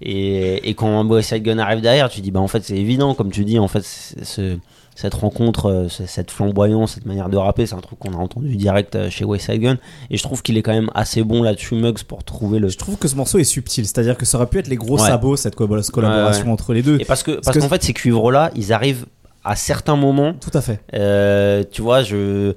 et, 0.00 0.68
et 0.68 0.74
quand 0.74 1.04
Boy 1.04 1.22
Side 1.22 1.42
Gun 1.42 1.58
arrive 1.58 1.80
derrière 1.80 2.08
tu 2.08 2.20
dis 2.20 2.30
bah 2.30 2.40
en 2.40 2.48
fait 2.48 2.62
c'est 2.64 2.76
évident. 2.76 3.14
Comme 3.14 3.30
tu 3.30 3.44
dis 3.44 3.58
en 3.58 3.68
fait 3.68 3.84
c'est- 3.84 4.24
ce- 4.24 4.58
cette 5.00 5.14
rencontre, 5.14 5.66
euh, 5.66 5.88
ce- 5.88 6.06
cette 6.06 6.32
flamboyance, 6.32 6.94
cette 6.94 7.06
manière 7.06 7.28
de 7.28 7.36
rapper, 7.36 7.66
c'est 7.66 7.76
un 7.76 7.80
truc 7.80 8.00
qu'on 8.00 8.14
a 8.14 8.16
entendu 8.16 8.56
direct 8.56 8.96
euh, 8.96 9.08
chez 9.10 9.24
West 9.24 9.46
Side 9.46 9.60
Gun. 9.60 9.76
Et 10.10 10.16
je 10.16 10.22
trouve 10.24 10.42
qu'il 10.42 10.56
est 10.58 10.62
quand 10.62 10.72
même 10.72 10.90
assez 10.92 11.22
bon 11.22 11.40
là-dessus, 11.44 11.76
Muggs, 11.76 12.02
pour 12.02 12.24
trouver 12.24 12.58
le. 12.58 12.68
Je 12.68 12.76
trouve 12.78 12.96
que 12.96 13.06
ce 13.06 13.14
morceau 13.14 13.38
est 13.38 13.44
subtil, 13.44 13.84
c'est-à-dire 13.86 14.16
que 14.16 14.24
ça 14.26 14.38
aurait 14.38 14.48
pu 14.48 14.58
être 14.58 14.66
les 14.66 14.74
gros 14.74 14.98
Ouais. 15.00 15.06
sabots, 15.06 15.36
cette 15.36 15.54
co- 15.54 15.68
collaboration 15.92 16.42
Ouais, 16.42 16.46
ouais. 16.48 16.52
entre 16.52 16.72
les 16.74 16.82
deux. 16.82 16.98
Et 17.00 17.04
parce 17.04 17.22
que 17.22 17.30
Parce 17.30 17.44
parce 17.44 17.56
que 17.58 17.62
qu'en 17.62 17.68
fait 17.68 17.82
ces 17.84 17.92
cuivres 17.92 18.32
là, 18.32 18.50
ils 18.56 18.72
arrivent 18.72 19.06
à 19.44 19.54
certains 19.54 19.94
moments. 19.94 20.34
Tout 20.34 20.50
à 20.52 20.60
fait. 20.60 20.80
Euh, 20.94 21.62
tu 21.70 21.80
vois, 21.80 22.02
je 22.02 22.54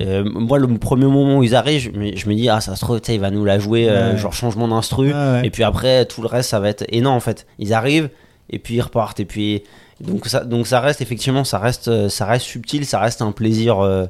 euh, 0.00 0.24
moi 0.34 0.58
le 0.58 0.66
premier 0.78 1.06
moment 1.06 1.38
où 1.38 1.42
ils 1.44 1.54
arrivent, 1.54 1.80
je 1.80 1.90
me, 1.90 2.16
je 2.16 2.28
me 2.28 2.34
dis 2.34 2.48
ah 2.48 2.60
ça 2.60 2.74
se 2.74 2.80
trouve 2.84 3.00
tu 3.00 3.06
sais, 3.06 3.14
il 3.14 3.20
va 3.20 3.30
nous 3.30 3.44
la 3.44 3.60
jouer 3.60 3.88
euh, 3.88 4.12
Ouais. 4.14 4.18
genre 4.18 4.32
changement 4.32 4.66
d'instru 4.66 5.14
ouais. 5.14 5.42
et 5.46 5.50
puis 5.50 5.62
après 5.62 6.06
tout 6.06 6.22
le 6.22 6.26
reste 6.26 6.50
ça 6.50 6.58
va 6.58 6.68
être 6.70 6.84
et 6.88 7.00
non 7.00 7.10
en 7.10 7.20
fait, 7.20 7.46
ils 7.60 7.72
arrivent 7.72 8.10
et 8.50 8.58
puis 8.58 8.74
ils 8.74 8.80
repartent 8.82 9.20
et 9.20 9.24
puis 9.24 9.62
donc 10.06 10.26
ça 10.26 10.44
donc 10.44 10.66
ça 10.66 10.80
reste 10.80 11.00
effectivement 11.00 11.44
ça 11.44 11.58
reste 11.58 11.88
euh, 11.88 12.08
ça 12.08 12.26
reste 12.26 12.46
subtil, 12.46 12.84
ça 12.86 12.98
reste 12.98 13.22
un 13.22 13.32
plaisir 13.32 13.80
euh, 13.80 14.06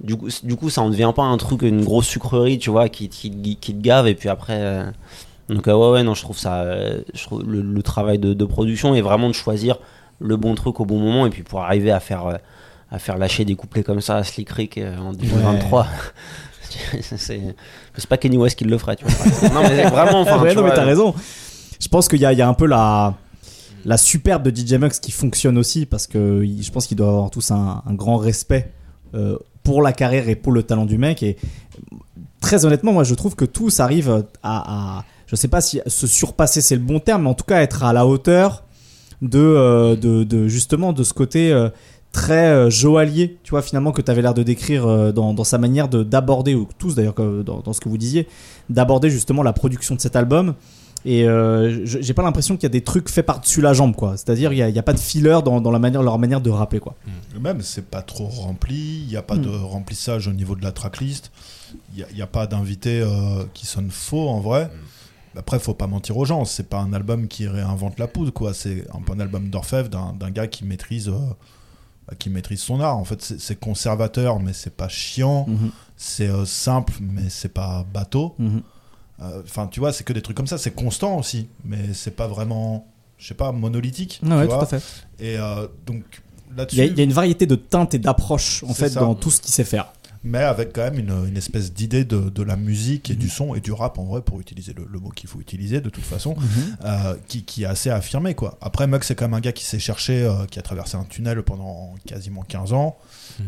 du 0.00 0.14
coup, 0.14 0.28
du 0.42 0.56
coup, 0.56 0.68
ça 0.68 0.82
en 0.82 0.90
devient 0.90 1.12
pas 1.16 1.22
un 1.22 1.38
truc, 1.38 1.62
une 1.62 1.82
grosse 1.82 2.06
sucrerie, 2.06 2.58
tu 2.58 2.68
vois, 2.68 2.90
qui, 2.90 3.08
qui, 3.08 3.56
qui 3.56 3.74
te 3.74 3.80
gave, 3.82 4.06
et 4.06 4.14
puis 4.14 4.28
après. 4.28 4.58
euh, 4.58 4.84
donc, 5.48 5.66
ouais, 5.66 5.72
ouais, 5.72 6.02
non, 6.02 6.12
je 6.12 6.20
trouve 6.20 6.36
ça. 6.36 6.66
je 7.14 7.22
trouve 7.22 7.50
le, 7.50 7.62
le 7.62 7.82
travail 7.82 8.18
de, 8.18 8.34
de 8.34 8.44
production 8.44 8.94
est 8.94 9.00
vraiment 9.00 9.28
de 9.28 9.34
choisir 9.34 9.78
le 10.18 10.36
bon 10.36 10.54
truc 10.54 10.80
au 10.80 10.84
bon 10.84 10.98
moment, 10.98 11.24
et 11.24 11.30
puis 11.30 11.42
pour 11.42 11.62
arriver 11.62 11.92
à 11.92 12.00
faire, 12.00 12.26
à 12.90 12.98
faire 12.98 13.16
lâcher 13.16 13.46
des 13.46 13.54
couplets 13.54 13.84
comme 13.84 14.02
ça 14.02 14.16
à 14.16 14.22
Slick 14.22 14.50
Rick 14.50 14.78
en 15.00 15.14
2023. 15.14 15.86
c'est 17.00 17.16
c'est 17.96 18.06
pas 18.06 18.18
Kenny 18.18 18.36
West 18.36 18.58
qui 18.58 18.64
le 18.64 18.76
ferait, 18.76 18.96
tu 18.96 19.06
vois. 19.06 19.48
non, 19.48 19.62
mais 19.62 19.82
vraiment, 19.84 20.20
enfin. 20.20 20.42
Ouais, 20.42 20.50
tu 20.50 20.56
non, 20.56 20.62
mais 20.62 20.74
t'as 20.74 20.84
raison. 20.84 21.14
Je 21.80 21.88
pense 21.88 22.06
qu'il 22.08 22.18
y 22.18 22.22
y 22.22 22.42
a 22.42 22.48
un 22.48 22.54
peu 22.54 22.66
la, 22.66 23.14
la 23.86 23.96
superbe 23.96 24.42
de 24.42 24.54
DJ 24.54 24.74
Mux 24.74 24.98
qui 25.00 25.12
fonctionne 25.12 25.56
aussi 25.56 25.86
parce 25.86 26.06
que 26.08 26.44
je 26.44 26.70
pense 26.72 26.86
qu'ils 26.88 26.96
doivent 26.96 27.10
avoir 27.14 27.30
tous 27.30 27.52
un, 27.52 27.82
grand 27.92 28.16
respect 28.16 28.72
euh, 29.14 29.38
pour 29.62 29.80
la 29.80 29.92
carrière 29.92 30.28
et 30.28 30.34
pour 30.34 30.52
le 30.52 30.64
talent 30.64 30.86
du 30.86 30.98
mec. 30.98 31.22
Et 31.22 31.36
très 32.40 32.64
honnêtement, 32.64 32.92
moi 32.92 33.04
je 33.04 33.14
trouve 33.14 33.36
que 33.36 33.44
tous 33.44 33.78
arrivent 33.80 34.24
à, 34.42 34.98
à- 34.98 35.04
je 35.28 35.36
sais 35.36 35.48
pas 35.48 35.60
si 35.60 35.80
se 35.86 36.06
surpasser 36.08 36.60
c'est 36.60 36.74
le 36.74 36.82
bon 36.82 36.98
terme, 36.98 37.22
mais 37.22 37.28
en 37.30 37.34
tout 37.34 37.44
cas 37.44 37.62
être 37.62 37.84
à 37.84 37.92
la 37.92 38.06
hauteur 38.06 38.64
de, 39.22 39.38
euh, 39.38 39.94
de, 39.96 40.48
justement 40.48 40.92
de 40.92 41.04
ce 41.04 41.14
côté 41.14 41.52
euh, 41.52 41.68
très 42.12 42.70
joaillier, 42.70 43.38
tu 43.44 43.50
vois, 43.50 43.60
finalement, 43.62 43.92
que 43.92 44.00
tu 44.02 44.10
avais 44.10 44.22
l'air 44.22 44.32
de 44.34 44.42
décrire 44.42 45.12
dans, 45.12 45.44
sa 45.44 45.58
manière 45.58 45.88
de- 45.88 46.02
d'aborder, 46.02 46.54
ou 46.54 46.66
tous 46.78 46.94
d'ailleurs, 46.94 47.14
dans 47.14 47.72
ce 47.74 47.80
que 47.80 47.88
vous 47.90 47.98
disiez, 47.98 48.26
d'aborder 48.70 49.10
justement 49.10 49.42
la 49.42 49.52
production 49.52 49.94
de 49.94 50.00
cet 50.00 50.16
album. 50.16 50.54
Et 51.08 51.24
euh, 51.28 51.86
j'ai 51.86 52.14
pas 52.14 52.24
l'impression 52.24 52.56
qu'il 52.56 52.64
y 52.64 52.66
a 52.66 52.70
des 52.70 52.82
trucs 52.82 53.08
faits 53.08 53.24
par-dessus 53.24 53.60
la 53.60 53.72
jambe, 53.72 53.94
quoi. 53.94 54.16
C'est-à-dire, 54.16 54.52
il 54.52 54.56
n'y 54.56 54.62
a, 54.62 54.68
il 54.68 54.74
y 54.74 54.78
a 54.78 54.82
pas 54.82 54.92
de 54.92 54.98
filler 54.98 55.38
dans, 55.44 55.60
dans 55.60 55.70
la 55.70 55.78
manière, 55.78 56.02
leur 56.02 56.18
manière 56.18 56.40
de 56.40 56.50
rapper, 56.50 56.80
quoi. 56.80 56.96
Même, 57.40 57.62
c'est 57.62 57.86
pas 57.86 58.02
trop 58.02 58.26
rempli, 58.26 59.02
il 59.02 59.06
n'y 59.06 59.16
a 59.16 59.22
pas 59.22 59.36
Mm. 59.36 59.42
de 59.42 59.50
remplissage 59.50 60.26
au 60.26 60.32
niveau 60.32 60.56
de 60.56 60.64
la 60.64 60.72
tracklist, 60.72 61.30
il 61.94 62.04
n'y 62.12 62.22
a, 62.22 62.26
pas 62.26 62.46
d'invité 62.48 63.00
euh, 63.00 63.44
qui 63.54 63.66
sonne 63.66 63.90
faux 63.90 64.28
en 64.28 64.40
vrai. 64.40 64.68
Après, 65.36 65.58
faut 65.58 65.74
pas 65.74 65.86
mentir 65.86 66.16
aux 66.16 66.24
gens, 66.24 66.44
c'est 66.44 66.68
pas 66.68 66.78
un 66.80 66.92
album 66.92 67.28
qui 67.28 67.46
réinvente 67.46 67.98
la 67.98 68.08
poudre, 68.08 68.32
quoi. 68.32 68.52
C'est 68.54 68.84
un 68.92 69.00
peu 69.02 69.12
un 69.12 69.20
album 69.20 69.48
d'orfèvre 69.50 69.88
d'un 69.88 70.30
gars 70.30 70.46
qui 70.48 70.64
maîtrise, 70.64 71.08
euh, 71.08 72.14
qui 72.18 72.30
maîtrise 72.30 72.60
son 72.60 72.80
art. 72.80 72.96
En 72.96 73.04
fait, 73.04 73.22
c'est 73.22 73.60
conservateur, 73.60 74.40
mais 74.40 74.52
c'est 74.54 74.74
pas 74.74 74.88
chiant. 74.88 75.44
Mhm. 75.46 75.70
C'est 75.96 76.28
euh, 76.28 76.44
simple, 76.46 76.94
mais 77.00 77.28
c'est 77.28 77.52
pas 77.52 77.84
bateau. 77.92 78.34
Mhm. 79.18 79.26
Euh, 79.26 79.42
Enfin, 79.44 79.66
tu 79.68 79.80
vois, 79.80 79.92
c'est 79.92 80.04
que 80.04 80.12
des 80.12 80.22
trucs 80.22 80.36
comme 80.36 80.46
ça. 80.46 80.58
C'est 80.58 80.74
constant 80.74 81.18
aussi, 81.18 81.48
mais 81.64 81.92
c'est 81.94 82.14
pas 82.16 82.26
vraiment, 82.26 82.86
je 83.18 83.28
sais 83.28 83.34
pas, 83.34 83.52
monolithique. 83.52 84.20
Ah 84.28 84.38
ouais, 84.38 84.48
tout 84.48 84.54
à 84.54 84.66
fait. 84.66 84.82
Et 85.18 85.38
euh, 85.38 85.66
donc 85.86 86.02
Il 86.50 86.56
là-dessus. 86.56 86.76
y, 86.76 86.80
a, 86.82 86.84
il 86.84 86.96
y 86.96 87.00
a 87.00 87.04
une 87.04 87.12
variété 87.12 87.46
de 87.46 87.56
teintes 87.56 87.94
et 87.94 87.98
d'approches, 87.98 88.62
en 88.64 88.74
fait, 88.74 88.90
ça. 88.90 89.00
dans 89.00 89.14
tout 89.14 89.30
ce 89.30 89.40
qu'il 89.40 89.52
sait 89.52 89.64
faire. 89.64 89.92
mais 90.24 90.38
avec 90.42 90.72
quand 90.72 90.82
même 90.82 90.98
une, 90.98 91.28
une 91.28 91.36
espèce 91.36 91.72
d'idée 91.72 92.04
de, 92.04 92.28
de 92.30 92.42
la 92.42 92.56
musique 92.56 93.10
et 93.10 93.14
du 93.14 93.28
son 93.28 93.54
et 93.54 93.60
du 93.60 93.70
rap 93.72 93.96
en 93.98 94.04
vrai 94.04 94.22
pour 94.22 94.40
utiliser 94.40 94.72
le, 94.72 94.84
le 94.90 94.98
mot 94.98 95.10
qu'il 95.10 95.28
faut 95.28 95.40
utiliser 95.40 95.80
de 95.80 95.88
toute 95.88 96.02
façon 96.04 96.34
euh, 96.84 97.14
qui, 97.28 97.44
qui 97.44 97.62
est 97.62 97.66
assez 97.66 97.90
affirmé 97.90 98.34
quoi 98.34 98.58
après 98.60 98.88
Mug 98.88 99.04
c'est 99.04 99.14
quand 99.14 99.26
même 99.26 99.34
un 99.34 99.40
gars 99.40 99.52
qui 99.52 99.64
s'est 99.64 99.78
cherché 99.78 100.22
euh, 100.24 100.44
qui 100.50 100.58
a 100.58 100.62
traversé 100.62 100.96
un 100.96 101.04
tunnel 101.04 101.42
pendant 101.44 101.94
quasiment 102.06 102.42
15 102.42 102.72
ans 102.72 102.96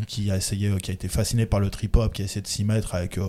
qui 0.07 0.31
a 0.31 0.37
essayé 0.37 0.69
euh, 0.69 0.79
qui 0.79 0.93
a 0.93 0.95
été 0.95 1.09
fasciné 1.09 1.47
par 1.47 1.59
le 1.59 1.71
trip 1.71 1.97
hop 1.97 2.13
qui 2.13 2.23
a 2.23 2.27
essayé 2.27 2.43
de 2.43 2.47
s'y 2.47 2.63
mettre 2.65 2.95
avec 2.95 3.19
euh, 3.19 3.27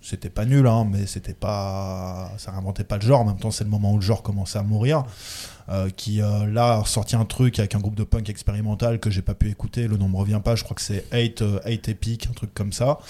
c'était 0.00 0.30
pas 0.30 0.44
nul 0.44 0.66
hein, 0.66 0.86
mais 0.90 1.06
c'était 1.06 1.34
pas 1.34 2.32
ça 2.38 2.52
réinventait 2.52 2.84
pas 2.84 2.96
le 2.96 3.02
genre 3.02 3.20
en 3.20 3.24
même 3.24 3.38
temps 3.38 3.50
c'est 3.50 3.64
le 3.64 3.70
moment 3.70 3.92
où 3.92 3.96
le 3.96 4.02
genre 4.02 4.22
commençait 4.22 4.58
à 4.58 4.62
mourir 4.62 5.04
euh, 5.68 5.90
qui 5.90 6.22
euh, 6.22 6.46
là 6.46 6.78
ressorti 6.78 7.16
un 7.16 7.24
truc 7.24 7.58
avec 7.58 7.74
un 7.74 7.80
groupe 7.80 7.96
de 7.96 8.04
punk 8.04 8.28
expérimental 8.28 9.00
que 9.00 9.10
j'ai 9.10 9.22
pas 9.22 9.34
pu 9.34 9.50
écouter, 9.50 9.88
le 9.88 9.96
nom 9.96 10.08
me 10.08 10.16
revient 10.16 10.40
pas, 10.44 10.54
je 10.54 10.62
crois 10.62 10.76
que 10.76 10.82
c'est 10.82 11.04
8, 11.12 11.42
euh, 11.42 11.58
8 11.66 11.88
Epic, 11.88 12.28
un 12.30 12.34
truc 12.34 12.54
comme 12.54 12.72
ça, 12.72 13.00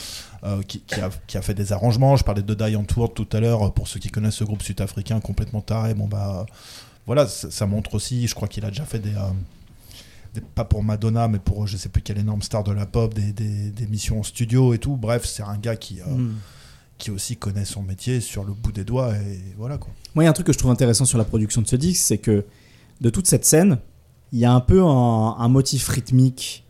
euh, 0.43 0.63
qui, 0.63 0.83
a, 0.95 1.11
qui 1.27 1.37
a 1.37 1.43
fait 1.43 1.53
des 1.53 1.75
arrangements. 1.75 2.17
Je 2.17 2.25
parlais 2.25 2.41
de 2.43 2.55
Die 2.55 2.77
Antwoord 2.77 3.13
tout 3.13 3.29
à 3.33 3.41
l'heure, 3.41 3.75
pour 3.75 3.89
ceux 3.89 4.01
qui 4.01 4.09
connaissent 4.09 4.37
ce 4.37 4.45
groupe 4.45 4.63
sud-africain 4.63 5.21
complètement 5.21 5.61
taré, 5.61 5.93
bon 5.93 6.07
bah 6.07 6.47
voilà, 7.07 7.27
ça, 7.29 7.67
montre 7.67 7.95
aussi, 7.95 8.27
je 8.27 8.35
crois 8.35 8.49
qu'il 8.49 8.65
a 8.65 8.69
déjà 8.71 8.85
fait 8.85 8.99
des, 8.99 9.15
euh, 9.15 10.41
Pas 10.57 10.65
pour 10.65 10.83
Madonna, 10.83 11.29
mais 11.29 11.39
pour 11.39 11.67
je 11.67 11.77
sais 11.77 11.89
plus 11.89 12.03
quelle 12.03 12.19
énorme 12.19 12.43
star 12.43 12.65
de 12.65 12.73
la 12.73 12.85
pop, 12.85 13.15
des, 13.15 13.33
des, 13.33 13.87
missions 13.87 14.19
en 14.19 14.23
studio 14.25 14.75
et 14.75 14.79
tout. 14.79 14.97
Bref, 14.97 15.25
c'est 15.25 15.45
un 15.45 15.57
gars 15.57 15.77
qui, 15.77 16.01
euh, 16.01 16.05
Mm. 16.07 16.35
Qui 16.99 17.11
aussi 17.11 17.37
connaît 17.37 17.65
son 17.65 17.83
métier 17.83 18.21
sur 18.21 18.45
le 18.45 18.53
bout 18.53 18.73
des 18.73 18.85
doigts 18.85 19.15
et 19.15 19.55
voilà 19.57 19.79
quoi. 19.79 19.93
Moi, 20.15 20.25
il 20.25 20.27
y 20.27 20.29
a 20.29 20.31
un 20.31 20.35
truc 20.35 20.47
que 20.47 20.53
je 20.53 20.59
trouve 20.59 20.71
intéressant 20.71 21.05
sur 21.05 21.19
la 21.19 21.25
production 21.25 21.61
de 21.61 21.67
ce 21.67 21.77
disque, 21.77 22.03
c'est 22.03 22.19
que 22.19 22.45
de 23.01 23.11
toute 23.11 23.27
cette 23.27 23.45
scène, 23.45 23.79
il 24.33 24.39
y 24.39 24.45
a 24.45 24.53
un 24.53 24.61
peu 24.61 24.83
un, 24.83 25.37
un 25.39 25.49
motif 25.49 25.89
rythmique 25.89 26.65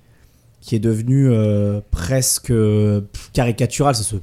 qui 0.61 0.75
est 0.75 0.81
devenu 0.81 1.29
euh, 1.31 1.81
presque 1.93 2.51
euh, 2.51 3.03
caricatural. 3.33 3.95
C'est 3.95 4.03
ce. 4.03 4.17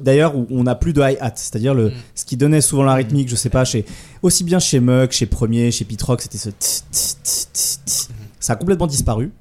D'ailleurs, 0.00 0.36
où 0.36 0.46
on 0.50 0.64
n'a 0.64 0.74
plus 0.74 0.92
de 0.92 1.00
hi-hat, 1.00 1.32
c'est-à-dire 1.36 1.74
le, 1.74 1.92
ce 2.14 2.24
qui 2.24 2.36
donnait 2.36 2.60
souvent 2.60 2.82
la 2.82 2.94
rythmique, 2.94 3.28
je 3.28 3.34
sais 3.34 3.48
pas, 3.48 3.64
chez, 3.64 3.84
aussi 4.22 4.44
bien 4.44 4.58
chez 4.58 4.78
Mug, 4.78 5.10
chez 5.10 5.26
Premier, 5.26 5.70
chez 5.70 5.84
Pitrock, 5.84 6.20
c'était 6.20 6.38
ce. 6.38 6.50
tss, 6.50 6.84
tss, 6.92 7.18
tss, 7.22 7.48
tss, 7.52 7.80
tss. 7.84 8.08
Ça 8.38 8.52
a 8.52 8.56
complètement 8.56 8.86
disparu 8.86 9.32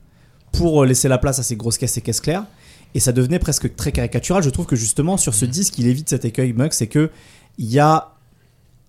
pour 0.52 0.86
laisser 0.86 1.08
la 1.08 1.18
place 1.18 1.40
à 1.40 1.44
ces 1.44 1.56
grosses 1.56 1.78
caisses 1.78 1.98
et 1.98 2.02
caisses 2.02 2.22
claires. 2.22 2.46
Et 2.94 3.00
ça 3.00 3.12
devenait 3.12 3.40
presque 3.40 3.76
très 3.76 3.92
caricatural. 3.92 4.44
Je 4.44 4.50
trouve 4.50 4.66
que 4.66 4.76
justement, 4.76 5.18
sur 5.18 5.34
ce 5.34 5.46
disque, 5.46 5.78
il 5.80 5.88
évite 5.88 6.10
cet 6.10 6.26
écueil, 6.26 6.54
Mug, 6.54 6.72
c'est 6.74 6.88
que 6.88 7.10
il 7.58 7.72
y 7.72 7.80
a 7.80 8.14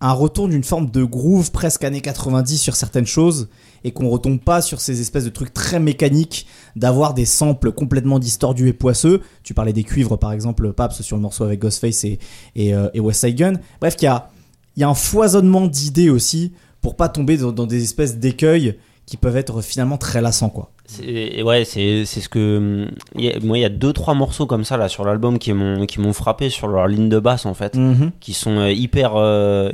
un 0.01 0.13
retour 0.13 0.49
d'une 0.49 0.65
forme 0.65 0.91
de 0.91 1.03
groove 1.03 1.51
presque 1.51 1.85
années 1.85 2.03
90 2.03 2.59
sur 2.59 2.77
certaines 2.77 3.07
choses 3.07 3.49
et 3.85 3.93
qu'on 3.93 4.09
retombe 4.11 4.39
pas 4.39 4.61
sur 4.61 4.81
ces 4.81 5.01
espèces 5.01 5.25
de 5.25 5.31
trucs 5.31 5.55
très 5.55 5.81
mécaniques 5.81 6.47
d'avoir 6.77 7.15
des 7.15 7.25
samples 7.25 7.73
complètement 7.73 8.19
distordus 8.19 8.69
et 8.69 8.73
poisseux. 8.73 9.23
Tu 9.43 9.55
parlais 9.55 9.73
des 9.73 9.85
cuivres 9.85 10.19
par 10.19 10.33
exemple, 10.33 10.73
Paps 10.73 11.01
sur 11.01 11.17
le 11.17 11.23
morceau 11.23 11.45
avec 11.45 11.61
Ghostface 11.61 12.05
et, 12.05 12.19
et, 12.55 12.75
euh, 12.75 12.89
et 12.93 13.01
West 13.01 13.21
Side 13.21 13.37
Gun. 13.37 13.55
Bref, 13.81 13.97
il 14.01 14.05
y 14.05 14.09
a, 14.09 14.31
y 14.77 14.83
a 14.83 14.89
un 14.89 14.95
foisonnement 14.95 15.67
d'idées 15.67 16.11
aussi 16.11 16.53
pour 16.83 16.97
pas 16.97 17.09
tomber 17.09 17.39
dans, 17.39 17.53
dans 17.53 17.67
des 17.67 17.83
espèces 17.83 18.19
d'écueils 18.19 18.77
qui 19.07 19.17
peuvent 19.17 19.37
être 19.37 19.61
finalement 19.63 19.99
très 19.99 20.21
lassants 20.23 20.49
quoi. 20.49 20.71
C'est- 20.87 21.43
ouais, 21.43 21.65
c'est 21.65 22.05
c'est 22.05 22.21
ce 22.21 22.29
que. 22.29 22.87
a- 23.17 23.41
moi, 23.45 23.57
il 23.59 23.63
y 23.63 23.65
a 23.65 23.69
deux, 23.71 23.93
trois 23.95 24.15
morceaux 24.15 24.47
comme 24.47 24.65
ça 24.65 24.77
là 24.77 24.89
sur 24.89 25.05
l'album 25.05 25.39
qui 25.39 25.53
m'ont 25.55 25.87
qui 25.87 25.99
m'ont 26.01 26.13
frappé 26.13 26.51
sur 26.51 26.69
leur 26.69 26.87
ligne 26.89 27.09
de 27.09 27.19
basse 27.19 27.47
en 27.47 27.55
fait. 27.55 27.75
Mhm. 27.77 28.11
Qui 28.21 28.33
sont 28.35 28.59
euh, 28.59 28.71
hyper. 28.71 29.13
euh, 29.17 29.71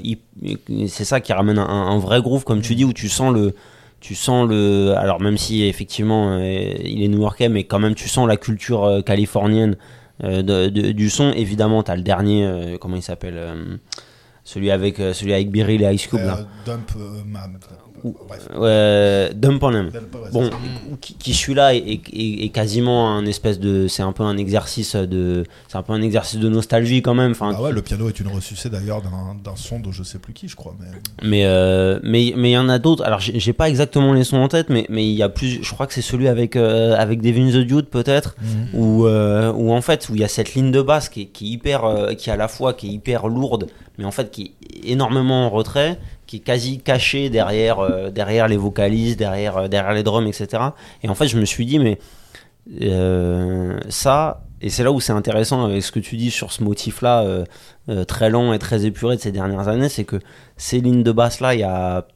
c'est 0.89 1.05
ça 1.05 1.21
qui 1.21 1.33
ramène 1.33 1.59
un, 1.59 1.65
un 1.67 1.99
vrai 1.99 2.21
groove, 2.23 2.45
comme 2.45 2.61
tu 2.61 2.75
dis, 2.75 2.85
où 2.85 2.93
tu 2.93 3.09
sens 3.09 3.33
le. 3.35 3.55
Tu 4.01 4.15
sens 4.15 4.49
le. 4.49 4.95
Alors, 4.97 5.21
même 5.21 5.37
si 5.37 5.65
effectivement 5.65 6.33
euh, 6.33 6.41
il 6.85 7.03
est 7.03 7.09
new-yorkais, 7.09 7.49
mais 7.49 7.65
quand 7.65 7.79
même 7.81 7.95
tu 7.95 8.09
sens 8.09 8.27
la 8.29 8.37
culture 8.37 8.85
euh, 8.85 9.01
californienne 9.03 9.77
euh, 10.25 10.43
de- 10.43 10.69
de- 10.69 10.93
du 10.93 11.11
son. 11.11 11.33
Évidemment, 11.33 11.83
t'as 11.83 11.97
le 11.97 12.03
dernier. 12.03 12.47
euh, 12.47 12.79
comment 12.79 12.97
il 12.97 13.03
s'appelle 13.03 13.35
euh, 13.37 13.77
celui 14.45 14.71
avec, 14.71 15.01
euh, 15.01 15.13
celui 15.13 15.35
avec 15.35 15.51
Beryl 15.51 15.83
et 15.83 15.93
Ice 15.95 16.07
Cube 16.07 16.21
là. 16.21 16.39
Dump, 16.65 16.91
euh. 16.97 17.21
Ouais. 18.05 19.31
Dump, 19.35 19.63
ouais, 19.63 20.31
Bon, 20.33 20.45
c'est 20.45 20.51
ça. 20.51 20.57
qui, 21.01 21.15
qui 21.15 21.35
celui-là 21.35 21.75
est, 21.75 21.79
est- 21.79 22.01
est- 22.13 22.45
est 22.45 22.49
quasiment 22.51 23.11
un 23.15 23.25
espèce 23.27 23.59
de, 23.59 23.87
c'est 23.89 24.03
un 24.03 24.13
peu 24.13 24.23
un 24.23 24.37
exercice 24.37 24.97
de, 24.97 25.45
c'est 25.69 25.77
un 25.79 25.83
peu 25.83 25.93
un 25.93 26.03
exercice 26.03 26.39
de 26.39 26.49
nostalgie 26.49 27.03
quand 27.03 27.15
même. 27.15 27.33
Enfin, 27.33 27.53
Ah 27.57 27.63
ouais, 27.63 27.73
le 27.73 27.83
piano 27.83 28.09
est 28.09 28.19
une 28.21 28.29
ressucée 28.29 28.71
d'ailleurs 28.71 29.03
d'un 29.03 29.57
son 29.57 29.81
de 29.81 29.91
je 29.93 30.03
sais 30.03 30.19
plus 30.19 30.33
qui, 30.33 30.49
je 30.49 30.57
crois. 30.57 30.75
Mais... 30.81 30.87
mais 31.29 31.45
euh, 31.47 31.99
mais 32.03 32.33
mais 32.37 32.51
il 32.51 32.55
y 32.55 32.59
en 32.59 32.69
a 32.69 32.79
d'autres. 32.79 33.05
Alors 33.05 33.21
j'ai 33.21 33.53
pas 33.53 33.69
exactement 33.69 34.13
les 34.13 34.25
sons 34.25 34.39
en 34.39 34.49
tête, 34.49 34.69
mais 34.71 34.87
mais 34.89 35.05
il 35.07 35.15
y 35.15 35.23
a 35.23 35.29
plus. 35.29 35.63
Je 35.63 35.73
crois 35.73 35.87
que 35.87 35.95
c'est 35.95 36.03
celui 36.03 36.29
avec 36.29 36.57
euh, 36.57 36.95
avec 36.97 37.21
Devin 37.21 37.49
the 37.51 37.65
Dude 37.65 37.87
peut-être, 37.87 38.37
Mhm. 38.41 38.81
où 38.81 39.07
euh, 39.07 39.53
où 39.53 39.73
en 39.73 39.81
fait 39.83 40.09
où 40.09 40.15
il 40.15 40.21
y 40.21 40.25
a 40.25 40.29
cette 40.29 40.55
ligne 40.55 40.71
de 40.71 40.83
basse 40.83 41.09
qui 41.09 41.23
est, 41.23 41.27
qui 41.27 41.47
est 41.47 41.51
hyper, 41.51 41.85
euh, 41.85 42.15
qui 42.15 42.31
est 42.31 42.33
à 42.33 42.37
la 42.37 42.49
fois 42.49 42.73
qui 42.75 42.89
est 42.89 42.91
hyper 42.93 43.29
lourde, 43.29 43.67
mais 43.99 44.05
en 44.05 44.11
fait 44.11 44.31
qui 44.31 44.55
est 44.85 44.91
énormément 44.93 45.47
en 45.47 45.51
retrait, 45.51 45.99
qui 46.31 46.37
est 46.37 46.41
quasi 46.41 46.79
cachée 46.79 47.29
derrière 47.29 47.81
euh, 47.81 48.11
derrière 48.11 48.47
les 48.47 48.57
vocalistes, 48.57 49.19
derrière 49.19 49.57
euh, 49.57 49.67
derrière 49.67 49.93
les 49.93 50.05
drums, 50.05 50.29
etc. 50.29 50.63
Et 51.03 51.09
en 51.09 51.17
fait 51.17 51.27
je 51.27 51.37
me 51.37 51.45
suis 51.45 51.67
dit 51.67 51.81
mais 51.81 51.99
euh, 52.83 53.81
ça, 53.89 54.45
et 54.63 54.69
c'est 54.69 54.85
là 54.85 54.93
où 54.93 55.01
c'est 55.01 55.13
intéressant 55.13 55.65
avec 55.65 55.83
ce 55.83 55.91
que 55.91 56.01
tu 56.01 56.17
dis 56.17 56.31
sur 56.31 56.53
ce 56.53 56.63
motif-là, 56.63 57.23
euh, 57.23 57.45
euh, 57.89 58.05
très 58.05 58.29
lent 58.29 58.53
et 58.53 58.59
très 58.59 58.85
épuré 58.85 59.17
de 59.17 59.21
ces 59.21 59.33
dernières 59.33 59.69
années, 59.69 59.89
c'est 59.89 60.05
que 60.05 60.17
ces 60.57 60.81
lignes 60.81 61.03
de 61.03 61.13
basse-là, 61.13 61.55
il 61.55 61.61
y 61.61 61.65
a 61.65 62.07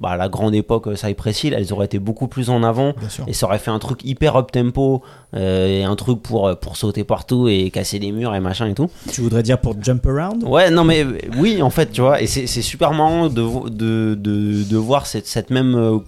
bah, 0.00 0.10
à 0.10 0.16
la 0.16 0.28
grande 0.28 0.54
époque 0.54 0.86
euh, 0.86 0.96
Cypress 0.96 1.44
Hill, 1.44 1.54
elles 1.54 1.72
auraient 1.72 1.84
été 1.84 1.98
beaucoup 1.98 2.26
plus 2.26 2.48
en 2.48 2.62
avant, 2.62 2.94
et 3.26 3.34
ça 3.34 3.46
aurait 3.46 3.58
fait 3.58 3.70
un 3.70 3.78
truc 3.78 4.02
hyper 4.04 4.36
up-tempo, 4.36 5.02
euh, 5.34 5.66
et 5.66 5.84
un 5.84 5.94
truc 5.94 6.22
pour, 6.22 6.56
pour 6.58 6.76
sauter 6.76 7.04
partout 7.04 7.48
et 7.48 7.70
casser 7.70 7.98
les 7.98 8.12
murs 8.12 8.34
et 8.34 8.40
machin 8.40 8.66
et 8.66 8.74
tout. 8.74 8.88
Tu 9.12 9.20
voudrais 9.20 9.42
dire 9.42 9.60
pour 9.60 9.74
jump 9.80 10.06
around? 10.06 10.42
Ouais, 10.44 10.70
non 10.70 10.84
mais 10.84 11.04
oui, 11.36 11.60
en 11.60 11.70
fait, 11.70 11.92
tu 11.92 12.00
vois, 12.00 12.22
et 12.22 12.26
c'est 12.26 12.46
super 12.46 12.92
marrant 12.92 13.28
de, 13.28 13.68
de, 13.68 14.14
de, 14.14 14.64
de 14.64 14.76
voir 14.76 15.06
cette, 15.06 15.26
cette 15.26 15.50
même, 15.50 16.00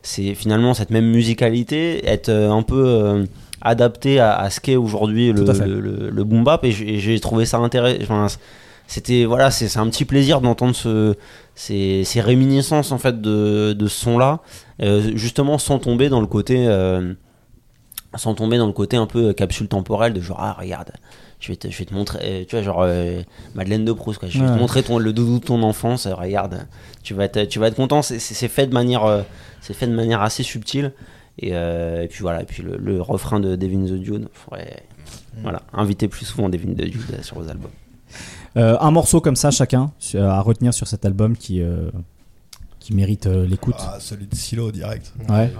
c'est 0.00 0.34
finalement 0.34 0.72
cette 0.74 0.90
même 0.90 1.10
musicalité 1.10 2.08
être 2.08 2.30
un 2.30 2.62
peu 2.62 3.24
euh, 3.64 3.68
adaptée 3.70 4.20
à, 4.20 4.34
à 4.36 4.50
ce 4.50 4.60
qu'est 4.60 4.76
aujourd'hui 4.76 5.32
le, 5.32 5.44
le, 5.44 5.80
le- 5.80 6.10
le 6.10 6.24
boom 6.24 6.44
bap, 6.44 6.64
et 6.64 6.72
j'ai 6.72 7.20
trouvé 7.20 7.44
ça 7.46 7.58
intéressant. 7.58 8.02
Enfin, 8.02 8.26
c'était 8.86 9.24
voilà, 9.24 9.50
c'est 9.50 9.76
un 9.78 9.88
petit 9.88 10.04
plaisir 10.04 10.40
d'entendre 10.40 10.74
ce, 10.74 11.14
ces, 11.54 12.04
ces 12.04 12.20
réminiscences 12.20 12.92
en 12.92 12.98
fait 12.98 13.20
de, 13.20 13.72
de 13.72 13.86
ce 13.88 14.00
son-là, 14.04 14.40
euh, 14.82 15.12
justement 15.14 15.58
sans 15.58 15.78
tomber 15.78 16.08
dans 16.08 16.20
le 16.20 16.26
côté. 16.26 16.66
euh, 16.66 17.14
sans 18.16 18.34
tomber 18.34 18.58
dans 18.58 18.66
le 18.66 18.72
côté 18.74 18.98
un 18.98 19.06
peu 19.06 19.32
capsule 19.32 19.68
temporelle 19.68 20.12
de 20.12 20.20
genre 20.20 20.36
ah 20.38 20.54
regarde 20.60 20.92
je 21.40 21.48
vais 21.48 21.56
te, 21.56 21.70
je 21.70 21.78
vais 21.78 21.86
te 21.86 21.94
montrer 21.94 22.18
euh, 22.22 22.44
tu 22.46 22.56
vois 22.56 22.62
genre 22.62 22.82
euh, 22.82 23.22
Madeleine 23.54 23.86
de 23.86 23.92
Proust 23.92 24.18
quoi 24.18 24.28
je 24.28 24.38
vais 24.38 24.44
Ouais. 24.44 24.54
te 24.54 24.58
montrer 24.58 24.82
ton, 24.82 24.98
le 24.98 25.14
doudou 25.14 25.38
de 25.38 25.44
ton 25.46 25.62
enfance 25.62 26.04
euh, 26.04 26.14
regarde 26.14 26.66
tu 27.02 27.14
vas 27.14 27.24
être 27.24 27.48
tu 27.48 27.58
vas 27.58 27.68
être 27.68 27.74
content 27.74 28.02
c'est- 28.02 28.18
fait 28.48 28.66
de 28.66 28.74
manière 28.74 29.04
euh, 29.06 29.22
c'est 29.62 29.72
fait 29.72 29.86
de 29.86 29.94
manière 29.94 30.20
assez 30.20 30.42
subtile 30.42 30.92
et, 31.38 31.50
euh, 31.54 32.02
et 32.02 32.08
puis 32.08 32.20
voilà 32.22 32.42
et 32.42 32.44
puis 32.44 32.62
le, 32.62 32.76
le 32.76 33.00
refrain 33.00 33.40
de 33.40 33.56
Devin 33.56 33.84
the 33.86 33.92
Dude 33.98 34.28
faudrait 34.32 34.82
voilà 35.42 35.62
inviter 35.72 36.08
plus 36.08 36.26
souvent 36.26 36.48
Devin 36.48 36.72
the 36.72 36.82
Dude 36.84 37.00
euh, 37.12 37.22
sur 37.22 37.36
vos 37.40 37.48
albums 37.48 37.70
Euh, 38.58 38.76
un 38.80 38.90
morceau 38.90 39.20
comme 39.22 39.36
ça 39.36 39.50
chacun 39.50 39.90
euh, 40.14 40.28
à 40.28 40.40
retenir 40.42 40.74
sur 40.74 40.86
cet 40.86 41.04
album 41.06 41.36
qui 41.36 41.62
euh, 41.62 41.90
qui 42.80 42.92
mérite 42.94 43.26
euh, 43.26 43.46
l'écoute. 43.46 43.76
Ah, 43.78 43.96
celui 44.00 44.26
de 44.26 44.34
Silo 44.34 44.70
direct. 44.72 45.12
Ouais. 45.28 45.52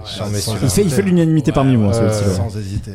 Il 0.61 0.69
fait, 0.69 0.81
il 0.83 0.89
fait 0.91 1.01
l'unanimité 1.01 1.51
parmi 1.53 1.77
moi, 1.77 1.93
celui 1.93 2.09
de 2.09 2.13
Silo. 2.13 2.33
Sans 2.33 2.57
hésiter. 2.57 2.91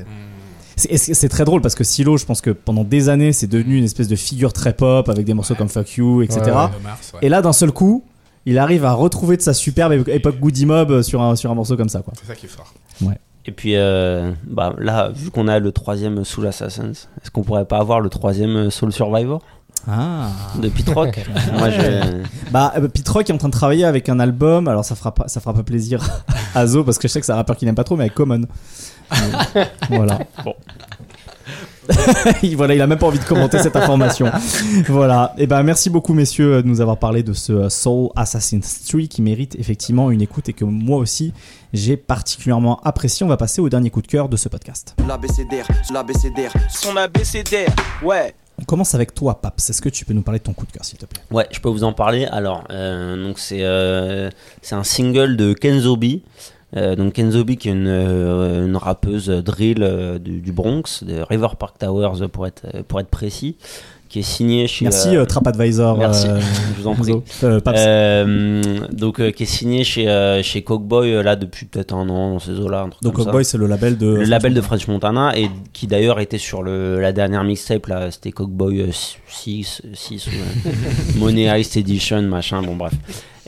C'est- 0.77 1.15
C'est 1.15 1.29
très 1.31 1.45
drôle 1.47 1.63
parce 1.63 1.75
que 1.75 1.83
Silo, 1.83 2.17
je 2.19 2.27
pense 2.27 2.41
que 2.43 2.51
pendant 2.51 2.85
des 2.85 3.09
années, 3.09 3.33
c'est 3.33 3.47
devenu 3.47 3.79
une 3.79 3.85
espèce 3.85 4.07
de 4.07 4.15
figure 4.17 4.53
très 4.53 4.75
pop 4.75 5.09
avec 5.09 5.25
des 5.25 5.33
morceaux 5.35 5.55
comme 5.57 5.69
Fuck 5.71 5.97
You, 5.97 6.23
etc. 6.23 6.43
Mars. 6.83 7.15
Et 7.23 7.29
là, 7.31 7.41
d'un 7.43 7.55
seul 7.55 7.73
coup, 7.73 8.05
il 8.51 8.59
arrive 8.59 8.85
à 8.85 8.93
retrouver 8.93 9.37
de 9.37 9.43
sa 9.43 9.55
superbe 9.55 9.93
épo- 9.93 10.11
époque 10.11 10.39
Goody 10.41 10.67
Mob 10.67 11.03
sur 11.03 11.23
un, 11.23 11.37
sur 11.37 11.51
un 11.51 11.55
morceau 11.55 11.77
comme 11.77 11.89
ça. 11.89 12.01
Quoi. 12.01 12.15
C'est 12.21 12.27
ça 12.27 12.35
qui 12.35 12.47
est 12.47 12.49
fort. 12.49 12.73
Ouais. 13.03 13.19
et 13.47 13.53
puis 13.53 13.77
euh, 13.77 14.33
bah 14.47 14.75
là 14.79 15.11
vu 15.15 15.31
qu'on 15.31 15.47
a 15.49 15.59
le 15.59 15.71
troisième 15.73 16.25
Soul 16.25 16.47
Assassins 16.49 16.91
est-ce 17.23 17.31
qu'on 17.31 17.43
pourrait 17.43 17.65
pas 17.65 17.79
avoir 17.79 18.01
le 18.01 18.09
troisième 18.09 18.71
Soul 18.71 18.93
Survivor? 18.93 19.41
Ah. 19.87 20.31
de 20.61 20.69
Pete 20.69 20.89
Rock? 20.91 21.19
Moi 21.59 21.71
je 21.71 22.23
Bah, 22.51 22.73
euh, 22.77 22.89
Pete 22.89 23.09
Rock 23.09 23.31
est 23.31 23.33
en 23.33 23.39
train 23.39 23.49
de 23.49 23.53
travailler 23.55 23.85
avec 23.85 24.09
un 24.09 24.19
album. 24.19 24.67
Alors, 24.69 24.85
ça 24.85 24.95
fera 24.97 25.15
pas, 25.15 25.29
ça 25.29 25.41
fera 25.41 25.55
pas 25.55 25.63
plaisir 25.63 26.01
à 26.55 26.67
Zo 26.67 26.83
parce 26.85 26.99
que 26.99 27.07
je 27.07 27.13
sais 27.13 27.21
que 27.21 27.27
c'est 27.27 27.33
un 27.33 27.37
rappeur 27.37 27.57
qu'il 27.57 27.67
n'aime 27.67 27.77
pas 27.77 27.85
trop, 27.85 27.95
mais 27.97 28.05
avec 28.05 28.15
Common. 28.15 28.43
Euh, 29.13 29.65
voilà. 29.89 30.19
Bon. 30.45 30.55
il, 32.43 32.57
voilà, 32.57 32.75
il 32.75 32.81
a 32.81 32.87
même 32.87 32.99
pas 32.99 33.07
envie 33.07 33.19
de 33.19 33.25
commenter 33.25 33.59
cette 33.59 33.77
information. 33.77 34.31
voilà. 34.89 35.35
Et 35.39 35.47
ben, 35.47 35.63
merci 35.63 35.91
beaucoup, 35.91 36.15
messieurs, 36.15 36.63
de 36.63 36.69
nous 36.69 36.81
avoir 36.81 36.99
parlé 36.99 37.23
de 37.23 37.33
ce 37.33 37.53
euh, 37.53 37.69
Soul 37.69 38.11
Assassin's 38.17 38.85
3 38.87 39.03
qui 39.03 39.23
mérite 39.23 39.57
effectivement 39.59 40.11
une 40.11 40.23
écoute 40.23 40.49
et 40.49 40.53
que 40.53 40.65
moi 40.65 40.99
aussi 40.99 41.33
j'ai 41.73 41.97
particulièrement 41.97 42.81
apprécié. 42.83 43.25
On 43.25 43.29
va 43.29 43.37
passer 43.37 43.61
au 43.61 43.69
dernier 43.69 43.91
coup 43.91 44.03
de 44.03 44.07
cœur 44.07 44.29
de 44.29 44.37
ce 44.37 44.49
podcast. 44.49 44.95
L'abécédaire, 45.07 45.67
l'abécédaire. 45.93 46.53
Son 46.71 46.97
abécédaire, 46.97 47.75
ouais. 48.03 48.35
On 48.61 48.65
commence 48.65 48.95
avec 48.95 49.15
toi, 49.15 49.41
Paps. 49.41 49.71
Est-ce 49.71 49.81
que 49.81 49.89
tu 49.89 50.05
peux 50.05 50.13
nous 50.13 50.23
parler 50.23 50.41
de 50.41 50.45
ton 50.45 50.53
coup 50.53 50.67
de 50.67 50.73
cœur, 50.73 50.85
s'il 50.85 50.99
te 50.99 51.07
plaît? 51.07 51.23
Ouais, 51.31 51.47
je 51.53 51.61
peux 51.61 51.69
vous 51.69 51.85
en 51.85 51.93
parler. 51.93 52.25
Alors, 52.25 52.65
euh, 52.71 53.23
donc 53.23 53.39
c'est 53.39 53.63
euh, 53.63 54.31
c'est 54.63 54.75
un 54.75 54.83
single 54.83 55.37
de 55.37 55.53
Kenzo 55.53 55.97
B. 55.97 56.05
Euh, 56.77 56.97
donc 56.97 57.15
Kenzo 57.15 57.45
B 57.45 57.57
qui 57.57 57.69
est 57.69 57.73
une, 57.73 57.87
euh, 57.89 58.67
une 58.67 58.77
rappeuse 58.77 59.29
drill 59.29 59.83
euh, 59.83 60.19
du, 60.19 60.41
du 60.41 60.53
Bronx, 60.53 61.03
de 61.03 61.21
River 61.23 61.49
Park 61.59 61.79
Towers 61.79 62.29
pour 62.29 62.47
être 62.47 62.83
pour 62.87 63.01
être 63.01 63.09
précis, 63.09 63.57
qui 64.09 64.21
est 64.21 64.23
signée 64.23 64.67
chez. 64.67 64.85
Merci, 64.85 65.17
euh, 65.17 65.23
euh, 65.23 65.27
TrapAdvisor. 65.27 65.99
Merci, 65.99 66.29
euh, 66.29 66.41
je 66.77 66.83
vous 66.83 66.89
en 66.89 66.95
prie. 66.95 67.13
Donc 68.93 69.33
qui 69.33 69.43
est 69.43 69.47
signé 69.47 69.85
chez 69.85 70.41
chez 70.43 70.63
Cockboy 70.63 71.13
euh, 71.13 71.23
là 71.23 71.37
depuis 71.37 71.67
peut-être 71.67 71.95
un 71.95 72.09
an 72.09 72.33
dans 72.33 72.39
ces 72.39 72.59
eaux-là. 72.59 72.89
Donc, 73.03 73.15
comme 73.15 73.25
ça. 73.25 73.33
Boy, 73.33 73.45
c'est 73.45 73.59
le 73.59 73.67
label 73.67 73.99
de. 73.99 74.07
le 74.07 74.25
label 74.25 74.55
de 74.55 74.61
French 74.61 74.89
Montana 74.89 75.37
et 75.37 75.51
qui 75.73 75.87
d'ailleurs 75.87 76.21
était 76.21 76.39
sur 76.39 76.63
le, 76.63 77.01
la 77.01 77.13
dernière 77.13 77.45
mixtape 77.45 77.87
là 77.87 78.11
c'était 78.11 78.33
Cockboy 78.33 78.81
euh, 78.83 78.91
6 79.29 79.83
6 79.93 80.27
ou 80.27 80.31
Money 81.19 81.45
Heist 81.45 81.77
Edition 81.77 82.23
machin 82.23 82.63
bon 82.63 82.77
bref 82.77 82.93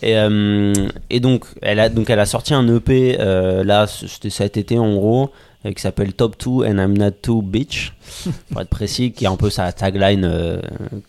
et, 0.03 0.17
euh, 0.17 0.73
et 1.11 1.21
donc 1.21 1.45
elle 1.63 1.81
a 1.81 1.89
donc 1.89 2.11
elle 2.11 2.19
a 2.21 2.27
sorti 2.27 2.55
un 2.55 2.67
EP 2.75 3.17
euh, 3.21 3.65
là 3.65 3.87
cet 3.87 4.57
été 4.57 4.79
en 4.79 4.95
gros 4.95 5.31
euh, 5.67 5.73
qui 5.73 5.83
s'appelle 5.83 6.13
Top 6.15 6.37
2 6.43 6.67
and 6.67 6.79
I'm 6.79 6.97
Not 6.97 7.13
Too 7.23 7.43
Bitch 7.43 7.93
pour 8.51 8.61
être 8.61 8.69
précis 8.69 9.13
qui 9.13 9.25
est 9.25 9.29
un 9.29 9.37
peu 9.37 9.51
sa 9.51 9.73
tagline 9.73 10.61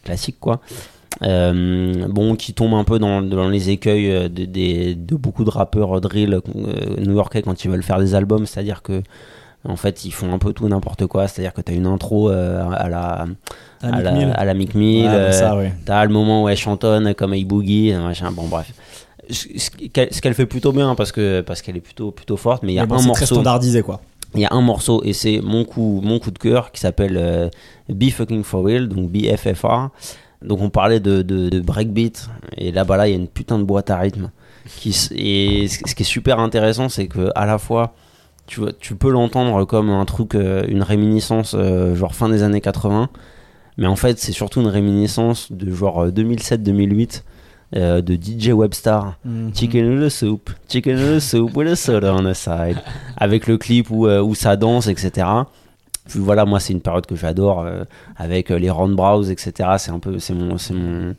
classique 0.04 0.38
quoi. 0.40 0.62
Euh, 1.24 2.08
bon, 2.08 2.36
qui 2.36 2.54
tombe 2.54 2.74
un 2.74 2.84
peu 2.84 2.98
dans, 2.98 3.22
dans 3.22 3.50
les 3.50 3.70
écueils 3.70 4.30
de, 4.30 4.46
de 4.94 5.16
beaucoup 5.16 5.44
de 5.44 5.50
rappeurs 5.50 6.02
drill 6.02 6.34
euh, 6.34 6.42
new-yorkais 6.98 7.42
quand 7.42 7.64
ils 7.64 7.70
veulent 7.70 7.84
faire 7.84 8.00
des 8.00 8.16
albums, 8.16 8.46
c'est-à-dire 8.46 8.82
que 8.82 9.04
en 9.68 9.76
fait 9.76 10.06
ils 10.06 10.12
font 10.12 10.34
un 10.34 10.38
peu 10.40 10.54
tout 10.54 10.68
n'importe 10.68 11.06
quoi, 11.08 11.28
c'est-à-dire 11.28 11.54
que 11.54 11.62
t'as 11.62 11.74
une 11.74 11.86
intro 11.88 12.30
euh, 12.32 12.64
à 12.72 12.90
la 12.90 13.26
À 13.84 13.90
la 13.92 13.98
à 13.98 14.02
la, 14.02 14.12
Mill. 14.12 14.34
à 14.36 14.46
la 14.46 14.54
Mick 14.54 14.76
Mill, 14.76 15.06
Ouais, 15.06 15.12
euh, 15.12 15.32
ça, 15.32 15.56
ouais. 15.56 15.74
t'as 15.86 16.04
le 16.06 16.12
moment 16.12 16.44
où 16.44 16.50
elle 16.50 16.58
chantonne 16.58 17.14
comme 17.16 17.34
A 17.34 17.44
Boogie, 17.44 17.94
machin, 17.94 18.32
bon 18.32 18.48
bref. 18.48 18.72
Ce 19.30 20.20
qu'elle 20.20 20.34
fait 20.34 20.46
plutôt 20.46 20.72
bien 20.72 20.94
parce 20.96 21.12
que 21.12 21.42
parce 21.42 21.62
qu'elle 21.62 21.78
est 21.78 21.82
plutôt 21.82 22.12
plutôt 22.12 22.38
forte, 22.38 22.64
mais 22.64 22.74
il 22.74 22.76
y 22.76 22.80
a 22.80 22.86
bon, 22.86 22.96
un 22.96 23.02
morceau 23.04 23.14
très 23.14 23.26
standardisé, 23.26 23.82
quoi. 23.82 24.02
il 24.36 24.42
y 24.42 24.46
a 24.46 24.50
un 24.52 24.62
morceau 24.62 25.02
et 25.04 25.14
c'est 25.14 25.40
mon 25.42 25.64
coup, 25.64 26.02
mon 26.04 26.20
coup 26.20 26.32
de 26.32 26.40
cœur 26.40 26.72
qui 26.72 26.82
s'appelle 26.82 27.16
euh, 27.18 27.50
Be 27.88 28.10
Fucking 28.10 28.44
For 28.44 28.64
Real, 28.64 28.88
donc 28.90 29.10
BFFR. 29.10 29.90
Donc 30.44 30.60
on 30.60 30.70
parlait 30.72 31.00
de, 31.00 31.22
de, 31.22 31.50
de 31.50 31.60
breakbeat 31.62 32.28
et 32.58 32.72
là-bas 32.72 32.98
là 32.98 33.08
il 33.08 33.12
y 33.12 33.14
a 33.14 33.18
une 33.18 33.28
putain 33.28 33.60
de 33.60 33.64
boîte 33.64 33.90
à 33.92 33.98
rythme. 33.98 34.32
Qui, 34.78 34.90
et 35.16 35.68
ce 35.68 35.80
ce 35.88 35.96
qui 35.96 36.04
est 36.04 36.06
super 36.06 36.40
intéressant 36.40 36.88
c'est 36.90 37.08
que 37.08 37.30
à 37.36 37.46
la 37.46 37.58
fois 37.58 37.94
tu, 38.48 38.60
vois, 38.60 38.72
tu 38.74 38.96
peux 38.96 39.10
l'entendre 39.10 39.66
comme 39.66 39.90
un 39.90 40.06
truc, 40.06 40.36
euh, 40.36 40.64
une 40.68 40.84
réminiscence 40.84 41.56
euh, 41.58 41.96
genre 41.96 42.16
fin 42.16 42.30
des 42.30 42.44
années 42.44 42.62
80, 42.62 43.10
mais 43.78 43.88
en 43.88 43.96
fait 43.96 44.20
c'est 44.20 44.32
surtout 44.32 44.62
une 44.62 44.68
réminiscence 44.68 45.52
de 45.52 45.72
genre 45.74 46.06
euh, 46.06 46.12
2007-2008 46.12 47.24
euh, 47.76 48.02
de 48.02 48.16
DJ 48.16 48.50
Webstar. 48.50 49.16
Mhm. 49.26 49.54
Chicken 49.54 49.90
noodle 49.90 50.12
soup, 50.12 50.50
chicken 50.68 50.96
noodle 50.96 51.22
soup 51.22 51.56
with 51.56 51.70
a 51.70 51.76
soda 51.76 52.14
on 52.14 52.24
the 52.24 52.34
side. 52.34 52.78
Avec 53.18 53.48
le 53.48 53.58
clip 53.58 53.90
où, 53.90 54.08
où 54.08 54.36
ça 54.36 54.58
danse, 54.58 54.88
etc. 54.88 55.28
Puis 56.10 56.20
voilà, 56.20 56.46
moi 56.46 56.60
c'est 56.60 56.74
une 56.74 56.82
période 56.82 57.06
que 57.06 57.16
j'adore 57.16 57.66
avec 58.18 58.50
les 58.50 58.70
Ron 58.70 58.90
Browse, 58.90 59.30
etc. 59.30 59.70
C'est 59.78 59.92
un 59.92 60.00
peu, 60.00 60.20
c'est 60.20 60.34
mon, 60.34 60.58
c'est 60.58 60.74
mon, 60.74 61.16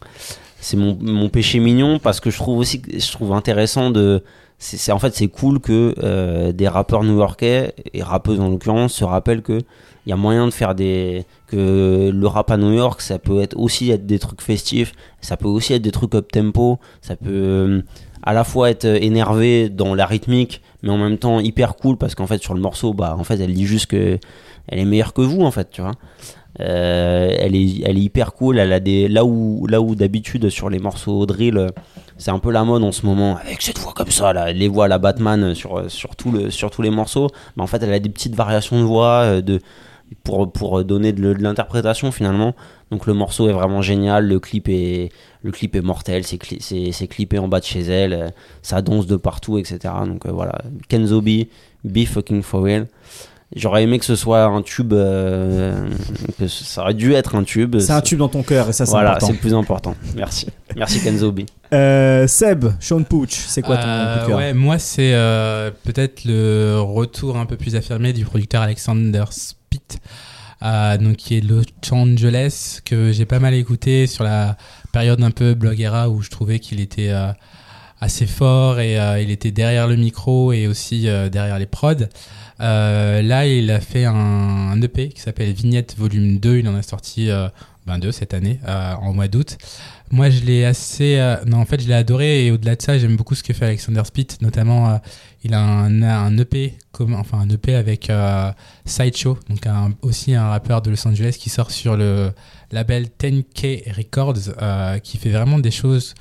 c'est 0.60 0.76
mon, 0.76 0.98
mon 1.00 1.28
péché 1.28 1.60
mignon 1.60 1.98
parce 1.98 2.20
que 2.20 2.30
je 2.30 2.36
trouve 2.36 2.58
aussi 2.58 2.82
je 2.92 3.12
trouve 3.12 3.32
intéressant 3.32 3.90
de 3.90 4.22
c'est 4.62 4.92
en 4.92 4.98
fait 5.00 5.14
c'est 5.14 5.26
cool 5.26 5.58
que 5.58 5.92
euh, 6.02 6.52
des 6.52 6.68
rappeurs 6.68 7.02
new-yorkais 7.02 7.74
et 7.92 8.02
rappeuses 8.02 8.38
en 8.40 8.48
l'occurrence 8.48 8.92
se 8.92 9.04
rappellent 9.04 9.42
que 9.42 9.60
il 10.06 10.10
y 10.10 10.12
a 10.12 10.16
moyen 10.16 10.46
de 10.46 10.52
faire 10.52 10.76
des 10.76 11.24
que 11.48 12.10
le 12.14 12.26
rap 12.28 12.50
à 12.50 12.56
New 12.56 12.72
York 12.72 13.00
ça 13.00 13.18
peut 13.18 13.40
être 13.40 13.58
aussi 13.58 13.90
être 13.90 14.06
des 14.06 14.20
trucs 14.20 14.40
festifs 14.40 14.92
ça 15.20 15.36
peut 15.36 15.48
aussi 15.48 15.74
être 15.74 15.82
des 15.82 15.90
trucs 15.90 16.14
up 16.14 16.30
tempo 16.30 16.78
ça 17.00 17.16
peut 17.16 17.30
euh, 17.30 17.82
à 18.22 18.32
la 18.32 18.44
fois 18.44 18.70
être 18.70 18.84
énervé 18.84 19.68
dans 19.68 19.96
la 19.96 20.06
rythmique 20.06 20.62
mais 20.82 20.90
en 20.90 20.98
même 20.98 21.18
temps 21.18 21.40
hyper 21.40 21.74
cool 21.74 21.96
parce 21.96 22.14
qu'en 22.14 22.28
fait 22.28 22.40
sur 22.40 22.54
le 22.54 22.60
morceau 22.60 22.94
bah 22.94 23.16
en 23.18 23.24
fait 23.24 23.40
elle 23.40 23.54
dit 23.54 23.66
juste 23.66 23.86
que 23.86 24.18
elle 24.68 24.78
est 24.78 24.84
meilleure 24.84 25.12
que 25.12 25.22
vous 25.22 25.42
en 25.42 25.50
fait 25.50 25.70
tu 25.70 25.82
vois. 25.82 25.92
Euh, 26.60 27.34
elle 27.38 27.56
est 27.56 27.80
elle 27.84 27.96
est 27.96 28.02
hyper 28.02 28.34
cool 28.34 28.58
elle 28.58 28.74
a 28.74 28.78
des 28.78 29.08
là 29.08 29.24
où 29.24 29.66
là 29.66 29.80
où 29.80 29.94
d'habitude 29.94 30.50
sur 30.50 30.68
les 30.68 30.78
morceaux 30.78 31.24
drill 31.24 31.68
c'est 32.22 32.30
un 32.30 32.38
peu 32.38 32.52
la 32.52 32.62
mode 32.62 32.84
en 32.84 32.92
ce 32.92 33.04
moment 33.04 33.36
avec 33.36 33.60
cette 33.62 33.78
voix 33.78 33.92
comme 33.92 34.10
ça 34.10 34.52
les 34.52 34.68
voix 34.68 34.84
à 34.84 34.88
la 34.88 34.98
Batman 34.98 35.54
sur 35.56 35.90
sur 35.90 36.10
le 36.32 36.50
sur 36.50 36.70
tous 36.70 36.82
les 36.82 36.90
morceaux. 36.90 37.28
En 37.58 37.66
fait 37.66 37.82
elle 37.82 37.92
a 37.92 37.98
des 37.98 38.10
petites 38.10 38.36
variations 38.36 38.78
de 38.78 38.84
voix 38.84 39.22
euh, 39.22 39.58
pour 40.22 40.84
donner 40.84 41.12
de, 41.12 41.32
l'interprétation 41.32 42.12
finalement. 42.12 42.54
Donc 42.92 43.06
le 43.06 43.14
morceau 43.14 43.48
est 43.48 43.52
vraiment 43.52 43.82
génial. 43.82 44.28
Le 44.28 44.38
clip 44.38 44.68
est 44.68 45.10
mortel. 45.82 46.22
C'est 46.24 46.40
cli- 46.40 46.60
c'est 46.60 46.92
c'est 46.92 47.08
clippé 47.08 47.38
en 47.40 47.48
bas 47.48 47.58
de 47.58 47.64
chez 47.64 47.80
elle 47.80 48.12
euh, 48.12 48.28
ça 48.62 48.82
danse 48.82 49.06
de 49.06 49.16
partout 49.16 49.58
etc 49.58 49.78
donc 50.06 50.24
euh, 50.26 50.30
voilà. 50.30 50.62
Kenzo 50.88 51.20
B 51.22 51.46
be 51.84 52.04
fucking 52.06 52.42
for 52.42 52.62
real 52.62 52.86
J'aurais 53.54 53.82
aimé 53.82 53.98
que 53.98 54.04
ce 54.06 54.16
soit 54.16 54.44
un 54.44 54.62
tube, 54.62 54.94
euh, 54.94 55.86
que 56.38 56.48
ça 56.48 56.80
aurait 56.82 56.94
dû 56.94 57.12
être 57.12 57.34
un 57.34 57.44
tube. 57.44 57.78
C'est 57.80 57.92
un 57.92 58.00
tube 58.00 58.18
dans 58.18 58.28
ton 58.28 58.42
cœur 58.42 58.68
et 58.70 58.72
ça 58.72 58.86
c'est 58.86 58.92
Voilà, 58.92 59.10
important. 59.10 59.26
c'est 59.26 59.32
le 59.34 59.38
plus 59.38 59.54
important. 59.54 59.94
Merci. 60.16 60.46
Merci 60.74 61.00
Kenzo 61.02 61.32
B. 61.32 61.40
Euh, 61.74 62.26
Seb, 62.26 62.64
Sean 62.80 63.02
Pooch, 63.02 63.32
c'est 63.32 63.60
quoi 63.60 63.76
ton 63.76 63.86
Euh, 63.88 64.14
coup 64.14 64.20
de 64.22 64.26
cœur? 64.28 64.36
Ouais, 64.38 64.54
moi 64.54 64.78
c'est 64.78 65.12
euh, 65.14 65.70
peut-être 65.84 66.24
le 66.24 66.78
retour 66.80 67.36
un 67.36 67.44
peu 67.44 67.56
plus 67.56 67.76
affirmé 67.76 68.14
du 68.14 68.24
producteur 68.24 68.62
Alexander 68.62 69.24
Spitt, 69.30 69.98
euh, 70.62 70.96
donc 70.96 71.16
qui 71.16 71.36
est 71.36 71.40
de 71.42 71.48
Los 71.54 71.62
Angeles, 71.90 72.78
que 72.86 73.12
j'ai 73.12 73.26
pas 73.26 73.38
mal 73.38 73.52
écouté 73.52 74.06
sur 74.06 74.24
la 74.24 74.56
période 74.92 75.22
un 75.22 75.30
peu 75.30 75.52
blog 75.54 75.78
era 75.78 76.08
où 76.08 76.22
je 76.22 76.30
trouvais 76.30 76.58
qu'il 76.58 76.80
était 76.80 77.10
euh, 77.10 77.32
assez 78.00 78.26
fort 78.26 78.80
et 78.80 78.98
euh, 78.98 79.20
il 79.20 79.30
était 79.30 79.50
derrière 79.50 79.88
le 79.88 79.96
micro 79.96 80.52
et 80.52 80.66
aussi 80.68 81.06
euh, 81.08 81.28
derrière 81.28 81.58
les 81.58 81.66
prods. 81.66 82.06
Euh, 82.62 83.22
là, 83.22 83.46
il 83.46 83.70
a 83.70 83.80
fait 83.80 84.04
un, 84.04 84.80
EP 84.80 85.08
qui 85.08 85.20
s'appelle 85.20 85.52
Vignette 85.52 85.96
Volume 85.98 86.38
2. 86.38 86.58
Il 86.58 86.68
en 86.68 86.76
a 86.76 86.82
sorti 86.82 87.30
euh, 87.30 87.48
ben 87.86 88.00
cette 88.12 88.34
année, 88.34 88.60
euh, 88.68 88.94
en 88.94 89.12
mois 89.12 89.28
d'août. 89.28 89.58
Moi, 90.10 90.30
je 90.30 90.44
l'ai 90.44 90.64
assez. 90.64 91.36
non, 91.46 91.58
en 91.58 91.64
fait, 91.64 91.80
je 91.80 91.88
l'ai 91.88 91.94
adoré. 91.94 92.46
Et 92.46 92.50
au-delà 92.50 92.76
de 92.76 92.82
ça, 92.82 92.98
j'aime 92.98 93.16
beaucoup 93.16 93.34
ce 93.34 93.42
que 93.42 93.52
fait 93.52 93.66
Alexander 93.66 94.02
Spitt. 94.04 94.40
Notamment, 94.42 95.00
il 95.42 95.54
a 95.54 95.60
un, 95.60 96.38
EP, 96.38 96.74
enfin, 97.00 97.40
un 97.40 97.48
EP 97.48 97.74
avec 97.74 98.12
Sideshow, 98.84 99.38
donc 99.48 99.66
aussi 100.02 100.34
un 100.34 100.48
rappeur 100.48 100.82
de 100.82 100.90
Los 100.90 101.08
Angeles 101.08 101.36
qui 101.38 101.48
sort 101.48 101.70
sur 101.70 101.96
le 101.96 102.30
label 102.70 103.08
10K 103.18 103.90
Records, 103.96 105.00
qui 105.02 105.16
fait 105.16 105.30
vraiment 105.30 105.58
des 105.58 105.70
choses 105.70 106.14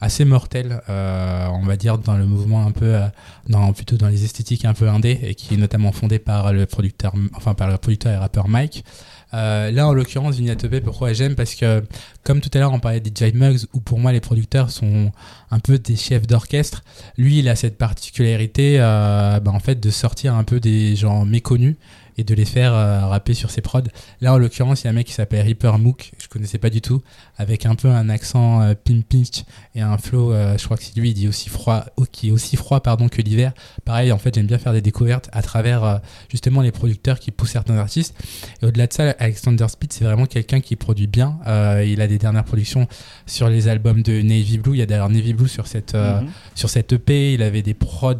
assez 0.00 0.24
mortelles, 0.24 0.80
euh, 0.88 1.46
on 1.52 1.62
va 1.62 1.76
dire, 1.76 1.98
dans 1.98 2.16
le 2.16 2.26
mouvement 2.26 2.64
un 2.66 2.72
peu, 2.72 2.94
euh, 2.94 3.06
dans, 3.48 3.72
plutôt 3.72 3.96
dans 3.96 4.08
les 4.08 4.24
esthétiques 4.24 4.64
un 4.64 4.74
peu 4.74 4.88
indé, 4.88 5.18
et 5.22 5.34
qui 5.34 5.54
est 5.54 5.56
notamment 5.56 5.92
fondé 5.92 6.18
par 6.18 6.52
le 6.52 6.66
producteur, 6.66 7.12
enfin, 7.34 7.54
par 7.54 7.68
le 7.68 7.76
producteur 7.76 8.12
et 8.12 8.16
rappeur 8.16 8.48
Mike. 8.48 8.84
Euh, 9.32 9.70
là, 9.70 9.86
en 9.86 9.92
l'occurrence, 9.92 10.36
Vignette 10.36 10.64
EP, 10.64 10.80
pourquoi 10.80 11.12
j'aime? 11.12 11.34
Parce 11.34 11.54
que, 11.54 11.84
comme 12.24 12.40
tout 12.40 12.50
à 12.54 12.58
l'heure, 12.58 12.72
on 12.72 12.80
parlait 12.80 13.00
des 13.00 13.12
Jive 13.14 13.36
Mugs, 13.36 13.60
où 13.72 13.80
pour 13.80 13.98
moi, 13.98 14.12
les 14.12 14.20
producteurs 14.20 14.70
sont 14.70 15.12
un 15.50 15.58
peu 15.60 15.78
des 15.78 15.96
chefs 15.96 16.26
d'orchestre. 16.26 16.82
Lui, 17.16 17.38
il 17.38 17.48
a 17.48 17.56
cette 17.56 17.78
particularité, 17.78 18.76
euh, 18.80 19.38
bah, 19.40 19.52
en 19.52 19.60
fait, 19.60 19.78
de 19.78 19.90
sortir 19.90 20.34
un 20.34 20.44
peu 20.44 20.60
des 20.60 20.96
gens 20.96 21.24
méconnus 21.24 21.76
et 22.18 22.24
de 22.24 22.34
les 22.34 22.44
faire 22.44 22.74
euh, 22.74 23.06
rapper 23.06 23.34
sur 23.34 23.50
ses 23.50 23.62
prods. 23.62 23.82
Là, 24.20 24.34
en 24.34 24.38
l'occurrence, 24.38 24.82
il 24.82 24.84
y 24.84 24.88
a 24.88 24.90
un 24.90 24.94
mec 24.94 25.06
qui 25.06 25.12
s'appelle 25.12 25.46
Reaper 25.46 25.78
Mook, 25.78 26.12
je 26.18 26.28
connaissais 26.28 26.58
pas 26.58 26.70
du 26.70 26.80
tout, 26.80 27.02
avec 27.40 27.64
un 27.64 27.74
peu 27.74 27.88
un 27.88 28.10
accent 28.10 28.60
euh, 28.60 28.74
pim 28.74 29.00
pinch 29.00 29.44
et 29.74 29.80
un 29.80 29.96
flow, 29.96 30.30
euh, 30.30 30.58
je 30.58 30.64
crois 30.66 30.76
que 30.76 30.82
c'est 30.82 30.94
lui, 30.94 31.08
il 31.08 31.14
dit 31.14 31.26
aussi 31.26 31.48
froid, 31.48 31.86
oh, 31.96 32.04
qui 32.12 32.28
est 32.28 32.30
aussi 32.30 32.56
froid, 32.56 32.80
pardon, 32.82 33.08
que 33.08 33.22
l'hiver. 33.22 33.52
Pareil, 33.86 34.12
en 34.12 34.18
fait, 34.18 34.34
j'aime 34.34 34.46
bien 34.46 34.58
faire 34.58 34.74
des 34.74 34.82
découvertes 34.82 35.30
à 35.32 35.40
travers 35.40 35.82
euh, 35.82 35.96
justement 36.28 36.60
les 36.60 36.70
producteurs 36.70 37.18
qui 37.18 37.30
poussent 37.30 37.52
certains 37.52 37.78
artistes. 37.78 38.14
Et 38.62 38.66
au-delà 38.66 38.86
de 38.88 38.92
ça, 38.92 39.14
Alexander 39.18 39.66
Speed, 39.68 39.90
c'est 39.90 40.04
vraiment 40.04 40.26
quelqu'un 40.26 40.60
qui 40.60 40.76
produit 40.76 41.06
bien. 41.06 41.38
Euh, 41.46 41.82
il 41.86 42.02
a 42.02 42.06
des 42.08 42.18
dernières 42.18 42.44
productions 42.44 42.86
sur 43.24 43.48
les 43.48 43.68
albums 43.68 44.02
de 44.02 44.20
Navy 44.20 44.58
Blue. 44.58 44.74
Il 44.74 44.80
y 44.80 44.82
a 44.82 44.86
d'ailleurs 44.86 45.08
Navy 45.08 45.32
Blue 45.32 45.48
sur 45.48 45.66
cette, 45.66 45.94
Mhm. 45.94 46.28
sur 46.54 46.68
cette 46.68 46.92
EP. 46.92 47.32
Il 47.32 47.42
avait 47.42 47.62
des 47.62 47.74
prods 47.74 48.16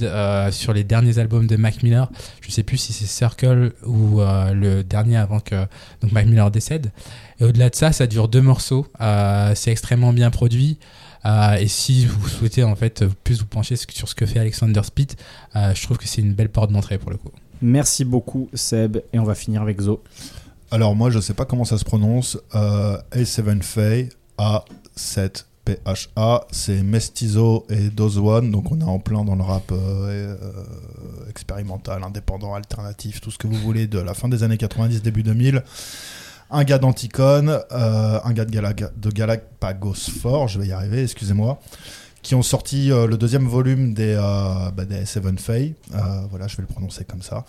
sur 0.50 0.72
les 0.72 0.82
derniers 0.84 1.18
albums 1.18 1.46
de 1.46 1.56
Mac 1.56 1.82
Miller. 1.82 2.10
Je 2.40 2.50
sais 2.50 2.62
plus 2.62 2.78
si 2.78 2.94
c'est 2.94 3.04
Circle 3.06 3.74
ou 3.84 4.20
le 4.20 4.82
dernier 4.82 5.18
avant 5.18 5.40
que 5.40 5.66
donc 6.00 6.12
Mac 6.12 6.24
Miller 6.24 6.50
décède. 6.50 6.90
Et 7.40 7.44
au-delà 7.44 7.70
de 7.70 7.74
ça, 7.74 7.92
ça 7.92 8.06
dure 8.06 8.28
deux 8.28 8.42
morceaux. 8.42 8.86
Euh, 9.00 9.52
c'est 9.54 9.70
extrêmement 9.70 10.12
bien 10.12 10.30
produit. 10.30 10.78
Euh, 11.24 11.54
et 11.54 11.68
si 11.68 12.06
vous 12.06 12.28
souhaitez 12.28 12.64
en 12.64 12.76
fait 12.76 13.04
plus 13.24 13.40
vous 13.40 13.46
pencher 13.46 13.76
sur 13.76 14.08
ce 14.08 14.14
que 14.14 14.26
fait 14.26 14.38
Alexander 14.38 14.82
Speed, 14.82 15.12
euh, 15.56 15.74
je 15.74 15.82
trouve 15.82 15.98
que 15.98 16.06
c'est 16.06 16.22
une 16.22 16.32
belle 16.32 16.48
porte 16.48 16.70
d'entrée 16.70 16.98
pour 16.98 17.10
le 17.10 17.16
coup. 17.16 17.30
Merci 17.62 18.04
beaucoup 18.04 18.48
Seb 18.54 18.98
et 19.12 19.18
on 19.18 19.24
va 19.24 19.34
finir 19.34 19.60
avec 19.60 19.80
Zo. 19.80 20.02
Alors 20.70 20.94
moi 20.96 21.10
je 21.10 21.20
sais 21.20 21.34
pas 21.34 21.44
comment 21.44 21.64
ça 21.64 21.76
se 21.76 21.84
prononce. 21.84 22.38
Euh, 22.54 22.96
A7 23.12 23.62
Fay 23.62 24.08
A7 24.38 25.44
PHA, 25.64 26.46
c'est 26.50 26.82
Mestizo 26.82 27.66
et 27.68 27.90
Dose 27.90 28.18
One, 28.18 28.50
donc 28.50 28.72
on 28.72 28.80
est 28.80 28.84
en 28.84 28.98
plein 28.98 29.24
dans 29.24 29.36
le 29.36 29.42
rap 29.42 29.70
euh, 29.72 30.36
euh, 30.40 31.28
expérimental, 31.28 32.02
indépendant, 32.02 32.54
alternatif, 32.54 33.20
tout 33.20 33.30
ce 33.30 33.38
que 33.38 33.46
vous 33.46 33.56
voulez 33.56 33.86
de 33.86 33.98
la 33.98 34.14
fin 34.14 34.28
des 34.28 34.42
années 34.42 34.56
90, 34.56 35.02
début 35.02 35.22
2000. 35.22 35.62
Un 36.52 36.64
gars 36.64 36.78
d'Anticon, 36.78 37.46
euh, 37.48 38.20
un 38.24 38.32
gars 38.32 38.44
de, 38.44 38.50
Gala- 38.50 38.72
de 38.96 39.10
Galapagos 39.10 39.94
Fort, 40.20 40.48
je 40.48 40.58
vais 40.58 40.66
y 40.66 40.72
arriver, 40.72 41.02
excusez-moi, 41.04 41.60
qui 42.22 42.34
ont 42.34 42.42
sorti 42.42 42.90
euh, 42.90 43.06
le 43.06 43.16
deuxième 43.16 43.46
volume 43.46 43.94
des, 43.94 44.16
euh, 44.18 44.70
bah, 44.72 44.82
Seven 45.06 45.38
Fay. 45.38 45.74
Euh, 45.94 45.98
voilà, 46.28 46.48
je 46.48 46.56
vais 46.56 46.62
le 46.62 46.66
prononcer 46.66 47.04
comme 47.04 47.22
ça. 47.22 47.44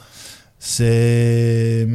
C'est 0.59 1.87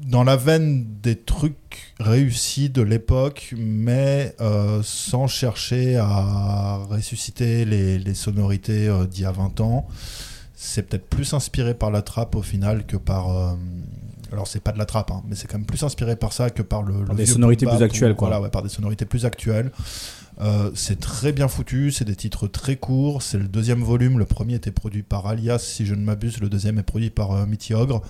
dans 0.00 0.24
la 0.24 0.34
veine 0.36 0.84
des 1.02 1.14
trucs 1.16 1.94
réussis 2.00 2.68
de 2.68 2.82
l'époque, 2.82 3.54
mais 3.56 4.34
sans 4.82 5.28
chercher 5.28 5.96
à 5.96 6.78
ressusciter 6.90 7.64
les, 7.64 8.00
les 8.00 8.14
sonorités 8.14 8.90
d'il 9.08 9.22
y 9.22 9.24
a 9.24 9.30
20 9.30 9.60
ans. 9.60 9.86
C'est 10.56 10.82
peut-être 10.82 11.06
plus 11.08 11.32
inspiré 11.34 11.74
par 11.74 11.92
la 11.92 12.02
trappe 12.02 12.34
au 12.34 12.42
final 12.42 12.84
que 12.86 12.96
par. 12.96 13.56
Alors 14.34 14.46
c'est 14.48 14.60
pas 14.60 14.72
de 14.72 14.78
la 14.78 14.84
trappe, 14.84 15.10
hein, 15.10 15.22
mais 15.26 15.36
c'est 15.36 15.46
quand 15.46 15.58
même 15.58 15.66
plus 15.66 15.82
inspiré 15.84 16.16
par 16.16 16.32
ça 16.32 16.50
que 16.50 16.62
par 16.62 16.82
le. 16.82 16.92
Par 17.04 17.14
le 17.14 17.14
des 17.14 17.26
sonorités 17.26 17.66
plus 17.66 17.82
actuelles, 17.82 18.14
quoi. 18.14 18.28
Voilà, 18.28 18.42
ouais, 18.42 18.50
par 18.50 18.62
des 18.62 18.68
sonorités 18.68 19.04
plus 19.04 19.24
actuelles. 19.24 19.70
Euh, 20.40 20.70
c'est 20.74 20.98
très 20.98 21.32
bien 21.32 21.46
foutu, 21.46 21.92
c'est 21.92 22.04
des 22.04 22.16
titres 22.16 22.48
très 22.48 22.76
courts. 22.76 23.22
C'est 23.22 23.38
le 23.38 23.46
deuxième 23.46 23.82
volume. 23.82 24.18
Le 24.18 24.24
premier 24.24 24.54
était 24.54 24.72
produit 24.72 25.04
par 25.04 25.26
Alias, 25.26 25.60
si 25.60 25.86
je 25.86 25.94
ne 25.94 26.04
m'abuse. 26.04 26.40
Le 26.40 26.48
deuxième 26.48 26.78
est 26.78 26.82
produit 26.82 27.10
par 27.10 27.30
euh, 27.32 27.46
Ogre. 27.74 28.02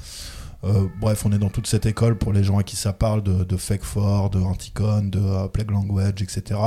Euh, 0.64 0.86
bref, 0.98 1.26
on 1.26 1.32
est 1.32 1.38
dans 1.38 1.50
toute 1.50 1.66
cette 1.66 1.84
école 1.84 2.16
pour 2.16 2.32
les 2.32 2.42
gens 2.42 2.58
à 2.58 2.62
qui 2.62 2.76
ça 2.76 2.92
parle 2.92 3.22
de, 3.22 3.44
de 3.44 3.56
Fake 3.56 3.84
Four, 3.84 4.30
de 4.30 4.40
Anticon, 4.40 5.02
de 5.02 5.20
euh, 5.20 5.48
Plague 5.48 5.70
Language, 5.70 6.22
etc. 6.22 6.58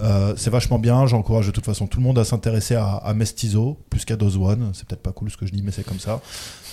Euh, 0.00 0.34
c'est 0.36 0.50
vachement 0.50 0.78
bien. 0.78 1.06
J'encourage 1.06 1.46
de 1.46 1.52
toute 1.52 1.64
façon 1.64 1.86
tout 1.86 1.98
le 1.98 2.04
monde 2.04 2.18
à 2.18 2.24
s'intéresser 2.24 2.74
à, 2.74 2.94
à 2.96 3.14
Mestizo, 3.14 3.78
plus 3.90 4.04
qu'à 4.04 4.16
Dose 4.16 4.36
One. 4.36 4.72
C'est 4.74 4.86
peut-être 4.88 5.02
pas 5.02 5.12
cool 5.12 5.30
ce 5.30 5.36
que 5.36 5.46
je 5.46 5.52
dis, 5.52 5.62
mais 5.62 5.70
c'est 5.70 5.84
comme 5.84 6.00
ça. 6.00 6.20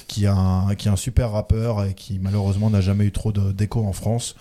Qui 0.10 0.26
est, 0.26 0.28
un, 0.28 0.96
super 0.96 1.32
rappeur 1.32 1.86
et 1.86 1.94
qui 1.94 2.20
malheureusement 2.20 2.70
n'a 2.70 2.82
jamais 2.82 3.06
eu 3.06 3.12
trop 3.12 3.32
d'écho 3.32 3.86
en 3.86 3.94
France. 3.94 4.36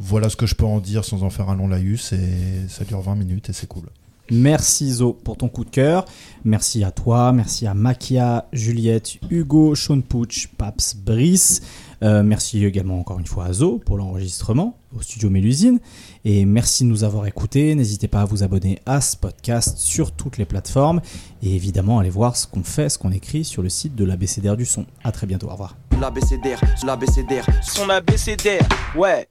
Voilà 0.00 0.30
ce 0.30 0.36
que 0.36 0.46
je 0.46 0.54
peux 0.54 0.64
en 0.64 0.80
dire 0.80 1.04
sans 1.04 1.22
en 1.22 1.30
faire 1.30 1.50
un 1.50 1.56
long 1.56 1.68
laïus. 1.68 2.12
Et 2.12 2.68
ça 2.68 2.84
dure 2.84 3.00
20 3.00 3.14
minutes 3.14 3.50
et 3.50 3.52
c'est 3.52 3.68
cool. 3.68 3.84
Merci 4.30 4.94
Zo 4.94 5.12
pour 5.12 5.36
ton 5.36 5.48
coup 5.48 5.64
de 5.64 5.70
cœur. 5.70 6.06
Merci 6.44 6.82
à 6.82 6.90
toi, 6.90 7.32
merci 7.32 7.66
à 7.66 7.74
Makia, 7.74 8.48
Juliette, 8.52 9.18
Hugo, 9.30 9.74
Sean 9.74 10.00
Pooch, 10.00 10.48
Paps, 10.56 10.96
Brice. 10.96 11.60
Euh, 12.02 12.22
merci 12.22 12.64
également 12.64 12.98
encore 12.98 13.18
une 13.18 13.26
fois 13.26 13.46
à 13.46 13.52
Zo 13.52 13.78
pour 13.78 13.96
l'enregistrement 13.96 14.78
au 14.96 15.02
studio 15.02 15.30
Mélusine. 15.30 15.78
Et 16.24 16.44
merci 16.44 16.84
de 16.84 16.88
nous 16.88 17.04
avoir 17.04 17.26
écoutés. 17.26 17.74
N'hésitez 17.74 18.08
pas 18.08 18.22
à 18.22 18.24
vous 18.24 18.42
abonner 18.42 18.78
à 18.86 19.00
ce 19.00 19.16
podcast 19.16 19.78
sur 19.78 20.12
toutes 20.12 20.38
les 20.38 20.44
plateformes. 20.44 21.00
Et 21.42 21.54
évidemment, 21.54 21.98
allez 21.98 22.10
voir 22.10 22.36
ce 22.36 22.46
qu'on 22.46 22.62
fait, 22.62 22.88
ce 22.88 22.98
qu'on 22.98 23.12
écrit 23.12 23.44
sur 23.44 23.62
le 23.62 23.68
site 23.68 23.94
de 23.94 24.04
l'ABCDR 24.04 24.56
du 24.56 24.66
son. 24.66 24.86
À 25.02 25.12
très 25.12 25.26
bientôt, 25.26 25.48
au 25.48 25.52
revoir. 25.52 25.76
L'ABCDR. 26.00 26.60
Son 27.62 27.88
ouais. 28.96 29.28